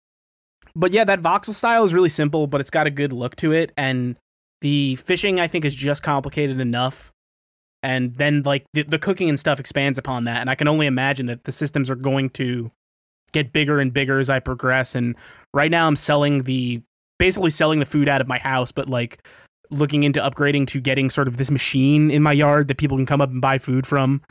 but 0.75 0.91
yeah, 0.93 1.05
that 1.05 1.21
voxel 1.21 1.55
style 1.55 1.85
is 1.85 1.93
really 1.95 2.09
simple, 2.09 2.47
but 2.47 2.61
it's 2.61 2.71
got 2.71 2.87
a 2.87 2.91
good 2.91 3.13
look 3.13 3.37
to 3.37 3.53
it, 3.53 3.73
and 3.77 4.17
the 4.61 4.97
fishing 4.97 5.39
I 5.39 5.47
think 5.47 5.65
is 5.65 5.75
just 5.75 6.03
complicated 6.03 6.61
enough. 6.61 7.13
And 7.83 8.17
then 8.17 8.43
like 8.45 8.65
the, 8.73 8.83
the 8.83 8.99
cooking 8.99 9.29
and 9.29 9.39
stuff 9.39 9.61
expands 9.61 9.99
upon 9.99 10.25
that, 10.25 10.41
and 10.41 10.51
I 10.51 10.55
can 10.57 10.67
only 10.69 10.87
imagine 10.87 11.27
that 11.27 11.45
the 11.45 11.53
systems 11.53 11.89
are 11.91 11.95
going 11.95 12.31
to 12.31 12.71
get 13.33 13.53
bigger 13.53 13.79
and 13.79 13.93
bigger 13.93 14.19
as 14.19 14.29
I 14.31 14.41
progress. 14.41 14.95
And 14.95 15.17
right 15.55 15.71
now, 15.71 15.87
I'm 15.87 15.95
selling 15.97 16.43
the 16.45 16.83
basically 17.19 17.51
selling 17.51 17.79
the 17.79 17.87
food 17.87 18.09
out 18.09 18.21
of 18.21 18.27
my 18.27 18.39
house, 18.39 18.73
but 18.73 18.89
like 18.89 19.25
looking 19.71 20.03
into 20.03 20.19
upgrading 20.21 20.67
to 20.69 20.81
getting 20.81 21.11
sort 21.11 21.29
of 21.29 21.37
this 21.37 21.51
machine 21.51 22.11
in 22.11 22.23
my 22.23 22.33
yard 22.33 22.69
that 22.69 22.79
people 22.79 22.97
can 22.97 23.07
come 23.07 23.21
up 23.21 23.31
and 23.31 23.41
buy 23.41 23.59
food 23.59 23.87
from. 23.87 24.23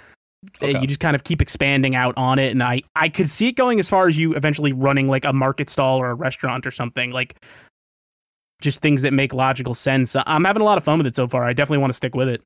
Okay. 0.61 0.79
You 0.79 0.87
just 0.87 0.99
kind 0.99 1.15
of 1.15 1.23
keep 1.23 1.41
expanding 1.41 1.95
out 1.95 2.13
on 2.17 2.39
it, 2.39 2.51
and 2.51 2.61
I 2.61 2.83
I 2.95 3.09
could 3.09 3.29
see 3.29 3.47
it 3.47 3.53
going 3.53 3.79
as 3.79 3.89
far 3.89 4.07
as 4.07 4.17
you 4.17 4.33
eventually 4.35 4.71
running 4.71 5.07
like 5.07 5.25
a 5.25 5.33
market 5.33 5.69
stall 5.69 5.97
or 5.97 6.11
a 6.11 6.13
restaurant 6.15 6.65
or 6.67 6.71
something 6.71 7.11
like. 7.11 7.35
Just 8.59 8.79
things 8.79 9.03
that 9.03 9.13
make 9.13 9.33
logical 9.33 9.75
sense. 9.75 10.15
I'm 10.25 10.43
having 10.43 10.63
a 10.63 10.65
lot 10.65 10.79
of 10.79 10.83
fun 10.83 10.97
with 10.97 11.05
it 11.05 11.15
so 11.15 11.27
far. 11.27 11.43
I 11.43 11.53
definitely 11.53 11.77
want 11.77 11.91
to 11.91 11.95
stick 11.95 12.15
with 12.15 12.27
it. 12.27 12.41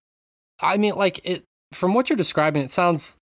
I 0.60 0.76
mean, 0.76 0.96
like 0.96 1.22
it 1.24 1.46
from 1.72 1.94
what 1.94 2.10
you're 2.10 2.18
describing, 2.18 2.62
it 2.62 2.70
sounds 2.70 3.16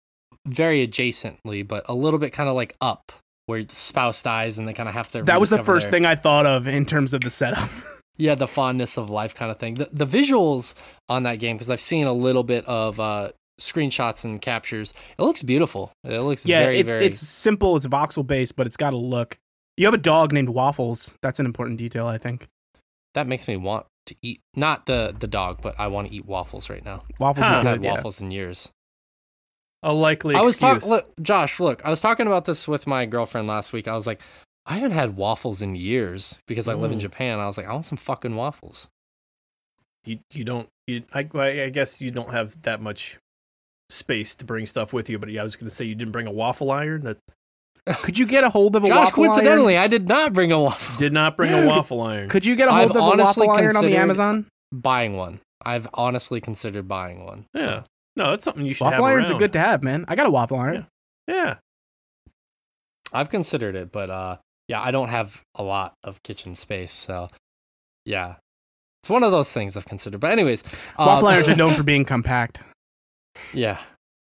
very 0.48 0.88
adjacently, 0.88 1.68
but 1.68 1.86
a 1.88 1.94
little 1.94 2.18
bit 2.20 2.34
kind 2.34 2.50
of 2.50 2.56
like 2.56 2.76
up, 2.82 3.12
where 3.46 3.64
the 3.64 3.76
spouse 3.76 4.24
dies 4.24 4.58
and 4.58 4.68
they 4.68 4.74
kind 4.74 4.90
of 4.90 4.96
have 4.96 5.08
to. 5.10 5.22
That 5.22 5.40
was 5.40 5.52
the 5.52 5.64
first 5.64 5.86
their- 5.86 5.92
thing 5.92 6.06
I 6.06 6.16
thought 6.16 6.48
of 6.48 6.68
in 6.68 6.86
terms 6.86 7.14
of 7.14 7.22
the 7.22 7.30
setup. 7.30 7.70
Yeah, 8.22 8.36
the 8.36 8.50
fondness 8.50 8.98
of 8.98 9.10
life 9.10 9.34
kind 9.34 9.50
of 9.50 9.60
thing. 9.60 9.76
The, 9.76 9.88
the 9.94 10.06
visuals 10.06 10.74
on 11.08 11.24
that 11.24 11.36
game, 11.36 11.56
because 11.56 11.72
I've 11.72 11.80
seen 11.80 12.06
a 12.06 12.12
little 12.12 12.44
bit 12.44 12.66
of 12.66 13.00
uh, 13.00 13.30
screenshots 13.60 14.24
and 14.24 14.42
captures. 14.42 14.94
It 15.18 15.22
looks 15.22 15.44
beautiful. 15.44 15.92
It 16.04 16.20
looks 16.22 16.46
yeah, 16.46 16.64
very, 16.66 16.80
it's 16.80 16.90
very. 16.90 17.06
it's 17.06 17.20
simple. 17.20 17.76
It's 17.76 17.86
voxel 17.88 18.26
based, 18.26 18.56
but 18.56 18.66
it's 18.68 18.78
got 18.78 18.94
a 18.94 18.98
look. 18.98 19.38
You 19.78 19.86
have 19.86 19.94
a 19.94 19.98
dog 19.98 20.34
named 20.34 20.50
Waffles. 20.50 21.16
That's 21.22 21.40
an 21.40 21.46
important 21.46 21.78
detail, 21.80 22.08
I 22.08 22.18
think. 22.18 22.48
That 23.14 23.28
makes 23.28 23.48
me 23.48 23.56
want 23.58 23.86
to 24.08 24.16
eat 24.22 24.42
not 24.56 24.86
the 24.86 25.16
the 25.18 25.28
dog, 25.28 25.60
but 25.62 25.80
I 25.80 25.88
want 25.88 26.08
to 26.10 26.14
eat 26.14 26.26
waffles 26.26 26.70
right 26.70 26.84
now. 26.84 27.04
Waffles 27.20 27.46
Huh. 27.48 27.54
are 27.54 27.56
I 27.56 27.58
haven't 27.64 27.74
had 27.74 27.84
yeah. 27.84 27.92
waffles 27.94 28.20
in 28.22 28.32
years. 28.32 28.72
A 29.82 29.94
likely 29.94 30.36
I 30.36 30.42
was 30.42 30.56
excuse. 30.56 30.74
talking. 30.80 30.90
Look, 30.90 31.14
Josh, 31.22 31.60
look, 31.60 31.86
I 31.86 31.90
was 31.90 32.02
talking 32.02 32.28
about 32.28 32.46
this 32.46 32.68
with 32.68 32.86
my 32.86 33.06
girlfriend 33.06 33.48
last 33.48 33.72
week. 33.72 33.88
I 33.88 33.96
was 33.96 34.06
like, 34.06 34.20
I 34.66 34.76
haven't 34.76 34.92
had 34.92 35.16
waffles 35.16 35.62
in 35.62 35.76
years 35.76 36.38
because 36.48 36.68
I 36.68 36.74
live 36.74 36.92
in 36.92 36.98
Mm. 36.98 37.02
Japan. 37.02 37.40
I 37.40 37.46
was 37.46 37.58
like, 37.58 37.66
I 37.68 37.72
want 37.72 37.86
some 37.86 37.98
fucking 37.98 38.36
waffles. 38.36 38.90
you 40.06 40.20
you 40.32 40.44
don't 40.44 40.68
you 40.88 41.04
I 41.14 41.24
I 41.34 41.70
guess 41.70 42.02
you 42.02 42.12
don't 42.12 42.34
have 42.34 42.62
that 42.64 42.82
much 42.82 43.18
space 43.90 44.36
to 44.36 44.46
bring 44.46 44.66
stuff 44.66 44.94
with 44.94 45.10
you. 45.10 45.20
But 45.20 45.30
yeah, 45.30 45.42
I 45.42 45.44
was 45.44 45.56
going 45.56 45.70
to 45.70 45.76
say 45.76 45.86
you 45.86 45.96
didn't 45.96 46.12
bring 46.12 46.28
a 46.28 46.32
waffle 46.32 46.72
iron. 46.72 47.04
That 47.04 47.18
Could 48.04 48.18
you 48.20 48.26
get 48.26 48.44
a 48.44 48.50
hold 48.50 48.76
of 48.76 48.84
a 48.84 48.88
waffle. 48.88 48.96
Josh, 48.98 49.08
waffle 49.08 49.26
coincidentally, 49.26 49.76
iron? 49.76 49.84
I 49.84 49.88
did 49.88 50.08
not 50.08 50.34
bring 50.34 50.52
a 50.52 50.62
waffle. 50.62 50.98
did 50.98 51.14
not 51.14 51.36
bring 51.38 51.52
a 51.52 51.66
waffle 51.66 52.02
iron. 52.02 52.30
Could 52.30 52.46
you 52.46 52.56
get 52.56 52.68
a 52.68 52.72
I've 52.72 52.92
hold 52.92 52.92
of 52.92 53.20
a 53.20 53.24
waffle 53.24 53.50
iron 53.50 53.76
on 53.76 53.86
the 53.86 53.96
Amazon? 53.96 54.46
Buying 54.72 55.18
one. 55.18 55.40
I've 55.66 55.88
honestly 55.94 56.40
considered 56.40 56.88
buying 56.88 57.26
one. 57.26 57.46
so. 57.56 57.62
yeah, 57.62 57.84
no, 58.16 58.32
that's 58.32 58.44
something 58.44 58.66
you 58.66 58.74
should 58.74 58.86
Waffle 58.86 59.04
have 59.06 59.14
irons 59.14 59.32
are 59.32 59.38
good 59.38 59.54
to 59.54 59.60
have, 59.60 59.84
man. 59.84 60.06
I 60.08 60.16
got 60.16 60.26
a 60.26 60.30
waffle 60.30 60.58
iron. 60.58 60.88
Yeah, 61.28 61.56
I've 63.12 63.30
considered 63.30 63.76
it, 63.76 63.92
but 63.92 64.10
uh, 64.10 64.38
yeah, 64.68 64.82
I 64.82 64.92
don't 64.92 65.10
have 65.10 65.42
a 65.56 65.64
lot 65.64 65.94
of 66.04 66.22
kitchen 66.24 66.56
space, 66.56 66.94
so 66.94 67.28
yeah, 68.06 68.36
it's 69.04 69.10
one 69.10 69.24
of 69.24 69.32
those 69.32 69.52
things 69.52 69.76
I've 69.76 69.86
considered. 69.86 70.20
But 70.20 70.32
anyways, 70.32 70.64
Waffle 70.98 71.28
um, 71.28 71.34
irons 71.34 71.48
are 71.48 71.56
known 71.56 71.74
for 71.74 71.84
being 71.92 72.06
compact. 72.06 72.62
Yeah, 73.54 73.78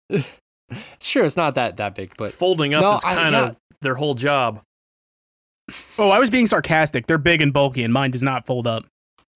sure, 1.02 1.26
it's 1.26 1.38
not 1.38 1.56
that 1.56 1.78
that 1.78 1.96
big, 1.96 2.14
but 2.18 2.32
folding 2.32 2.74
up 2.74 2.82
No, 2.82 2.94
is 2.96 3.04
kind 3.04 3.36
of 3.36 3.50
yeah. 3.50 3.56
their 3.82 3.96
whole 3.96 4.16
job. 4.16 4.62
Oh, 5.98 6.10
I 6.10 6.20
was 6.20 6.30
being 6.30 6.48
sarcastic. 6.48 7.06
They're 7.08 7.18
big 7.20 7.42
and 7.42 7.54
bulky, 7.54 7.84
and 7.84 7.94
mine 7.94 8.12
does 8.12 8.24
not 8.24 8.46
fold 8.46 8.66
up. 8.68 8.86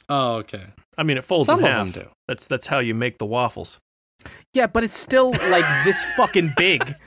oh, 0.10 0.36
okay. 0.38 0.66
I 0.98 1.04
mean, 1.04 1.18
it 1.18 1.24
folds 1.24 1.48
Some 1.48 1.60
in 1.60 1.66
of 1.66 1.72
half. 1.72 1.94
them 1.94 2.04
do. 2.04 2.10
That's 2.28 2.48
that's 2.48 2.68
how 2.68 2.80
you 2.80 2.94
make 2.96 3.18
the 3.18 3.26
waffles. 3.26 3.80
Yeah, 4.54 4.68
but 4.68 4.84
it's 4.84 4.96
still 4.98 5.32
like 5.32 5.66
this 5.86 6.04
fucking 6.16 6.54
big. 6.58 6.96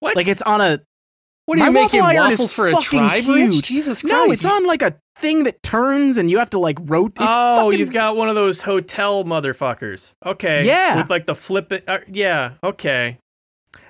What? 0.00 0.16
Like 0.16 0.28
it's 0.28 0.42
on 0.42 0.60
a 0.60 0.80
What 1.46 1.58
are 1.58 1.60
My 1.60 1.66
you 1.66 1.72
making 1.72 2.00
waffle 2.00 2.18
iron 2.18 2.32
is 2.32 2.52
for 2.52 2.68
a 2.68 2.72
fucking 2.72 2.98
tri 2.98 3.20
bridge? 3.20 3.52
huge. 3.52 3.64
Jesus 3.64 4.00
Christ! 4.00 4.14
no, 4.14 4.32
it's 4.32 4.46
on 4.46 4.66
like 4.66 4.80
a 4.80 4.96
thing 5.16 5.44
that 5.44 5.62
turns, 5.62 6.16
and 6.16 6.30
you 6.30 6.38
have 6.38 6.50
to 6.50 6.58
like 6.58 6.78
rotate. 6.82 7.26
oh, 7.28 7.70
you've 7.70 7.92
got 7.92 8.16
one 8.16 8.28
of 8.28 8.34
those 8.34 8.62
hotel 8.62 9.24
motherfuckers. 9.24 10.12
Okay. 10.24 10.66
Yeah. 10.66 10.96
With 10.96 11.10
like 11.10 11.26
the 11.26 11.34
flip 11.34 11.70
it. 11.72 11.84
Uh, 11.86 11.98
yeah. 12.08 12.52
Okay. 12.62 13.18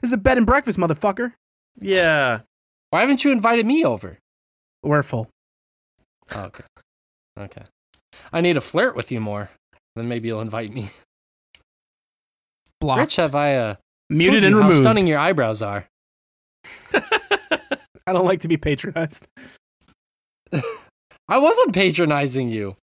This 0.00 0.08
is 0.08 0.12
a 0.12 0.16
bed 0.16 0.36
and 0.36 0.46
breakfast, 0.46 0.78
motherfucker. 0.78 1.34
Yeah. 1.78 2.40
Why 2.90 3.00
haven't 3.00 3.24
you 3.24 3.32
invited 3.32 3.66
me 3.66 3.84
over? 3.84 4.18
We're 4.82 5.02
full. 5.02 5.28
Oh, 6.32 6.44
okay, 6.44 6.64
okay. 7.38 7.62
I 8.32 8.40
need 8.40 8.54
to 8.54 8.60
flirt 8.60 8.96
with 8.96 9.10
you 9.12 9.20
more. 9.20 9.50
Then 9.96 10.08
maybe 10.08 10.28
you'll 10.28 10.40
invite 10.40 10.72
me. 10.72 10.90
Blocked. 12.80 12.98
Rich, 13.00 13.16
have 13.16 13.34
I 13.34 13.54
uh, 13.56 13.74
Muted 14.10 14.42
told 14.42 14.52
and 14.52 14.56
you 14.56 14.62
how 14.62 14.80
stunning 14.80 15.06
your 15.06 15.18
eyebrows 15.18 15.62
are? 15.62 15.86
I 18.06 18.12
don't 18.12 18.26
like 18.26 18.40
to 18.40 18.48
be 18.48 18.56
patronized. 18.56 19.26
I 21.28 21.38
wasn't 21.38 21.74
patronizing 21.74 22.50
you. 22.50 22.76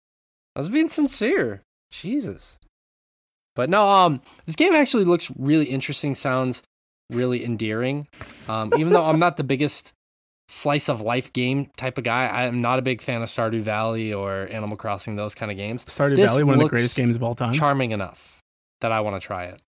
I 0.55 0.59
was 0.59 0.69
being 0.69 0.89
sincere. 0.89 1.61
Jesus. 1.91 2.57
But 3.55 3.69
no, 3.69 3.87
um, 3.87 4.21
this 4.45 4.55
game 4.55 4.73
actually 4.73 5.03
looks 5.05 5.31
really 5.37 5.65
interesting. 5.65 6.15
Sounds 6.15 6.63
really 7.11 7.43
endearing. 7.43 8.07
Um, 8.47 8.73
even 8.77 8.93
though 8.93 9.05
I'm 9.05 9.19
not 9.19 9.37
the 9.37 9.43
biggest 9.43 9.93
slice 10.47 10.89
of 10.89 11.01
life 11.01 11.31
game 11.33 11.69
type 11.77 11.97
of 11.97 12.03
guy, 12.03 12.27
I 12.27 12.45
am 12.45 12.61
not 12.61 12.79
a 12.79 12.81
big 12.81 13.01
fan 13.01 13.21
of 13.21 13.29
Stardew 13.29 13.61
Valley 13.61 14.13
or 14.13 14.47
Animal 14.49 14.77
Crossing, 14.77 15.15
those 15.15 15.35
kind 15.35 15.51
of 15.51 15.57
games. 15.57 15.83
Stardew 15.85 16.15
This 16.15 16.31
Valley, 16.31 16.43
one 16.43 16.55
of 16.55 16.61
the 16.61 16.69
greatest 16.69 16.95
games 16.95 17.15
of 17.15 17.23
all 17.23 17.35
time. 17.35 17.53
Charming 17.53 17.91
enough 17.91 18.39
that 18.79 18.91
I 18.91 19.01
want 19.01 19.21
to 19.21 19.25
try 19.25 19.45
it. 19.45 19.61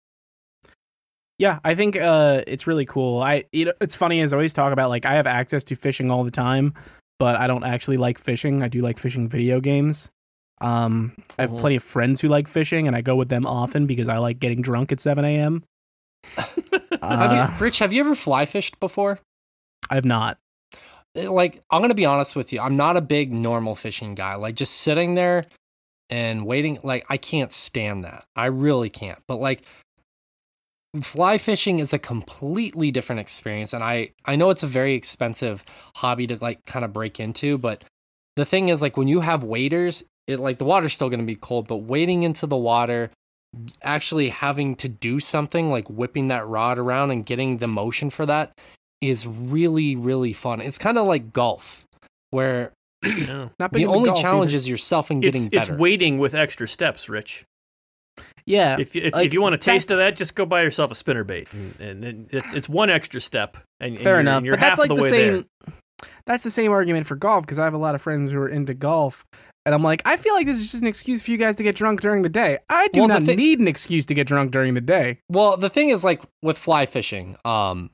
Yeah, 1.40 1.58
I 1.64 1.74
think 1.74 1.96
uh, 1.96 2.42
it's 2.46 2.66
really 2.66 2.84
cool. 2.84 3.22
I 3.22 3.44
you 3.50 3.64
know, 3.64 3.72
it's 3.80 3.94
funny 3.94 4.20
as 4.20 4.34
I 4.34 4.36
always 4.36 4.52
talk 4.52 4.74
about 4.74 4.90
like 4.90 5.06
I 5.06 5.14
have 5.14 5.26
access 5.26 5.64
to 5.64 5.74
fishing 5.74 6.10
all 6.10 6.22
the 6.22 6.30
time, 6.30 6.74
but 7.18 7.34
I 7.36 7.46
don't 7.46 7.64
actually 7.64 7.96
like 7.96 8.18
fishing. 8.18 8.62
I 8.62 8.68
do 8.68 8.82
like 8.82 8.98
fishing 8.98 9.26
video 9.26 9.58
games. 9.58 10.10
Um, 10.60 11.14
I 11.38 11.42
have 11.42 11.50
Mhm. 11.52 11.60
plenty 11.60 11.76
of 11.76 11.82
friends 11.82 12.20
who 12.20 12.28
like 12.28 12.46
fishing, 12.46 12.86
and 12.86 12.94
I 12.94 13.00
go 13.00 13.16
with 13.16 13.30
them 13.30 13.46
often 13.46 13.86
because 13.86 14.06
I 14.06 14.18
like 14.18 14.38
getting 14.38 14.60
drunk 14.60 14.92
at 14.92 15.00
seven 15.00 15.24
a.m. 15.24 15.64
Have 16.36 17.00
Uh, 17.02 17.48
you, 17.58 17.64
Rich, 17.64 17.78
have 17.78 17.94
you 17.94 18.00
ever 18.00 18.14
fly 18.14 18.44
fished 18.44 18.78
before? 18.78 19.18
I 19.88 19.94
have 19.94 20.04
not. 20.04 20.36
Uh, 21.16 21.32
like 21.32 21.62
I'm 21.70 21.80
gonna 21.80 21.94
be 21.94 22.04
honest 22.04 22.36
with 22.36 22.52
you, 22.52 22.60
I'm 22.60 22.76
not 22.76 22.98
a 22.98 23.00
big 23.00 23.32
normal 23.32 23.74
fishing 23.74 24.14
guy. 24.14 24.34
Like 24.34 24.56
just 24.56 24.74
sitting 24.74 25.14
there 25.14 25.46
and 26.10 26.44
waiting, 26.44 26.78
like 26.84 27.06
I 27.08 27.16
can't 27.16 27.50
stand 27.50 28.04
that. 28.04 28.26
I 28.36 28.46
really 28.46 28.90
can't. 28.90 29.20
But 29.26 29.36
like 29.36 29.62
fly 31.02 31.38
fishing 31.38 31.78
is 31.78 31.92
a 31.92 31.98
completely 31.98 32.90
different 32.90 33.20
experience, 33.20 33.72
and 33.72 33.84
I 33.84 34.12
I 34.24 34.36
know 34.36 34.50
it's 34.50 34.62
a 34.62 34.68
very 34.68 34.94
expensive 34.94 35.64
hobby 35.96 36.26
to 36.28 36.38
like 36.40 36.64
kind 36.66 36.84
of 36.84 36.92
break 36.92 37.20
into, 37.20 37.58
but 37.58 37.84
the 38.36 38.44
thing 38.44 38.68
is 38.68 38.82
like 38.82 38.96
when 38.96 39.08
you 39.08 39.20
have 39.20 39.44
waders, 39.44 40.02
it 40.26 40.40
like 40.40 40.58
the 40.58 40.64
water's 40.64 40.94
still 40.94 41.08
going 41.08 41.20
to 41.20 41.26
be 41.26 41.36
cold, 41.36 41.68
but 41.68 41.78
wading 41.78 42.22
into 42.22 42.46
the 42.46 42.56
water, 42.56 43.10
actually 43.82 44.28
having 44.28 44.74
to 44.76 44.88
do 44.88 45.20
something 45.20 45.70
like 45.70 45.88
whipping 45.88 46.28
that 46.28 46.46
rod 46.46 46.78
around 46.78 47.10
and 47.10 47.26
getting 47.26 47.58
the 47.58 47.68
motion 47.68 48.10
for 48.10 48.26
that 48.26 48.52
is 49.00 49.26
really 49.26 49.94
really 49.96 50.32
fun. 50.32 50.60
It's 50.60 50.78
kind 50.78 50.98
of 50.98 51.06
like 51.06 51.32
golf 51.32 51.86
where. 52.30 52.72
Not 53.58 53.72
the 53.72 53.86
only 53.86 54.10
golf 54.10 54.20
challenge 54.20 54.52
either. 54.52 54.58
is 54.58 54.68
yourself 54.68 55.10
and 55.10 55.22
getting 55.22 55.46
It's, 55.46 55.70
it's 55.70 55.70
waiting 55.70 56.18
with 56.18 56.34
extra 56.34 56.68
steps, 56.68 57.08
Rich. 57.08 57.46
Yeah. 58.50 58.76
If 58.78 58.94
you- 58.94 59.02
if, 59.02 59.12
like, 59.14 59.26
if 59.26 59.32
you 59.32 59.40
want 59.40 59.54
a 59.54 59.58
that- 59.58 59.64
taste 59.64 59.90
of 59.90 59.98
that, 59.98 60.16
just 60.16 60.34
go 60.34 60.44
buy 60.46 60.62
yourself 60.62 60.90
a 60.90 60.94
spinner 60.94 61.24
bait, 61.24 61.52
and, 61.52 61.80
and, 61.80 62.02
then 62.04 62.26
it's 62.30 62.52
it's 62.52 62.68
one 62.68 62.90
extra 62.90 63.20
step, 63.20 63.56
and, 63.80 63.94
and 63.94 63.98
Fair 64.02 64.14
you're, 64.14 64.20
enough, 64.20 64.36
and 64.38 64.46
you're 64.46 64.56
but 64.56 64.60
that's 64.60 64.70
half 64.70 64.78
like 64.78 64.88
the 64.88 64.94
the 64.96 65.02
way 65.02 65.10
same. 65.10 65.32
there. 65.66 65.74
That's 66.26 66.42
the 66.42 66.50
same 66.50 66.72
argument 66.72 67.06
for 67.06 67.14
golf 67.16 67.44
because 67.44 67.58
I 67.58 67.64
have 67.64 67.74
a 67.74 67.78
lot 67.78 67.94
of 67.94 68.02
friends 68.02 68.30
who 68.30 68.38
are 68.38 68.48
into 68.48 68.72
golf, 68.74 69.24
and 69.66 69.74
I'm 69.74 69.82
like, 69.82 70.00
I 70.04 70.16
feel 70.16 70.34
like 70.34 70.46
this 70.46 70.58
is 70.58 70.70
just 70.70 70.82
an 70.82 70.88
excuse 70.88 71.22
for 71.22 71.30
you 71.30 71.36
guys 71.36 71.56
to 71.56 71.62
get 71.62 71.76
drunk 71.76 72.00
during 72.00 72.22
the 72.22 72.28
day. 72.28 72.58
I 72.68 72.88
do 72.88 73.00
Well, 73.00 73.08
not 73.08 73.22
thi- 73.22 73.36
need 73.36 73.60
an 73.60 73.68
excuse 73.68 74.06
to 74.06 74.14
get 74.14 74.26
drunk 74.26 74.50
during 74.50 74.74
the 74.74 74.80
day. 74.80 75.18
Well, 75.28 75.56
the 75.56 75.68
thing 75.70 75.90
is, 75.90 76.02
like 76.04 76.22
with 76.42 76.56
fly 76.58 76.86
fishing, 76.86 77.36
um, 77.44 77.90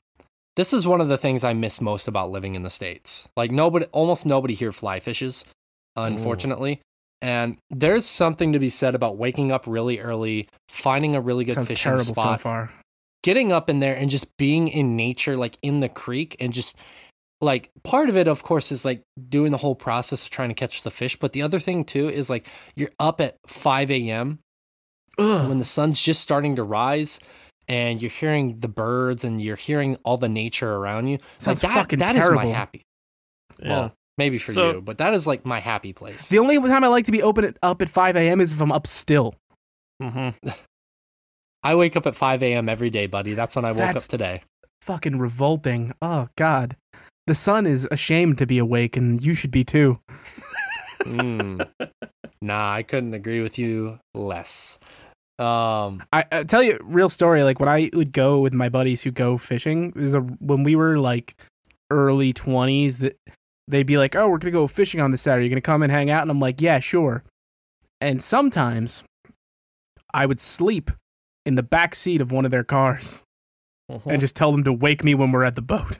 this 0.55 0.71
is 0.73 0.87
one 0.87 1.01
of 1.01 1.07
the 1.09 1.17
things 1.17 1.43
I 1.43 1.53
miss 1.53 1.81
most 1.81 2.07
about 2.07 2.31
living 2.31 2.55
in 2.55 2.61
the 2.61 2.69
states. 2.69 3.27
Like 3.35 3.51
nobody, 3.51 3.85
almost 3.91 4.25
nobody 4.25 4.53
here 4.53 4.71
fly 4.71 4.99
fishes, 4.99 5.43
unfortunately. 5.95 6.81
And 7.21 7.57
there's 7.69 8.05
something 8.05 8.53
to 8.53 8.59
be 8.59 8.69
said 8.69 8.95
about 8.95 9.17
waking 9.17 9.51
up 9.51 9.65
really 9.67 9.99
early, 9.99 10.47
finding 10.69 11.15
a 11.15 11.21
really 11.21 11.45
good 11.45 11.55
Sounds 11.55 11.67
fishing 11.67 11.91
terrible 11.91 12.13
spot, 12.13 12.39
so 12.39 12.43
far. 12.43 12.73
getting 13.23 13.51
up 13.51 13.69
in 13.69 13.79
there, 13.79 13.95
and 13.95 14.09
just 14.09 14.37
being 14.37 14.67
in 14.67 14.95
nature, 14.95 15.35
like 15.35 15.57
in 15.61 15.79
the 15.79 15.89
creek, 15.89 16.35
and 16.39 16.53
just 16.53 16.77
like 17.41 17.69
part 17.83 18.09
of 18.09 18.17
it, 18.17 18.27
of 18.27 18.43
course, 18.43 18.71
is 18.71 18.85
like 18.85 19.01
doing 19.29 19.51
the 19.51 19.57
whole 19.57 19.75
process 19.75 20.23
of 20.23 20.29
trying 20.29 20.49
to 20.49 20.55
catch 20.55 20.83
the 20.83 20.91
fish. 20.91 21.15
But 21.17 21.33
the 21.33 21.41
other 21.41 21.59
thing 21.59 21.85
too 21.85 22.09
is 22.09 22.29
like 22.29 22.47
you're 22.75 22.91
up 22.99 23.21
at 23.21 23.37
5 23.47 23.91
a.m 23.91 24.39
when 25.17 25.57
the 25.57 25.65
sun's 25.65 25.99
just 25.99 26.21
starting 26.21 26.55
to 26.57 26.63
rise 26.63 27.19
and 27.67 28.01
you're 28.01 28.11
hearing 28.11 28.59
the 28.59 28.67
birds 28.67 29.23
and 29.23 29.41
you're 29.41 29.55
hearing 29.55 29.97
all 30.03 30.17
the 30.17 30.29
nature 30.29 30.75
around 30.75 31.07
you. 31.07 31.17
Sounds 31.39 31.63
like 31.63 31.73
that, 31.73 31.79
fucking 31.79 31.99
that 31.99 32.15
is 32.15 32.21
terrible. 32.21 32.43
my 32.43 32.55
happy. 32.55 32.83
Yeah. 33.59 33.69
Well, 33.69 33.93
maybe 34.17 34.37
for 34.37 34.51
So- 34.53 34.73
you, 34.73 34.81
but 34.81 34.97
that 34.99 35.13
is 35.13 35.27
like 35.27 35.45
my 35.45 35.59
happy 35.59 35.93
place. 35.93 36.29
The 36.29 36.39
only 36.39 36.57
time 36.59 36.83
I 36.83 36.87
like 36.87 37.05
to 37.05 37.11
be 37.11 37.21
open 37.23 37.45
at, 37.45 37.57
up 37.63 37.81
at 37.81 37.89
5 37.89 38.15
a.m. 38.15 38.41
is 38.41 38.53
if 38.53 38.61
I'm 38.61 38.71
up 38.71 38.87
still. 38.87 39.35
mm-hmm. 40.01 40.49
I 41.63 41.75
wake 41.75 41.95
up 41.97 42.05
at 42.05 42.15
5 42.15 42.43
a.m. 42.43 42.69
every 42.69 42.89
day, 42.89 43.07
buddy. 43.07 43.33
That's 43.33 43.55
when 43.55 43.65
I 43.65 43.69
woke 43.71 43.77
That's- 43.79 44.05
up 44.05 44.09
today. 44.09 44.43
Fucking 44.83 45.17
revolting. 45.19 45.91
Oh 46.01 46.29
God, 46.37 46.77
the 47.25 47.35
sun 47.35 47.65
is 47.65 47.87
ashamed 47.91 48.37
to 48.37 48.45
be 48.45 48.57
awake, 48.57 48.95
and 48.95 49.21
you 49.21 49.33
should 49.33 49.51
be 49.51 49.65
too. 49.65 49.99
Mm. 51.03 51.67
nah, 52.41 52.73
I 52.73 52.83
couldn't 52.83 53.13
agree 53.13 53.41
with 53.41 53.59
you 53.59 53.99
less. 54.13 54.79
Um, 55.39 56.03
I, 56.13 56.23
I 56.31 56.43
tell 56.43 56.63
you, 56.63 56.79
real 56.83 57.09
story. 57.09 57.43
Like 57.43 57.59
when 57.59 57.67
I 57.67 57.89
would 57.93 58.13
go 58.13 58.39
with 58.39 58.53
my 58.53 58.69
buddies 58.69 59.01
who 59.03 59.11
go 59.11 59.37
fishing, 59.37 59.91
is 59.95 60.13
a 60.13 60.19
when 60.21 60.63
we 60.63 60.75
were 60.75 60.99
like 60.99 61.35
early 61.91 62.31
twenties 62.31 62.99
that 62.99 63.17
they'd 63.67 63.83
be 63.83 63.97
like, 63.97 64.15
"Oh, 64.15 64.27
we're 64.29 64.37
gonna 64.37 64.51
go 64.51 64.67
fishing 64.67 65.01
on 65.01 65.11
this 65.11 65.21
Saturday. 65.21 65.45
You're 65.45 65.51
gonna 65.51 65.61
come 65.61 65.83
and 65.83 65.91
hang 65.91 66.09
out?" 66.09 66.21
And 66.21 66.31
I'm 66.31 66.39
like, 66.39 66.61
"Yeah, 66.61 66.79
sure." 66.79 67.23
And 67.99 68.21
sometimes 68.21 69.03
I 70.13 70.25
would 70.25 70.39
sleep 70.39 70.91
in 71.45 71.55
the 71.55 71.63
back 71.63 71.95
seat 71.95 72.21
of 72.21 72.31
one 72.31 72.45
of 72.45 72.51
their 72.51 72.63
cars 72.63 73.23
uh-huh. 73.89 74.09
and 74.09 74.21
just 74.21 74.35
tell 74.35 74.51
them 74.51 74.63
to 74.63 74.73
wake 74.73 75.03
me 75.03 75.15
when 75.15 75.31
we're 75.31 75.43
at 75.43 75.55
the 75.55 75.61
boat. 75.61 75.99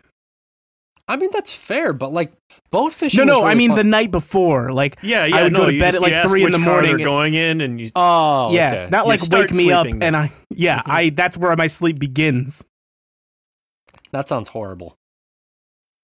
I 1.10 1.16
mean 1.16 1.30
that's 1.32 1.54
fair, 1.54 1.94
but 1.94 2.12
like 2.12 2.34
boat 2.70 2.94
fishing. 2.94 3.26
No, 3.26 3.38
is 3.38 3.40
no, 3.40 3.46
I 3.46 3.56
mean 3.56 3.70
fun. 3.70 3.78
the 3.78 3.84
night 3.86 4.12
before. 4.12 4.74
Like, 4.74 4.98
yeah, 5.02 5.26
yeah. 5.26 5.38
I 5.38 5.44
would 5.44 5.54
no, 5.54 5.60
go 5.60 5.72
to 5.72 5.80
bed 5.80 5.94
just- 5.94 5.96
at, 5.96 6.02
like, 6.02 6.30
3 6.30 6.42
in 6.42 6.46
which 6.46 6.56
the 6.56 6.64
car 6.64 6.74
morning. 6.74 6.98
They're 6.98 7.06
going 7.06 7.34
in, 7.34 7.62
and 7.62 7.80
you. 7.80 7.92
Oh, 7.96 8.52
yeah, 8.52 8.72
okay. 8.72 8.90
not 8.92 9.08
like 9.08 9.22
wake 9.22 9.54
me 9.54 9.72
up 9.72 9.86
sleeping 9.86 10.04
and. 10.04 10.18
I, 10.18 10.32
yeah. 10.50 10.82
I. 10.86 11.10
That's 11.16 11.38
where 11.38 11.56
my 11.56 11.68
sleep 11.68 11.98
begins. 11.98 12.66
that 14.12 14.28
sounds 14.28 14.50
horrible. 14.50 14.98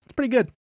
It's 0.06 0.14
pretty 0.14 0.30
good. 0.30 0.52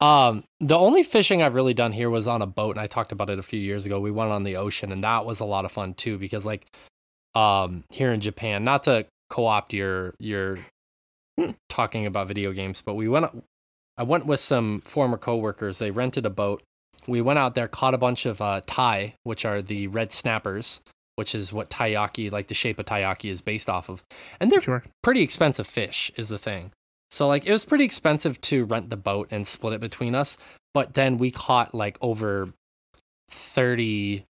Um, 0.00 0.44
the 0.60 0.78
only 0.78 1.02
fishing 1.02 1.42
I've 1.42 1.54
really 1.54 1.74
done 1.74 1.92
here 1.92 2.08
was 2.08 2.26
on 2.26 2.40
a 2.40 2.46
boat, 2.46 2.70
and 2.70 2.80
I 2.80 2.86
talked 2.86 3.12
about 3.12 3.28
it 3.28 3.38
a 3.38 3.42
few 3.42 3.60
years 3.60 3.84
ago. 3.84 4.00
We 4.00 4.10
went 4.10 4.30
on 4.30 4.44
the 4.44 4.56
ocean, 4.56 4.92
and 4.92 5.04
that 5.04 5.26
was 5.26 5.40
a 5.40 5.44
lot 5.44 5.64
of 5.64 5.72
fun 5.72 5.94
too, 5.94 6.16
because 6.18 6.46
like, 6.46 6.66
um, 7.34 7.84
here 7.90 8.12
in 8.12 8.20
Japan, 8.20 8.64
not 8.64 8.84
to 8.84 9.06
co-opt 9.28 9.72
your 9.74 10.14
your 10.18 10.58
talking 11.68 12.06
about 12.06 12.28
video 12.28 12.52
games, 12.52 12.82
but 12.84 12.94
we 12.94 13.08
went. 13.08 13.26
I 13.98 14.02
went 14.02 14.24
with 14.24 14.40
some 14.40 14.80
former 14.80 15.18
coworkers. 15.18 15.78
They 15.78 15.90
rented 15.90 16.24
a 16.24 16.30
boat. 16.30 16.62
We 17.06 17.20
went 17.20 17.38
out 17.38 17.54
there, 17.54 17.68
caught 17.68 17.92
a 17.92 17.98
bunch 17.98 18.24
of 18.24 18.40
uh, 18.40 18.62
tai, 18.66 19.14
which 19.24 19.44
are 19.44 19.60
the 19.60 19.88
red 19.88 20.12
snappers, 20.12 20.80
which 21.16 21.34
is 21.34 21.52
what 21.52 21.68
taiyaki, 21.68 22.30
like 22.32 22.48
the 22.48 22.54
shape 22.54 22.78
of 22.78 22.86
taiyaki, 22.86 23.30
is 23.30 23.42
based 23.42 23.68
off 23.68 23.90
of, 23.90 24.02
and 24.38 24.50
they're 24.50 24.62
Sure. 24.62 24.82
pretty 25.02 25.20
expensive 25.22 25.66
fish 25.66 26.10
is 26.16 26.28
the 26.30 26.38
thing. 26.38 26.72
So 27.10 27.26
like 27.26 27.46
it 27.46 27.52
was 27.52 27.64
pretty 27.64 27.84
expensive 27.84 28.40
to 28.42 28.64
rent 28.64 28.90
the 28.90 28.96
boat 28.96 29.28
and 29.30 29.46
split 29.46 29.74
it 29.74 29.80
between 29.80 30.14
us, 30.14 30.38
but 30.72 30.94
then 30.94 31.18
we 31.18 31.30
caught 31.30 31.74
like 31.74 31.98
over 32.00 32.52
30 33.28 34.24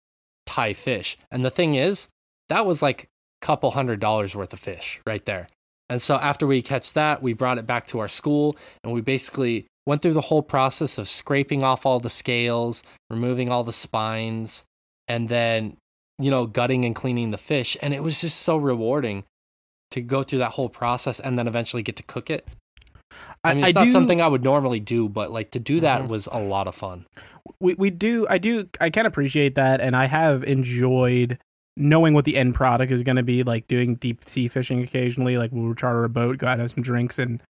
tai 0.46 0.72
fish. 0.72 1.16
And 1.30 1.44
the 1.44 1.50
thing 1.50 1.74
is, 1.74 2.08
that 2.48 2.66
was 2.66 2.82
like 2.82 3.04
a 3.42 3.46
couple 3.46 3.70
hundred 3.72 4.00
dollars 4.00 4.34
worth 4.34 4.52
of 4.52 4.58
fish 4.58 5.00
right 5.06 5.24
there. 5.24 5.48
And 5.88 6.00
so 6.00 6.16
after 6.16 6.46
we 6.46 6.62
catch 6.62 6.92
that, 6.92 7.22
we 7.22 7.32
brought 7.32 7.58
it 7.58 7.66
back 7.66 7.86
to 7.88 7.98
our 7.98 8.08
school 8.08 8.56
and 8.82 8.92
we 8.92 9.00
basically 9.00 9.66
went 9.86 10.02
through 10.02 10.12
the 10.12 10.20
whole 10.20 10.42
process 10.42 10.98
of 10.98 11.08
scraping 11.08 11.62
off 11.62 11.84
all 11.84 12.00
the 12.00 12.08
scales, 12.10 12.82
removing 13.08 13.50
all 13.50 13.64
the 13.64 13.72
spines, 13.72 14.64
and 15.08 15.28
then, 15.28 15.76
you 16.18 16.30
know, 16.30 16.46
gutting 16.46 16.84
and 16.84 16.94
cleaning 16.94 17.32
the 17.32 17.38
fish. 17.38 17.76
And 17.82 17.92
it 17.92 18.02
was 18.02 18.20
just 18.20 18.40
so 18.40 18.56
rewarding 18.56 19.24
to 19.90 20.00
go 20.00 20.22
through 20.22 20.38
that 20.38 20.52
whole 20.52 20.68
process 20.68 21.18
and 21.18 21.36
then 21.36 21.48
eventually 21.48 21.82
get 21.82 21.96
to 21.96 22.04
cook 22.04 22.30
it. 22.30 22.46
I 23.44 23.54
mean, 23.54 23.64
it's 23.64 23.74
not 23.74 23.84
do, 23.84 23.90
something 23.90 24.20
I 24.20 24.28
would 24.28 24.44
normally 24.44 24.80
do, 24.80 25.08
but 25.08 25.30
like 25.32 25.50
to 25.52 25.58
do 25.60 25.80
that 25.80 26.02
Mhm. 26.02 26.08
was 26.08 26.28
a 26.30 26.38
lot 26.38 26.66
of 26.68 26.74
fun. 26.74 27.06
we 27.60 27.74
we 27.74 27.90
do. 27.90 28.26
I 28.28 28.38
do. 28.38 28.68
I 28.80 28.90
can 28.90 29.06
appreciate 29.06 29.54
that, 29.54 29.80
and 29.80 29.96
I 29.96 30.06
have 30.06 30.44
enjoyed 30.44 31.38
knowing 31.76 32.12
what 32.14 32.24
the 32.24 32.36
end 32.36 32.54
product 32.54 32.92
is 32.92 33.02
going 33.02 33.16
to 33.16 33.22
be. 33.22 33.42
Like 33.42 33.66
doing 33.68 33.94
deep 33.96 34.28
sea 34.28 34.48
fishing 34.48 34.82
occasionally. 34.82 35.38
Like 35.38 35.50
we'll 35.52 35.74
charter 35.74 36.04
a 36.04 36.08
boat, 36.08 36.38
go 36.38 36.46
out 36.46 36.58
have 36.58 36.70
some 36.70 36.82
drinks, 36.82 37.18
and 37.18 37.42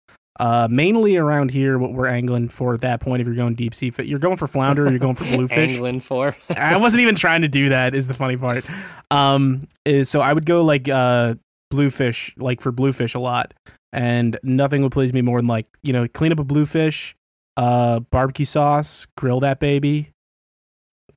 uh, 0.41 0.69
mainly 0.71 1.17
around 1.17 1.51
here, 1.51 1.79
what 1.79 1.93
we're 1.93 2.07
angling 2.07 2.49
for 2.49 2.73
at 2.75 2.81
that 2.83 3.01
point, 3.01 3.21
if 3.21 3.27
you're 3.27 3.35
going 3.35 3.55
deep 3.57 3.75
sea, 3.75 3.93
you're 4.05 4.19
going 4.21 4.37
for 4.37 4.47
flounder, 4.47 4.87
or 4.87 4.91
you're 4.91 4.99
going 5.01 5.17
for 5.17 5.25
bluefish. 5.37 5.73
Angling 5.73 6.01
for. 6.01 6.37
I 6.57 6.77
wasn't 6.77 7.01
even 7.01 7.17
trying 7.17 7.43
to 7.43 7.49
do 7.49 7.71
that. 7.71 7.95
Is 7.95 8.07
the 8.07 8.15
funny 8.15 8.37
part. 8.37 8.65
Um, 9.11 9.67
is 9.85 10.09
so 10.09 10.21
I 10.21 10.33
would 10.33 10.47
go 10.47 10.65
like 10.65 10.89
uh 10.89 11.35
bluefish, 11.71 12.35
like 12.39 12.61
for 12.61 12.71
bluefish 12.73 13.15
a 13.15 13.19
lot, 13.19 13.53
and 13.93 14.39
nothing 14.43 14.83
would 14.83 14.93
please 14.93 15.13
me 15.13 15.23
more 15.23 15.39
than 15.39 15.47
like 15.47 15.67
you 15.83 15.93
know 15.93 16.07
clean 16.09 16.33
up 16.33 16.39
a 16.39 16.45
bluefish, 16.45 17.17
uh, 17.57 18.01
barbecue 18.01 18.45
sauce, 18.45 19.07
grill 19.17 19.41
that 19.41 19.61
baby. 19.61 20.11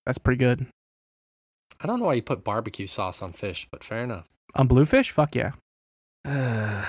That's 0.05 0.17
pretty 0.17 0.39
good 0.39 0.65
I 1.83 1.87
don't 1.87 1.99
know 1.99 2.05
why 2.05 2.13
you 2.13 2.21
put 2.21 2.43
barbecue 2.43 2.87
sauce 2.87 3.21
on 3.21 3.33
fish, 3.33 3.67
but 3.71 3.83
fair 3.83 4.03
enough. 4.03 4.27
on 4.53 4.67
bluefish. 4.67 5.09
Fuck 5.09 5.35
yeah, 5.35 5.53
I'm, 6.25 6.85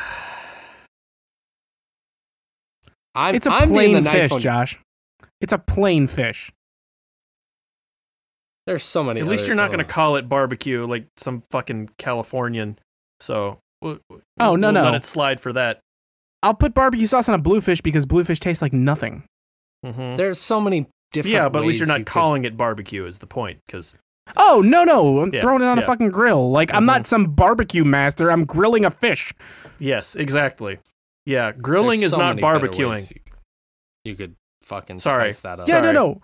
it's 3.35 3.47
a 3.47 3.51
I'm 3.51 3.73
being 3.73 3.95
the 3.95 4.03
plain 4.03 4.05
nice 4.05 4.23
fish, 4.23 4.31
one. 4.33 4.41
Josh. 4.41 4.79
It's 5.41 5.53
a 5.53 5.59
plain 5.59 6.09
fish. 6.09 6.53
There's 8.67 8.85
so 8.85 9.03
many. 9.03 9.21
At 9.21 9.27
least 9.27 9.47
you're 9.47 9.57
not 9.57 9.71
going 9.71 9.79
to 9.79 9.85
call 9.85 10.17
it 10.17 10.29
barbecue 10.29 10.87
like 10.87 11.07
some 11.17 11.43
fucking 11.51 11.91
Californian. 11.99 12.79
So. 13.19 13.59
We'll- 13.83 13.99
Oh, 14.41 14.57
no, 14.57 14.69
we'll 14.69 14.73
no. 14.73 14.83
Let 14.85 14.95
it 14.95 15.05
slide 15.05 15.41
for 15.41 15.53
that. 15.53 15.81
I'll 16.43 16.55
put 16.55 16.75
barbecue 16.75 17.07
sauce 17.07 17.29
on 17.29 17.35
a 17.35 17.39
bluefish 17.43 17.81
because 17.83 18.07
bluefish 18.07 18.41
tastes 18.41 18.63
like 18.63 18.73
nothing. 18.73 19.25
Mhm. 19.85 20.17
There's 20.17 20.41
so 20.41 20.61
many 20.61 20.87
different. 21.13 21.33
Yeah, 21.35 21.49
but 21.49 21.61
at 21.61 21.67
least 21.67 21.79
you're 21.81 21.87
not 21.89 22.01
you 22.01 22.05
could- 22.05 22.13
calling 22.13 22.45
it 22.45 22.57
barbecue. 22.57 23.05
Is 23.05 23.19
the 23.19 23.27
point? 23.27 23.59
Because 23.67 23.95
Oh 24.37 24.63
no 24.65 24.85
no! 24.85 25.21
I'm 25.21 25.33
Yeah, 25.35 25.41
throwing 25.41 25.63
it 25.63 25.67
on 25.67 25.79
a 25.79 25.83
fucking 25.83 26.11
grill. 26.11 26.51
Like 26.51 26.73
I'm 26.73 26.87
not 26.87 27.07
some 27.07 27.27
barbecue 27.35 27.85
master. 27.85 28.31
I'm 28.31 28.45
grilling 28.45 28.85
a 28.85 28.91
fish. 28.91 29.35
yes, 29.79 30.15
exactly. 30.17 30.79
Yeah, 31.27 31.53
grilling 31.53 32.01
there's 32.01 32.13
is 32.13 32.13
so 32.13 32.19
not 32.19 32.37
barbecuing. 32.39 32.91
ways 32.91 33.13
You, 33.13 33.21
you 34.05 34.15
could 34.17 34.35
fucking 34.63 35.01
Sorry. 35.01 35.33
spice 35.33 35.41
that 35.41 35.61
up. 35.61 35.69
Yeah, 35.69 35.81
Sorry. 35.81 35.93
no, 35.93 36.07
no. 36.15 36.21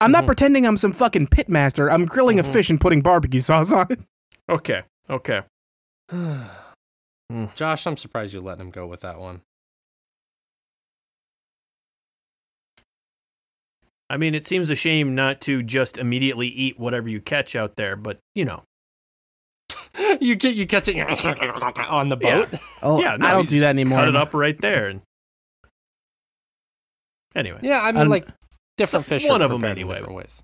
I'm 0.00 0.12
not 0.12 0.22
Mhm. 0.24 0.26
pretending 0.26 0.66
I'm 0.66 0.76
some 0.76 0.92
fucking 0.92 1.26
pit 1.28 1.48
master. 1.48 1.90
I'm 1.90 2.06
grilling 2.06 2.38
a 2.38 2.42
fish 2.42 2.70
and 2.70 2.80
putting 2.80 3.02
barbecue 3.02 3.40
sauce 3.40 3.72
on 3.72 3.86
it. 3.90 4.00
Okay, 4.48 4.82
okay. 5.08 5.42
Josh, 7.54 7.86
I'm 7.86 7.96
surprised 7.96 8.34
you 8.34 8.40
let 8.40 8.58
him 8.58 8.70
go 8.70 8.86
with 8.86 9.00
that 9.00 9.18
one. 9.20 9.42
I 14.08 14.16
mean, 14.16 14.34
it 14.34 14.44
seems 14.46 14.68
a 14.70 14.74
shame 14.74 15.14
not 15.14 15.40
to 15.42 15.62
just 15.62 15.96
immediately 15.96 16.48
eat 16.48 16.78
whatever 16.80 17.08
you 17.08 17.20
catch 17.20 17.54
out 17.54 17.76
there, 17.76 17.94
but 17.94 18.18
you 18.34 18.44
know, 18.44 18.64
you 20.20 20.34
get 20.34 20.56
you 20.56 20.66
catch 20.66 20.88
it 20.88 20.96
on 21.88 22.08
the 22.08 22.16
boat. 22.16 22.48
Oh, 22.82 23.00
Yeah, 23.00 23.16
no, 23.16 23.26
I 23.26 23.30
don't 23.32 23.48
do 23.48 23.60
that 23.60 23.68
anymore. 23.68 23.98
cut 23.98 24.08
it 24.08 24.16
up 24.16 24.34
right 24.34 24.58
there. 24.60 24.88
And 24.88 25.02
anyway, 27.36 27.60
Yeah, 27.62 27.80
I 27.82 27.92
mean, 27.92 28.02
Um, 28.02 28.08
like 28.08 28.26
different 28.78 29.06
fish. 29.06 29.28
one 29.28 29.42
of 29.42 29.50
them 29.50 29.62
anyway. 29.64 30.02
ways. 30.02 30.42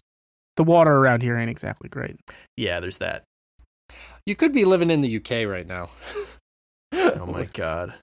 The 0.56 0.64
water 0.64 0.92
around 0.92 1.22
here 1.22 1.36
ain't 1.36 1.50
exactly 1.50 1.88
great. 1.88 2.16
Yeah, 2.56 2.78
there's 2.78 2.98
that. 2.98 3.24
You 4.24 4.36
could 4.36 4.52
be 4.52 4.64
living 4.64 4.90
in 4.90 5.00
the 5.00 5.16
UK 5.16 5.46
right 5.48 5.66
now. 5.66 5.90
Oh 6.96 7.26
my 7.26 7.44
god. 7.52 7.94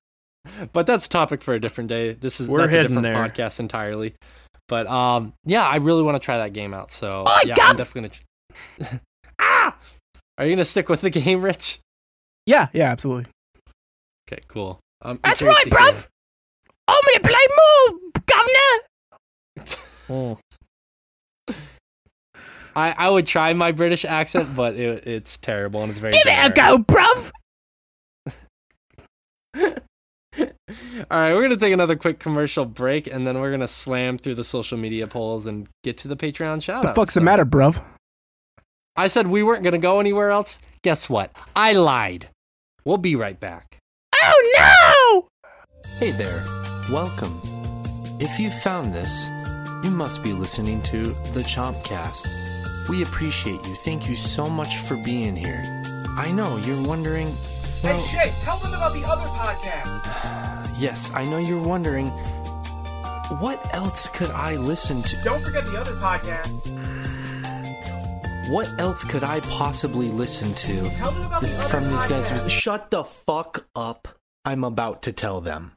but 0.73 0.85
that's 0.85 1.05
a 1.05 1.09
topic 1.09 1.41
for 1.41 1.53
a 1.53 1.59
different 1.59 1.87
day. 1.89 2.13
This 2.13 2.39
is 2.39 2.47
We're 2.47 2.59
that's 2.61 2.73
a 2.73 2.77
heading 2.77 2.95
different 2.95 3.03
there. 3.33 3.47
podcast 3.47 3.59
entirely. 3.59 4.13
But 4.67 4.87
um, 4.87 5.33
yeah, 5.45 5.63
I 5.67 5.77
really 5.77 6.03
want 6.03 6.15
to 6.15 6.19
try 6.25 6.37
that 6.37 6.53
game 6.53 6.73
out. 6.73 6.91
So 6.91 7.23
Oh, 7.27 7.39
yeah, 7.45 7.55
Duff! 7.55 7.69
I'm 7.71 7.77
definitely 7.77 8.11
gonna. 8.79 8.99
ah, 9.39 9.75
are 10.37 10.45
you 10.45 10.53
gonna 10.55 10.65
stick 10.65 10.89
with 10.89 11.01
the 11.01 11.09
game, 11.09 11.41
Rich? 11.41 11.79
Yeah, 12.45 12.67
yeah, 12.73 12.91
absolutely. 12.91 13.25
Okay, 14.31 14.41
cool. 14.47 14.79
Um, 15.01 15.19
That's 15.23 15.41
right, 15.41 15.63
to 15.63 15.69
hear- 15.69 15.77
bruv. 15.79 16.07
I'm 16.87 17.01
gonna 17.07 17.19
play 17.21 17.45
more, 17.57 17.99
governor. 18.25 19.77
Oh. 20.09 20.37
I 22.75 22.93
I 22.97 23.09
would 23.09 23.25
try 23.25 23.53
my 23.53 23.71
British 23.71 24.03
accent, 24.03 24.55
but 24.55 24.75
it, 24.75 25.07
it's 25.07 25.37
terrible 25.37 25.81
and 25.81 25.89
it's 25.91 25.99
very. 25.99 26.11
Give 26.13 26.23
it 26.25 26.45
a 26.47 26.49
go, 26.51 26.77
bruv. 26.79 27.31
All 29.55 31.19
right, 31.19 31.33
we're 31.33 31.41
gonna 31.41 31.57
take 31.57 31.73
another 31.73 31.95
quick 31.95 32.19
commercial 32.19 32.65
break, 32.65 33.07
and 33.07 33.27
then 33.27 33.39
we're 33.39 33.51
gonna 33.51 33.67
slam 33.67 34.17
through 34.17 34.35
the 34.35 34.43
social 34.43 34.77
media 34.77 35.05
polls 35.05 35.45
and 35.45 35.67
get 35.83 35.97
to 35.99 36.07
the 36.07 36.15
Patreon 36.15 36.61
shout 36.63 36.83
the 36.83 36.93
fuck's 36.93 37.13
the 37.13 37.21
matter, 37.21 37.45
bruv? 37.45 37.83
I 38.95 39.07
said 39.07 39.27
we 39.27 39.43
weren't 39.43 39.63
gonna 39.63 39.77
go 39.77 39.99
anywhere 39.99 40.31
else. 40.31 40.59
Guess 40.81 41.09
what? 41.09 41.35
I 41.55 41.73
lied. 41.73 42.29
We'll 42.85 42.97
be 42.97 43.15
right 43.15 43.39
back. 43.39 43.77
Oh 44.15 45.27
no! 45.27 45.27
Hey 45.97 46.11
there, 46.11 46.43
welcome. 46.89 47.39
If 48.19 48.39
you 48.39 48.49
found 48.49 48.93
this, 48.93 49.25
you 49.83 49.91
must 49.91 50.23
be 50.23 50.31
listening 50.31 50.81
to 50.83 51.07
the 51.33 51.41
Chompcast. 51.43 52.27
We 52.87 53.03
appreciate 53.03 53.65
you. 53.65 53.75
Thank 53.75 54.09
you 54.09 54.15
so 54.15 54.49
much 54.49 54.77
for 54.77 54.97
being 54.97 55.35
here. 55.35 55.63
I 56.17 56.31
know 56.31 56.57
you're 56.57 56.81
wondering. 56.81 57.35
Well, 57.83 57.99
Shea, 58.05 58.31
tell 58.41 58.57
them 58.59 58.73
about 58.73 58.93
the 58.93 59.03
other 59.05 59.27
podcast. 59.27 60.69
yes, 60.79 61.11
I 61.13 61.25
know 61.25 61.37
you're 61.37 61.61
wondering. 61.61 62.07
What 63.39 63.73
else 63.73 64.07
could 64.09 64.31
I 64.31 64.55
listen 64.55 65.01
to? 65.01 65.17
Don't 65.23 65.41
forget 65.43 65.65
the 65.65 65.77
other 65.77 65.93
podcast. 65.95 66.49
What 68.49 68.67
else 68.79 69.03
could 69.03 69.23
I 69.23 69.39
possibly 69.41 70.09
listen 70.09 70.53
to 70.53 70.89
Tell 70.91 71.11
them 71.11 71.25
about 71.25 71.41
the 71.43 71.55
other 71.57 71.69
from 71.69 71.83
these 71.89 72.05
guys? 72.05 72.29
podcast. 72.29 72.49
Shut 72.49 72.91
the 72.91 73.03
fuck 73.05 73.65
up. 73.75 74.07
I'm 74.45 74.63
about 74.63 75.01
to 75.03 75.11
tell 75.13 75.39
them. 75.41 75.73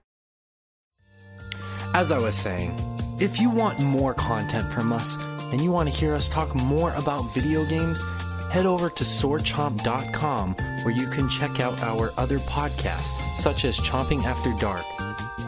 As 1.94 2.10
I 2.12 2.18
was 2.18 2.36
saying, 2.36 2.74
if 3.20 3.40
you 3.40 3.50
want 3.50 3.78
more 3.80 4.12
content 4.14 4.70
from 4.72 4.92
us 4.92 5.16
and 5.52 5.60
you 5.60 5.70
want 5.70 5.88
to 5.90 5.96
hear 5.96 6.12
us 6.12 6.28
talk 6.28 6.54
more 6.54 6.92
about 6.94 7.32
video 7.32 7.64
games, 7.64 8.02
head 8.51 8.66
over 8.66 8.90
to 8.90 9.05
swordchomp.com 9.05 10.55
where 10.85 10.94
you 10.94 11.09
can 11.09 11.28
check 11.28 11.60
out 11.60 11.81
our 11.82 12.12
other 12.16 12.39
podcasts, 12.40 13.12
such 13.39 13.64
as 13.64 13.78
Chomping 13.78 14.24
After 14.24 14.52
Dark, 14.60 14.85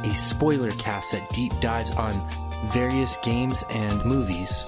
a 0.04 0.14
spoiler 0.14 0.70
cast 0.72 1.12
that 1.12 1.28
deep 1.30 1.52
dives 1.60 1.92
on 1.92 2.14
various 2.72 3.16
games 3.18 3.64
and 3.70 4.04
movies, 4.04 4.64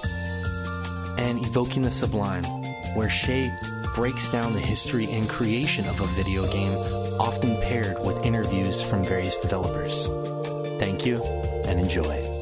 and 1.17 1.45
Evoking 1.45 1.81
the 1.81 1.91
Sublime, 1.91 2.43
where 2.95 3.09
Shea 3.09 3.51
breaks 3.95 4.29
down 4.29 4.53
the 4.53 4.59
history 4.59 5.11
and 5.11 5.27
creation 5.27 5.87
of 5.87 5.99
a 5.99 6.07
video 6.07 6.49
game, 6.51 6.73
often 7.19 7.61
paired 7.61 8.03
with 8.05 8.25
interviews 8.25 8.81
from 8.81 9.03
various 9.03 9.37
developers. 9.37 10.07
Thank 10.79 11.05
you 11.05 11.21
and 11.65 11.79
enjoy. 11.79 12.40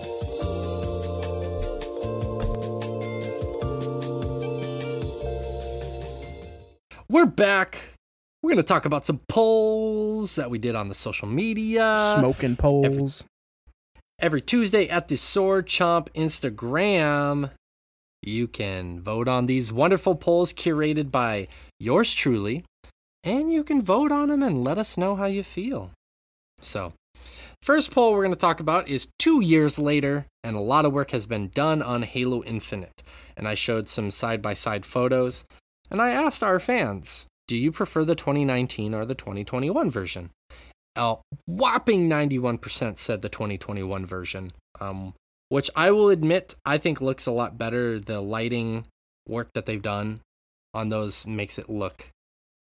We're 7.12 7.26
back. 7.26 7.96
We're 8.44 8.52
going 8.52 8.58
to 8.58 8.64
talk 8.64 8.86
about 8.86 9.04
some 9.04 9.20
polls 9.28 10.36
that 10.36 10.52
we 10.52 10.60
did 10.60 10.76
on 10.76 10.90
the 10.90 10.94
social 10.94 11.28
media. 11.28 11.96
Smoking 12.16 12.56
poles. 12.56 13.24
every 14.20 14.42
Tuesday 14.42 14.88
at 14.88 15.08
the 15.08 15.16
Sword 15.16 15.66
Chomp 15.66 16.10
Instagram. 16.14 17.50
You 18.22 18.48
can 18.48 19.02
vote 19.02 19.28
on 19.28 19.48
these 19.48 19.74
wonderful 19.74 20.14
polls 20.14 20.54
curated 20.54 21.10
by 21.10 21.48
yours 21.80 22.14
truly, 22.14 22.64
and 23.24 23.52
you 23.52 23.64
can 23.64 23.82
vote 23.82 24.12
on 24.12 24.28
them 24.30 24.44
and 24.44 24.64
let 24.64 24.78
us 24.78 24.96
know 24.96 25.16
how 25.16 25.26
you 25.26 25.42
feel. 25.42 25.90
So, 26.62 26.94
first 27.64 27.90
poll 27.90 28.12
we're 28.12 28.24
going 28.24 28.36
to 28.36 28.40
talk 28.40 28.60
about 28.60 28.88
is 28.88 29.08
two 29.18 29.42
years 29.42 29.80
later, 29.80 30.28
and 30.44 30.56
a 30.56 30.62
lot 30.62 30.86
of 30.86 30.94
work 30.94 31.10
has 31.10 31.26
been 31.26 31.48
done 31.48 31.82
on 31.82 32.04
Halo 32.04 32.44
Infinite. 32.44 33.02
And 33.36 33.48
I 33.48 33.56
showed 33.56 33.90
some 33.90 34.12
side 34.12 34.44
by 34.44 34.54
side 34.54 34.86
photos, 34.86 35.44
and 35.90 36.02
I 36.02 36.12
asked 36.12 36.44
our 36.44 36.60
fans, 36.60 37.28
do 37.48 37.56
you 37.56 37.72
prefer 37.72 38.04
the 38.04 38.16
2019 38.16 38.94
or 38.94 39.06
the 39.06 39.16
2021 39.16 39.90
version? 39.90 40.30
a 41.00 41.18
whopping 41.46 42.10
91% 42.10 42.98
said 42.98 43.22
the 43.22 43.30
2021 43.30 44.06
version, 44.06 44.52
um, 44.80 45.14
which 45.48 45.70
I 45.76 45.92
will 45.92 46.10
admit 46.10 46.56
I 46.66 46.78
think 46.78 47.02
looks 47.02 47.26
a 47.26 47.32
lot 47.32 47.58
better. 47.58 48.00
The 48.00 48.22
lighting 48.22 48.86
work 49.28 49.50
that 49.54 49.66
they've 49.66 49.82
done 49.82 50.22
on 50.74 50.90
those 50.90 51.26
makes 51.26 51.58
it 51.58 51.70
look 51.70 52.08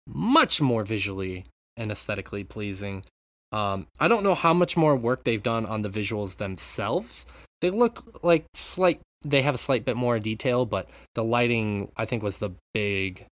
much 0.07 0.59
more 0.59 0.83
visually 0.83 1.45
and 1.77 1.91
aesthetically 1.91 2.43
pleasing. 2.43 3.05
Um, 3.51 3.87
I 3.99 4.07
don't 4.07 4.23
know 4.23 4.35
how 4.35 4.53
much 4.53 4.75
more 4.75 4.95
work 4.95 5.23
they've 5.23 5.43
done 5.43 5.65
on 5.65 5.83
the 5.83 5.89
visuals 5.89 6.37
themselves. 6.37 7.25
They 7.61 7.69
look 7.69 8.23
like 8.23 8.45
slight. 8.55 8.99
They 9.23 9.41
have 9.41 9.55
a 9.55 9.57
slight 9.57 9.85
bit 9.85 9.95
more 9.95 10.19
detail, 10.19 10.65
but 10.65 10.89
the 11.15 11.23
lighting 11.23 11.91
I 11.97 12.05
think 12.05 12.23
was 12.23 12.39
the 12.39 12.51
big 12.73 13.25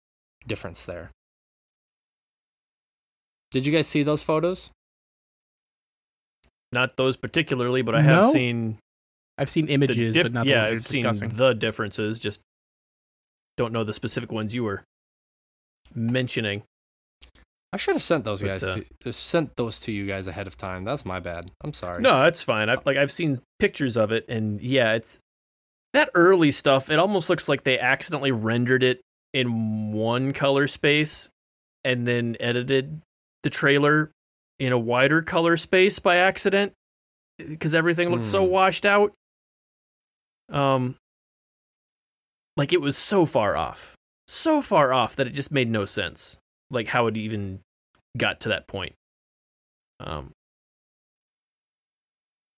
difference 0.48 0.86
there. 0.86 1.12
Did 3.52 3.66
you 3.66 3.72
guys 3.74 3.88
see 3.88 4.04
those 4.04 4.22
photos? 4.22 4.70
Not 6.72 6.98
those 6.98 7.18
particularly, 7.18 7.82
but 7.82 7.96
I 7.96 8.02
have 8.02 8.24
No? 8.26 8.32
seen 8.32 8.78
I've 9.38 9.50
seen 9.50 9.68
images, 9.70 10.14
diff- 10.16 10.24
but 10.26 10.34
not 10.34 10.46
yeah, 10.46 10.66
the 10.68 10.74
ones 10.74 10.82
I've 10.82 10.88
seen 10.88 11.04
discussing. 11.04 11.38
the 11.38 11.54
differences. 11.54 12.20
Just 12.20 12.42
don't 13.58 13.72
know 13.74 13.84
the 13.84 13.94
specific 13.94 14.32
ones 14.32 14.54
you 14.54 14.64
were 14.66 14.84
mentioning. 15.96 16.64
I 17.72 17.78
should 17.78 17.96
have 17.96 18.04
sent 18.04 18.26
those 18.26 18.42
But, 18.42 18.48
guys. 18.48 18.64
uh, 18.64 18.82
to, 19.02 19.14
sent 19.14 19.56
those 19.56 19.80
to 19.82 19.92
you 19.92 20.06
guys 20.06 20.28
ahead 20.28 20.46
of 20.48 20.58
time. 20.58 20.84
That's 20.84 21.06
my 21.06 21.20
bad. 21.20 21.52
I'm 21.64 21.74
sorry. 21.74 22.02
No, 22.02 22.24
that's 22.24 22.44
fine. 22.44 22.68
I've 22.68 22.86
like 22.86 22.98
I've 22.98 23.12
seen 23.12 23.42
pictures 23.60 23.96
of 23.96 24.12
it, 24.12 24.26
and 24.28 24.60
yeah, 24.62 24.94
it's 24.94 25.20
that 25.94 26.10
early 26.14 26.52
stuff. 26.52 26.90
It 26.90 27.00
almost 27.00 27.30
looks 27.30 27.48
like 27.50 27.64
they 27.64 27.80
accidentally 27.80 28.32
rendered 28.32 28.84
it 28.84 29.02
in 29.34 29.92
one 29.92 30.34
color 30.34 30.68
space, 30.68 31.30
and 31.84 32.06
then 32.08 32.36
edited 32.40 33.02
the 33.44 33.50
trailer 33.50 34.12
in 34.60 34.72
a 34.74 34.78
wider 34.78 35.22
color 35.22 35.56
space 35.58 36.00
by 36.00 36.18
accident 36.18 36.74
because 37.38 37.74
everything 37.74 38.10
looked 38.10 38.26
so 38.26 38.44
Hmm. 38.46 38.52
washed 38.52 38.86
out. 38.86 39.14
Um, 40.50 40.96
like 42.58 42.74
it 42.74 42.82
was 42.82 42.98
so 42.98 43.26
far 43.26 43.56
off, 43.56 43.96
so 44.28 44.62
far 44.62 44.92
off 44.92 45.16
that 45.16 45.28
it 45.28 45.32
just 45.34 45.52
made 45.52 45.70
no 45.70 45.86
sense. 45.86 46.38
Like 46.72 46.88
how 46.88 47.08
it 47.08 47.16
even 47.18 47.62
got 48.18 48.42
to 48.42 48.50
that 48.50 48.68
point. 48.68 48.94
Um, 50.00 50.32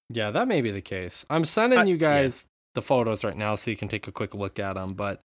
Yeah, 0.09 0.31
that 0.31 0.47
may 0.47 0.61
be 0.61 0.71
the 0.71 0.81
case. 0.81 1.25
I'm 1.29 1.45
sending 1.45 1.79
Uh, 1.79 1.83
you 1.83 1.97
guys 1.97 2.45
the 2.75 2.81
photos 2.81 3.23
right 3.23 3.35
now 3.35 3.55
so 3.55 3.71
you 3.71 3.77
can 3.77 3.87
take 3.87 4.07
a 4.07 4.11
quick 4.11 4.33
look 4.33 4.59
at 4.59 4.73
them. 4.73 4.93
But 4.93 5.19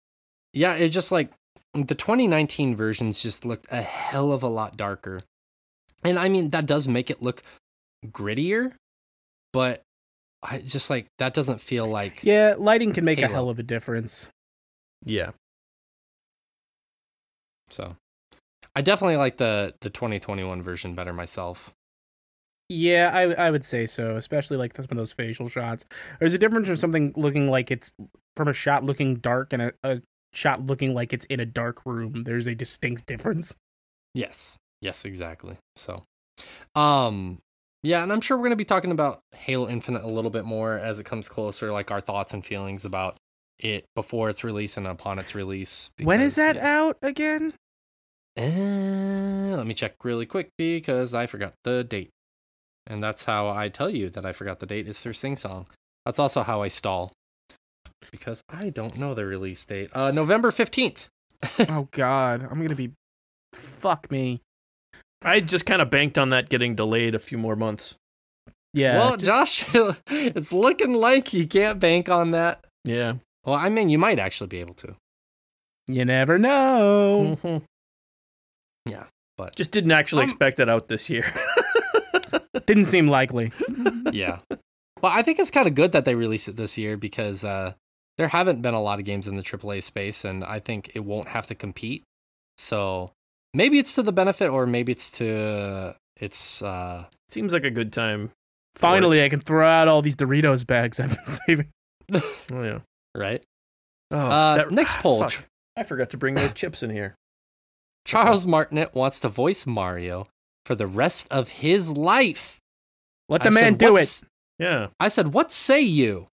yeah, 0.53 0.75
it 0.75 0.91
just 0.91 1.13
like 1.13 1.31
the 1.75 1.95
2019 1.95 2.75
versions 2.77 3.23
just 3.23 3.45
looked 3.45 3.67
a 3.71 3.83
hell 3.83 4.33
of 4.33 4.43
a 4.43 4.49
lot 4.49 4.77
darker. 4.77 5.23
And 6.05 6.19
I 6.19 6.29
mean, 6.29 6.51
that 6.51 6.67
does 6.67 6.87
make 6.89 7.11
it 7.11 7.23
look 7.23 7.43
grittier, 8.07 8.73
but 9.53 9.83
I 10.43 10.59
just 10.59 10.91
like 10.91 11.07
that 11.19 11.35
doesn't 11.35 11.61
feel 11.61 11.87
like. 11.87 12.23
yeah, 12.23 12.55
lighting 12.57 12.93
can 12.93 13.05
make 13.05 13.19
a 13.19 13.29
hell 13.29 13.49
of 13.49 13.59
a 13.59 13.63
difference. 13.63 14.29
yeah. 15.05 15.31
So 17.71 17.97
I 18.77 18.81
definitely 18.83 19.17
like 19.17 19.39
the 19.39 19.75
the 19.81 19.91
2021 19.91 20.63
version 20.63 20.95
better 20.95 21.13
myself. 21.13 21.73
Yeah, 22.69 23.11
I 23.15 23.47
I 23.47 23.51
would 23.51 23.65
say 23.65 23.87
so, 23.87 24.17
especially 24.17 24.57
like 24.57 24.75
some 24.75 24.87
of 24.91 24.97
those 24.97 25.13
facial 25.13 25.49
shots. 25.49 25.85
There's 26.19 26.35
a 26.35 26.39
difference 26.39 26.67
from 26.67 26.77
something 26.77 27.13
looking 27.17 27.49
like 27.49 27.71
it's 27.71 27.93
from 28.37 28.49
a 28.49 28.53
shot 28.53 28.85
looking 28.85 29.17
dark 29.17 29.53
and 29.53 29.63
a, 29.63 29.73
a 29.85 30.01
shot 30.33 30.67
looking 30.67 30.95
like 30.95 31.13
it's 31.13 31.27
in 31.27 31.41
a 31.41 31.47
dark 31.47 31.85
room. 31.87 32.25
There's 32.25 32.47
a 32.47 32.55
distinct 32.55 33.07
difference. 33.07 33.57
Yes. 34.15 34.57
Yes, 34.81 35.05
exactly. 35.05 35.57
So, 35.77 36.05
um, 36.75 37.39
yeah, 37.83 38.03
and 38.03 38.13
I'm 38.13 38.21
sure 38.21 38.37
we're 38.37 38.43
going 38.43 38.51
to 38.51 38.57
be 38.57 38.65
talking 38.65 38.91
about 38.91 39.21
Halo 39.35 39.69
Infinite 39.69 40.05
a 40.05 40.09
little 40.09 40.31
bit 40.31 40.45
more 40.45 40.75
as 40.75 40.99
it 40.99 41.07
comes 41.07 41.29
closer, 41.29 41.73
like 41.73 41.91
our 41.91 42.01
thoughts 42.01 42.35
and 42.35 42.45
feelings 42.45 42.85
about 42.85 43.17
it 43.59 43.87
before 43.95 44.29
its 44.29 44.45
release 44.45 44.77
and 44.77 44.87
upon 44.87 45.19
its 45.19 45.35
release. 45.35 45.91
when 46.03 46.21
is 46.21 46.35
that 46.35 46.57
yeah. 46.57 46.79
out 46.79 46.99
again? 47.01 47.55
Uh, 48.39 49.57
let 49.57 49.67
me 49.67 49.73
check 49.73 50.05
really 50.05 50.27
quick 50.27 50.51
because 50.59 51.15
I 51.15 51.27
forgot 51.27 51.55
the 51.65 51.85
date. 51.85 52.11
And 52.87 53.03
that's 53.03 53.25
how 53.25 53.49
I 53.49 53.69
tell 53.69 53.91
you 53.91 54.11
that 54.11 54.25
I 54.25 54.33
forgot 54.33 54.61
the 54.61 54.67
date 54.67 54.87
is 54.89 55.01
through 55.01 55.15
Sing 55.15 55.37
Song. 55.37 55.67
That's 56.05 56.19
also 56.19 56.43
how 56.43 56.63
I 56.63 56.69
stall. 56.69 57.13
because 58.13 58.41
I 58.49 58.71
don't 58.71 58.97
know 58.97 59.15
the 59.15 59.27
release 59.27 59.65
date. 59.65 59.91
Uh, 59.93 60.11
November 60.13 60.51
15th. 60.53 61.07
oh 61.69 61.89
God, 61.91 62.47
I'm 62.49 62.63
gonna 62.63 62.75
be. 62.77 62.93
Fuck 63.53 64.11
me. 64.11 64.41
I 65.23 65.41
just 65.41 65.67
kind 65.67 65.83
of 65.83 65.91
banked 65.91 66.19
on 66.19 66.31
that 66.31 66.49
getting 66.49 66.75
delayed 66.77 67.15
a 67.15 67.19
few 67.19 67.39
more 67.39 67.57
months. 67.57 67.97
Yeah. 68.73 68.99
well, 68.99 69.17
just- 69.17 69.25
Josh, 69.73 69.97
it's 70.11 70.53
looking 70.53 70.93
like 70.95 71.33
you 71.33 71.47
can't 71.47 71.81
bank 71.81 72.09
on 72.09 72.31
that. 72.33 72.65
Yeah. 72.85 73.15
Well, 73.45 73.57
I 73.57 73.69
mean, 73.69 73.89
you 73.89 73.99
might 73.99 74.19
actually 74.19 74.49
be 74.49 74.61
able 74.61 74.75
to. 74.75 74.95
you 75.89 76.05
never 76.05 76.39
know. 76.39 77.39
Mhm. 77.43 77.63
Yeah, 78.89 79.05
but 79.37 79.57
Just 79.57 79.73
didn't 79.73 79.93
actually 79.93 80.25
Um, 80.25 80.29
expect 80.31 80.59
that 80.59 80.69
out 80.69 80.89
this 80.89 81.11
year. 81.11 81.25
Didn't 82.67 82.85
seem 82.85 83.09
likely. 83.09 83.53
yeah. 84.13 84.39
Well, 85.03 85.13
I 85.15 85.23
think 85.23 85.39
it's 85.39 85.51
kind 85.51 85.69
of 85.69 85.75
good 85.75 85.93
that 85.93 86.05
they 86.05 86.15
released 86.15 86.49
it 86.49 86.57
this 86.57 86.77
year 86.79 86.97
because 86.97 87.45
uh, 87.45 87.75
there 88.19 88.29
haven't 88.29 88.63
been 88.63 88.75
a 88.75 88.81
lot 88.81 88.99
of 88.99 89.05
games 89.05 89.29
in 89.29 89.37
the 89.37 89.43
AAA 89.43 89.83
space, 89.83 90.25
and 90.25 90.43
I 90.45 90.59
think 90.61 90.93
it 90.95 91.01
won't 91.05 91.29
have 91.29 91.47
to 91.49 91.55
compete. 91.55 92.03
So 92.59 93.13
maybe 93.55 93.79
it's 93.79 93.95
to 93.97 94.03
the 94.03 94.13
benefit, 94.13 94.49
or 94.49 94.67
maybe 94.67 94.93
it's 94.93 95.13
to 95.19 95.95
it's. 96.17 96.63
Uh, 96.63 97.05
Seems 97.29 97.53
like 97.53 97.65
a 97.65 97.71
good 97.71 97.93
time. 97.93 98.31
Finally. 98.75 99.23
I 99.25 99.29
can 99.29 99.41
throw 99.41 99.67
out 99.67 99.89
all 99.89 100.03
these 100.03 100.17
Doritos 100.17 100.67
bags 100.67 100.99
I've 101.01 101.11
been 101.17 101.27
saving. 101.27 101.69
Oh 102.53 102.63
yeah. 102.63 102.79
right. 103.15 103.43
Oh, 104.13 104.19
Uh, 104.19 104.55
that- 104.57 104.71
next 104.71 104.97
poll. 104.99 105.19
fuck. 105.21 105.45
I 105.77 105.83
forgot 105.83 106.11
to 106.11 106.17
bring 106.17 106.35
those 106.37 106.53
chips 106.55 106.83
in 106.83 106.91
here. 106.91 107.15
Charles 108.07 108.47
Martinet 108.47 108.95
wants 108.95 109.21
to 109.21 109.29
voice 109.29 109.67
Mario 109.67 110.29
for 110.67 110.75
the 110.75 110.87
rest 110.87 111.27
of 111.31 111.49
his 111.49 111.93
life. 111.93 112.61
Let 113.29 113.43
the 113.43 113.51
I 113.51 113.53
man 113.53 113.73
said, 113.73 113.79
do 113.79 113.97
it. 113.97 114.21
Yeah. 114.59 114.89
I 114.99 115.09
said, 115.09 115.33
What 115.33 115.53
say 115.53 115.81
you? 115.81 116.29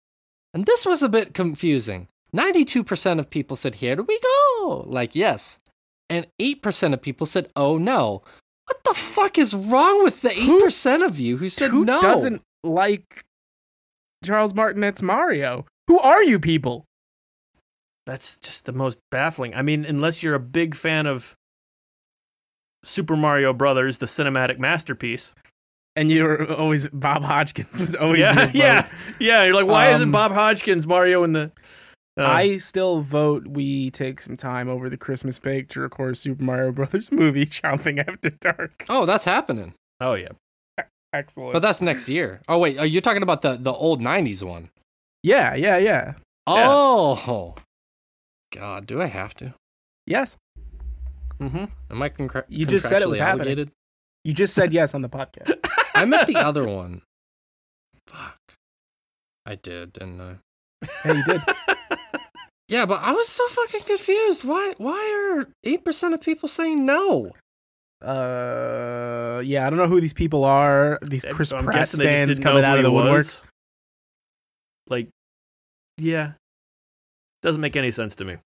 And 0.54 0.66
this 0.66 0.84
was 0.86 1.02
a 1.02 1.08
bit 1.08 1.34
confusing. 1.34 2.08
92% 2.34 3.18
of 3.18 3.30
people 3.30 3.56
said, 3.56 3.76
Here 3.76 3.96
do 3.96 4.02
we 4.02 4.18
go. 4.20 4.84
Like, 4.86 5.14
yes. 5.14 5.58
And 6.08 6.26
8% 6.40 6.94
of 6.94 7.02
people 7.02 7.26
said, 7.26 7.48
Oh 7.54 7.78
no. 7.78 8.22
What 8.66 8.84
the 8.84 8.94
fuck 8.94 9.38
is 9.38 9.54
wrong 9.54 10.02
with 10.02 10.22
the 10.22 10.30
8% 10.30 11.06
of 11.06 11.18
you 11.18 11.36
who 11.36 11.48
said 11.48 11.70
Who 11.70 11.84
no? 11.84 11.96
Who 11.96 12.02
doesn't 12.02 12.42
like 12.62 13.24
Charles 14.24 14.54
Martinet's 14.54 15.02
Mario? 15.02 15.66
Who 15.88 15.98
are 15.98 16.22
you 16.22 16.38
people? 16.38 16.84
That's 18.06 18.36
just 18.36 18.66
the 18.66 18.72
most 18.72 18.98
baffling. 19.10 19.54
I 19.54 19.62
mean, 19.62 19.84
unless 19.84 20.22
you're 20.22 20.34
a 20.34 20.40
big 20.40 20.74
fan 20.74 21.06
of 21.06 21.36
Super 22.84 23.16
Mario 23.16 23.52
Brothers, 23.52 23.98
the 23.98 24.06
cinematic 24.06 24.58
masterpiece. 24.58 25.34
And 25.94 26.10
you're 26.10 26.50
always 26.52 26.88
Bob 26.88 27.22
Hoskins 27.22 27.80
was 27.80 27.94
always 27.94 28.20
yeah, 28.20 28.40
your 28.40 28.50
yeah, 28.54 28.88
yeah. 29.18 29.44
You're 29.44 29.54
like, 29.54 29.66
why 29.66 29.88
isn't 29.90 30.08
Um, 30.08 30.10
Bob 30.12 30.32
Hoskins 30.32 30.86
Mario 30.86 31.22
in 31.22 31.32
the? 31.32 31.52
Uh, 32.18 32.24
I 32.24 32.56
still 32.58 33.00
vote 33.00 33.46
we 33.46 33.90
take 33.90 34.20
some 34.20 34.36
time 34.36 34.68
over 34.68 34.88
the 34.90 34.96
Christmas 34.98 35.38
break 35.38 35.68
to 35.70 35.80
record 35.80 36.12
a 36.12 36.16
Super 36.16 36.42
Mario 36.44 36.72
Brothers 36.72 37.10
movie, 37.12 37.46
Chomping 37.46 38.06
After 38.06 38.30
Dark. 38.30 38.84
Oh, 38.88 39.06
that's 39.06 39.24
happening. 39.24 39.74
oh 40.00 40.14
yeah. 40.14 40.28
Excellent. 41.14 41.52
But 41.52 41.60
that's 41.60 41.82
next 41.82 42.08
year. 42.08 42.40
Oh, 42.48 42.56
wait. 42.58 42.78
Are 42.78 42.86
you 42.86 43.02
talking 43.02 43.22
about 43.22 43.42
the, 43.42 43.56
the 43.56 43.72
old 43.72 44.00
90s 44.00 44.42
one? 44.42 44.70
yeah, 45.22 45.54
yeah, 45.54 45.76
yeah. 45.76 46.14
Oh. 46.46 47.54
God, 48.50 48.86
do 48.86 49.00
I 49.02 49.06
have 49.06 49.34
to? 49.34 49.52
Yes. 50.06 50.36
Mm-hmm. 51.40 51.64
Am 51.90 52.02
I 52.02 52.08
concra- 52.08 52.44
You 52.48 52.66
just 52.66 52.88
said 52.88 53.02
it 53.02 53.08
was 53.08 53.18
contractually 53.18 53.46
happening. 53.46 53.70
You 54.24 54.32
just 54.32 54.54
said 54.54 54.72
yes 54.72 54.94
on 54.94 55.02
the 55.02 55.08
podcast. 55.08 55.58
I 55.94 56.04
meant 56.04 56.26
the 56.26 56.36
other 56.36 56.64
one. 56.66 57.02
Fuck. 58.06 58.38
I 59.46 59.56
did, 59.56 59.92
didn't 59.92 60.20
I? 60.20 60.36
yeah, 61.04 61.12
you 61.12 61.24
did. 61.24 61.40
Yeah, 62.68 62.86
but 62.86 63.02
I 63.02 63.12
was 63.12 63.28
so 63.28 63.46
fucking 63.48 63.82
confused. 63.82 64.44
Why 64.44 64.72
why 64.78 65.36
are 65.36 65.46
eight 65.62 65.84
percent 65.84 66.14
of 66.14 66.22
people 66.22 66.48
saying 66.48 66.86
no? 66.86 67.30
Uh, 68.00 69.42
yeah, 69.44 69.66
I 69.66 69.70
don't 69.70 69.78
know 69.78 69.88
who 69.88 70.00
these 70.00 70.14
people 70.14 70.44
are. 70.44 70.98
These 71.02 71.26
Chris 71.32 71.52
I'm 71.52 71.64
Pratt 71.64 71.74
guessing 71.76 71.98
they 71.98 72.04
just 72.06 72.16
stands 72.16 72.40
coming 72.40 72.64
out 72.64 72.78
of 72.78 72.84
the 72.84 72.90
woodwork. 72.90 73.18
was. 73.18 73.42
Like, 74.88 75.08
yeah, 75.98 76.32
doesn't 77.42 77.60
make 77.60 77.76
any 77.76 77.90
sense 77.90 78.16
to 78.16 78.24
me. 78.24 78.36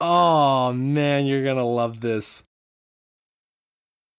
Oh 0.00 0.72
man, 0.72 1.26
you're 1.26 1.44
gonna 1.44 1.66
love 1.66 2.00
this. 2.00 2.44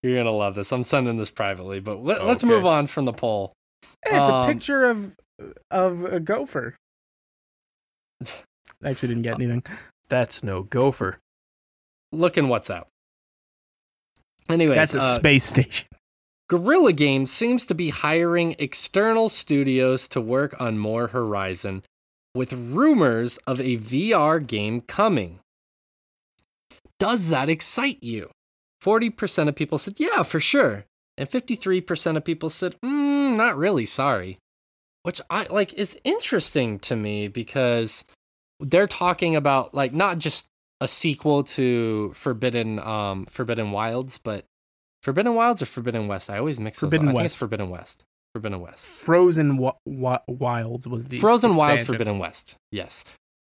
You're 0.03 0.17
gonna 0.17 0.31
love 0.31 0.55
this. 0.55 0.71
I'm 0.71 0.83
sending 0.83 1.17
this 1.17 1.31
privately, 1.31 1.79
but 1.79 2.03
let, 2.03 2.19
us 2.21 2.37
Okay. 2.43 2.47
move 2.47 2.65
on 2.65 2.87
from 2.87 3.05
the 3.05 3.13
poll. 3.13 3.53
Hey, 4.05 4.17
it's 4.17 4.29
Um, 4.29 4.49
a 4.49 4.53
picture 4.53 4.85
of 4.85 5.15
of 5.69 6.03
a 6.05 6.19
gopher. 6.19 6.75
I 8.83 8.89
actually 8.89 9.09
didn't 9.09 9.23
get 9.23 9.35
anything. 9.35 9.63
That's 10.09 10.43
no 10.43 10.63
gopher. 10.63 11.19
Look 12.11 12.37
in 12.37 12.45
WhatsApp. 12.47 12.85
Anyway, 14.49 14.75
That's 14.75 14.95
a 14.95 14.99
uh, 14.99 15.13
space 15.15 15.43
station. 15.43 15.87
Guerrilla 16.49 16.93
Games 16.93 17.29
seems 17.31 17.65
to 17.65 17.75
be 17.75 17.89
hiring 17.89 18.55
external 18.57 19.27
studios 19.27 20.07
to 20.07 20.21
work 20.21 20.59
on 20.61 20.77
more 20.79 21.07
Horizon, 21.09 21.83
with 22.33 22.53
rumors 22.53 23.35
of 23.45 23.59
a 23.59 23.75
VR 23.77 24.39
game 24.45 24.79
coming. 24.81 25.39
Does 26.99 27.29
that 27.29 27.49
excite 27.49 28.01
you? 28.01 28.29
40% 28.83 29.47
of 29.47 29.55
people 29.55 29.77
said, 29.77 29.95
yeah, 29.99 30.23
for 30.23 30.39
sure. 30.39 30.85
And 31.17 31.29
53% 31.29 32.17
of 32.17 32.23
people 32.23 32.49
said, 32.49 32.75
mm, 32.83 33.35
not 33.35 33.57
really, 33.57 33.85
sorry. 33.85 34.37
Which 35.03 35.21
I 35.29 35.47
like 35.49 35.73
is 35.73 35.97
interesting 36.03 36.79
to 36.79 36.95
me 36.95 37.27
because 37.27 38.03
they're 38.59 38.87
talking 38.87 39.35
about 39.35 39.73
like 39.73 39.93
not 39.93 40.17
just 40.17 40.47
a 40.81 40.87
sequel 40.87 41.43
to 41.43 42.11
Forbidden 42.13 42.77
um 42.79 43.25
Forbidden 43.25 43.71
Wilds, 43.71 44.17
but 44.17 44.43
Forbidden 45.03 45.33
Wilds 45.33 45.61
or 45.61 45.65
Forbidden 45.65 46.07
West? 46.07 46.29
I 46.29 46.39
always 46.39 46.59
mix 46.59 46.79
Forbidden 46.79 47.05
those. 47.05 47.13
up. 47.13 47.15
I 47.15 47.19
think 47.19 47.23
West. 47.23 47.33
it's 47.35 47.39
Forbidden 47.39 47.69
West. 47.69 48.03
Forbidden 48.33 48.59
West. 48.59 48.85
Frozen 49.03 49.57
wa- 49.57 50.19
Wilds 50.27 50.87
was 50.87 51.07
the 51.07 51.19
Frozen 51.19 51.55
Wilds. 51.55 51.83
Forbidden 51.83 52.19
West. 52.19 52.55
Yes. 52.71 53.05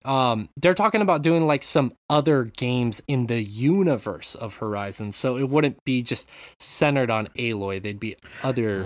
Um, 0.04 0.48
they're 0.56 0.74
talking 0.74 1.00
about 1.00 1.22
doing 1.22 1.46
like 1.46 1.62
some 1.62 1.92
other 2.10 2.44
games 2.44 3.02
in 3.08 3.26
the 3.26 3.42
universe 3.42 4.34
of 4.34 4.56
Horizon, 4.56 5.12
so 5.12 5.36
it 5.38 5.48
wouldn't 5.48 5.82
be 5.84 6.02
just 6.02 6.30
centered 6.58 7.10
on 7.10 7.28
Aloy. 7.38 7.82
They'd 7.82 8.00
be 8.00 8.16
other. 8.42 8.84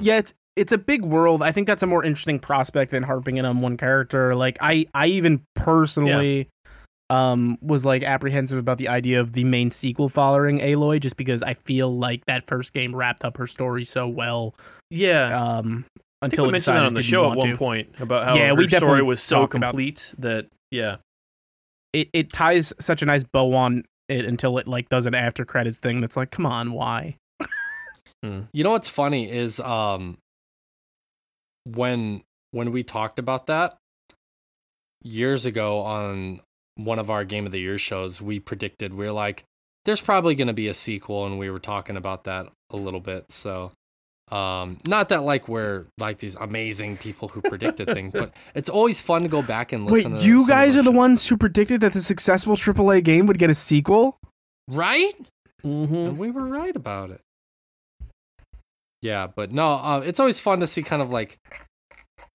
Yeah, 0.00 0.18
it's 0.18 0.34
it's 0.56 0.72
a 0.72 0.78
big 0.78 1.04
world. 1.04 1.42
I 1.42 1.52
think 1.52 1.66
that's 1.66 1.82
a 1.82 1.86
more 1.86 2.04
interesting 2.04 2.38
prospect 2.38 2.92
than 2.92 3.02
harping 3.02 3.36
in 3.36 3.44
on 3.44 3.60
one 3.60 3.76
character. 3.76 4.34
Like 4.34 4.58
I 4.60 4.86
I 4.94 5.08
even 5.08 5.42
personally 5.54 6.48
um 7.10 7.58
was 7.60 7.84
like 7.84 8.02
apprehensive 8.02 8.58
about 8.58 8.78
the 8.78 8.88
idea 8.88 9.20
of 9.20 9.32
the 9.32 9.44
main 9.44 9.70
sequel 9.70 10.08
following 10.08 10.58
Aloy 10.60 10.98
just 11.00 11.18
because 11.18 11.42
I 11.42 11.52
feel 11.52 11.94
like 11.94 12.24
that 12.24 12.46
first 12.46 12.72
game 12.72 12.96
wrapped 12.96 13.24
up 13.26 13.36
her 13.36 13.46
story 13.46 13.84
so 13.84 14.08
well 14.08 14.54
Yeah, 14.88 15.38
um 15.38 15.84
I 15.84 15.88
think 15.88 16.03
until 16.24 16.44
we 16.44 16.48
it 16.48 16.52
mentioned 16.52 16.76
that 16.76 16.82
it 16.82 16.86
on 16.86 16.94
the 16.94 17.02
show 17.02 17.30
at 17.30 17.36
one 17.36 17.48
to. 17.50 17.56
point 17.56 17.88
about 18.00 18.24
how 18.24 18.34
Yeah, 18.36 18.48
her 18.48 18.54
we 18.54 18.68
story 18.68 18.80
definitely 18.80 19.02
was 19.02 19.22
so 19.22 19.40
talked 19.40 19.54
about- 19.54 19.70
complete 19.70 20.14
that 20.18 20.46
yeah, 20.70 20.96
It 21.92 22.08
it 22.12 22.32
ties 22.32 22.72
such 22.80 23.02
a 23.02 23.06
nice 23.06 23.22
bow 23.24 23.54
on 23.54 23.84
it 24.08 24.24
until 24.24 24.58
it 24.58 24.66
like 24.68 24.88
does 24.88 25.06
an 25.06 25.14
after 25.14 25.44
credits 25.44 25.78
thing 25.78 26.00
that's 26.00 26.16
like 26.16 26.30
come 26.30 26.46
on, 26.46 26.72
why? 26.72 27.16
You 28.22 28.64
know 28.64 28.70
what's 28.70 28.88
funny 28.88 29.30
is 29.30 29.60
um 29.60 30.16
when 31.64 32.22
when 32.52 32.72
we 32.72 32.82
talked 32.82 33.18
about 33.18 33.46
that 33.46 33.76
years 35.02 35.44
ago 35.46 35.80
on 35.80 36.40
one 36.76 36.98
of 36.98 37.10
our 37.10 37.24
game 37.24 37.46
of 37.46 37.52
the 37.52 37.60
year 37.60 37.78
shows, 37.78 38.20
we 38.22 38.40
predicted 38.40 38.94
we 38.94 39.06
are 39.06 39.12
like, 39.12 39.44
there's 39.84 40.00
probably 40.00 40.34
going 40.34 40.46
to 40.48 40.52
be 40.54 40.68
a 40.68 40.74
sequel, 40.74 41.26
and 41.26 41.38
we 41.38 41.50
were 41.50 41.58
talking 41.60 41.96
about 41.96 42.24
that 42.24 42.46
a 42.70 42.76
little 42.76 43.00
bit. 43.00 43.30
So, 43.30 43.72
um, 44.30 44.78
not 44.86 45.10
that 45.10 45.22
like 45.22 45.48
we're 45.48 45.86
like 45.98 46.18
these 46.18 46.34
amazing 46.34 46.96
people 46.96 47.28
who 47.28 47.40
predicted 47.40 47.88
things, 47.88 48.12
but 48.12 48.34
it's 48.54 48.68
always 48.68 49.00
fun 49.00 49.22
to 49.22 49.28
go 49.28 49.42
back 49.42 49.72
and 49.72 49.86
Wait, 49.86 50.06
listen. 50.06 50.16
to 50.16 50.22
you 50.22 50.46
guys 50.46 50.76
are 50.76 50.82
the 50.82 50.90
ones 50.90 51.26
who 51.26 51.36
predicted 51.36 51.80
that 51.82 51.92
the 51.92 52.00
successful 52.00 52.56
AAA 52.56 53.04
game 53.04 53.26
would 53.26 53.38
get 53.38 53.50
a 53.50 53.54
sequel? 53.54 54.18
right? 54.68 55.12
mm-hmm. 55.62 55.94
And 55.94 56.18
we 56.18 56.30
were 56.30 56.46
right 56.46 56.74
about 56.74 57.10
it. 57.10 57.20
Yeah, 59.02 59.26
but 59.26 59.52
no, 59.52 59.74
uh, 59.74 60.02
it's 60.04 60.18
always 60.18 60.40
fun 60.40 60.60
to 60.60 60.66
see 60.66 60.82
kind 60.82 61.02
of 61.02 61.10
like 61.10 61.38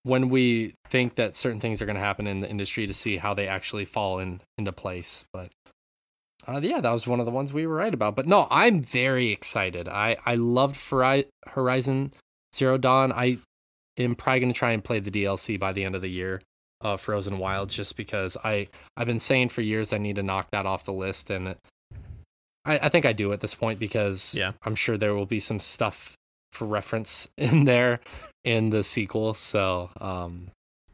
when 0.03 0.29
we 0.29 0.75
think 0.87 1.15
that 1.15 1.35
certain 1.35 1.59
things 1.59 1.81
are 1.81 1.85
going 1.85 1.95
to 1.95 2.01
happen 2.01 2.27
in 2.27 2.41
the 2.41 2.49
industry 2.49 2.85
to 2.85 2.93
see 2.93 3.17
how 3.17 3.33
they 3.33 3.47
actually 3.47 3.85
fall 3.85 4.19
in 4.19 4.41
into 4.57 4.71
place. 4.71 5.25
But 5.33 5.49
uh, 6.47 6.59
yeah, 6.63 6.81
that 6.81 6.91
was 6.91 7.05
one 7.07 7.19
of 7.19 7.25
the 7.25 7.31
ones 7.31 7.51
we 7.53 7.67
were 7.67 7.75
right 7.75 7.93
about. 7.93 8.15
But 8.15 8.27
no, 8.27 8.47
I'm 8.49 8.81
very 8.81 9.29
excited. 9.31 9.87
I 9.87 10.17
I 10.25 10.35
loved 10.35 10.77
Horizon 11.47 12.11
Zero 12.55 12.77
Dawn. 12.77 13.11
I 13.11 13.39
am 13.97 14.15
probably 14.15 14.39
going 14.39 14.53
to 14.53 14.57
try 14.57 14.71
and 14.71 14.83
play 14.83 14.99
the 14.99 15.11
DLC 15.11 15.59
by 15.59 15.73
the 15.73 15.83
end 15.83 15.95
of 15.95 16.01
the 16.01 16.09
year. 16.09 16.41
Uh, 16.81 16.95
Frozen 16.95 17.39
Wild, 17.39 17.69
just 17.69 17.97
because 17.97 18.37
I 18.43 18.69
I've 18.95 19.07
been 19.07 19.19
saying 19.19 19.49
for 19.49 19.61
years 19.61 19.91
I 19.91 19.97
need 19.97 20.15
to 20.15 20.23
knock 20.23 20.47
that 20.51 20.65
off 20.65 20.85
the 20.85 20.93
list, 20.93 21.29
and 21.29 21.55
I, 22.65 22.79
I 22.79 22.89
think 22.89 23.05
I 23.05 23.11
do 23.11 23.33
at 23.33 23.41
this 23.41 23.53
point 23.53 23.79
because 23.79 24.33
Yeah. 24.33 24.53
I'm 24.63 24.75
sure 24.75 24.97
there 24.97 25.13
will 25.13 25.25
be 25.25 25.41
some 25.41 25.59
stuff 25.59 26.15
for 26.53 26.65
reference 26.65 27.27
in 27.37 27.65
there 27.65 27.99
in 28.45 28.69
the 28.69 28.83
sequel. 28.83 29.33
So 29.33 29.89
um, 29.99 30.47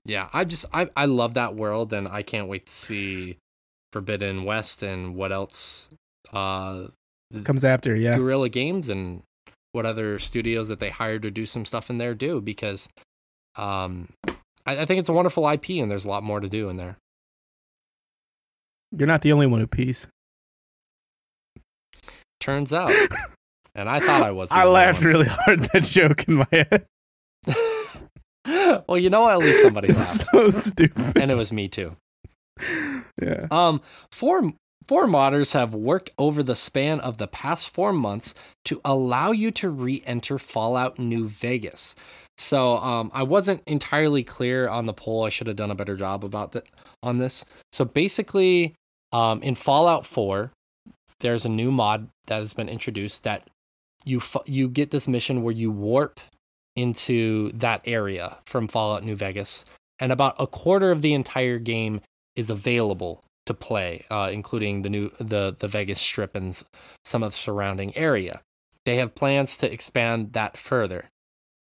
yeah, 0.06 0.28
I 0.34 0.44
just 0.44 0.66
I 0.74 0.90
I 0.96 1.06
love 1.06 1.36
that 1.36 1.56
world, 1.56 1.94
and 1.94 2.08
I 2.08 2.24
can't 2.24 2.48
wait 2.48 2.66
to 2.66 2.74
see 2.74 3.38
Forbidden 3.96 4.44
West 4.44 4.84
and 4.84 5.16
what 5.16 5.32
else 5.32 5.88
uh 6.34 6.88
Comes 7.46 7.64
after, 7.64 7.96
yeah. 7.96 8.18
Guerrilla 8.18 8.50
Games 8.50 8.90
and 8.90 9.24
what 9.72 9.86
other 9.86 10.20
studios 10.20 10.68
that 10.68 10.82
they 10.82 10.90
hired 10.90 11.22
to 11.22 11.32
do 11.32 11.46
some 11.46 11.64
stuff 11.64 11.90
in 11.90 11.96
there 11.96 12.14
do 12.14 12.42
because 12.42 12.90
um 13.56 14.10
I, 14.66 14.82
I 14.82 14.86
think 14.86 15.00
it's 15.00 15.08
a 15.08 15.14
wonderful 15.14 15.48
IP 15.50 15.70
and 15.70 15.90
there's 15.90 16.04
a 16.04 16.10
lot 16.10 16.24
more 16.24 16.42
to 16.42 16.50
do 16.50 16.68
in 16.68 16.76
there. 16.76 16.98
You're 18.98 19.08
not 19.08 19.22
the 19.22 19.32
only 19.32 19.48
one 19.48 19.62
who 19.62 19.68
pees. 19.68 20.08
Turns 22.42 22.74
out, 22.74 22.92
and 23.76 23.88
I 23.88 24.02
thought 24.02 24.24
I 24.24 24.32
was. 24.32 24.50
the 24.50 24.56
I 24.56 24.66
laughed 24.66 25.00
one. 25.00 25.08
really 25.08 25.28
hard 25.28 25.62
at 25.62 25.72
that 25.72 25.84
joke 25.84 26.28
in 26.28 26.34
my 26.36 26.48
head. 26.52 26.86
well, 28.88 28.98
you 28.98 29.10
know, 29.10 29.30
at 29.30 29.40
least 29.40 29.62
somebody 29.64 29.88
laughed, 29.94 30.26
so 30.32 30.50
stupid. 30.50 31.18
and 31.18 31.32
it 31.32 31.38
was 31.38 31.54
me 31.54 31.70
too. 31.70 31.96
Yeah. 33.22 33.48
Um, 33.52 33.82
four 34.12 34.54
four 34.88 35.08
modders 35.08 35.54
have 35.54 35.74
worked 35.74 36.12
over 36.18 36.44
the 36.44 36.56
span 36.56 37.00
of 37.00 37.18
the 37.18 37.28
past 37.28 37.70
four 37.70 37.92
months 37.92 38.34
to 38.66 38.80
allow 38.86 39.32
you 39.32 39.50
to 39.52 39.70
re-enter 39.70 40.38
Fallout 40.38 41.00
New 41.00 41.28
Vegas. 41.28 41.96
So, 42.38 42.78
um, 42.78 43.10
I 43.14 43.24
wasn't 43.24 43.64
entirely 43.66 44.24
clear 44.24 44.68
on 44.68 44.86
the 44.86 44.94
poll. 44.94 45.26
I 45.26 45.30
should 45.30 45.48
have 45.48 45.56
done 45.56 45.72
a 45.72 45.76
better 45.76 45.96
job 45.96 46.24
about 46.24 46.52
that 46.52 46.68
on 47.02 47.18
this. 47.18 47.46
So 47.72 47.86
basically, 47.86 48.76
um, 49.12 49.42
in 49.42 49.56
Fallout 49.56 50.06
Four, 50.06 50.52
there's 51.22 51.46
a 51.46 51.50
new 51.50 51.72
mod 51.72 52.10
that 52.28 52.40
has 52.40 52.54
been 52.54 52.70
introduced 52.70 53.24
that 53.24 53.48
you 54.04 54.22
you 54.46 54.68
get 54.68 54.92
this 54.92 55.08
mission 55.08 55.44
where 55.44 55.54
you 55.54 55.72
warp 55.72 56.20
into 56.76 57.52
that 57.54 57.82
area 57.86 58.38
from 58.46 58.68
Fallout 58.68 59.04
New 59.04 59.16
Vegas, 59.16 59.64
and 60.00 60.12
about 60.12 60.36
a 60.38 60.46
quarter 60.46 60.92
of 60.92 61.02
the 61.02 61.14
entire 61.14 61.58
game 61.58 62.02
is 62.36 62.50
available 62.50 63.24
to 63.46 63.54
play, 63.54 64.06
uh, 64.10 64.30
including 64.32 64.82
the 64.82 64.90
new 64.90 65.10
the 65.20 65.56
the 65.58 65.68
Vegas 65.68 66.02
Strip 66.02 66.36
and 66.36 66.62
some 67.04 67.24
of 67.24 67.32
the 67.32 67.38
surrounding 67.38 67.96
area. 67.96 68.42
They 68.86 68.98
have 68.98 69.16
plans 69.16 69.58
to 69.58 69.72
expand 69.72 70.34
that 70.34 70.58
further. 70.58 71.10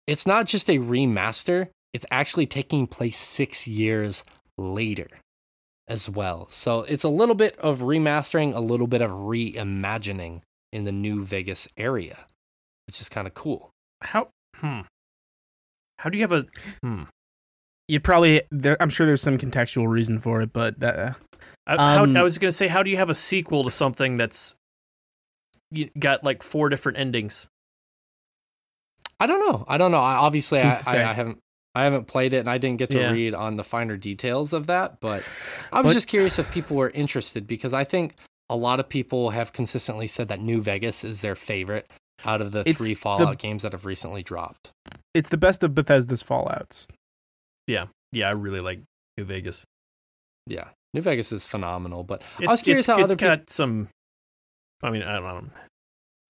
It's 0.07 0.27
not 0.27 0.45
just 0.47 0.69
a 0.69 0.79
remaster; 0.79 1.69
it's 1.93 2.05
actually 2.11 2.47
taking 2.47 2.87
place 2.87 3.17
six 3.17 3.67
years 3.67 4.23
later 4.57 5.07
as 5.87 6.09
well. 6.09 6.47
So 6.49 6.81
it's 6.81 7.03
a 7.03 7.09
little 7.09 7.35
bit 7.35 7.57
of 7.57 7.79
remastering, 7.79 8.55
a 8.55 8.59
little 8.59 8.87
bit 8.87 9.01
of 9.01 9.11
reimagining 9.11 10.41
in 10.71 10.83
the 10.83 10.91
new 10.91 11.23
Vegas 11.23 11.67
area, 11.77 12.25
which 12.87 13.01
is 13.01 13.09
kind 13.09 13.27
of 13.27 13.33
cool. 13.33 13.71
How? 14.01 14.29
Hmm. 14.55 14.81
How 15.97 16.09
do 16.09 16.17
you 16.17 16.23
have 16.23 16.31
a? 16.31 16.45
Hmm. 16.81 17.03
You 17.89 17.99
probably, 17.99 18.43
there, 18.51 18.77
I'm 18.81 18.91
sure 18.91 19.07
there's 19.07 19.21
some 19.21 19.37
contextual 19.39 19.87
reason 19.89 20.19
for 20.19 20.41
it, 20.41 20.53
but 20.53 20.81
uh, 20.83 21.13
I, 21.65 21.75
how, 21.75 22.03
Um, 22.03 22.15
I 22.15 22.21
was 22.21 22.37
gonna 22.37 22.51
say, 22.51 22.67
how 22.67 22.83
do 22.83 22.91
you 22.91 22.97
have 22.97 23.09
a 23.09 23.15
sequel 23.15 23.63
to 23.63 23.71
something 23.71 24.15
that's 24.15 24.55
you 25.71 25.89
got 25.97 26.23
like 26.23 26.43
four 26.43 26.69
different 26.69 26.99
endings? 26.99 27.47
I 29.19 29.25
don't 29.25 29.39
know. 29.39 29.65
I 29.67 29.77
don't 29.77 29.91
know. 29.91 29.97
I, 29.97 30.13
obviously, 30.15 30.59
I, 30.59 30.69
Who's 30.69 30.79
to 30.79 30.83
say? 30.83 31.03
I, 31.03 31.09
I 31.09 31.13
haven't. 31.13 31.39
I 31.75 31.83
haven't 31.83 32.05
played 32.07 32.33
it, 32.33 32.37
and 32.37 32.49
I 32.49 32.57
didn't 32.57 32.77
get 32.77 32.89
to 32.91 32.99
Yeah. 32.99 33.11
read 33.11 33.33
on 33.33 33.55
the 33.55 33.63
finer 33.63 33.97
details 33.97 34.53
of 34.53 34.67
that. 34.67 34.99
But 34.99 35.23
I 35.71 35.81
was 35.81 35.89
But- 35.89 35.93
just 35.93 36.07
curious 36.07 36.37
if 36.39 36.51
people 36.51 36.77
were 36.77 36.89
interested 36.91 37.47
because 37.47 37.73
I 37.73 37.83
think 37.85 38.15
a 38.49 38.55
lot 38.55 38.79
of 38.79 38.87
people 38.89 39.31
have 39.31 39.51
consistently 39.53 40.07
said 40.07 40.27
that 40.29 40.39
New 40.41 40.61
Vegas 40.61 41.03
is 41.03 41.21
their 41.21 41.35
favorite 41.35 41.89
out 42.25 42.41
of 42.41 42.51
the 42.51 42.63
It's 42.67 42.79
three 42.79 42.89
the- 42.89 42.95
Fallout 42.95 43.37
games 43.39 43.63
that 43.63 43.71
have 43.71 43.85
recently 43.85 44.21
dropped. 44.23 44.71
it's 45.13 45.29
the 45.29 45.37
best 45.37 45.63
of 45.63 45.73
Bethesda's 45.75 46.21
Fallouts. 46.23 46.87
Yeah, 47.69 47.85
Yeah. 48.11 48.27
I 48.27 48.31
really 48.31 48.59
like 48.61 48.79
New 49.17 49.23
Vegas. 49.25 49.63
Yeah, 50.47 50.69
New 50.93 51.01
Vegas 51.01 51.31
is 51.31 51.45
phenomenal. 51.45 52.03
But 52.03 52.23
It's, 52.39 52.47
I 52.47 52.51
was 52.51 52.61
curious 52.63 52.81
it's, 52.83 52.87
how 52.87 52.95
it's 52.95 53.03
other 53.05 53.15
people. 53.15 53.35
got 53.37 53.49
some. 53.49 53.89
I 54.81 54.89
mean, 54.89 55.03
I 55.03 55.13
don't 55.19 55.23
know. 55.23 55.49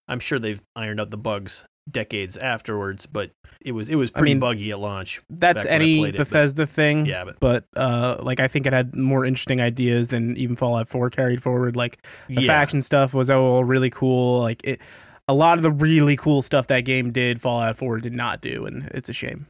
I'm 0.08 0.20
sure 0.20 0.38
they've 0.38 0.60
ironed 0.76 1.00
out 1.00 1.10
the 1.10 1.16
bugs 1.16 1.64
decades 1.90 2.36
afterwards, 2.36 3.06
but 3.06 3.30
it 3.60 3.72
was 3.72 3.88
it 3.88 3.94
was 3.94 4.10
I 4.14 4.18
pretty 4.18 4.34
mean, 4.34 4.40
buggy 4.40 4.70
at 4.70 4.78
launch. 4.78 5.20
That's 5.30 5.64
Back 5.64 5.70
when 5.70 5.72
I 5.72 5.74
any 5.84 5.98
played 5.98 6.14
it, 6.14 6.18
but- 6.18 6.24
Bethesda 6.28 6.66
thing. 6.66 7.06
Yeah, 7.06 7.24
but 7.24 7.40
But 7.40 7.64
uh, 7.76 8.16
like 8.20 8.40
I 8.40 8.48
think 8.48 8.66
it 8.66 8.72
had 8.72 8.94
more 8.94 9.24
interesting 9.24 9.60
ideas 9.60 10.08
than 10.08 10.36
even 10.36 10.56
Fallout 10.56 10.88
4 10.88 11.10
carried 11.10 11.42
forward. 11.42 11.76
Like 11.76 12.04
the 12.28 12.42
yeah. 12.42 12.46
faction 12.46 12.82
stuff 12.82 13.14
was 13.14 13.30
all 13.30 13.64
really 13.64 13.90
cool. 13.90 14.40
Like 14.40 14.60
it, 14.64 14.80
a 15.28 15.32
lot 15.34 15.58
of 15.58 15.62
the 15.62 15.70
really 15.70 16.16
cool 16.16 16.42
stuff 16.42 16.66
that 16.66 16.80
game 16.80 17.12
did, 17.12 17.40
Fallout 17.40 17.76
4 17.76 18.00
did 18.00 18.12
not 18.12 18.40
do, 18.40 18.66
and 18.66 18.90
it's 18.92 19.08
a 19.08 19.12
shame. 19.14 19.46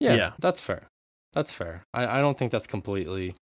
Yeah, 0.00 0.14
Yeah. 0.14 0.32
that's 0.38 0.60
fair. 0.60 0.88
That's 1.32 1.52
fair. 1.52 1.82
I, 1.94 2.18
I 2.18 2.20
don't 2.20 2.36
think 2.36 2.50
that's 2.50 2.66
completely 2.66 3.34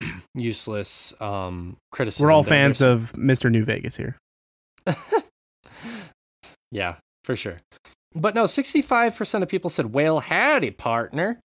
useless 0.34 1.12
um, 1.20 1.76
criticism. 1.90 2.24
We're 2.24 2.32
all 2.32 2.42
fans 2.42 2.78
there's 2.78 3.02
of 3.02 3.12
Mr. 3.12 3.50
New 3.50 3.64
Vegas 3.64 3.96
here. 3.96 4.16
yeah, 6.70 6.96
for 7.24 7.36
sure. 7.36 7.58
But 8.14 8.34
no, 8.34 8.44
65% 8.44 9.42
of 9.42 9.48
people 9.48 9.70
said, 9.70 9.92
well, 9.92 10.20
howdy, 10.20 10.70
partner. 10.70 11.40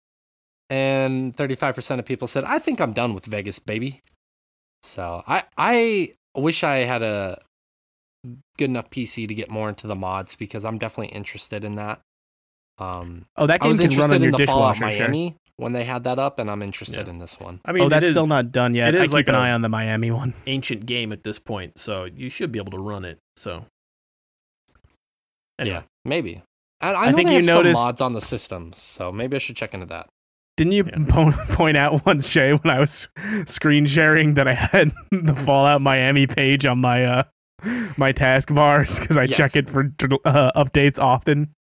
And 0.68 1.36
35% 1.36 1.98
of 2.00 2.04
people 2.04 2.26
said, 2.28 2.44
I 2.44 2.58
think 2.58 2.80
I'm 2.80 2.92
done 2.92 3.14
with 3.14 3.24
Vegas, 3.24 3.58
baby. 3.58 4.00
So 4.82 5.22
I, 5.26 5.44
I 5.56 6.12
wish 6.36 6.64
I 6.64 6.78
had 6.78 7.02
a 7.02 7.40
good 8.58 8.70
enough 8.70 8.90
PC 8.90 9.28
to 9.28 9.34
get 9.34 9.50
more 9.50 9.68
into 9.68 9.86
the 9.86 9.94
mods 9.94 10.34
because 10.34 10.64
I'm 10.64 10.78
definitely 10.78 11.14
interested 11.14 11.64
in 11.64 11.76
that. 11.76 12.00
Um, 12.78 13.24
Oh, 13.36 13.46
that 13.46 13.60
game 13.60 13.72
can 13.72 13.78
run 13.78 13.84
interested 13.90 14.14
on 14.14 14.20
your 14.22 14.30
in 14.32 14.36
the 14.36 14.46
Fallout 14.46 14.74
dishwasher. 14.74 14.96
Sure. 14.96 15.08
Miami 15.08 15.36
when 15.58 15.72
they 15.72 15.84
had 15.84 16.04
that 16.04 16.18
up, 16.18 16.38
and 16.38 16.50
I'm 16.50 16.60
interested 16.60 17.06
Yeah. 17.06 17.12
in 17.14 17.18
this 17.18 17.40
one. 17.40 17.60
I 17.64 17.72
mean, 17.72 17.84
oh, 17.84 17.88
that's 17.88 18.06
it 18.06 18.10
still 18.10 18.26
not 18.26 18.52
done 18.52 18.74
yet. 18.74 18.94
it 18.94 19.00
I 19.00 19.04
keep 19.04 19.12
like 19.14 19.28
an 19.28 19.34
eye 19.34 19.52
on 19.52 19.62
the 19.62 19.70
Miami 19.70 20.10
one. 20.10 20.34
ancient 20.46 20.84
game 20.84 21.12
at 21.12 21.24
this 21.24 21.38
point, 21.38 21.78
so 21.78 22.04
you 22.04 22.28
should 22.28 22.52
be 22.52 22.58
able 22.58 22.72
to 22.72 22.78
run 22.78 23.04
it. 23.06 23.18
So, 23.36 23.64
Anyway. 25.58 25.76
Yeah, 25.76 25.82
maybe. 26.04 26.42
And 26.82 26.94
I, 26.96 27.04
I 27.04 27.10
know 27.10 27.16
think 27.16 27.28
they 27.28 27.34
you 27.34 27.38
have 27.38 27.44
some 27.46 27.54
noticed- 27.54 27.84
mods 27.84 28.00
on 28.02 28.12
the 28.12 28.20
systems, 28.20 28.78
so 28.82 29.10
maybe 29.10 29.36
I 29.36 29.38
should 29.38 29.56
check 29.56 29.72
into 29.72 29.86
that. 29.86 30.08
Didn't 30.58 30.72
you 30.72 30.84
Yeah. 30.86 31.04
po- 31.08 31.32
point 31.54 31.76
out 31.76 32.04
once, 32.04 32.28
Shea, 32.28 32.52
when 32.52 32.74
I 32.74 32.78
was 32.80 33.08
screen 33.46 33.86
sharing 33.86 34.34
that 34.34 34.46
I 34.48 34.54
had 34.54 34.92
the 35.10 35.34
Fallout 35.34 35.80
Miami 35.80 36.26
page 36.26 36.66
on 36.66 36.80
my 36.80 37.04
uh 37.04 37.22
my 37.96 38.12
taskbars 38.12 39.00
because 39.00 39.16
I 39.16 39.22
Yes. 39.24 39.36
check 39.36 39.56
it 39.56 39.70
for 39.70 39.90
uh, 40.26 40.52
updates 40.54 40.98
often. 40.98 41.52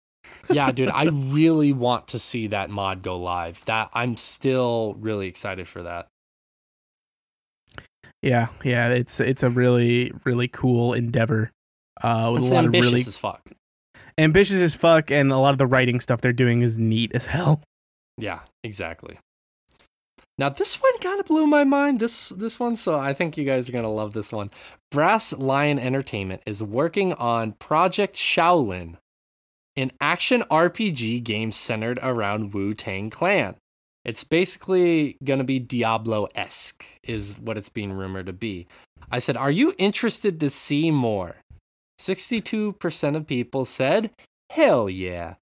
Yeah, 0.50 0.72
dude, 0.72 0.90
I 0.90 1.06
really 1.06 1.74
want 1.74 2.08
to 2.10 2.20
see 2.20 2.48
that 2.48 2.70
mod 2.70 3.02
go 3.02 3.18
live. 3.20 3.64
That 3.66 3.90
I'm 3.94 4.18
still 4.18 4.96
really 5.00 5.28
excited 5.28 5.68
for 5.68 5.84
that. 5.84 6.08
Yeah, 8.22 8.48
yeah, 8.64 8.90
it's 8.90 9.20
it's 9.20 9.44
a 9.44 9.50
really 9.50 10.12
really 10.24 10.48
cool 10.48 10.94
endeavor. 10.94 11.52
Uh, 12.02 12.32
with 12.34 12.44
It's 12.44 12.52
a 12.52 12.56
lot 12.56 12.66
of 12.66 12.70
ambitious 12.70 12.92
really 12.92 13.02
as 13.08 13.18
fuck. 13.18 13.42
ambitious 14.18 14.60
as 14.62 14.76
fuck, 14.76 15.12
and 15.12 15.32
a 15.32 15.38
lot 15.38 15.52
of 15.52 15.58
the 15.58 15.68
writing 15.68 16.00
stuff 16.00 16.22
they're 16.22 16.34
doing 16.34 16.62
is 16.62 16.80
neat 16.80 17.12
as 17.14 17.28
hell. 17.28 17.62
Yeah, 18.18 18.40
exactly. 18.64 19.20
Now 20.38 20.50
this 20.50 20.82
one 20.82 20.98
kind 21.00 21.20
of 21.20 21.26
blew 21.28 21.48
my 21.48 21.64
mind. 21.64 22.00
This 22.00 22.30
this 22.30 22.60
one, 22.60 22.76
so 22.76 23.00
I 23.00 23.14
think 23.14 23.38
you 23.38 23.46
guys 23.46 23.70
are 23.70 23.72
gonna 23.72 23.92
love 23.92 24.14
this 24.14 24.32
one. 24.32 24.50
Brass 24.92 25.32
Lion 25.34 25.80
Entertainment 25.80 26.42
is 26.46 26.62
working 26.64 27.14
on 27.14 27.54
Project 27.54 28.16
Shaolin, 28.16 28.98
an 29.78 29.92
action 30.00 30.44
RPG 30.50 31.24
game 31.24 31.52
centered 31.52 32.00
around 32.02 32.54
Wu 32.54 32.74
Tang 32.74 33.10
Clan. 33.10 33.56
It's 34.04 34.24
basically 34.24 35.18
gonna 35.24 35.44
be 35.44 35.60
Diablo 35.60 36.28
esque, 36.36 36.86
is 37.04 37.36
what 37.40 37.58
it's 37.58 37.70
being 37.70 37.92
rumored 37.92 38.28
to 38.28 38.34
be. 38.34 38.68
I 39.12 39.20
said, 39.20 39.36
"Are 39.38 39.52
you 39.52 39.74
interested 39.78 40.40
to 40.40 40.50
see 40.50 40.92
more?" 40.92 41.38
Sixty-two 41.98 42.74
percent 42.74 43.16
of 43.16 43.26
people 43.26 43.66
said, 43.66 44.12
"Hell 44.52 44.90
yeah," 44.90 45.36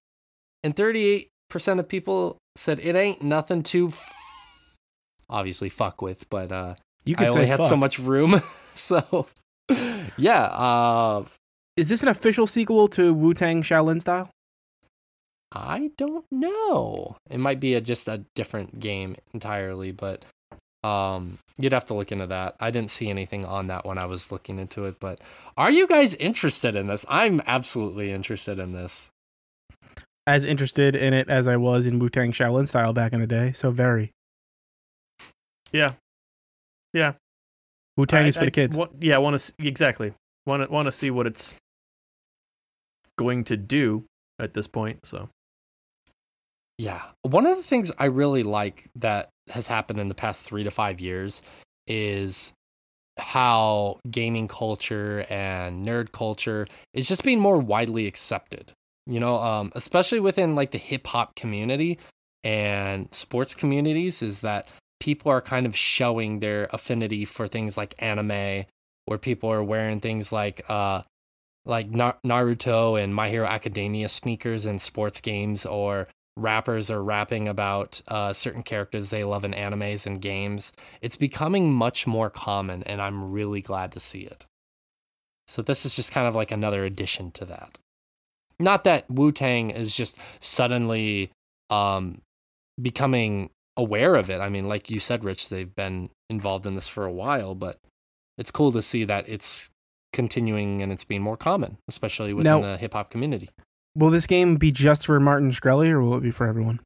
and 0.63 0.75
thirty-eight 0.75 1.27
percent 1.49 1.79
of 1.79 1.87
people 1.89 2.37
said 2.55 2.79
it 2.79 2.95
ain't 2.95 3.21
nothing 3.21 3.63
to 3.63 3.89
f- 3.89 4.75
obviously 5.29 5.69
fuck 5.69 6.01
with, 6.01 6.29
but 6.29 6.51
uh 6.51 6.75
You 7.05 7.15
I 7.17 7.27
only 7.27 7.45
had 7.47 7.59
fuck. 7.59 7.69
so 7.69 7.75
much 7.75 7.99
room. 7.99 8.41
so 8.75 9.27
yeah, 10.17 10.43
uh 10.43 11.25
Is 11.75 11.89
this 11.89 12.03
an 12.03 12.07
official 12.09 12.45
sequel 12.47 12.87
to 12.89 13.13
Wu 13.13 13.33
Tang 13.33 13.63
Shaolin 13.63 13.99
style? 14.01 14.29
I 15.51 15.91
don't 15.97 16.25
know. 16.31 17.15
It 17.29 17.39
might 17.39 17.59
be 17.59 17.75
a, 17.75 17.81
just 17.81 18.07
a 18.07 18.23
different 18.35 18.79
game 18.79 19.15
entirely, 19.33 19.91
but 19.91 20.25
um 20.83 21.37
you'd 21.57 21.71
have 21.73 21.85
to 21.85 21.93
look 21.93 22.11
into 22.11 22.27
that. 22.27 22.55
I 22.59 22.71
didn't 22.71 22.91
see 22.91 23.09
anything 23.09 23.45
on 23.45 23.67
that 23.67 23.85
when 23.85 23.97
I 23.97 24.05
was 24.05 24.31
looking 24.31 24.59
into 24.59 24.85
it, 24.85 24.95
but 24.99 25.19
are 25.55 25.71
you 25.71 25.87
guys 25.87 26.15
interested 26.15 26.75
in 26.75 26.87
this? 26.87 27.05
I'm 27.07 27.41
absolutely 27.47 28.11
interested 28.11 28.59
in 28.59 28.71
this. 28.71 29.09
As 30.25 30.43
interested 30.43 30.95
in 30.95 31.13
it 31.13 31.29
as 31.29 31.47
I 31.47 31.57
was 31.57 31.85
in 31.85 31.99
Wu 31.99 32.09
Tang 32.09 32.31
Shaolin 32.31 32.67
style 32.67 32.93
back 32.93 33.13
in 33.13 33.19
the 33.19 33.27
day, 33.27 33.51
so 33.53 33.71
very. 33.71 34.11
Yeah. 35.71 35.91
Yeah. 36.93 37.13
Wu 37.97 38.05
Tang 38.05 38.25
is 38.27 38.35
for 38.35 38.43
I 38.43 38.45
the 38.45 38.51
kids. 38.51 38.75
wa- 38.77 38.87
yeah, 38.99 39.17
want 39.17 39.39
to 39.39 39.53
exactly 39.59 40.13
want 40.45 40.63
to 40.63 40.69
want 40.71 40.85
to 40.85 40.91
see 40.91 41.11
what 41.11 41.27
it's 41.27 41.55
going 43.17 43.43
to 43.45 43.57
do 43.57 44.05
at 44.39 44.53
this 44.53 44.67
point. 44.67 45.05
So 45.05 45.29
Yeah. 46.77 47.01
One 47.21 47.45
of 47.45 47.57
the 47.57 47.63
things 47.63 47.91
I 47.97 48.05
really 48.05 48.43
like 48.43 48.85
that 48.95 49.29
has 49.49 49.67
happened 49.67 49.99
in 49.99 50.07
the 50.07 50.15
past 50.15 50.45
three 50.45 50.63
to 50.63 50.71
five 50.71 50.99
years 50.99 51.41
is 51.87 52.53
how 53.17 53.99
gaming 54.09 54.47
culture 54.47 55.25
and 55.29 55.85
nerd 55.85 56.11
culture 56.11 56.67
is 56.93 57.07
just 57.07 57.23
being 57.23 57.39
more 57.39 57.59
widely 57.59 58.07
accepted. 58.07 58.71
You 59.05 59.19
know, 59.19 59.37
um, 59.37 59.71
especially 59.75 60.19
within 60.19 60.55
like 60.55 60.71
the 60.71 60.77
hip 60.77 61.07
hop 61.07 61.35
community 61.35 61.99
and 62.43 63.13
sports 63.13 63.53
communities, 63.53 64.21
is 64.21 64.41
that 64.41 64.67
people 64.99 65.31
are 65.31 65.41
kind 65.41 65.65
of 65.65 65.75
showing 65.75 66.39
their 66.39 66.69
affinity 66.71 67.25
for 67.25 67.47
things 67.47 67.77
like 67.77 67.93
anime, 67.99 68.65
where 69.05 69.17
people 69.19 69.51
are 69.51 69.63
wearing 69.63 69.99
things 69.99 70.31
like 70.31 70.63
uh, 70.69 71.01
like 71.65 71.89
Na- 71.89 72.13
Naruto 72.25 73.01
and 73.01 73.13
My 73.13 73.29
Hero 73.29 73.47
Academia 73.47 74.09
sneakers 74.09 74.65
in 74.65 74.79
sports 74.79 75.21
games, 75.21 75.65
or 75.65 76.07
rappers 76.35 76.89
are 76.89 77.03
rapping 77.03 77.47
about 77.47 78.01
uh, 78.07 78.33
certain 78.33 78.63
characters 78.63 79.09
they 79.09 79.23
love 79.23 79.45
in 79.45 79.51
animes 79.51 80.05
and 80.05 80.21
games. 80.21 80.73
It's 81.01 81.15
becoming 81.15 81.71
much 81.71 82.07
more 82.07 82.29
common, 82.29 82.83
and 82.83 83.01
I'm 83.01 83.31
really 83.31 83.61
glad 83.61 83.91
to 83.93 83.99
see 83.99 84.21
it. 84.21 84.45
So 85.47 85.61
this 85.61 85.85
is 85.85 85.95
just 85.95 86.11
kind 86.11 86.27
of 86.27 86.35
like 86.35 86.51
another 86.51 86.85
addition 86.85 87.31
to 87.31 87.45
that. 87.45 87.77
Not 88.59 88.83
that 88.85 89.09
Wu 89.09 89.31
Tang 89.31 89.69
is 89.69 89.95
just 89.95 90.17
suddenly 90.39 91.31
um, 91.69 92.21
becoming 92.81 93.49
aware 93.75 94.15
of 94.15 94.29
it. 94.29 94.39
I 94.39 94.49
mean, 94.49 94.67
like 94.67 94.89
you 94.89 94.99
said, 94.99 95.23
Rich, 95.23 95.49
they've 95.49 95.73
been 95.73 96.09
involved 96.29 96.65
in 96.65 96.75
this 96.75 96.87
for 96.87 97.05
a 97.05 97.11
while, 97.11 97.55
but 97.55 97.77
it's 98.37 98.51
cool 98.51 98.71
to 98.71 98.81
see 98.81 99.03
that 99.03 99.27
it's 99.27 99.69
continuing 100.13 100.81
and 100.81 100.91
it's 100.91 101.03
being 101.03 101.21
more 101.21 101.35
common, 101.37 101.77
especially 101.89 102.33
within 102.33 102.61
Now- 102.61 102.61
the 102.61 102.77
hip 102.77 102.93
hop 102.93 103.09
community. 103.09 103.49
Will 103.95 104.09
this 104.09 104.25
game 104.25 104.55
be 104.55 104.71
just 104.71 105.05
for 105.05 105.19
Martin 105.19 105.51
Shkreli 105.51 105.89
or 105.89 106.01
will 106.01 106.17
it 106.17 106.21
be 106.21 106.31
for 106.31 106.47
everyone? 106.47 106.79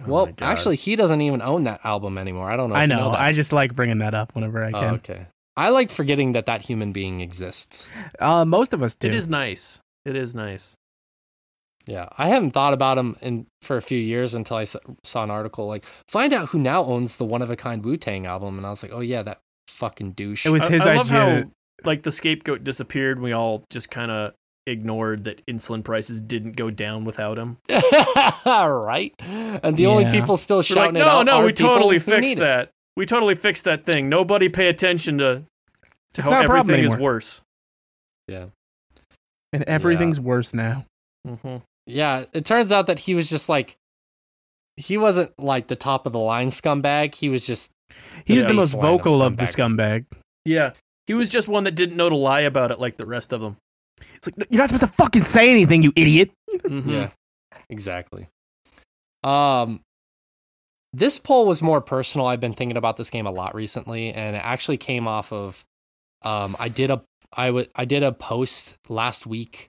Oh 0.00 0.02
well, 0.06 0.26
my 0.26 0.32
actually, 0.40 0.76
he 0.76 0.94
doesn't 0.96 1.22
even 1.22 1.40
own 1.40 1.64
that 1.64 1.80
album 1.84 2.18
anymore. 2.18 2.50
I 2.50 2.56
don't 2.56 2.68
know. 2.68 2.74
If 2.74 2.80
I 2.80 2.82
you 2.82 2.88
know. 2.88 3.10
that. 3.12 3.20
I 3.20 3.32
just 3.32 3.52
like 3.54 3.74
bringing 3.74 3.98
that 4.00 4.12
up 4.12 4.34
whenever 4.34 4.62
I 4.62 4.68
Oh, 4.68 4.80
can. 4.80 4.94
okay. 4.96 5.26
I 5.56 5.70
like 5.70 5.90
forgetting 5.90 6.32
that 6.32 6.44
that 6.46 6.60
human 6.60 6.92
being 6.92 7.22
exists. 7.22 7.88
Uh, 8.18 8.44
most 8.44 8.74
of 8.74 8.82
us 8.82 8.94
do. 8.94 9.08
it 9.08 9.14
is 9.14 9.26
nice. 9.28 9.80
It 10.04 10.14
is 10.14 10.34
nice. 10.34 10.74
Yeah, 11.86 12.08
I 12.18 12.28
haven't 12.28 12.50
thought 12.50 12.74
about 12.74 12.98
him 12.98 13.16
in 13.22 13.46
for 13.62 13.76
a 13.76 13.82
few 13.82 13.98
years 13.98 14.34
until 14.34 14.56
I 14.56 14.64
saw 14.64 15.22
an 15.22 15.30
article 15.30 15.66
like 15.66 15.84
find 16.08 16.32
out 16.32 16.48
who 16.50 16.58
now 16.58 16.84
owns 16.84 17.16
the 17.16 17.24
one 17.24 17.40
of 17.42 17.48
a 17.48 17.56
kind 17.56 17.82
Wu 17.84 17.96
Tang 17.96 18.26
album, 18.26 18.58
and 18.58 18.66
I 18.66 18.70
was 18.70 18.82
like, 18.82 18.92
oh 18.92 19.00
yeah, 19.00 19.22
that 19.22 19.38
fucking 19.68 20.12
douche. 20.12 20.44
It 20.44 20.50
was 20.50 20.64
I- 20.64 20.70
his 20.70 20.82
I, 20.86 20.96
love 20.96 21.10
idea. 21.12 21.50
How 21.86 21.90
like 21.90 22.02
the 22.02 22.12
scapegoat 22.12 22.64
disappeared. 22.64 23.20
We 23.20 23.32
all 23.32 23.64
just 23.70 23.90
kind 23.90 24.10
of 24.10 24.34
ignored 24.66 25.24
that 25.24 25.44
insulin 25.46 25.84
prices 25.84 26.20
didn't 26.20 26.56
go 26.56 26.70
down 26.70 27.04
without 27.04 27.38
him. 27.38 27.58
right. 28.46 29.14
And 29.20 29.76
the 29.76 29.86
only 29.86 30.10
people 30.10 30.36
still 30.36 30.58
We're 30.58 30.62
shouting 30.64 30.94
like, 30.94 31.02
it 31.02 31.06
no, 31.06 31.08
out 31.08 31.26
no, 31.26 31.32
are 31.40 31.44
we 31.44 31.52
totally 31.52 31.98
fixed 31.98 32.20
need 32.22 32.38
it." 32.38 32.40
that. 32.40 32.70
We 32.96 33.06
totally 33.06 33.34
fixed 33.34 33.64
that 33.64 33.84
thing. 33.84 34.08
Nobody 34.08 34.48
pay 34.48 34.68
attention 34.68 35.18
to 35.18 35.24
to 36.14 36.20
It's 36.20 36.28
how 36.28 36.30
not 36.30 36.46
problem 36.46 36.74
everything 36.74 36.92
is 36.92 36.96
worse. 36.98 37.42
Yeah. 38.28 38.46
and 39.52 39.62
everything's 39.64 40.18
worse 40.18 40.52
now. 40.54 40.84
Mm-hmm. 41.26 41.58
Yeah, 41.86 42.24
it 42.32 42.44
turns 42.44 42.72
out 42.72 42.86
that 42.88 43.00
he 43.00 43.14
was 43.14 43.28
just 43.30 43.48
like 43.48 43.76
he 44.76 44.98
wasn't 44.98 45.32
like 45.38 45.68
the 45.68 45.76
top 45.76 46.06
of 46.06 46.12
the 46.12 46.18
line 46.18 46.48
scumbag. 46.48 47.14
He 47.14 47.28
was 47.28 47.46
just 47.46 47.70
He 48.24 48.36
was 48.36 48.46
the 48.46 48.54
most 48.54 48.72
baseline 48.72 48.76
of 48.76 48.80
vocal 48.80 49.22
of 49.22 49.36
the 49.36 49.44
scumbag. 49.44 50.06
scumbag. 50.06 50.18
Yeah, 50.44 50.72
he 51.06 51.14
was 51.14 51.28
just 51.28 51.48
one 51.48 51.64
that 51.64 51.74
didn't 51.74 51.96
know 51.96 52.08
to 52.08 52.16
lie 52.16 52.40
about 52.40 52.70
it 52.70 52.78
like 52.80 52.96
the 52.96 53.06
rest 53.06 53.32
of 53.32 53.40
them. 53.40 53.56
It's 54.14 54.26
like 54.26 54.48
you're 54.50 54.58
not 54.60 54.68
supposed 54.68 54.82
to 54.92 54.96
fucking 55.02 55.24
say 55.24 55.50
anything, 55.50 55.82
you 55.82 55.92
idiot. 55.96 56.30
Mhm. 56.50 56.86
Yeah, 56.90 57.08
exactly. 57.70 58.28
Um, 59.24 59.80
this 60.92 61.18
poll 61.18 61.46
was 61.46 61.62
more 61.62 61.80
personal. 61.80 62.26
I've 62.26 62.40
been 62.40 62.52
thinking 62.52 62.76
about 62.76 62.96
this 62.96 63.10
game 63.10 63.26
a 63.26 63.30
lot 63.30 63.54
recently, 63.54 64.12
and 64.12 64.36
it 64.36 64.44
actually 64.44 64.76
came 64.78 65.06
off 65.08 65.32
of. 65.32 65.64
Um, 66.22 66.56
I 66.58 66.68
did 66.68 66.90
a 66.90 67.02
I 67.32 67.46
w- 67.48 67.66
I 67.74 67.84
did 67.84 68.02
a 68.02 68.12
post 68.12 68.76
last 68.88 69.26
week 69.26 69.68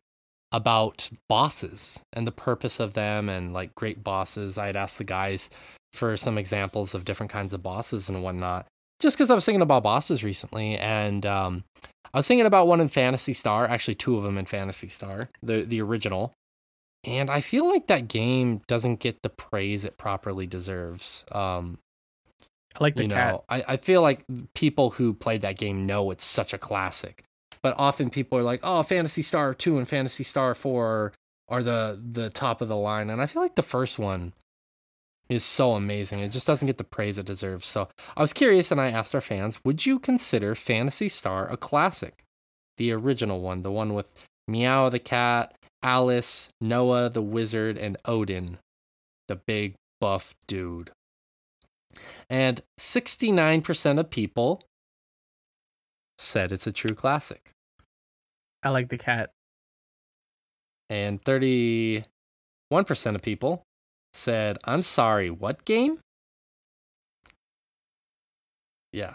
about 0.54 1.10
bosses 1.28 2.02
and 2.14 2.26
the 2.26 2.32
purpose 2.32 2.80
of 2.80 2.94
them 2.94 3.28
and 3.28 3.52
like 3.54 3.76
great 3.76 4.04
bosses. 4.04 4.58
I 4.58 4.68
had 4.68 4.78
asked 4.78 4.98
the 4.98 5.04
guys 5.04 5.50
for 5.92 6.16
some 6.16 6.38
examples 6.38 6.96
of 6.96 7.04
different 7.04 7.32
kinds 7.32 7.52
of 7.54 7.62
bosses 7.64 8.08
and 8.08 8.24
whatnot, 8.24 8.66
just 9.00 9.18
because 9.18 9.30
I 9.30 9.36
was 9.36 9.46
thinking 9.46 9.62
about 9.62 9.84
bosses 9.84 10.24
recently, 10.24 10.78
and 10.78 11.26
um, 11.26 11.64
I 12.14 12.18
was 12.18 12.28
thinking 12.28 12.46
about 12.46 12.68
one 12.68 12.82
in 12.82 12.88
Phantasy 12.88 13.34
Star, 13.34 13.68
actually 13.68 13.96
two 13.96 14.18
of 14.18 14.24
them 14.24 14.38
in 14.38 14.46
Phantasy 14.46 14.90
Star, 14.90 15.30
the 15.42 15.64
the 15.64 15.82
original. 15.82 16.34
And 17.04 17.30
I 17.30 17.42
feel 17.42 17.68
like 17.68 17.88
that 17.88 18.08
game 18.08 18.62
doesn't 18.68 19.00
get 19.00 19.22
the 19.22 19.30
praise 19.30 19.86
it 19.86 19.98
properly 19.98 20.46
deserves. 20.46 21.24
Um, 21.32 21.78
I 22.76 22.84
like 22.84 22.96
the 22.96 23.04
you 23.04 23.10
cat. 23.10 23.34
know, 23.34 23.44
I, 23.48 23.64
I 23.68 23.78
feel 23.78 24.02
like 24.02 24.26
people 24.54 24.92
who 24.92 25.14
played 25.14 25.42
that 25.42 25.58
game 25.58 25.86
know 25.86 26.12
it's 26.12 26.26
such 26.26 26.54
a 26.54 26.58
classic. 26.58 27.24
But 27.62 27.76
often 27.78 28.10
people 28.10 28.38
are 28.38 28.44
like, 28.44 28.60
oh, 28.64 28.84
Phantasy 28.84 29.22
Star 29.22 29.54
2 29.54 29.78
and 29.78 29.88
Phantasy 29.88 30.24
Star 30.24 30.54
4 30.54 31.14
are 31.50 31.64
the, 31.64 32.00
the 32.04 32.30
top 32.30 32.62
of 32.62 32.68
the 32.68 32.76
line. 32.76 33.10
And 33.10 33.22
I 33.22 33.26
feel 33.26 33.42
like 33.42 33.56
the 33.56 33.64
first 33.64 33.98
one 33.98 34.34
is 35.30 35.44
so 35.44 35.74
amazing. 35.74 36.20
It 36.20 36.30
just 36.30 36.48
doesn't 36.48 36.68
get 36.68 36.78
the 36.78 36.84
praise 36.84 37.18
it 37.18 37.26
deserves. 37.26 37.66
So 37.68 37.90
I 38.16 38.22
was 38.22 38.34
curious 38.34 38.72
and 38.72 38.80
I 38.80 38.92
asked 38.92 39.14
our 39.14 39.22
fans, 39.22 39.60
would 39.66 39.86
you 39.86 40.00
consider 40.00 40.56
Phantasy 40.56 41.10
Star 41.10 41.52
a 41.52 41.58
classic? 41.58 42.24
The 42.78 42.92
original 42.92 43.42
one, 43.42 43.64
the 43.64 43.72
one 43.72 43.94
with 43.94 44.14
Myau 44.50 44.90
the 44.92 45.00
cat, 45.00 45.54
Alice, 45.84 46.50
Noah 46.62 47.10
the 47.10 47.22
wizard, 47.22 47.78
and 47.78 47.98
Odin, 48.06 48.58
the 49.28 49.36
big 49.36 49.76
buff 50.00 50.36
dude. 50.48 50.92
And 52.30 52.62
69% 52.80 54.00
of 54.00 54.10
people 54.10 54.62
said 56.18 56.52
it's 56.52 56.68
a 56.68 56.72
true 56.72 56.96
classic. 56.96 57.52
I 58.64 58.70
like 58.70 58.90
the 58.90 58.98
cat. 58.98 59.32
And 60.90 61.22
31% 61.24 62.04
of 63.06 63.22
people 63.22 63.64
said, 64.18 64.58
I'm 64.64 64.82
sorry, 64.82 65.30
what 65.30 65.64
game? 65.66 66.00
Yeah. 68.92 69.14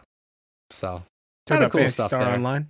So, 0.71 1.03
Talk 1.47 1.57
Kinda 1.59 1.71
cool 1.71 1.81
Fantasy 1.81 1.95
stuff 1.95 2.09
Star 2.09 2.25
there. 2.25 2.35
Online. 2.35 2.69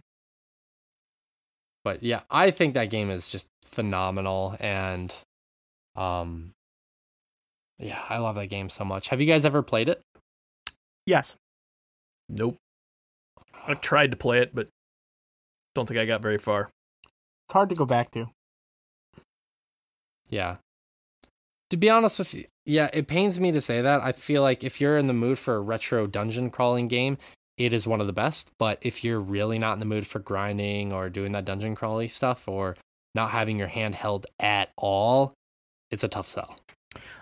but 1.85 2.03
yeah, 2.03 2.23
I 2.31 2.51
think 2.51 2.75
that 2.75 2.91
game 2.91 3.11
is 3.11 3.29
just 3.29 3.49
phenomenal. 3.65 4.57
And, 4.59 5.13
um, 5.95 6.53
yeah, 7.79 8.01
I 8.09 8.19
love 8.19 8.37
that 8.37 8.47
game 8.49 8.69
so 8.69 8.85
much. 8.85 9.09
Have 9.09 9.21
you 9.21 9.27
guys 9.27 9.45
ever 9.45 9.63
played 9.63 9.89
it? 9.89 10.01
Yes. 11.07 11.37
Nope. 12.29 12.57
I've 13.67 13.81
tried 13.81 14.11
to 14.13 14.17
play 14.17 14.39
it, 14.41 14.55
but 14.55 14.69
don't 15.75 15.87
think 15.87 15.99
I 15.99 16.07
got 16.07 16.23
very 16.23 16.39
far. 16.39 16.71
It's 17.47 17.53
hard 17.53 17.69
to 17.69 17.75
go 17.75 17.85
back 17.85 18.11
to. 18.13 18.31
Yeah. 20.29 20.57
To 21.73 21.79
be 21.79 21.89
honest 21.89 22.19
with 22.19 22.35
you, 22.35 22.45
yeah, 22.67 22.91
it 22.93 23.07
pains 23.07 23.41
me 23.41 23.51
to 23.51 23.63
say 23.63 23.81
that. 23.81 24.03
I 24.03 24.13
feel 24.13 24.43
like 24.43 24.63
if 24.63 24.79
you're 24.79 24.99
in 24.99 25.07
the 25.07 25.15
mood 25.15 25.39
for 25.39 25.55
a 25.55 25.61
retro 25.61 26.07
dungeon 26.07 26.51
crawling 26.51 26.87
game, 26.87 27.17
it 27.57 27.73
is 27.73 27.87
one 27.87 27.99
of 27.99 28.07
the 28.07 28.13
best. 28.13 28.51
But 28.59 28.79
if 28.83 29.03
you're 29.03 29.19
really 29.19 29.59
not 29.59 29.73
in 29.73 29.79
the 29.79 29.87
mood 29.87 30.07
for 30.07 30.19
grinding 30.19 30.93
or 30.93 31.09
doing 31.09 31.33
that 31.33 31.47
dungeon 31.47 31.75
crawly 31.75 32.09
stuff 32.09 32.47
or 32.47 32.77
not 33.15 33.31
having 33.31 33.59
your 33.59 33.69
hand 33.69 33.95
held 33.95 34.27
at 34.39 34.69
all, 34.77 35.33
it's 35.91 36.05
a 36.05 36.09
tough 36.09 36.29
sell. 36.29 36.59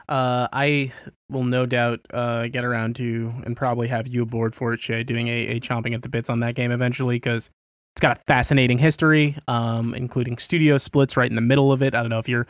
Uh, 0.08 0.48
I 0.52 0.92
will 1.28 1.44
no 1.44 1.64
doubt 1.64 2.00
uh, 2.12 2.48
get 2.48 2.64
around 2.64 2.96
to 2.96 3.32
and 3.44 3.56
probably 3.56 3.86
have 3.86 4.08
you 4.08 4.22
aboard 4.22 4.56
for 4.56 4.72
it, 4.72 4.80
Shea, 4.80 5.04
doing 5.04 5.28
a, 5.28 5.46
a 5.46 5.60
chomping 5.60 5.94
at 5.94 6.02
the 6.02 6.08
bits 6.08 6.28
on 6.28 6.40
that 6.40 6.56
game 6.56 6.72
eventually 6.72 7.14
because 7.14 7.50
it's 7.94 8.00
got 8.00 8.18
a 8.18 8.20
fascinating 8.26 8.78
history, 8.78 9.36
um, 9.46 9.94
including 9.94 10.38
studio 10.38 10.76
splits 10.76 11.16
right 11.16 11.30
in 11.30 11.36
the 11.36 11.40
middle 11.40 11.70
of 11.70 11.84
it. 11.84 11.94
I 11.94 12.00
don't 12.00 12.10
know 12.10 12.18
if 12.18 12.28
you're. 12.28 12.48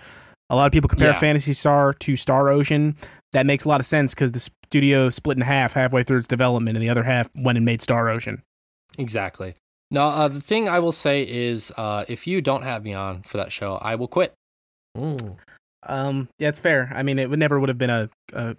A 0.51 0.56
lot 0.56 0.66
of 0.66 0.72
people 0.72 0.89
compare 0.89 1.10
Yeah. 1.12 1.18
Phantasy 1.18 1.52
Star 1.52 1.93
to 1.94 2.16
Star 2.16 2.48
Ocean. 2.48 2.97
That 3.32 3.47
makes 3.47 3.64
a 3.64 3.68
lot 3.68 3.81
of 3.81 3.86
sense 3.86 4.12
because 4.14 4.32
the 4.32 4.40
studio 4.40 5.09
split 5.09 5.39
in 5.39 5.43
half 5.43 5.72
halfway 5.72 6.02
through 6.02 6.18
its 6.18 6.27
development, 6.27 6.77
and 6.77 6.82
the 6.82 6.90
other 6.90 7.05
half 7.05 7.31
went 7.35 7.56
and 7.56 7.64
made 7.64 7.81
Star 7.81 8.09
Ocean. 8.09 8.43
Exactly. 8.98 9.55
Now, 9.93 10.09
uh, 10.09 10.28
the 10.28 10.40
thing 10.40 10.68
I 10.68 10.81
will 10.81 10.93
say 10.93 11.22
is 11.22 11.72
uh, 11.77 12.05
if 12.09 12.27
you 12.27 12.40
don't 12.40 12.62
have 12.62 12.85
me 12.85 12.93
on 12.93 13.22
for 13.22 13.39
that 13.39 13.52
show, 13.52 13.77
I 13.77 13.94
will 13.94 14.09
quit. 14.09 14.35
Um, 14.94 16.28
yeah, 16.39 16.48
it's 16.48 16.59
fair. 16.59 16.93
I 16.94 17.02
mean, 17.02 17.18
it 17.18 17.31
would 17.31 17.39
never 17.39 17.59
would 17.59 17.68
have 17.68 17.78
been 17.78 17.90
a, 17.90 18.10
a 18.32 18.56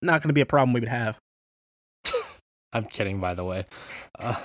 not 0.00 0.22
going 0.22 0.28
to 0.28 0.34
be 0.34 0.40
a 0.40 0.46
problem 0.46 0.72
we 0.72 0.80
would 0.80 0.88
have 0.88 1.18
I'm 2.72 2.84
kidding, 2.84 3.20
by 3.20 3.34
the 3.34 3.44
way. 3.44 3.66
Uh, 4.18 4.36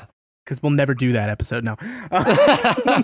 because 0.48 0.64
we'll 0.64 0.72
never 0.72 0.94
do 0.94 1.12
that 1.12 1.30
episode 1.30 1.66
now. 1.66 1.78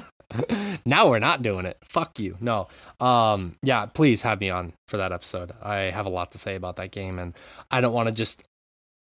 now 0.85 1.09
we're 1.09 1.19
not 1.19 1.41
doing 1.41 1.65
it. 1.65 1.77
Fuck 1.83 2.19
you. 2.19 2.37
No. 2.39 2.69
Um 2.99 3.57
yeah, 3.61 3.85
please 3.85 4.21
have 4.21 4.39
me 4.39 4.49
on 4.49 4.73
for 4.87 4.97
that 4.97 5.11
episode. 5.11 5.51
I 5.61 5.91
have 5.91 6.05
a 6.05 6.09
lot 6.09 6.31
to 6.31 6.37
say 6.37 6.55
about 6.55 6.77
that 6.77 6.91
game 6.91 7.19
and 7.19 7.33
I 7.69 7.81
don't 7.81 7.93
want 7.93 8.07
to 8.07 8.15
just 8.15 8.43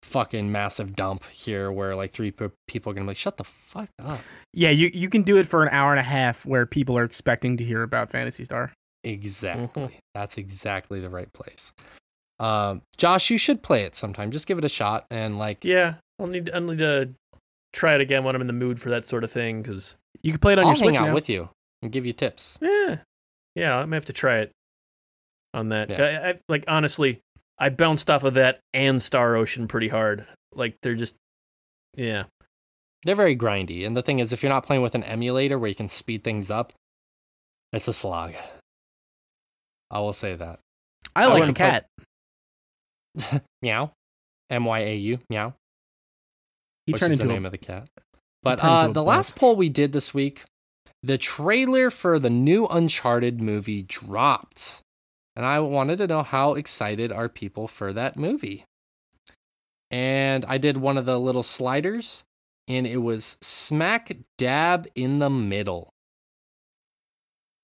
fucking 0.02 0.52
massive 0.52 0.94
dump 0.94 1.24
here 1.26 1.72
where 1.72 1.96
like 1.96 2.12
three 2.12 2.30
pe- 2.30 2.50
people 2.68 2.90
are 2.90 2.94
going 2.94 3.04
to 3.04 3.08
be 3.08 3.10
like 3.10 3.16
shut 3.16 3.36
the 3.36 3.44
fuck 3.44 3.88
up. 4.02 4.20
yeah, 4.52 4.70
you 4.70 4.90
you 4.92 5.08
can 5.08 5.22
do 5.22 5.38
it 5.38 5.46
for 5.46 5.62
an 5.62 5.68
hour 5.70 5.90
and 5.90 6.00
a 6.00 6.04
half 6.04 6.46
where 6.46 6.66
people 6.66 6.96
are 6.96 7.04
expecting 7.04 7.56
to 7.56 7.64
hear 7.64 7.82
about 7.82 8.10
Phantasy 8.10 8.44
Star. 8.44 8.72
Exactly. 9.04 9.98
That's 10.14 10.36
exactly 10.36 11.00
the 11.00 11.10
right 11.10 11.32
place. 11.32 11.72
Um, 12.40 12.82
Josh, 12.96 13.30
you 13.30 13.38
should 13.38 13.62
play 13.62 13.82
it 13.82 13.96
sometime. 13.96 14.30
Just 14.30 14.46
give 14.46 14.58
it 14.58 14.64
a 14.64 14.68
shot 14.68 15.06
and 15.10 15.38
like 15.38 15.64
Yeah, 15.64 15.94
I'll 16.20 16.26
need 16.26 16.50
I'll 16.54 16.60
need 16.60 16.78
to 16.78 17.10
try 17.72 17.94
it 17.94 18.00
again 18.00 18.24
when 18.24 18.34
I'm 18.34 18.40
in 18.40 18.46
the 18.46 18.52
mood 18.52 18.80
for 18.80 18.90
that 18.90 19.06
sort 19.06 19.24
of 19.24 19.30
thing. 19.30 19.62
Because 19.62 19.96
You 20.22 20.32
can 20.32 20.40
play 20.40 20.52
it 20.54 20.58
on 20.58 20.64
I'll 20.64 20.70
your 20.70 20.76
Switch 20.76 20.94
hang 20.96 21.04
out 21.04 21.08
now. 21.08 21.14
with 21.14 21.28
you 21.28 21.48
and 21.82 21.92
give 21.92 22.04
you 22.06 22.12
tips. 22.12 22.58
yeah, 22.60 22.98
yeah, 23.54 23.76
I 23.76 23.84
may 23.84 23.96
have 23.96 24.04
to 24.06 24.12
try 24.12 24.38
it 24.38 24.52
on 25.54 25.68
that. 25.70 25.90
Yeah. 25.90 26.02
I, 26.02 26.28
I, 26.30 26.34
like 26.48 26.64
honestly, 26.68 27.20
I 27.58 27.68
bounced 27.70 28.10
off 28.10 28.24
of 28.24 28.34
that 28.34 28.60
and 28.74 29.02
Star 29.02 29.36
Ocean 29.36 29.66
pretty 29.68 29.88
hard. 29.88 30.26
Like 30.54 30.76
they're 30.82 30.94
just 30.94 31.16
yeah. 31.96 32.24
They're 33.04 33.14
very 33.14 33.36
grindy. 33.36 33.86
And 33.86 33.96
the 33.96 34.02
thing 34.02 34.18
is, 34.18 34.32
if 34.32 34.42
you're 34.42 34.50
not 34.52 34.66
playing 34.66 34.82
with 34.82 34.94
an 34.96 35.04
emulator 35.04 35.56
where 35.58 35.68
you 35.68 35.74
can 35.74 35.86
speed 35.88 36.24
things 36.24 36.50
up, 36.50 36.72
it's 37.72 37.86
a 37.86 37.92
slog. 37.92 38.34
I 39.90 40.00
will 40.00 40.12
say 40.12 40.34
that. 40.34 40.58
I 41.14 41.22
I 41.22 41.26
like 41.26 41.34
the 41.34 41.38
wouldn't 41.40 41.58
put- 41.58 41.64
cat. 43.24 43.42
meow. 43.62 43.92
M 44.50 44.64
Y 44.64 44.78
A 44.80 44.94
U. 44.96 45.18
Meow. 45.30 45.54
He 46.88 46.92
which 46.92 47.00
turned 47.00 47.12
into 47.12 47.26
the 47.26 47.30
a 47.30 47.34
name 47.34 47.44
of 47.44 47.52
the 47.52 47.58
cat. 47.58 47.86
But 48.42 48.64
uh, 48.64 48.78
into 48.78 48.90
a 48.90 48.94
the 48.94 49.04
last 49.04 49.36
poll 49.36 49.56
we 49.56 49.68
did 49.68 49.92
this 49.92 50.14
week, 50.14 50.44
the 51.02 51.18
trailer 51.18 51.90
for 51.90 52.18
the 52.18 52.30
new 52.30 52.66
Uncharted 52.66 53.42
movie 53.42 53.82
dropped. 53.82 54.80
And 55.36 55.44
I 55.44 55.60
wanted 55.60 55.98
to 55.98 56.06
know 56.06 56.22
how 56.22 56.54
excited 56.54 57.12
are 57.12 57.28
people 57.28 57.68
for 57.68 57.92
that 57.92 58.16
movie. 58.16 58.64
And 59.90 60.46
I 60.46 60.56
did 60.56 60.78
one 60.78 60.96
of 60.96 61.04
the 61.04 61.20
little 61.20 61.42
sliders, 61.42 62.24
and 62.66 62.86
it 62.86 63.02
was 63.02 63.36
smack 63.42 64.16
dab 64.38 64.88
in 64.94 65.18
the 65.18 65.28
middle, 65.28 65.90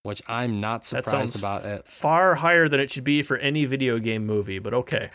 which 0.03 0.21
I'm 0.27 0.61
not 0.61 0.85
surprised 0.85 1.33
sounds 1.33 1.35
about 1.35 1.65
it. 1.65 1.87
far 1.87 2.35
higher 2.35 2.69
than 2.69 2.79
it 2.79 2.91
should 2.91 3.05
be 3.05 3.23
for 3.23 3.39
any 3.39 3.65
video 3.65 3.99
game 3.99 4.27
movie. 4.27 4.59
But 4.59 4.75
okay, 4.75 5.09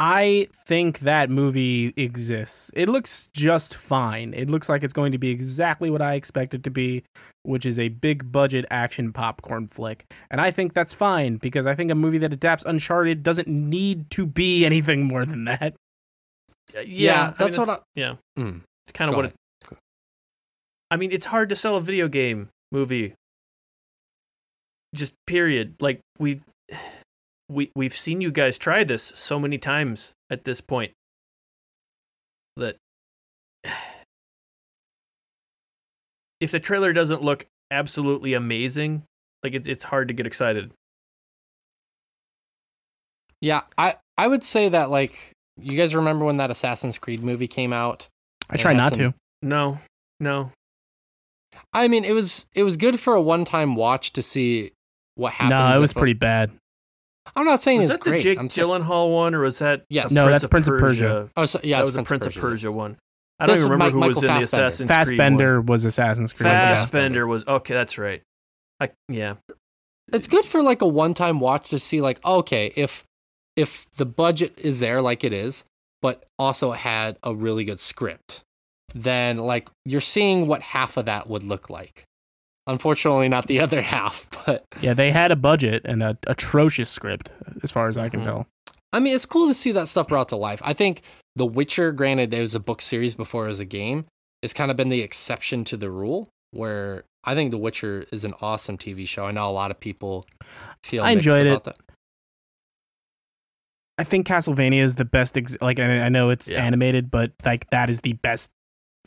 I 0.00 0.46
think 0.64 1.00
that 1.00 1.28
movie 1.28 1.92
exists. 1.96 2.70
It 2.74 2.88
looks 2.88 3.28
just 3.32 3.74
fine. 3.74 4.32
It 4.32 4.48
looks 4.48 4.68
like 4.68 4.84
it's 4.84 4.92
going 4.92 5.10
to 5.10 5.18
be 5.18 5.30
exactly 5.30 5.90
what 5.90 6.00
I 6.00 6.14
expect 6.14 6.54
it 6.54 6.62
to 6.62 6.70
be, 6.70 7.02
which 7.42 7.66
is 7.66 7.80
a 7.80 7.88
big 7.88 8.30
budget 8.30 8.64
action 8.70 9.12
popcorn 9.12 9.66
flick. 9.66 10.04
And 10.30 10.40
I 10.40 10.52
think 10.52 10.72
that's 10.72 10.92
fine 10.92 11.36
because 11.38 11.66
I 11.66 11.74
think 11.74 11.90
a 11.90 11.96
movie 11.96 12.18
that 12.18 12.32
adapts 12.32 12.64
Uncharted 12.64 13.24
doesn't 13.24 13.48
need 13.48 14.08
to 14.12 14.24
be 14.24 14.64
anything 14.70 15.02
more 15.02 15.24
than 15.24 15.46
that. 15.46 15.74
Uh, 16.76 16.80
yeah, 16.80 16.84
Yeah, 16.84 17.22
I 17.22 17.26
mean, 17.26 17.34
that's 17.38 17.58
what 17.58 17.66
that's- 17.66 17.84
yeah, 17.96 18.14
Mm, 18.38 18.60
it's 18.84 18.92
kind 18.92 19.10
of 19.10 19.16
what 19.16 19.24
ahead. 19.24 19.34
it. 19.72 19.78
I 20.92 20.96
mean, 20.96 21.10
it's 21.10 21.26
hard 21.26 21.48
to 21.48 21.56
sell 21.56 21.74
a 21.74 21.80
video 21.80 22.06
game 22.08 22.50
movie. 22.70 23.14
Just 24.94 25.12
period. 25.26 25.74
Like 25.80 26.00
we, 26.18 26.40
we 27.48 27.70
we've 27.74 27.94
seen 27.94 28.20
you 28.20 28.30
guys 28.30 28.58
try 28.58 28.84
this 28.84 29.12
so 29.14 29.38
many 29.38 29.58
times 29.58 30.12
at 30.30 30.44
this 30.44 30.60
point. 30.60 30.92
That 32.56 32.76
if 36.40 36.50
the 36.50 36.60
trailer 36.60 36.92
doesn't 36.92 37.22
look 37.22 37.46
absolutely 37.70 38.34
amazing, 38.34 39.02
like 39.42 39.54
it, 39.54 39.66
it's 39.66 39.84
hard 39.84 40.08
to 40.08 40.14
get 40.14 40.26
excited. 40.26 40.70
Yeah, 43.40 43.62
I, 43.76 43.96
I 44.16 44.26
would 44.26 44.42
say 44.42 44.68
that, 44.68 44.90
like, 44.90 45.32
you 45.56 45.76
guys 45.76 45.94
remember 45.94 46.24
when 46.24 46.38
that 46.38 46.50
Assassin's 46.50 46.98
Creed 46.98 47.22
movie 47.22 47.46
came 47.46 47.72
out? 47.72 48.08
I 48.50 48.56
try 48.56 48.72
not 48.72 48.90
some- 48.90 48.98
to. 48.98 49.14
No, 49.42 49.78
no. 50.18 50.50
I 51.72 51.86
mean, 51.88 52.04
it 52.04 52.12
was 52.12 52.46
it 52.54 52.62
was 52.62 52.76
good 52.76 52.98
for 52.98 53.14
a 53.14 53.20
one 53.20 53.44
time 53.44 53.76
watch 53.76 54.12
to 54.14 54.22
see 54.22 54.72
what 55.14 55.34
happens. 55.34 55.50
No, 55.50 55.76
it 55.76 55.80
was 55.80 55.92
pretty 55.92 56.12
bad. 56.14 56.50
I'm 57.36 57.44
not 57.46 57.60
saying 57.62 57.80
Was 57.80 57.90
it's 57.90 57.94
that 57.98 58.04
the 58.04 58.10
great. 58.10 58.22
Jake 58.22 58.38
I'm 58.38 58.48
saying, 58.50 58.68
Gyllenhaal 58.68 59.12
one, 59.12 59.34
or 59.34 59.40
was 59.40 59.58
that 59.60 59.84
Yes. 59.88 60.10
a 60.10 60.14
No, 60.14 60.26
that's 60.28 60.46
Prince 60.46 60.68
of 60.68 60.78
Persia. 60.78 61.30
oh, 61.36 61.44
so, 61.44 61.60
yeah, 61.62 61.76
that 61.76 61.80
it's 61.82 61.88
was 61.88 61.94
the 61.96 62.02
Prince 62.02 62.26
of 62.26 62.34
Persia 62.34 62.72
one. 62.72 62.96
I 63.40 63.46
This 63.46 63.60
don't 63.60 63.66
even 63.66 63.72
remember 63.72 63.84
Mike- 63.84 63.92
who 63.92 64.08
was 64.08 64.16
Michael 64.22 64.28
in 64.36 64.40
the 64.40 64.46
Fassbender. 64.48 64.66
Assassin's 64.66 64.88
Creed 64.88 64.96
Fassbender 65.18 65.60
was 65.60 65.84
Assassin's 65.84 66.32
Creed. 66.32 66.44
Michael 66.46 66.58
yeah. 66.58 66.74
Fassbender 66.74 67.26
was 67.26 67.46
okay. 67.46 67.74
That's 67.74 67.98
right. 67.98 68.22
I 68.80 68.90
yeah. 69.08 69.34
It's 70.12 70.26
good 70.28 70.44
for 70.46 70.62
like 70.62 70.82
a 70.82 70.86
one 70.88 71.14
time 71.14 71.38
watch 71.40 71.68
to 71.70 71.78
see, 71.78 72.00
like, 72.00 72.24
okay, 72.24 72.72
if 72.76 73.04
if 73.56 73.86
the 73.96 74.06
budget 74.06 74.58
is 74.58 74.80
there, 74.80 75.00
like 75.02 75.22
it 75.24 75.32
is, 75.32 75.64
but 76.02 76.24
also 76.38 76.72
had 76.72 77.16
a 77.22 77.34
really 77.34 77.64
good 77.64 77.78
script, 77.78 78.42
then 78.94 79.36
like 79.38 79.68
you're 79.84 80.00
seeing 80.00 80.46
what 80.46 80.62
half 80.62 80.96
of 80.96 81.04
that 81.06 81.28
would 81.28 81.44
look 81.44 81.68
like. 81.70 82.04
Unfortunately, 82.68 83.28
not 83.28 83.46
the 83.48 83.58
other 83.64 83.82
half, 83.82 84.28
but 84.46 84.64
Yeah, 84.80 84.94
they 84.94 85.10
had 85.10 85.32
a 85.32 85.36
budget 85.36 85.82
and 85.84 86.02
an 86.02 86.18
atrocious 86.26 86.88
script, 86.90 87.32
as 87.62 87.70
far 87.72 87.88
as 87.88 87.98
I 87.98 88.08
can 88.08 88.20
Mhm. 88.20 88.24
tell. 88.24 88.46
I 88.92 89.00
mean, 89.00 89.14
it's 89.14 89.26
cool 89.26 89.48
to 89.48 89.54
see 89.54 89.72
that 89.72 89.88
stuff 89.88 90.08
brought 90.08 90.28
to 90.30 90.36
life. 90.36 90.62
I 90.64 90.72
think 90.74 91.02
The 91.36 91.46
Witcher, 91.46 91.92
granted, 91.92 92.32
it 92.32 92.40
was 92.40 92.54
a 92.54 92.60
book 92.60 92.80
series 92.80 93.14
before 93.14 93.44
it 93.46 93.48
was 93.48 93.60
a 93.60 93.64
game, 93.64 94.06
has 94.42 94.52
kind 94.52 94.70
of 94.70 94.76
been 94.76 94.88
the 94.88 95.00
exception 95.02 95.64
to 95.64 95.76
the 95.76 95.90
rule. 95.90 96.28
Where 96.52 97.04
I 97.24 97.34
think 97.34 97.50
The 97.50 97.58
Witcher 97.58 98.06
is 98.10 98.24
an 98.24 98.32
awesome 98.40 98.78
TV 98.78 99.06
show. 99.06 99.26
I 99.26 99.30
know 99.32 99.48
a 99.48 99.52
lot 99.52 99.70
of 99.70 99.78
people 99.80 100.26
feel 100.82 101.02
I 101.04 101.14
mixed 101.14 101.26
enjoyed 101.26 101.46
about 101.46 101.56
it. 101.58 101.64
that. 101.64 101.76
I 103.98 104.04
think 104.04 104.26
Castlevania 104.26 104.82
is 104.82 104.94
the 104.94 105.04
best. 105.04 105.36
Ex- 105.36 105.56
like 105.60 105.78
I, 105.80 106.02
I 106.02 106.08
know 106.08 106.30
it's 106.30 106.48
Yeah. 106.48 106.64
animated, 106.64 107.10
but 107.10 107.32
like 107.44 107.68
that 107.70 107.90
is 107.90 108.00
the 108.02 108.12
best 108.14 108.50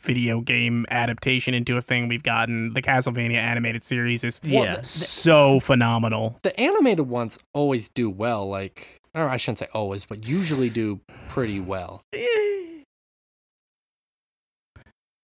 video 0.02 0.40
game 0.40 0.84
adaptation 0.90 1.54
into 1.54 1.76
a 1.76 1.80
thing 1.80 2.08
we've 2.08 2.22
gotten. 2.22 2.74
The 2.74 2.82
Castlevania 2.82 3.36
animated 3.36 3.82
series 3.82 4.24
is 4.24 4.40
Well, 4.44 4.64
Yeah. 4.64 4.76
the- 4.76 4.84
so 4.84 5.60
phenomenal. 5.60 6.38
The 6.42 6.58
animated 6.60 7.08
ones 7.08 7.38
always 7.52 7.88
do 7.88 8.10
well. 8.10 8.48
Like, 8.48 9.00
or 9.14 9.28
I 9.28 9.36
shouldn't 9.36 9.58
say 9.60 9.68
always, 9.74 10.04
but 10.06 10.26
usually 10.26 10.70
do 10.70 11.00
pretty 11.28 11.60
well. 11.60 12.02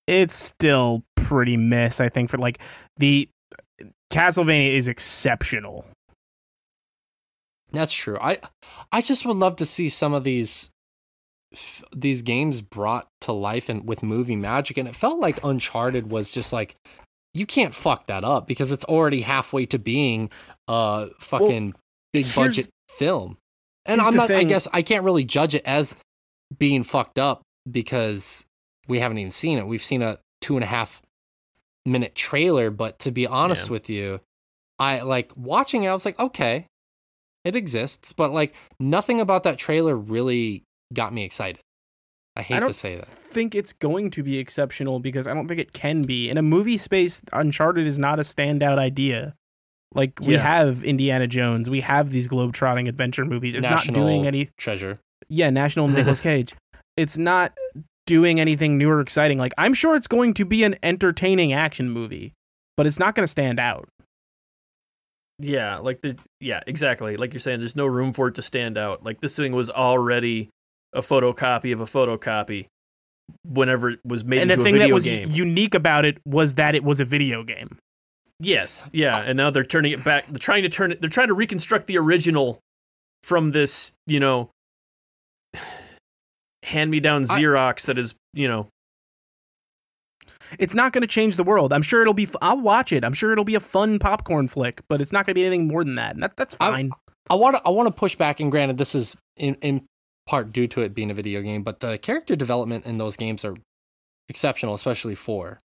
It's 0.06 0.34
still 0.34 1.02
pretty 1.16 1.56
miss. 1.58 2.00
I 2.00 2.08
think 2.08 2.30
for 2.30 2.38
like 2.38 2.58
the 2.96 3.28
Castlevania 4.10 4.68
is 4.74 4.88
exceptional. 4.88 5.84
That's 7.72 7.92
true. 7.92 8.16
I 8.18 8.38
I 8.90 9.02
just 9.02 9.26
would 9.26 9.36
love 9.36 9.56
to 9.56 9.66
see 9.66 9.90
some 9.90 10.14
of 10.14 10.24
these 10.24 10.70
f- 11.52 11.84
these 11.94 12.22
games 12.22 12.60
brought 12.60 13.08
to 13.22 13.32
life 13.32 13.68
and 13.68 13.86
with 13.88 14.02
movie 14.02 14.36
magic 14.36 14.76
and 14.78 14.88
it 14.88 14.94
felt 14.96 15.18
like 15.18 15.42
Uncharted 15.44 16.10
was 16.10 16.30
just 16.30 16.52
like 16.52 16.76
you 17.34 17.46
can't 17.46 17.74
fuck 17.74 18.06
that 18.06 18.24
up 18.24 18.46
because 18.46 18.72
it's 18.72 18.84
already 18.84 19.20
halfway 19.20 19.66
to 19.66 19.78
being 19.78 20.30
a 20.66 21.08
fucking 21.20 21.74
big 22.12 22.26
budget 22.34 22.68
film. 22.90 23.36
And 23.86 24.00
I'm 24.00 24.14
not 24.14 24.30
I 24.30 24.44
guess 24.44 24.66
I 24.72 24.82
can't 24.82 25.04
really 25.04 25.24
judge 25.24 25.54
it 25.54 25.62
as 25.66 25.94
being 26.58 26.82
fucked 26.82 27.18
up 27.18 27.42
because 27.70 28.44
we 28.88 28.98
haven't 29.00 29.18
even 29.18 29.30
seen 29.30 29.58
it. 29.58 29.66
We've 29.66 29.84
seen 29.84 30.02
a 30.02 30.18
two 30.40 30.56
and 30.56 30.64
a 30.64 30.66
half 30.66 31.02
minute 31.86 32.14
trailer, 32.14 32.70
but 32.70 32.98
to 33.00 33.10
be 33.10 33.26
honest 33.26 33.66
Yeah. 33.66 33.72
with 33.72 33.90
you, 33.90 34.20
I 34.78 35.00
like 35.02 35.30
watching 35.36 35.84
it, 35.84 35.88
I 35.88 35.92
was 35.92 36.04
like, 36.06 36.18
okay, 36.18 36.66
it 37.44 37.54
exists, 37.56 38.12
but 38.12 38.32
like 38.32 38.54
nothing 38.80 39.20
about 39.20 39.42
that 39.44 39.58
trailer 39.58 39.96
really 39.96 40.64
got 40.92 41.12
me 41.12 41.24
excited. 41.24 41.60
I 42.36 42.42
hate 42.42 42.56
I 42.56 42.60
don't 42.60 42.68
to 42.68 42.74
say 42.74 42.94
that. 42.96 43.02
I 43.08 43.10
think 43.10 43.54
it's 43.54 43.72
going 43.72 44.10
to 44.12 44.22
be 44.22 44.38
exceptional 44.38 45.00
because 45.00 45.26
I 45.26 45.34
don't 45.34 45.48
think 45.48 45.58
it 45.60 45.72
can 45.72 46.02
be. 46.02 46.28
In 46.30 46.38
a 46.38 46.42
movie 46.42 46.76
space, 46.76 47.20
Uncharted 47.32 47.86
is 47.86 47.98
not 47.98 48.18
a 48.20 48.22
standout 48.22 48.78
idea. 48.78 49.34
Like 49.94 50.20
we 50.20 50.34
Yeah. 50.34 50.42
have 50.42 50.84
Indiana 50.84 51.26
Jones, 51.26 51.68
we 51.68 51.80
have 51.80 52.10
these 52.10 52.28
globe-trotting 52.28 52.86
adventure 52.88 53.24
movies. 53.24 53.54
It's 53.54 53.66
not 53.68 53.84
doing 53.86 54.26
any 54.26 54.50
Treasure. 54.56 54.98
yeah, 55.28 55.50
National 55.50 55.88
Nicolas 55.88 56.20
Cage. 56.20 56.54
It's 56.96 57.18
not 57.18 57.54
doing 58.06 58.38
anything 58.38 58.78
new 58.78 58.88
or 58.90 59.00
exciting. 59.00 59.38
Like 59.38 59.52
I'm 59.58 59.74
sure 59.74 59.96
it's 59.96 60.06
going 60.06 60.34
to 60.34 60.44
be 60.44 60.62
an 60.62 60.76
entertaining 60.82 61.52
action 61.52 61.90
movie, 61.90 62.34
but 62.76 62.86
it's 62.86 62.98
not 62.98 63.14
going 63.14 63.24
to 63.24 63.28
stand 63.30 63.58
out. 63.58 63.88
Yeah, 65.40 65.78
like 65.78 66.00
the 66.02 66.16
yeah, 66.40 66.60
exactly. 66.66 67.16
Like 67.16 67.32
you're 67.32 67.40
saying, 67.40 67.60
there's 67.60 67.76
no 67.76 67.86
room 67.86 68.12
for 68.12 68.28
it 68.28 68.34
to 68.36 68.42
stand 68.42 68.76
out. 68.76 69.04
Like 69.04 69.20
this 69.20 69.36
thing 69.36 69.52
was 69.52 69.70
already 69.70 70.50
a 70.92 71.00
photocopy 71.00 71.72
of 71.72 71.80
a 71.80 71.84
photocopy 71.84 72.66
whenever 73.44 73.90
it 73.90 74.00
was 74.04 74.24
made 74.24 74.40
and 74.40 74.50
the 74.50 74.56
thing 74.56 74.76
a 74.76 74.78
that 74.78 74.90
was 74.90 75.04
game. 75.04 75.30
unique 75.30 75.74
about 75.74 76.04
it 76.04 76.18
was 76.24 76.54
that 76.54 76.74
it 76.74 76.82
was 76.82 76.98
a 77.00 77.04
video 77.04 77.42
game. 77.44 77.76
yes, 78.40 78.90
yeah, 78.92 79.18
and 79.18 79.36
now 79.36 79.50
they're 79.50 79.64
turning 79.64 79.92
it 79.92 80.02
back. 80.04 80.26
They're 80.28 80.38
trying 80.38 80.62
to 80.62 80.68
turn 80.68 80.92
it. 80.92 81.00
They're 81.00 81.10
trying 81.10 81.28
to 81.28 81.34
reconstruct 81.34 81.86
the 81.88 81.98
original 81.98 82.58
from 83.22 83.50
this, 83.52 83.92
you 84.06 84.18
know, 84.20 84.50
hand-me-down 86.64 87.24
I- 87.30 87.40
Xerox 87.40 87.86
that 87.86 87.98
is, 87.98 88.14
you 88.32 88.48
know, 88.48 88.68
It's 90.58 90.74
not 90.74 90.92
going 90.92 91.02
to 91.02 91.06
change 91.08 91.36
the 91.36 91.44
world. 91.44 91.72
I'm 91.72 91.82
sure 91.82 92.00
it'll 92.00 92.14
be. 92.14 92.26
I'll 92.40 92.60
watch 92.60 92.92
it. 92.92 93.04
I'm 93.04 93.12
sure 93.12 93.32
it'll 93.32 93.44
be 93.44 93.54
a 93.54 93.60
fun 93.60 93.98
popcorn 93.98 94.48
flick, 94.48 94.80
but 94.88 95.00
it's 95.02 95.12
not 95.12 95.26
going 95.26 95.32
to 95.32 95.34
be 95.34 95.44
anything 95.44 95.68
more 95.68 95.84
than 95.84 95.96
that. 95.96 96.14
And 96.14 96.22
that, 96.22 96.36
that's 96.36 96.56
I- 96.60 96.70
fine. 96.70 96.90
I 97.30 97.34
want 97.34 97.56
to 97.56 97.62
I 97.66 97.68
want 97.68 97.86
to 97.88 97.92
push 97.92 98.16
back 98.16 98.40
and 98.40 98.50
granted 98.50 98.78
this 98.78 98.94
is 98.94 99.14
in 99.36 99.56
in 99.56 99.84
part 100.28 100.52
due 100.52 100.66
to 100.68 100.82
it 100.82 100.94
being 100.94 101.10
a 101.10 101.14
video 101.14 101.40
game, 101.42 101.62
but 101.62 101.80
the 101.80 101.96
character 101.98 102.36
development 102.36 102.84
in 102.86 102.98
those 102.98 103.16
games 103.16 103.44
are 103.44 103.56
exceptional, 104.28 104.74
especially 104.74 105.14
4. 105.14 105.58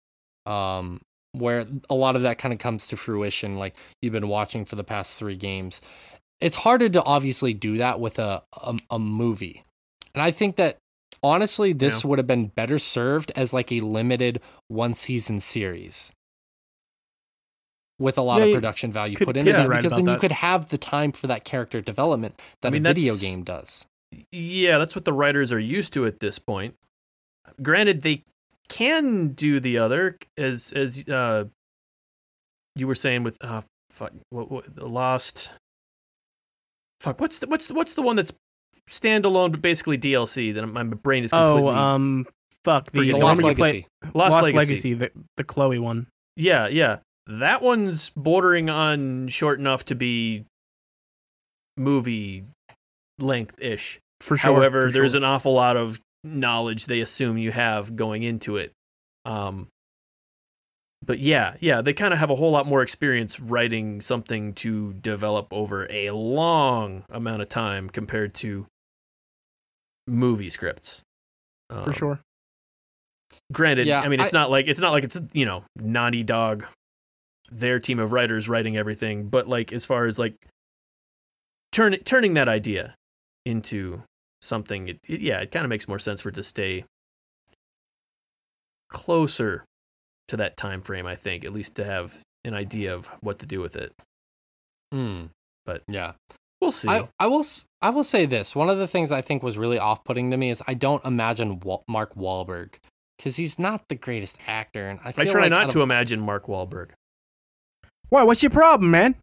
Um 0.46 1.00
where 1.34 1.66
a 1.88 1.94
lot 1.94 2.14
of 2.14 2.22
that 2.22 2.36
kind 2.36 2.52
of 2.52 2.58
comes 2.58 2.86
to 2.88 2.96
fruition, 2.96 3.56
like 3.56 3.74
you've 4.02 4.12
been 4.12 4.28
watching 4.28 4.66
for 4.66 4.76
the 4.76 4.84
past 4.84 5.18
three 5.18 5.34
games. 5.36 5.80
It's 6.42 6.56
harder 6.56 6.90
to 6.90 7.02
obviously 7.04 7.54
do 7.54 7.78
that 7.78 8.00
with 8.00 8.18
a 8.18 8.42
a, 8.52 8.78
a 8.90 8.98
movie, 8.98 9.64
and 10.14 10.20
I 10.22 10.30
think 10.30 10.56
that 10.56 10.76
honestly, 11.22 11.72
this 11.72 12.02
Yeah. 12.04 12.08
would 12.08 12.18
have 12.18 12.26
been 12.26 12.48
better 12.48 12.78
served 12.78 13.32
as 13.34 13.52
like 13.54 13.72
a 13.72 13.80
limited 13.80 14.42
one 14.68 14.92
season 14.94 15.40
series 15.40 16.12
with 17.98 18.18
a 18.18 18.22
lot 18.22 18.40
Yeah, 18.40 18.46
of 18.46 18.54
production 18.54 18.92
value 18.92 19.16
could- 19.16 19.26
put 19.28 19.36
into 19.36 19.52
be 19.52 19.56
that 19.56 19.68
right 19.68 19.82
because 19.82 19.96
then 19.96 20.08
you 20.08 20.16
could 20.18 20.32
have 20.32 20.68
the 20.70 20.78
time 20.78 21.12
for 21.12 21.28
that 21.28 21.44
character 21.44 21.80
development 21.80 22.38
that 22.60 22.68
I 22.68 22.70
mean, 22.72 22.84
a 22.84 22.88
video 22.88 23.16
game 23.16 23.42
does. 23.44 23.86
Yeah, 24.30 24.78
that's 24.78 24.94
what 24.94 25.04
the 25.04 25.12
writers 25.12 25.52
are 25.52 25.58
used 25.60 25.92
to 25.94 26.06
at 26.06 26.20
this 26.20 26.38
point. 26.38 26.74
Granted, 27.62 28.02
they 28.02 28.22
can 28.68 29.28
do 29.28 29.60
the 29.60 29.78
other, 29.78 30.18
as 30.38 30.72
as 30.72 31.08
uh, 31.08 31.44
you 32.74 32.86
were 32.86 32.94
saying 32.94 33.22
with 33.22 33.36
uh, 33.42 33.62
fuck, 33.90 34.12
what, 34.30 34.50
what 34.50 34.74
the 34.74 34.86
Lost. 34.86 35.50
Fuck, 37.00 37.20
what's 37.20 37.38
the 37.38 37.46
what's 37.46 37.66
the, 37.66 37.74
what's 37.74 37.94
the 37.94 38.02
one 38.02 38.16
that's 38.16 38.32
standalone 38.88 39.50
but 39.50 39.60
basically 39.62 39.98
DLC? 39.98 40.54
That 40.54 40.66
my 40.66 40.82
brain 40.84 41.24
is 41.24 41.30
completely 41.30 41.70
Oh, 41.72 41.74
um, 41.74 42.26
fuck 42.64 42.90
the, 42.92 42.98
Forget 43.00 43.12
The 43.14 43.18
the 43.18 43.24
Lost 43.24 43.42
one 43.42 43.44
where 43.44 43.52
you 43.56 43.62
Legacy. 43.62 43.86
play 44.02 44.10
Lost, 44.14 44.32
Lost 44.32 44.44
Legacy. 44.44 44.58
Legacy, 44.58 44.94
the 44.94 45.10
the 45.36 45.44
Chloe 45.44 45.78
one. 45.78 46.06
Yeah, 46.36 46.68
yeah, 46.68 46.98
that 47.26 47.60
one's 47.60 48.10
bordering 48.10 48.70
on 48.70 49.28
short 49.28 49.58
enough 49.58 49.84
to 49.86 49.94
be 49.94 50.44
movie 51.76 52.44
length 53.18 53.60
ish. 53.60 53.98
For 54.22 54.36
sure. 54.36 54.54
However, 54.54 54.82
for 54.86 54.92
there's 54.92 55.12
sure. 55.12 55.18
an 55.18 55.24
awful 55.24 55.52
lot 55.52 55.76
of 55.76 56.00
knowledge 56.24 56.86
they 56.86 57.00
assume 57.00 57.36
you 57.36 57.50
have 57.50 57.96
going 57.96 58.22
into 58.22 58.56
it. 58.56 58.72
Um, 59.24 59.66
but 61.04 61.18
yeah, 61.18 61.56
yeah, 61.58 61.82
they 61.82 61.92
kind 61.92 62.14
of 62.14 62.20
have 62.20 62.30
a 62.30 62.36
whole 62.36 62.52
lot 62.52 62.64
more 62.66 62.80
experience 62.82 63.40
writing 63.40 64.00
something 64.00 64.52
to 64.54 64.92
develop 64.94 65.48
over 65.52 65.86
a 65.90 66.10
long 66.10 67.02
amount 67.10 67.42
of 67.42 67.48
time 67.48 67.90
compared 67.90 68.34
to 68.34 68.66
movie 70.06 70.50
scripts. 70.50 71.02
for 71.68 71.76
Um, 71.88 71.92
sure. 71.92 72.20
Granted, 73.52 73.86
Yeah, 73.86 74.00
I 74.02 74.08
mean 74.08 74.20
it's 74.20 74.32
I- 74.32 74.38
not 74.38 74.50
like 74.50 74.66
it's 74.68 74.78
not 74.80 74.92
like 74.92 75.04
it's 75.04 75.18
you 75.32 75.44
know 75.44 75.64
Naughty 75.76 76.22
Dog, 76.22 76.66
their 77.50 77.80
team 77.80 77.98
of 77.98 78.12
writers 78.12 78.48
writing 78.48 78.76
everything, 78.76 79.28
but 79.28 79.48
like 79.48 79.72
as 79.72 79.84
far 79.84 80.06
as 80.06 80.18
like 80.18 80.34
turn 81.72 81.96
turning 82.04 82.34
that 82.34 82.48
idea 82.48 82.94
into 83.44 84.02
something, 84.42 84.88
it, 84.88 84.98
it- 85.08 85.20
yeah, 85.22 85.38
it 85.40 85.50
kind 85.50 85.64
of 85.64 85.70
makes 85.70 85.88
more 85.88 85.98
sense 85.98 86.20
for 86.20 86.28
it 86.28 86.34
to 86.34 86.42
stay 86.42 86.84
closer 88.90 89.64
to 90.28 90.36
that 90.36 90.56
time 90.56 90.82
frame. 90.82 91.06
I 91.06 91.14
think 91.14 91.44
at 91.44 91.52
least 91.52 91.74
to 91.76 91.84
have 91.84 92.18
an 92.44 92.54
idea 92.54 92.94
of 92.94 93.06
what 93.20 93.38
to 93.40 93.46
do 93.46 93.60
with 93.60 93.76
it. 93.76 93.92
Hmm. 94.92 95.26
But- 95.64 95.82
yeah, 95.88 96.12
We'll 96.60 96.70
see. 96.70 96.88
I, 96.88 97.08
I 97.18 97.26
will 97.26 97.40
s- 97.40 97.64
I 97.80 97.90
will 97.90 98.04
say 98.04 98.24
this. 98.24 98.54
One 98.54 98.68
of 98.70 98.78
the 98.78 98.86
things 98.86 99.10
I 99.10 99.20
think 99.20 99.42
was 99.42 99.58
really 99.58 99.80
off 99.80 100.04
putting 100.04 100.30
to 100.30 100.36
me 100.36 100.48
is 100.50 100.62
I 100.68 100.74
don't 100.74 101.04
imagine 101.04 101.58
Wal- 101.58 101.82
Mark 101.88 102.14
Wahlberg 102.14 102.74
because 103.18 103.34
he's 103.34 103.58
not 103.58 103.88
the 103.88 103.96
greatest 103.96 104.38
actor, 104.46 104.88
and 104.88 105.00
I 105.04 105.08
I 105.08 105.24
try 105.24 105.40
like 105.40 105.50
not 105.50 105.70
to 105.72 105.80
of- 105.80 105.82
imagine 105.82 106.20
Mark 106.20 106.46
Wahlberg. 106.46 106.90
Why? 108.10 108.22
What's 108.22 108.44
your 108.44 108.50
problem, 108.50 108.92
man? 108.92 109.16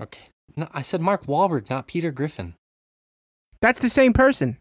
Okay, 0.00 0.22
no, 0.56 0.66
I 0.72 0.80
said 0.80 1.02
Mark 1.02 1.26
Wahlberg, 1.26 1.68
not 1.68 1.86
Peter 1.86 2.10
Griffin. 2.10 2.54
That's 3.66 3.80
the 3.80 3.90
same 3.90 4.12
person. 4.12 4.58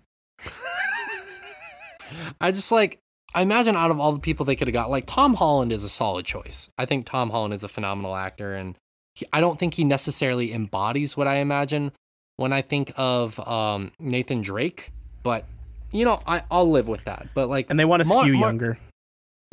I 2.42 2.50
just 2.50 2.72
like 2.72 2.98
I 3.36 3.44
imagine 3.44 3.76
out 3.76 3.92
of 3.92 4.00
all 4.00 4.12
the 4.14 4.20
people 4.20 4.48
they 4.48 4.56
could 4.56 4.68
have 4.68 4.74
got, 4.74 4.90
like 4.90 5.06
Tom 5.06 5.36
Holland 5.36 5.72
is 5.72 5.84
a 5.84 5.90
solid 5.90 6.26
choice. 6.26 6.72
I 6.80 6.88
think 6.88 7.06
Tom 7.06 7.30
Holland 7.30 7.54
is 7.54 7.64
a 7.64 7.68
phenomenal 7.68 8.16
actor, 8.16 8.56
and 8.56 8.76
he, 9.14 9.28
I 9.32 9.42
don't 9.42 9.60
think 9.60 9.76
he 9.76 9.84
necessarily 9.84 10.54
embodies 10.54 11.16
what 11.16 11.28
I 11.28 11.36
imagine 11.36 11.92
when 12.38 12.52
I 12.52 12.64
think 12.64 12.94
of 12.98 13.40
um, 13.48 13.92
Nathan 14.00 14.42
Drake. 14.42 14.92
But 15.22 15.46
you 15.92 16.04
know, 16.04 16.20
I 16.26 16.42
I'll 16.50 16.72
live 16.72 16.88
with 16.88 17.04
that. 17.04 17.28
But 17.36 17.48
like, 17.48 17.70
And 17.70 17.80
they 17.80 17.86
want 17.86 18.02
to 18.02 18.10
Mar- 18.10 18.24
skew 18.24 18.34
Mar- 18.40 18.50
younger. 18.50 18.80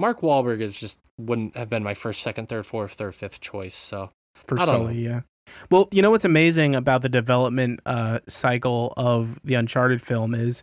Mark 0.01 0.23
Wahlberg 0.23 0.63
is 0.63 0.75
just 0.75 0.99
wouldn't 1.19 1.59
have 1.59 1.69
been 1.69 1.83
my 1.83 1.93
first, 1.93 2.23
second, 2.23 2.49
third, 2.49 2.65
fourth, 2.65 2.95
third, 2.95 3.15
fifth 3.15 3.43
choice. 3.43 3.75
So 3.75 4.13
for 4.47 4.59
I 4.59 4.65
don't 4.65 4.95
yeah. 4.95 5.21
Well, 5.71 5.89
you 5.91 6.03
know 6.03 6.11
what's 6.11 6.25
amazing 6.25 6.75
about 6.75 7.03
the 7.03 7.09
development 7.09 7.81
uh, 7.87 8.21
cycle 8.29 8.93
of 8.97 9.39
the 9.45 9.55
Uncharted 9.55 10.01
film 10.01 10.35
is 10.35 10.63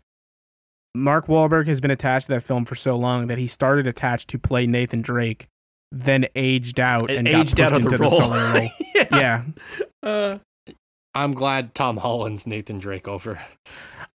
Mark 0.95 1.27
Wahlberg 1.27 1.67
has 1.67 1.79
been 1.79 1.91
attached 1.91 2.27
to 2.27 2.33
that 2.33 2.41
film 2.41 2.65
for 2.65 2.75
so 2.75 2.95
long 2.95 3.27
that 3.27 3.37
he 3.37 3.47
started 3.47 3.87
attached 3.87 4.29
to 4.29 4.39
play 4.39 4.65
Nathan 4.65 5.01
Drake, 5.01 5.47
then 5.91 6.25
aged 6.35 6.79
out 6.79 7.09
and, 7.11 7.27
got 7.27 7.41
aged 7.41 7.57
pushed 7.57 7.59
out 7.59 7.73
of 7.73 7.83
the 7.83 7.89
into 7.89 7.97
role. 7.97 8.19
Sully 8.19 8.59
role. 8.59 8.69
yeah. 8.95 9.07
yeah, 9.11 9.43
Uh, 10.01 10.37
I'm 11.13 11.33
glad 11.33 11.75
Tom 11.75 11.97
Holland's 11.97 12.47
Nathan 12.47 12.79
Drake 12.79 13.07
over 13.07 13.39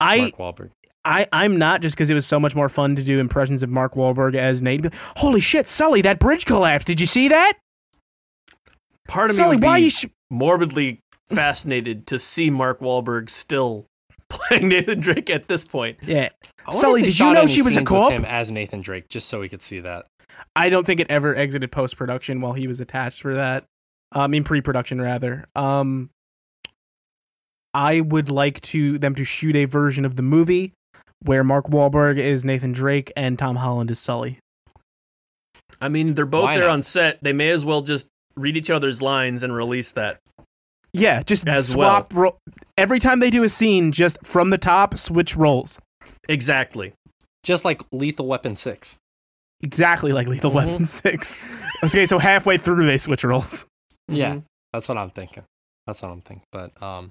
I 0.00 0.18
Mark 0.18 0.36
Wahlberg. 0.36 0.70
I, 1.04 1.26
I'm 1.32 1.58
not 1.58 1.82
just 1.82 1.94
because 1.94 2.08
it 2.08 2.14
was 2.14 2.24
so 2.24 2.40
much 2.40 2.54
more 2.54 2.70
fun 2.70 2.96
to 2.96 3.02
do 3.02 3.18
impressions 3.20 3.62
of 3.62 3.68
Mark 3.68 3.94
Wahlberg 3.94 4.34
as 4.34 4.62
Nate. 4.62 4.86
Holy 5.16 5.40
shit, 5.40 5.68
Sully, 5.68 6.00
that 6.02 6.18
bridge 6.18 6.46
collapsed. 6.46 6.86
Did 6.86 7.00
you 7.00 7.06
see 7.06 7.28
that? 7.28 7.58
part 9.06 9.30
of 9.30 9.36
me 9.36 9.42
Sully, 9.42 9.56
why 9.58 9.78
be 9.78 9.84
you 9.84 9.90
sh- 9.90 10.06
morbidly 10.30 11.00
fascinated 11.28 12.06
to 12.08 12.18
see 12.18 12.50
Mark 12.50 12.80
Wahlberg 12.80 13.30
still 13.30 13.86
playing 14.28 14.68
Nathan 14.68 15.00
Drake 15.00 15.30
at 15.30 15.48
this 15.48 15.64
point. 15.64 15.98
Yeah. 16.02 16.28
Sully, 16.70 17.02
did 17.02 17.18
you 17.18 17.32
know 17.32 17.46
she 17.46 17.62
was 17.62 17.74
a 17.74 17.76
scenes 17.76 17.88
co-op? 17.88 18.12
Him 18.12 18.24
as 18.24 18.50
Nathan 18.50 18.80
Drake, 18.80 19.08
just 19.08 19.28
so 19.28 19.40
we 19.40 19.48
could 19.48 19.62
see 19.62 19.80
that. 19.80 20.06
I 20.56 20.68
don't 20.68 20.86
think 20.86 21.00
it 21.00 21.10
ever 21.10 21.34
exited 21.36 21.70
post 21.70 21.96
production 21.96 22.40
while 22.40 22.54
he 22.54 22.66
was 22.66 22.80
attached 22.80 23.20
for 23.20 23.34
that. 23.34 23.64
Um, 24.12 24.22
I 24.22 24.26
mean 24.28 24.44
pre 24.44 24.60
production 24.60 25.00
rather. 25.00 25.46
Um, 25.54 26.10
I 27.74 28.00
would 28.00 28.30
like 28.30 28.60
to 28.62 28.98
them 28.98 29.14
to 29.16 29.24
shoot 29.24 29.56
a 29.56 29.64
version 29.64 30.04
of 30.04 30.16
the 30.16 30.22
movie 30.22 30.72
where 31.22 31.42
Mark 31.42 31.66
Wahlberg 31.66 32.18
is 32.18 32.44
Nathan 32.44 32.72
Drake 32.72 33.12
and 33.16 33.38
Tom 33.38 33.56
Holland 33.56 33.90
is 33.90 33.98
Sully. 33.98 34.38
I 35.80 35.88
mean, 35.88 36.14
they're 36.14 36.26
both 36.26 36.44
Why 36.44 36.56
there 36.56 36.68
not? 36.68 36.74
on 36.74 36.82
set. 36.82 37.18
They 37.22 37.32
may 37.32 37.50
as 37.50 37.64
well 37.64 37.82
just 37.82 38.08
read 38.36 38.56
each 38.56 38.70
other's 38.70 39.00
lines 39.02 39.42
and 39.42 39.54
release 39.54 39.90
that. 39.92 40.18
Yeah, 40.92 41.22
just 41.22 41.48
As 41.48 41.68
swap 41.70 42.12
ro- 42.14 42.36
every 42.78 42.98
time 43.00 43.18
they 43.20 43.30
do 43.30 43.42
a 43.42 43.48
scene. 43.48 43.90
Just 43.92 44.16
from 44.24 44.50
the 44.50 44.58
top, 44.58 44.96
switch 44.96 45.36
roles. 45.36 45.78
Exactly. 46.28 46.92
Just 47.42 47.64
like 47.64 47.82
Lethal 47.92 48.26
Weapon 48.26 48.54
Six. 48.54 48.96
Exactly 49.62 50.12
like 50.12 50.26
Lethal 50.28 50.50
Mhm. 50.50 50.54
Weapon 50.54 50.84
Six. 50.84 51.36
Okay, 51.82 52.06
so 52.06 52.18
halfway 52.18 52.56
through 52.58 52.86
they 52.86 52.96
switch 52.98 53.24
roles. 53.24 53.66
Yeah, 54.08 54.40
that's 54.72 54.88
what 54.88 54.98
I'm 54.98 55.10
thinking. 55.10 55.42
That's 55.86 56.00
what 56.02 56.10
I'm 56.10 56.20
thinking. 56.20 56.44
But 56.52 56.80
um, 56.82 57.10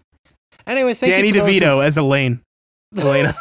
anyways, 0.65 0.99
thank 0.99 1.13
Danny 1.13 1.27
you 1.27 1.33
to 1.33 1.39
those 1.41 1.47
who- 1.55 1.59
DeVito 1.61 1.83
as 1.85 1.97
Elaine. 1.97 2.41
Elena. 2.97 3.33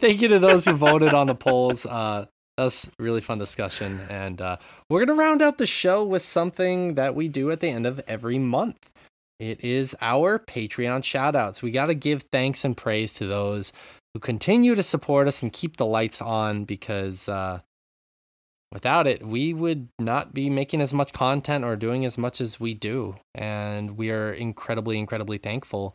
Thank 0.00 0.20
you 0.20 0.28
to 0.28 0.38
those 0.38 0.64
who 0.66 0.72
voted 0.74 1.14
on 1.14 1.26
the 1.28 1.34
polls. 1.34 1.86
Uh, 1.86 2.26
that 2.56 2.64
was 2.64 2.90
really 2.98 3.20
fun 3.20 3.38
discussion. 3.38 4.00
And 4.08 4.40
uh, 4.40 4.56
we're 4.88 5.04
going 5.04 5.16
to 5.16 5.22
round 5.22 5.42
out 5.42 5.58
the 5.58 5.66
show 5.66 6.04
with 6.04 6.22
something 6.22 6.94
that 6.94 7.14
we 7.14 7.28
do 7.28 7.50
at 7.50 7.60
the 7.60 7.68
end 7.68 7.86
of 7.86 8.00
every 8.08 8.38
month. 8.38 8.90
It 9.38 9.62
is 9.62 9.94
our 10.00 10.38
Patreon 10.38 11.02
shoutouts. 11.02 11.60
We 11.60 11.70
got 11.70 11.86
to 11.86 11.94
give 11.94 12.22
thanks 12.32 12.64
and 12.64 12.76
praise 12.76 13.12
to 13.14 13.26
those 13.26 13.72
who 14.14 14.20
continue 14.20 14.74
to 14.74 14.82
support 14.82 15.28
us 15.28 15.42
and 15.42 15.52
keep 15.52 15.76
the 15.76 15.84
lights 15.84 16.22
on 16.22 16.64
because 16.64 17.28
uh, 17.28 17.60
without 18.72 19.06
it, 19.06 19.26
we 19.26 19.52
would 19.52 19.88
not 19.98 20.32
be 20.32 20.48
making 20.48 20.80
as 20.80 20.94
much 20.94 21.12
content 21.12 21.64
or 21.64 21.76
doing 21.76 22.06
as 22.06 22.16
much 22.16 22.40
as 22.40 22.58
we 22.58 22.72
do. 22.72 23.16
And 23.34 23.98
we 23.98 24.10
are 24.10 24.32
incredibly, 24.32 24.98
incredibly 24.98 25.36
thankful 25.36 25.94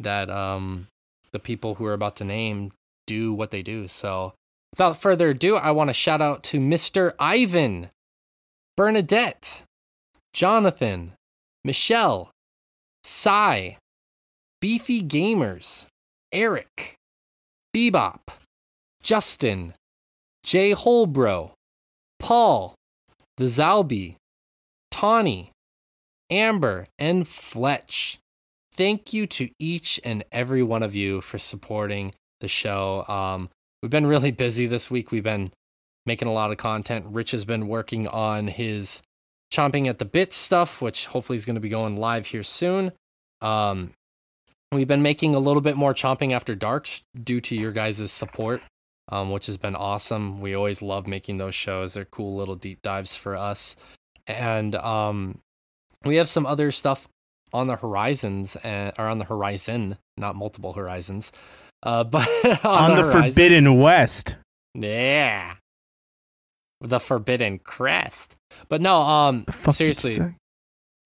that 0.00 0.28
um, 0.28 0.88
the 1.30 1.38
people 1.38 1.76
who 1.76 1.86
are 1.86 1.94
about 1.94 2.16
to 2.16 2.24
name 2.24 2.72
do 3.06 3.32
what 3.32 3.52
they 3.52 3.62
do. 3.62 3.86
So, 3.86 4.34
without 4.72 5.00
further 5.00 5.30
ado, 5.30 5.56
I 5.56 5.70
want 5.70 5.90
to 5.90 5.94
shout 5.94 6.20
out 6.20 6.42
to 6.44 6.58
Mr. 6.58 7.12
Ivan, 7.18 7.90
Bernadette, 8.76 9.62
Jonathan, 10.32 11.12
Michelle, 11.64 12.30
Cy, 13.04 13.78
Beefy 14.60 15.02
Gamers, 15.02 15.86
Eric, 16.32 16.96
Bebop, 17.74 18.28
Justin, 19.02 19.74
Jay 20.44 20.72
Holbro, 20.72 21.52
Paul, 22.18 22.74
the 23.36 23.44
Zalby, 23.44 24.16
Tawny, 24.90 25.50
Amber, 26.30 26.86
and 26.98 27.26
Fletch 27.26 28.18
thank 28.72 29.12
you 29.12 29.26
to 29.26 29.50
each 29.58 30.00
and 30.04 30.24
every 30.32 30.62
one 30.62 30.82
of 30.82 30.94
you 30.94 31.20
for 31.20 31.38
supporting 31.38 32.14
the 32.40 32.48
show. 32.48 33.04
Um, 33.06 33.50
we've 33.82 33.90
been 33.90 34.06
really 34.06 34.30
busy 34.30 34.66
this 34.66 34.90
week. 34.90 35.10
We've 35.10 35.22
been 35.22 35.52
making 36.06 36.28
a 36.28 36.32
lot 36.32 36.50
of 36.50 36.58
content. 36.58 37.06
Rich 37.08 37.32
has 37.32 37.44
been 37.44 37.68
working 37.68 38.08
on 38.08 38.48
his 38.48 39.02
chomping 39.52 39.86
at 39.86 39.98
the 39.98 40.04
bit 40.04 40.32
stuff, 40.32 40.80
which 40.80 41.06
hopefully 41.06 41.36
is 41.36 41.44
going 41.44 41.56
to 41.56 41.60
be 41.60 41.68
going 41.68 41.96
live 41.96 42.26
here 42.26 42.42
soon. 42.42 42.92
Um, 43.40 43.92
we've 44.72 44.88
been 44.88 45.02
making 45.02 45.34
a 45.34 45.38
little 45.38 45.60
bit 45.60 45.76
more 45.76 45.94
chomping 45.94 46.32
after 46.32 46.54
darks 46.54 47.02
due 47.22 47.40
to 47.42 47.56
your 47.56 47.72
guys' 47.72 48.10
support. 48.10 48.62
um, 49.08 49.30
which 49.30 49.46
has 49.46 49.56
been 49.56 49.74
awesome. 49.76 50.40
We 50.40 50.54
always 50.54 50.82
love 50.82 51.06
making 51.06 51.38
those 51.38 51.54
shows. 51.54 51.94
They're 51.94 52.04
cool 52.04 52.36
little 52.36 52.54
deep 52.54 52.82
dives 52.82 53.16
for 53.16 53.36
us. 53.36 53.76
And 54.26 54.74
um, 54.76 55.40
we 56.04 56.16
have 56.16 56.28
some 56.28 56.46
other 56.46 56.70
stuff 56.70 57.08
on 57.52 57.66
the 57.66 57.76
horizons 57.76 58.56
and 58.56 58.92
or 58.98 59.06
on 59.08 59.18
the 59.18 59.24
horizon, 59.24 59.98
not 60.16 60.36
multiple 60.36 60.72
horizons. 60.72 61.32
Uh, 61.82 62.04
but 62.14 62.28
on, 62.64 62.90
On 62.92 62.96
the 62.96 63.02
horizon- 63.02 63.22
Forbidden 63.32 63.78
West. 63.78 64.36
Yeah. 64.74 65.54
The 66.80 67.00
Forbidden 67.00 67.58
Crest. 67.60 68.36
But 68.68 68.80
no, 68.80 69.02
um 69.02 69.44
The 69.46 69.52
you 69.68 69.72
seriously, 69.72 70.34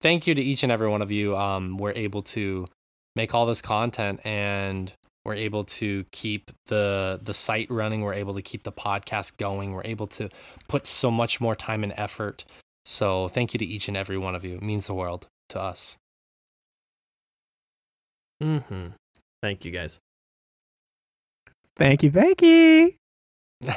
thank 0.01 0.27
you 0.27 0.35
to 0.35 0.43
each 0.43 0.63
and 0.63 0.73
every 0.73 0.89
one 0.89 1.03
of 1.03 1.11
you. 1.11 1.37
Um 1.37 1.77
we're 1.79 1.93
able 1.93 2.23
to 2.23 2.67
make 3.15 3.35
all 3.35 3.47
this 3.47 3.61
content 3.63 4.21
and 4.25 4.93
we're 5.25 5.35
able 5.35 5.65
to 5.65 6.05
keep 6.13 6.51
the 6.67 7.21
the 7.23 7.35
site 7.35 7.71
running, 7.71 8.03
we're 8.03 8.15
able 8.15 8.35
to 8.35 8.43
keep 8.43 8.63
the 8.63 8.73
podcast 8.73 9.37
going, 9.39 9.73
we're 9.73 9.85
able 9.85 10.07
to 10.09 10.29
put 10.69 10.87
so 10.87 11.11
much 11.11 11.41
more 11.41 11.55
time 11.57 11.83
and 11.83 11.93
effort. 11.97 12.45
So 12.85 13.29
thank 13.29 13.53
you 13.53 13.59
to 13.59 13.65
each 13.65 13.89
and 13.89 13.97
every 13.97 14.17
one 14.19 14.35
of 14.35 14.45
you. 14.45 14.57
It 14.57 14.63
means 14.63 14.87
the 14.87 14.95
world 14.95 15.27
to 15.51 15.61
us. 15.61 15.97
Mm-hmm. 18.43 18.89
Thank 19.43 19.65
you 19.65 19.71
guys. 19.73 19.99
Thank 21.77 22.03
you, 22.03 22.11
thank 22.11 22.43
you. 22.43 22.95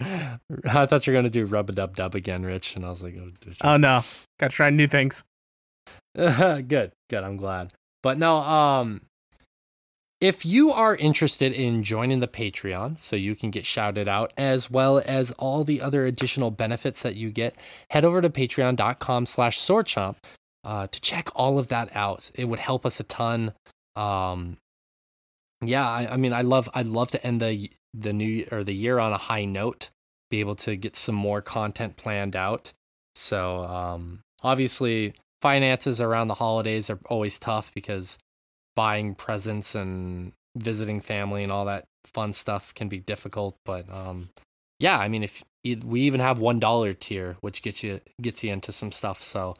I 0.00 0.86
thought 0.86 1.06
you 1.06 1.12
were 1.12 1.18
gonna 1.18 1.30
do 1.30 1.44
rub 1.44 1.68
a 1.68 1.72
dub 1.72 1.94
dub 1.94 2.14
again, 2.14 2.44
Rich, 2.44 2.76
and 2.76 2.84
I 2.84 2.88
was 2.88 3.02
like, 3.02 3.14
oh, 3.20 3.30
Oh 3.62 3.76
no, 3.76 4.00
got 4.38 4.50
to 4.50 4.56
try 4.56 4.70
new 4.70 4.86
things. 4.86 5.24
good, 6.14 6.92
good. 7.08 7.24
I'm 7.24 7.36
glad. 7.36 7.72
But 8.02 8.18
no, 8.18 8.36
um, 8.36 9.02
if 10.20 10.44
you 10.44 10.72
are 10.72 10.96
interested 10.96 11.52
in 11.52 11.82
joining 11.82 12.20
the 12.20 12.28
Patreon, 12.28 12.98
so 12.98 13.16
you 13.16 13.36
can 13.36 13.50
get 13.50 13.66
shouted 13.66 14.08
out 14.08 14.32
as 14.36 14.70
well 14.70 15.02
as 15.06 15.32
all 15.32 15.64
the 15.64 15.80
other 15.82 16.06
additional 16.06 16.50
benefits 16.50 17.02
that 17.02 17.16
you 17.16 17.30
get, 17.30 17.56
head 17.90 18.04
over 18.04 18.20
to 18.20 18.30
Patreon.com/slash 18.30 19.58
SwordChomp 19.58 20.16
uh, 20.64 20.86
to 20.86 21.00
check 21.00 21.28
all 21.34 21.58
of 21.58 21.68
that 21.68 21.94
out. 21.94 22.30
It 22.34 22.46
would 22.46 22.58
help 22.58 22.86
us 22.86 23.00
a 23.00 23.04
ton. 23.04 23.52
Um, 23.96 24.56
yeah, 25.64 25.88
I, 25.88 26.14
I 26.14 26.16
mean, 26.16 26.32
I 26.32 26.42
love, 26.42 26.68
I'd 26.74 26.86
love 26.86 27.10
to 27.10 27.26
end 27.26 27.40
the 27.40 27.70
the 27.92 28.12
new 28.12 28.46
or 28.52 28.62
the 28.62 28.74
year 28.74 28.98
on 29.00 29.12
a 29.12 29.18
high 29.18 29.44
note. 29.44 29.90
Be 30.30 30.40
able 30.40 30.54
to 30.56 30.76
get 30.76 30.94
some 30.94 31.16
more 31.16 31.42
content 31.42 31.96
planned 31.96 32.36
out. 32.36 32.72
So, 33.16 33.64
um, 33.64 34.20
obviously, 34.42 35.14
finances 35.42 36.00
around 36.00 36.28
the 36.28 36.34
holidays 36.34 36.88
are 36.88 37.00
always 37.06 37.38
tough 37.38 37.72
because 37.74 38.18
buying 38.76 39.14
presents 39.14 39.74
and 39.74 40.32
visiting 40.56 41.00
family 41.00 41.42
and 41.42 41.52
all 41.52 41.64
that 41.64 41.84
fun 42.04 42.32
stuff 42.32 42.74
can 42.74 42.88
be 42.88 42.98
difficult 42.98 43.56
but 43.64 43.88
um 43.92 44.30
yeah 44.78 44.98
i 44.98 45.08
mean 45.08 45.22
if 45.22 45.44
we 45.84 46.00
even 46.00 46.20
have 46.20 46.38
one 46.38 46.58
dollar 46.58 46.92
tier 46.92 47.36
which 47.40 47.62
gets 47.62 47.82
you 47.84 48.00
gets 48.20 48.42
you 48.42 48.52
into 48.52 48.72
some 48.72 48.90
stuff 48.90 49.22
so 49.22 49.56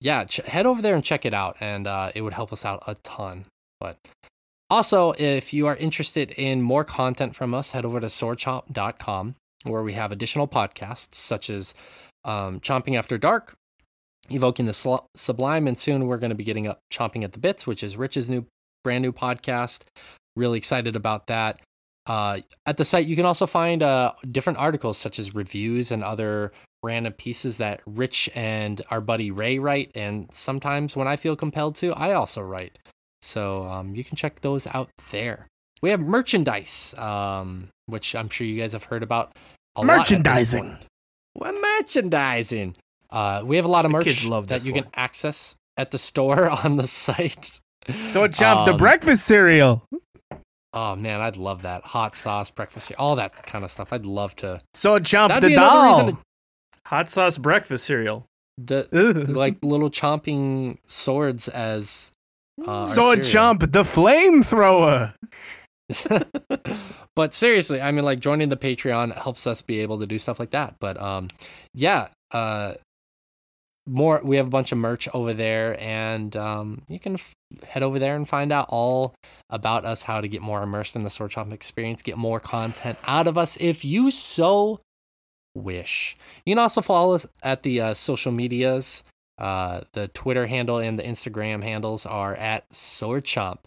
yeah 0.00 0.24
ch- 0.24 0.36
head 0.38 0.66
over 0.66 0.82
there 0.82 0.94
and 0.94 1.04
check 1.04 1.24
it 1.24 1.34
out 1.34 1.56
and 1.60 1.86
uh, 1.86 2.10
it 2.14 2.22
would 2.22 2.32
help 2.32 2.52
us 2.52 2.64
out 2.64 2.82
a 2.86 2.94
ton 2.96 3.46
but 3.78 3.98
also 4.72 5.12
if 5.18 5.52
you 5.52 5.66
are 5.66 5.76
interested 5.76 6.30
in 6.32 6.62
more 6.62 6.84
content 6.84 7.36
from 7.36 7.54
us 7.54 7.72
head 7.72 7.84
over 7.84 8.00
to 8.00 8.06
swordchomp.com 8.06 9.34
where 9.64 9.82
we 9.82 9.92
have 9.92 10.10
additional 10.10 10.48
podcasts 10.48 11.14
such 11.14 11.48
as 11.50 11.74
um, 12.24 12.58
chomping 12.60 12.96
after 12.98 13.18
dark 13.18 13.54
evoking 14.30 14.66
the 14.66 15.00
sublime 15.14 15.66
and 15.66 15.76
soon 15.78 16.06
we're 16.06 16.18
going 16.18 16.30
to 16.30 16.36
be 16.36 16.44
getting 16.44 16.66
up 16.66 16.78
chomping 16.92 17.22
at 17.22 17.32
the 17.32 17.38
bits 17.38 17.66
which 17.66 17.82
is 17.82 17.96
rich's 17.96 18.28
new 18.28 18.46
brand 18.82 19.02
new 19.02 19.12
podcast. 19.12 19.82
Really 20.36 20.58
excited 20.58 20.96
about 20.96 21.26
that. 21.26 21.60
Uh, 22.06 22.40
at 22.66 22.76
the 22.76 22.84
site 22.84 23.06
you 23.06 23.14
can 23.14 23.26
also 23.26 23.46
find 23.46 23.82
uh, 23.82 24.12
different 24.30 24.58
articles 24.58 24.98
such 24.98 25.18
as 25.18 25.34
reviews 25.34 25.92
and 25.92 26.02
other 26.02 26.52
random 26.82 27.12
pieces 27.12 27.58
that 27.58 27.80
rich 27.86 28.28
and 28.34 28.82
our 28.90 29.00
buddy 29.00 29.30
ray 29.30 29.56
write 29.60 29.92
and 29.94 30.28
sometimes 30.32 30.96
when 30.96 31.06
i 31.06 31.14
feel 31.14 31.36
compelled 31.36 31.76
to 31.76 31.92
i 31.92 32.12
also 32.12 32.42
write 32.42 32.76
so 33.22 33.64
um, 33.64 33.94
you 33.94 34.02
can 34.04 34.16
check 34.16 34.40
those 34.40 34.66
out 34.68 34.88
there 35.10 35.46
we 35.82 35.90
have 35.90 36.00
merchandise 36.00 36.94
um, 36.98 37.68
which 37.86 38.14
i'm 38.14 38.28
sure 38.28 38.46
you 38.46 38.60
guys 38.60 38.72
have 38.72 38.84
heard 38.84 39.02
about 39.02 39.32
a 39.76 39.80
lot 39.82 39.90
at 39.90 39.98
this 40.08 40.10
Merchandising. 40.10 40.64
point. 40.70 40.86
What 41.34 41.54
merchandising? 41.62 42.76
Uh, 43.08 43.42
we 43.44 43.56
have 43.56 43.64
a 43.64 43.68
lot 43.68 43.86
of 43.86 43.90
The 43.90 43.98
merch 43.98 44.04
kids 44.04 44.24
love 44.26 44.48
that 44.48 44.66
you 44.66 44.74
one. 44.74 44.82
can 44.82 44.92
access 44.94 45.56
at 45.78 45.90
the 45.92 45.98
store 45.98 46.50
on 46.64 46.76
the 46.76 46.86
site. 46.86 47.58
So 48.04 48.28
chomp 48.28 48.66
the 48.66 48.72
Um, 48.72 48.76
breakfast 48.76 49.24
cereal. 49.24 49.82
Oh 50.74 50.94
man, 50.96 51.22
I'd 51.22 51.38
love 51.38 51.62
that 51.62 51.84
hot 51.84 52.14
sauce 52.16 52.50
breakfast, 52.50 52.92
all 52.98 53.16
that 53.16 53.46
kind 53.46 53.64
of 53.64 53.70
stuff. 53.70 53.94
I'd 53.94 54.04
love 54.04 54.36
to. 54.36 54.60
So 54.74 54.98
chomp 54.98 55.28
That'd 55.28 55.50
the 55.52 55.56
doll. 55.56 56.10
to- 56.12 56.18
Hot 56.86 57.08
sauce 57.10 57.38
breakfast 57.38 57.86
cereal. 57.86 58.26
The 58.58 58.86
like 59.28 59.56
little 59.62 59.88
chomping 59.90 60.76
swords 60.86 61.48
as. 61.48 62.11
Uh, 62.60 62.80
our 62.80 62.86
so 62.86 63.16
chomp 63.16 63.72
the 63.72 63.82
flamethrower. 63.82 65.14
but 67.16 67.34
seriously, 67.34 67.80
I 67.80 67.90
mean, 67.90 68.04
like 68.04 68.20
joining 68.20 68.48
the 68.48 68.56
Patreon 68.56 69.16
helps 69.16 69.46
us 69.46 69.62
be 69.62 69.80
able 69.80 70.00
to 70.00 70.06
do 70.06 70.18
stuff 70.18 70.38
like 70.38 70.50
that. 70.50 70.76
But 70.80 71.00
um, 71.00 71.28
yeah, 71.74 72.08
uh, 72.30 72.74
more. 73.86 74.20
We 74.22 74.36
have 74.36 74.46
a 74.46 74.50
bunch 74.50 74.72
of 74.72 74.78
merch 74.78 75.08
over 75.12 75.34
there, 75.34 75.80
and 75.80 76.34
um, 76.36 76.82
you 76.88 77.00
can 77.00 77.14
f- 77.14 77.34
head 77.66 77.82
over 77.82 77.98
there 77.98 78.16
and 78.16 78.28
find 78.28 78.52
out 78.52 78.66
all 78.68 79.14
about 79.50 79.84
us, 79.84 80.02
how 80.04 80.20
to 80.20 80.28
get 80.28 80.42
more 80.42 80.62
immersed 80.62 80.96
in 80.96 81.04
the 81.04 81.10
Sword 81.10 81.32
Chomp 81.32 81.52
experience, 81.52 82.02
get 82.02 82.16
more 82.16 82.40
content 82.40 82.98
out 83.06 83.26
of 83.26 83.36
us 83.36 83.56
if 83.60 83.84
you 83.84 84.10
so 84.10 84.80
wish. 85.54 86.16
You 86.46 86.54
can 86.54 86.62
also 86.62 86.80
follow 86.80 87.14
us 87.14 87.26
at 87.42 87.62
the 87.62 87.80
uh, 87.80 87.94
social 87.94 88.32
medias. 88.32 89.04
Uh, 89.38 89.82
the 89.92 90.08
Twitter 90.08 90.46
handle 90.46 90.78
and 90.78 90.98
the 90.98 91.02
Instagram 91.02 91.62
handles 91.62 92.06
are 92.06 92.34
at 92.34 92.72
Sword 92.74 93.24
Chomp. 93.24 93.58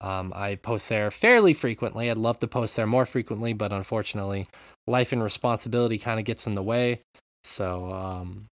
Um, 0.00 0.32
I 0.36 0.56
post 0.56 0.88
there 0.88 1.10
fairly 1.10 1.54
frequently. 1.54 2.10
I'd 2.10 2.18
love 2.18 2.38
to 2.40 2.46
post 2.46 2.76
there 2.76 2.86
more 2.86 3.06
frequently, 3.06 3.54
but 3.54 3.72
unfortunately, 3.72 4.46
life 4.86 5.12
and 5.12 5.22
responsibility 5.22 5.98
kind 5.98 6.20
of 6.20 6.26
gets 6.26 6.46
in 6.46 6.54
the 6.54 6.62
way. 6.62 7.00
So 7.44 7.90
um, 7.92 8.46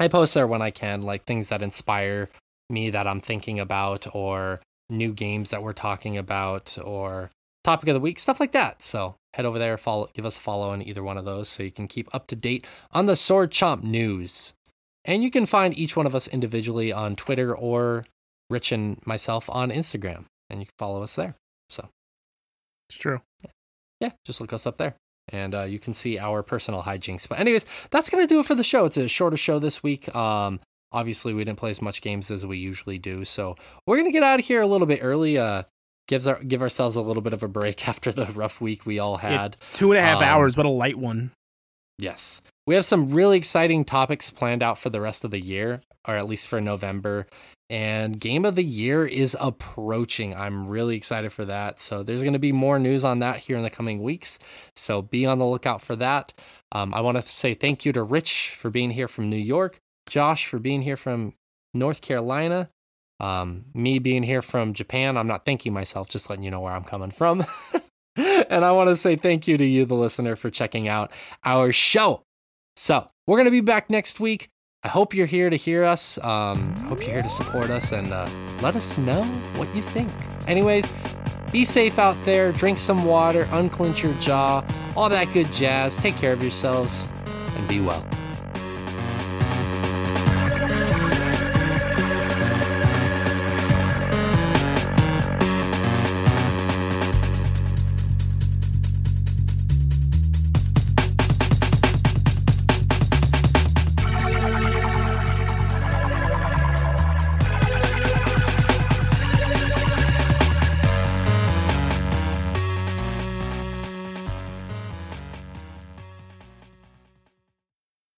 I 0.00 0.08
post 0.08 0.34
there 0.34 0.46
when 0.46 0.62
I 0.62 0.70
can, 0.70 1.02
like 1.02 1.24
things 1.24 1.48
that 1.50 1.62
inspire 1.62 2.28
me 2.68 2.90
that 2.90 3.06
I'm 3.06 3.20
thinking 3.20 3.60
about, 3.60 4.06
or 4.14 4.60
new 4.90 5.12
games 5.12 5.50
that 5.50 5.62
we're 5.62 5.72
talking 5.72 6.18
about, 6.18 6.76
or 6.82 7.30
topic 7.62 7.88
of 7.88 7.94
the 7.94 8.00
week, 8.00 8.18
stuff 8.18 8.40
like 8.40 8.52
that. 8.52 8.82
So 8.82 9.14
head 9.34 9.46
over 9.46 9.58
there, 9.58 9.78
follow, 9.78 10.10
give 10.12 10.26
us 10.26 10.38
a 10.38 10.40
follow 10.40 10.70
on 10.70 10.82
either 10.82 11.04
one 11.04 11.18
of 11.18 11.24
those, 11.24 11.48
so 11.48 11.62
you 11.62 11.70
can 11.70 11.86
keep 11.86 12.12
up 12.12 12.26
to 12.26 12.36
date 12.36 12.66
on 12.90 13.06
the 13.06 13.16
Sword 13.16 13.52
Chomp 13.52 13.84
news. 13.84 14.54
And 15.08 15.24
you 15.24 15.30
can 15.30 15.46
find 15.46 15.76
each 15.76 15.96
one 15.96 16.06
of 16.06 16.14
us 16.14 16.28
individually 16.28 16.92
on 16.92 17.16
Twitter 17.16 17.52
or 17.56 18.04
Rich 18.50 18.70
and 18.72 19.04
myself 19.06 19.48
on 19.50 19.70
Instagram 19.70 20.26
and 20.50 20.60
you 20.60 20.66
can 20.66 20.74
follow 20.78 21.02
us 21.02 21.16
there. 21.16 21.34
So 21.70 21.88
It's 22.88 22.98
true. 22.98 23.20
yeah, 24.00 24.10
just 24.24 24.40
look 24.40 24.52
us 24.52 24.66
up 24.66 24.76
there, 24.78 24.94
and 25.30 25.54
uh, 25.54 25.62
you 25.64 25.78
can 25.78 25.92
see 25.92 26.18
our 26.18 26.42
personal 26.42 26.82
hijinks. 26.84 27.28
But 27.28 27.40
anyways, 27.40 27.66
that's 27.90 28.08
gonna 28.08 28.26
do 28.26 28.40
it 28.40 28.46
for 28.46 28.54
the 28.54 28.62
show. 28.64 28.84
It's 28.86 28.96
a 28.96 29.08
shorter 29.08 29.36
show 29.36 29.58
this 29.58 29.82
week. 29.82 30.14
Um, 30.14 30.60
obviously 30.92 31.34
we 31.34 31.44
didn't 31.44 31.58
play 31.58 31.70
as 31.70 31.82
much 31.82 32.00
games 32.00 32.30
as 32.30 32.46
we 32.46 32.56
usually 32.58 32.98
do, 32.98 33.24
so 33.24 33.56
we're 33.86 33.96
gonna 33.98 34.12
get 34.12 34.22
out 34.22 34.40
of 34.40 34.46
here 34.46 34.60
a 34.62 34.66
little 34.66 34.86
bit 34.86 35.00
early. 35.02 35.36
Uh, 35.36 35.64
gives 36.06 36.26
our 36.26 36.42
give 36.42 36.62
ourselves 36.62 36.96
a 36.96 37.02
little 37.02 37.20
bit 37.22 37.34
of 37.34 37.42
a 37.42 37.48
break 37.48 37.86
after 37.92 38.10
the 38.12 38.26
rough 38.26 38.60
week 38.62 38.86
we 38.86 38.98
all 38.98 39.18
Yeah. 39.22 39.28
had. 39.42 39.56
Two 39.74 39.92
and 39.92 39.98
a 39.98 40.02
half 40.02 40.18
Um, 40.18 40.24
hours, 40.24 40.56
but 40.56 40.64
a 40.64 40.70
light 40.70 40.96
one. 40.98 41.32
Yes. 41.98 42.40
We 42.68 42.74
have 42.74 42.84
some 42.84 43.08
really 43.08 43.38
exciting 43.38 43.86
topics 43.86 44.28
planned 44.28 44.62
out 44.62 44.76
for 44.76 44.90
the 44.90 45.00
rest 45.00 45.24
of 45.24 45.30
the 45.30 45.40
year, 45.40 45.80
or 46.06 46.16
at 46.16 46.28
least 46.28 46.46
for 46.46 46.60
November. 46.60 47.26
And 47.70 48.20
Game 48.20 48.44
of 48.44 48.56
the 48.56 48.62
Year 48.62 49.06
is 49.06 49.34
approaching. 49.40 50.36
I'm 50.36 50.68
really 50.68 50.94
excited 50.94 51.32
for 51.32 51.46
that. 51.46 51.80
So 51.80 52.02
there's 52.02 52.20
going 52.20 52.34
to 52.34 52.38
be 52.38 52.52
more 52.52 52.78
news 52.78 53.06
on 53.06 53.20
that 53.20 53.38
here 53.38 53.56
in 53.56 53.62
the 53.62 53.70
coming 53.70 54.02
weeks. 54.02 54.38
So 54.76 55.00
be 55.00 55.24
on 55.24 55.38
the 55.38 55.46
lookout 55.46 55.80
for 55.80 55.96
that. 55.96 56.34
Um, 56.70 56.92
I 56.92 57.00
want 57.00 57.16
to 57.16 57.22
say 57.22 57.54
thank 57.54 57.86
you 57.86 57.92
to 57.94 58.02
Rich 58.02 58.50
for 58.50 58.68
being 58.68 58.90
here 58.90 59.08
from 59.08 59.30
New 59.30 59.36
York, 59.36 59.80
Josh 60.06 60.44
for 60.44 60.58
being 60.58 60.82
here 60.82 60.98
from 60.98 61.32
North 61.72 62.02
Carolina, 62.02 62.68
um, 63.18 63.64
me 63.72 63.98
being 63.98 64.24
here 64.24 64.42
from 64.42 64.74
Japan. 64.74 65.16
I'm 65.16 65.26
not 65.26 65.46
thanking 65.46 65.72
myself, 65.72 66.10
just 66.10 66.28
letting 66.28 66.44
you 66.44 66.50
know 66.50 66.60
where 66.60 66.74
I'm 66.74 66.84
coming 66.84 67.12
from. 67.12 67.46
and 68.16 68.62
I 68.62 68.72
want 68.72 68.90
to 68.90 68.96
say 68.96 69.16
thank 69.16 69.48
you 69.48 69.56
to 69.56 69.64
you, 69.64 69.86
the 69.86 69.94
listener, 69.94 70.36
for 70.36 70.50
checking 70.50 70.86
out 70.86 71.10
our 71.46 71.72
show. 71.72 72.24
So 72.78 73.08
we're 73.26 73.38
going 73.38 73.46
to 73.46 73.50
be 73.50 73.60
back 73.60 73.90
next 73.90 74.20
week. 74.20 74.50
I 74.84 74.88
hope 74.88 75.12
you're 75.12 75.26
here 75.26 75.50
to 75.50 75.56
hear 75.56 75.82
us. 75.82 76.16
Um, 76.18 76.72
I 76.76 76.82
hope 76.82 77.00
you're 77.00 77.10
here 77.10 77.22
to 77.22 77.28
support 77.28 77.70
us 77.70 77.90
and 77.90 78.12
uh, 78.12 78.28
let 78.62 78.76
us 78.76 78.96
know 78.98 79.24
what 79.56 79.74
you 79.74 79.82
think. 79.82 80.08
Anyways, 80.46 80.88
be 81.50 81.64
safe 81.64 81.98
out 81.98 82.16
there. 82.24 82.52
Drink 82.52 82.78
some 82.78 83.04
water, 83.04 83.48
unclench 83.50 84.04
your 84.04 84.14
jaw, 84.14 84.64
all 84.96 85.08
that 85.08 85.32
good 85.32 85.52
jazz. 85.52 85.96
Take 85.96 86.14
care 86.18 86.32
of 86.32 86.40
yourselves 86.40 87.08
and 87.56 87.66
be 87.66 87.80
well. 87.80 88.06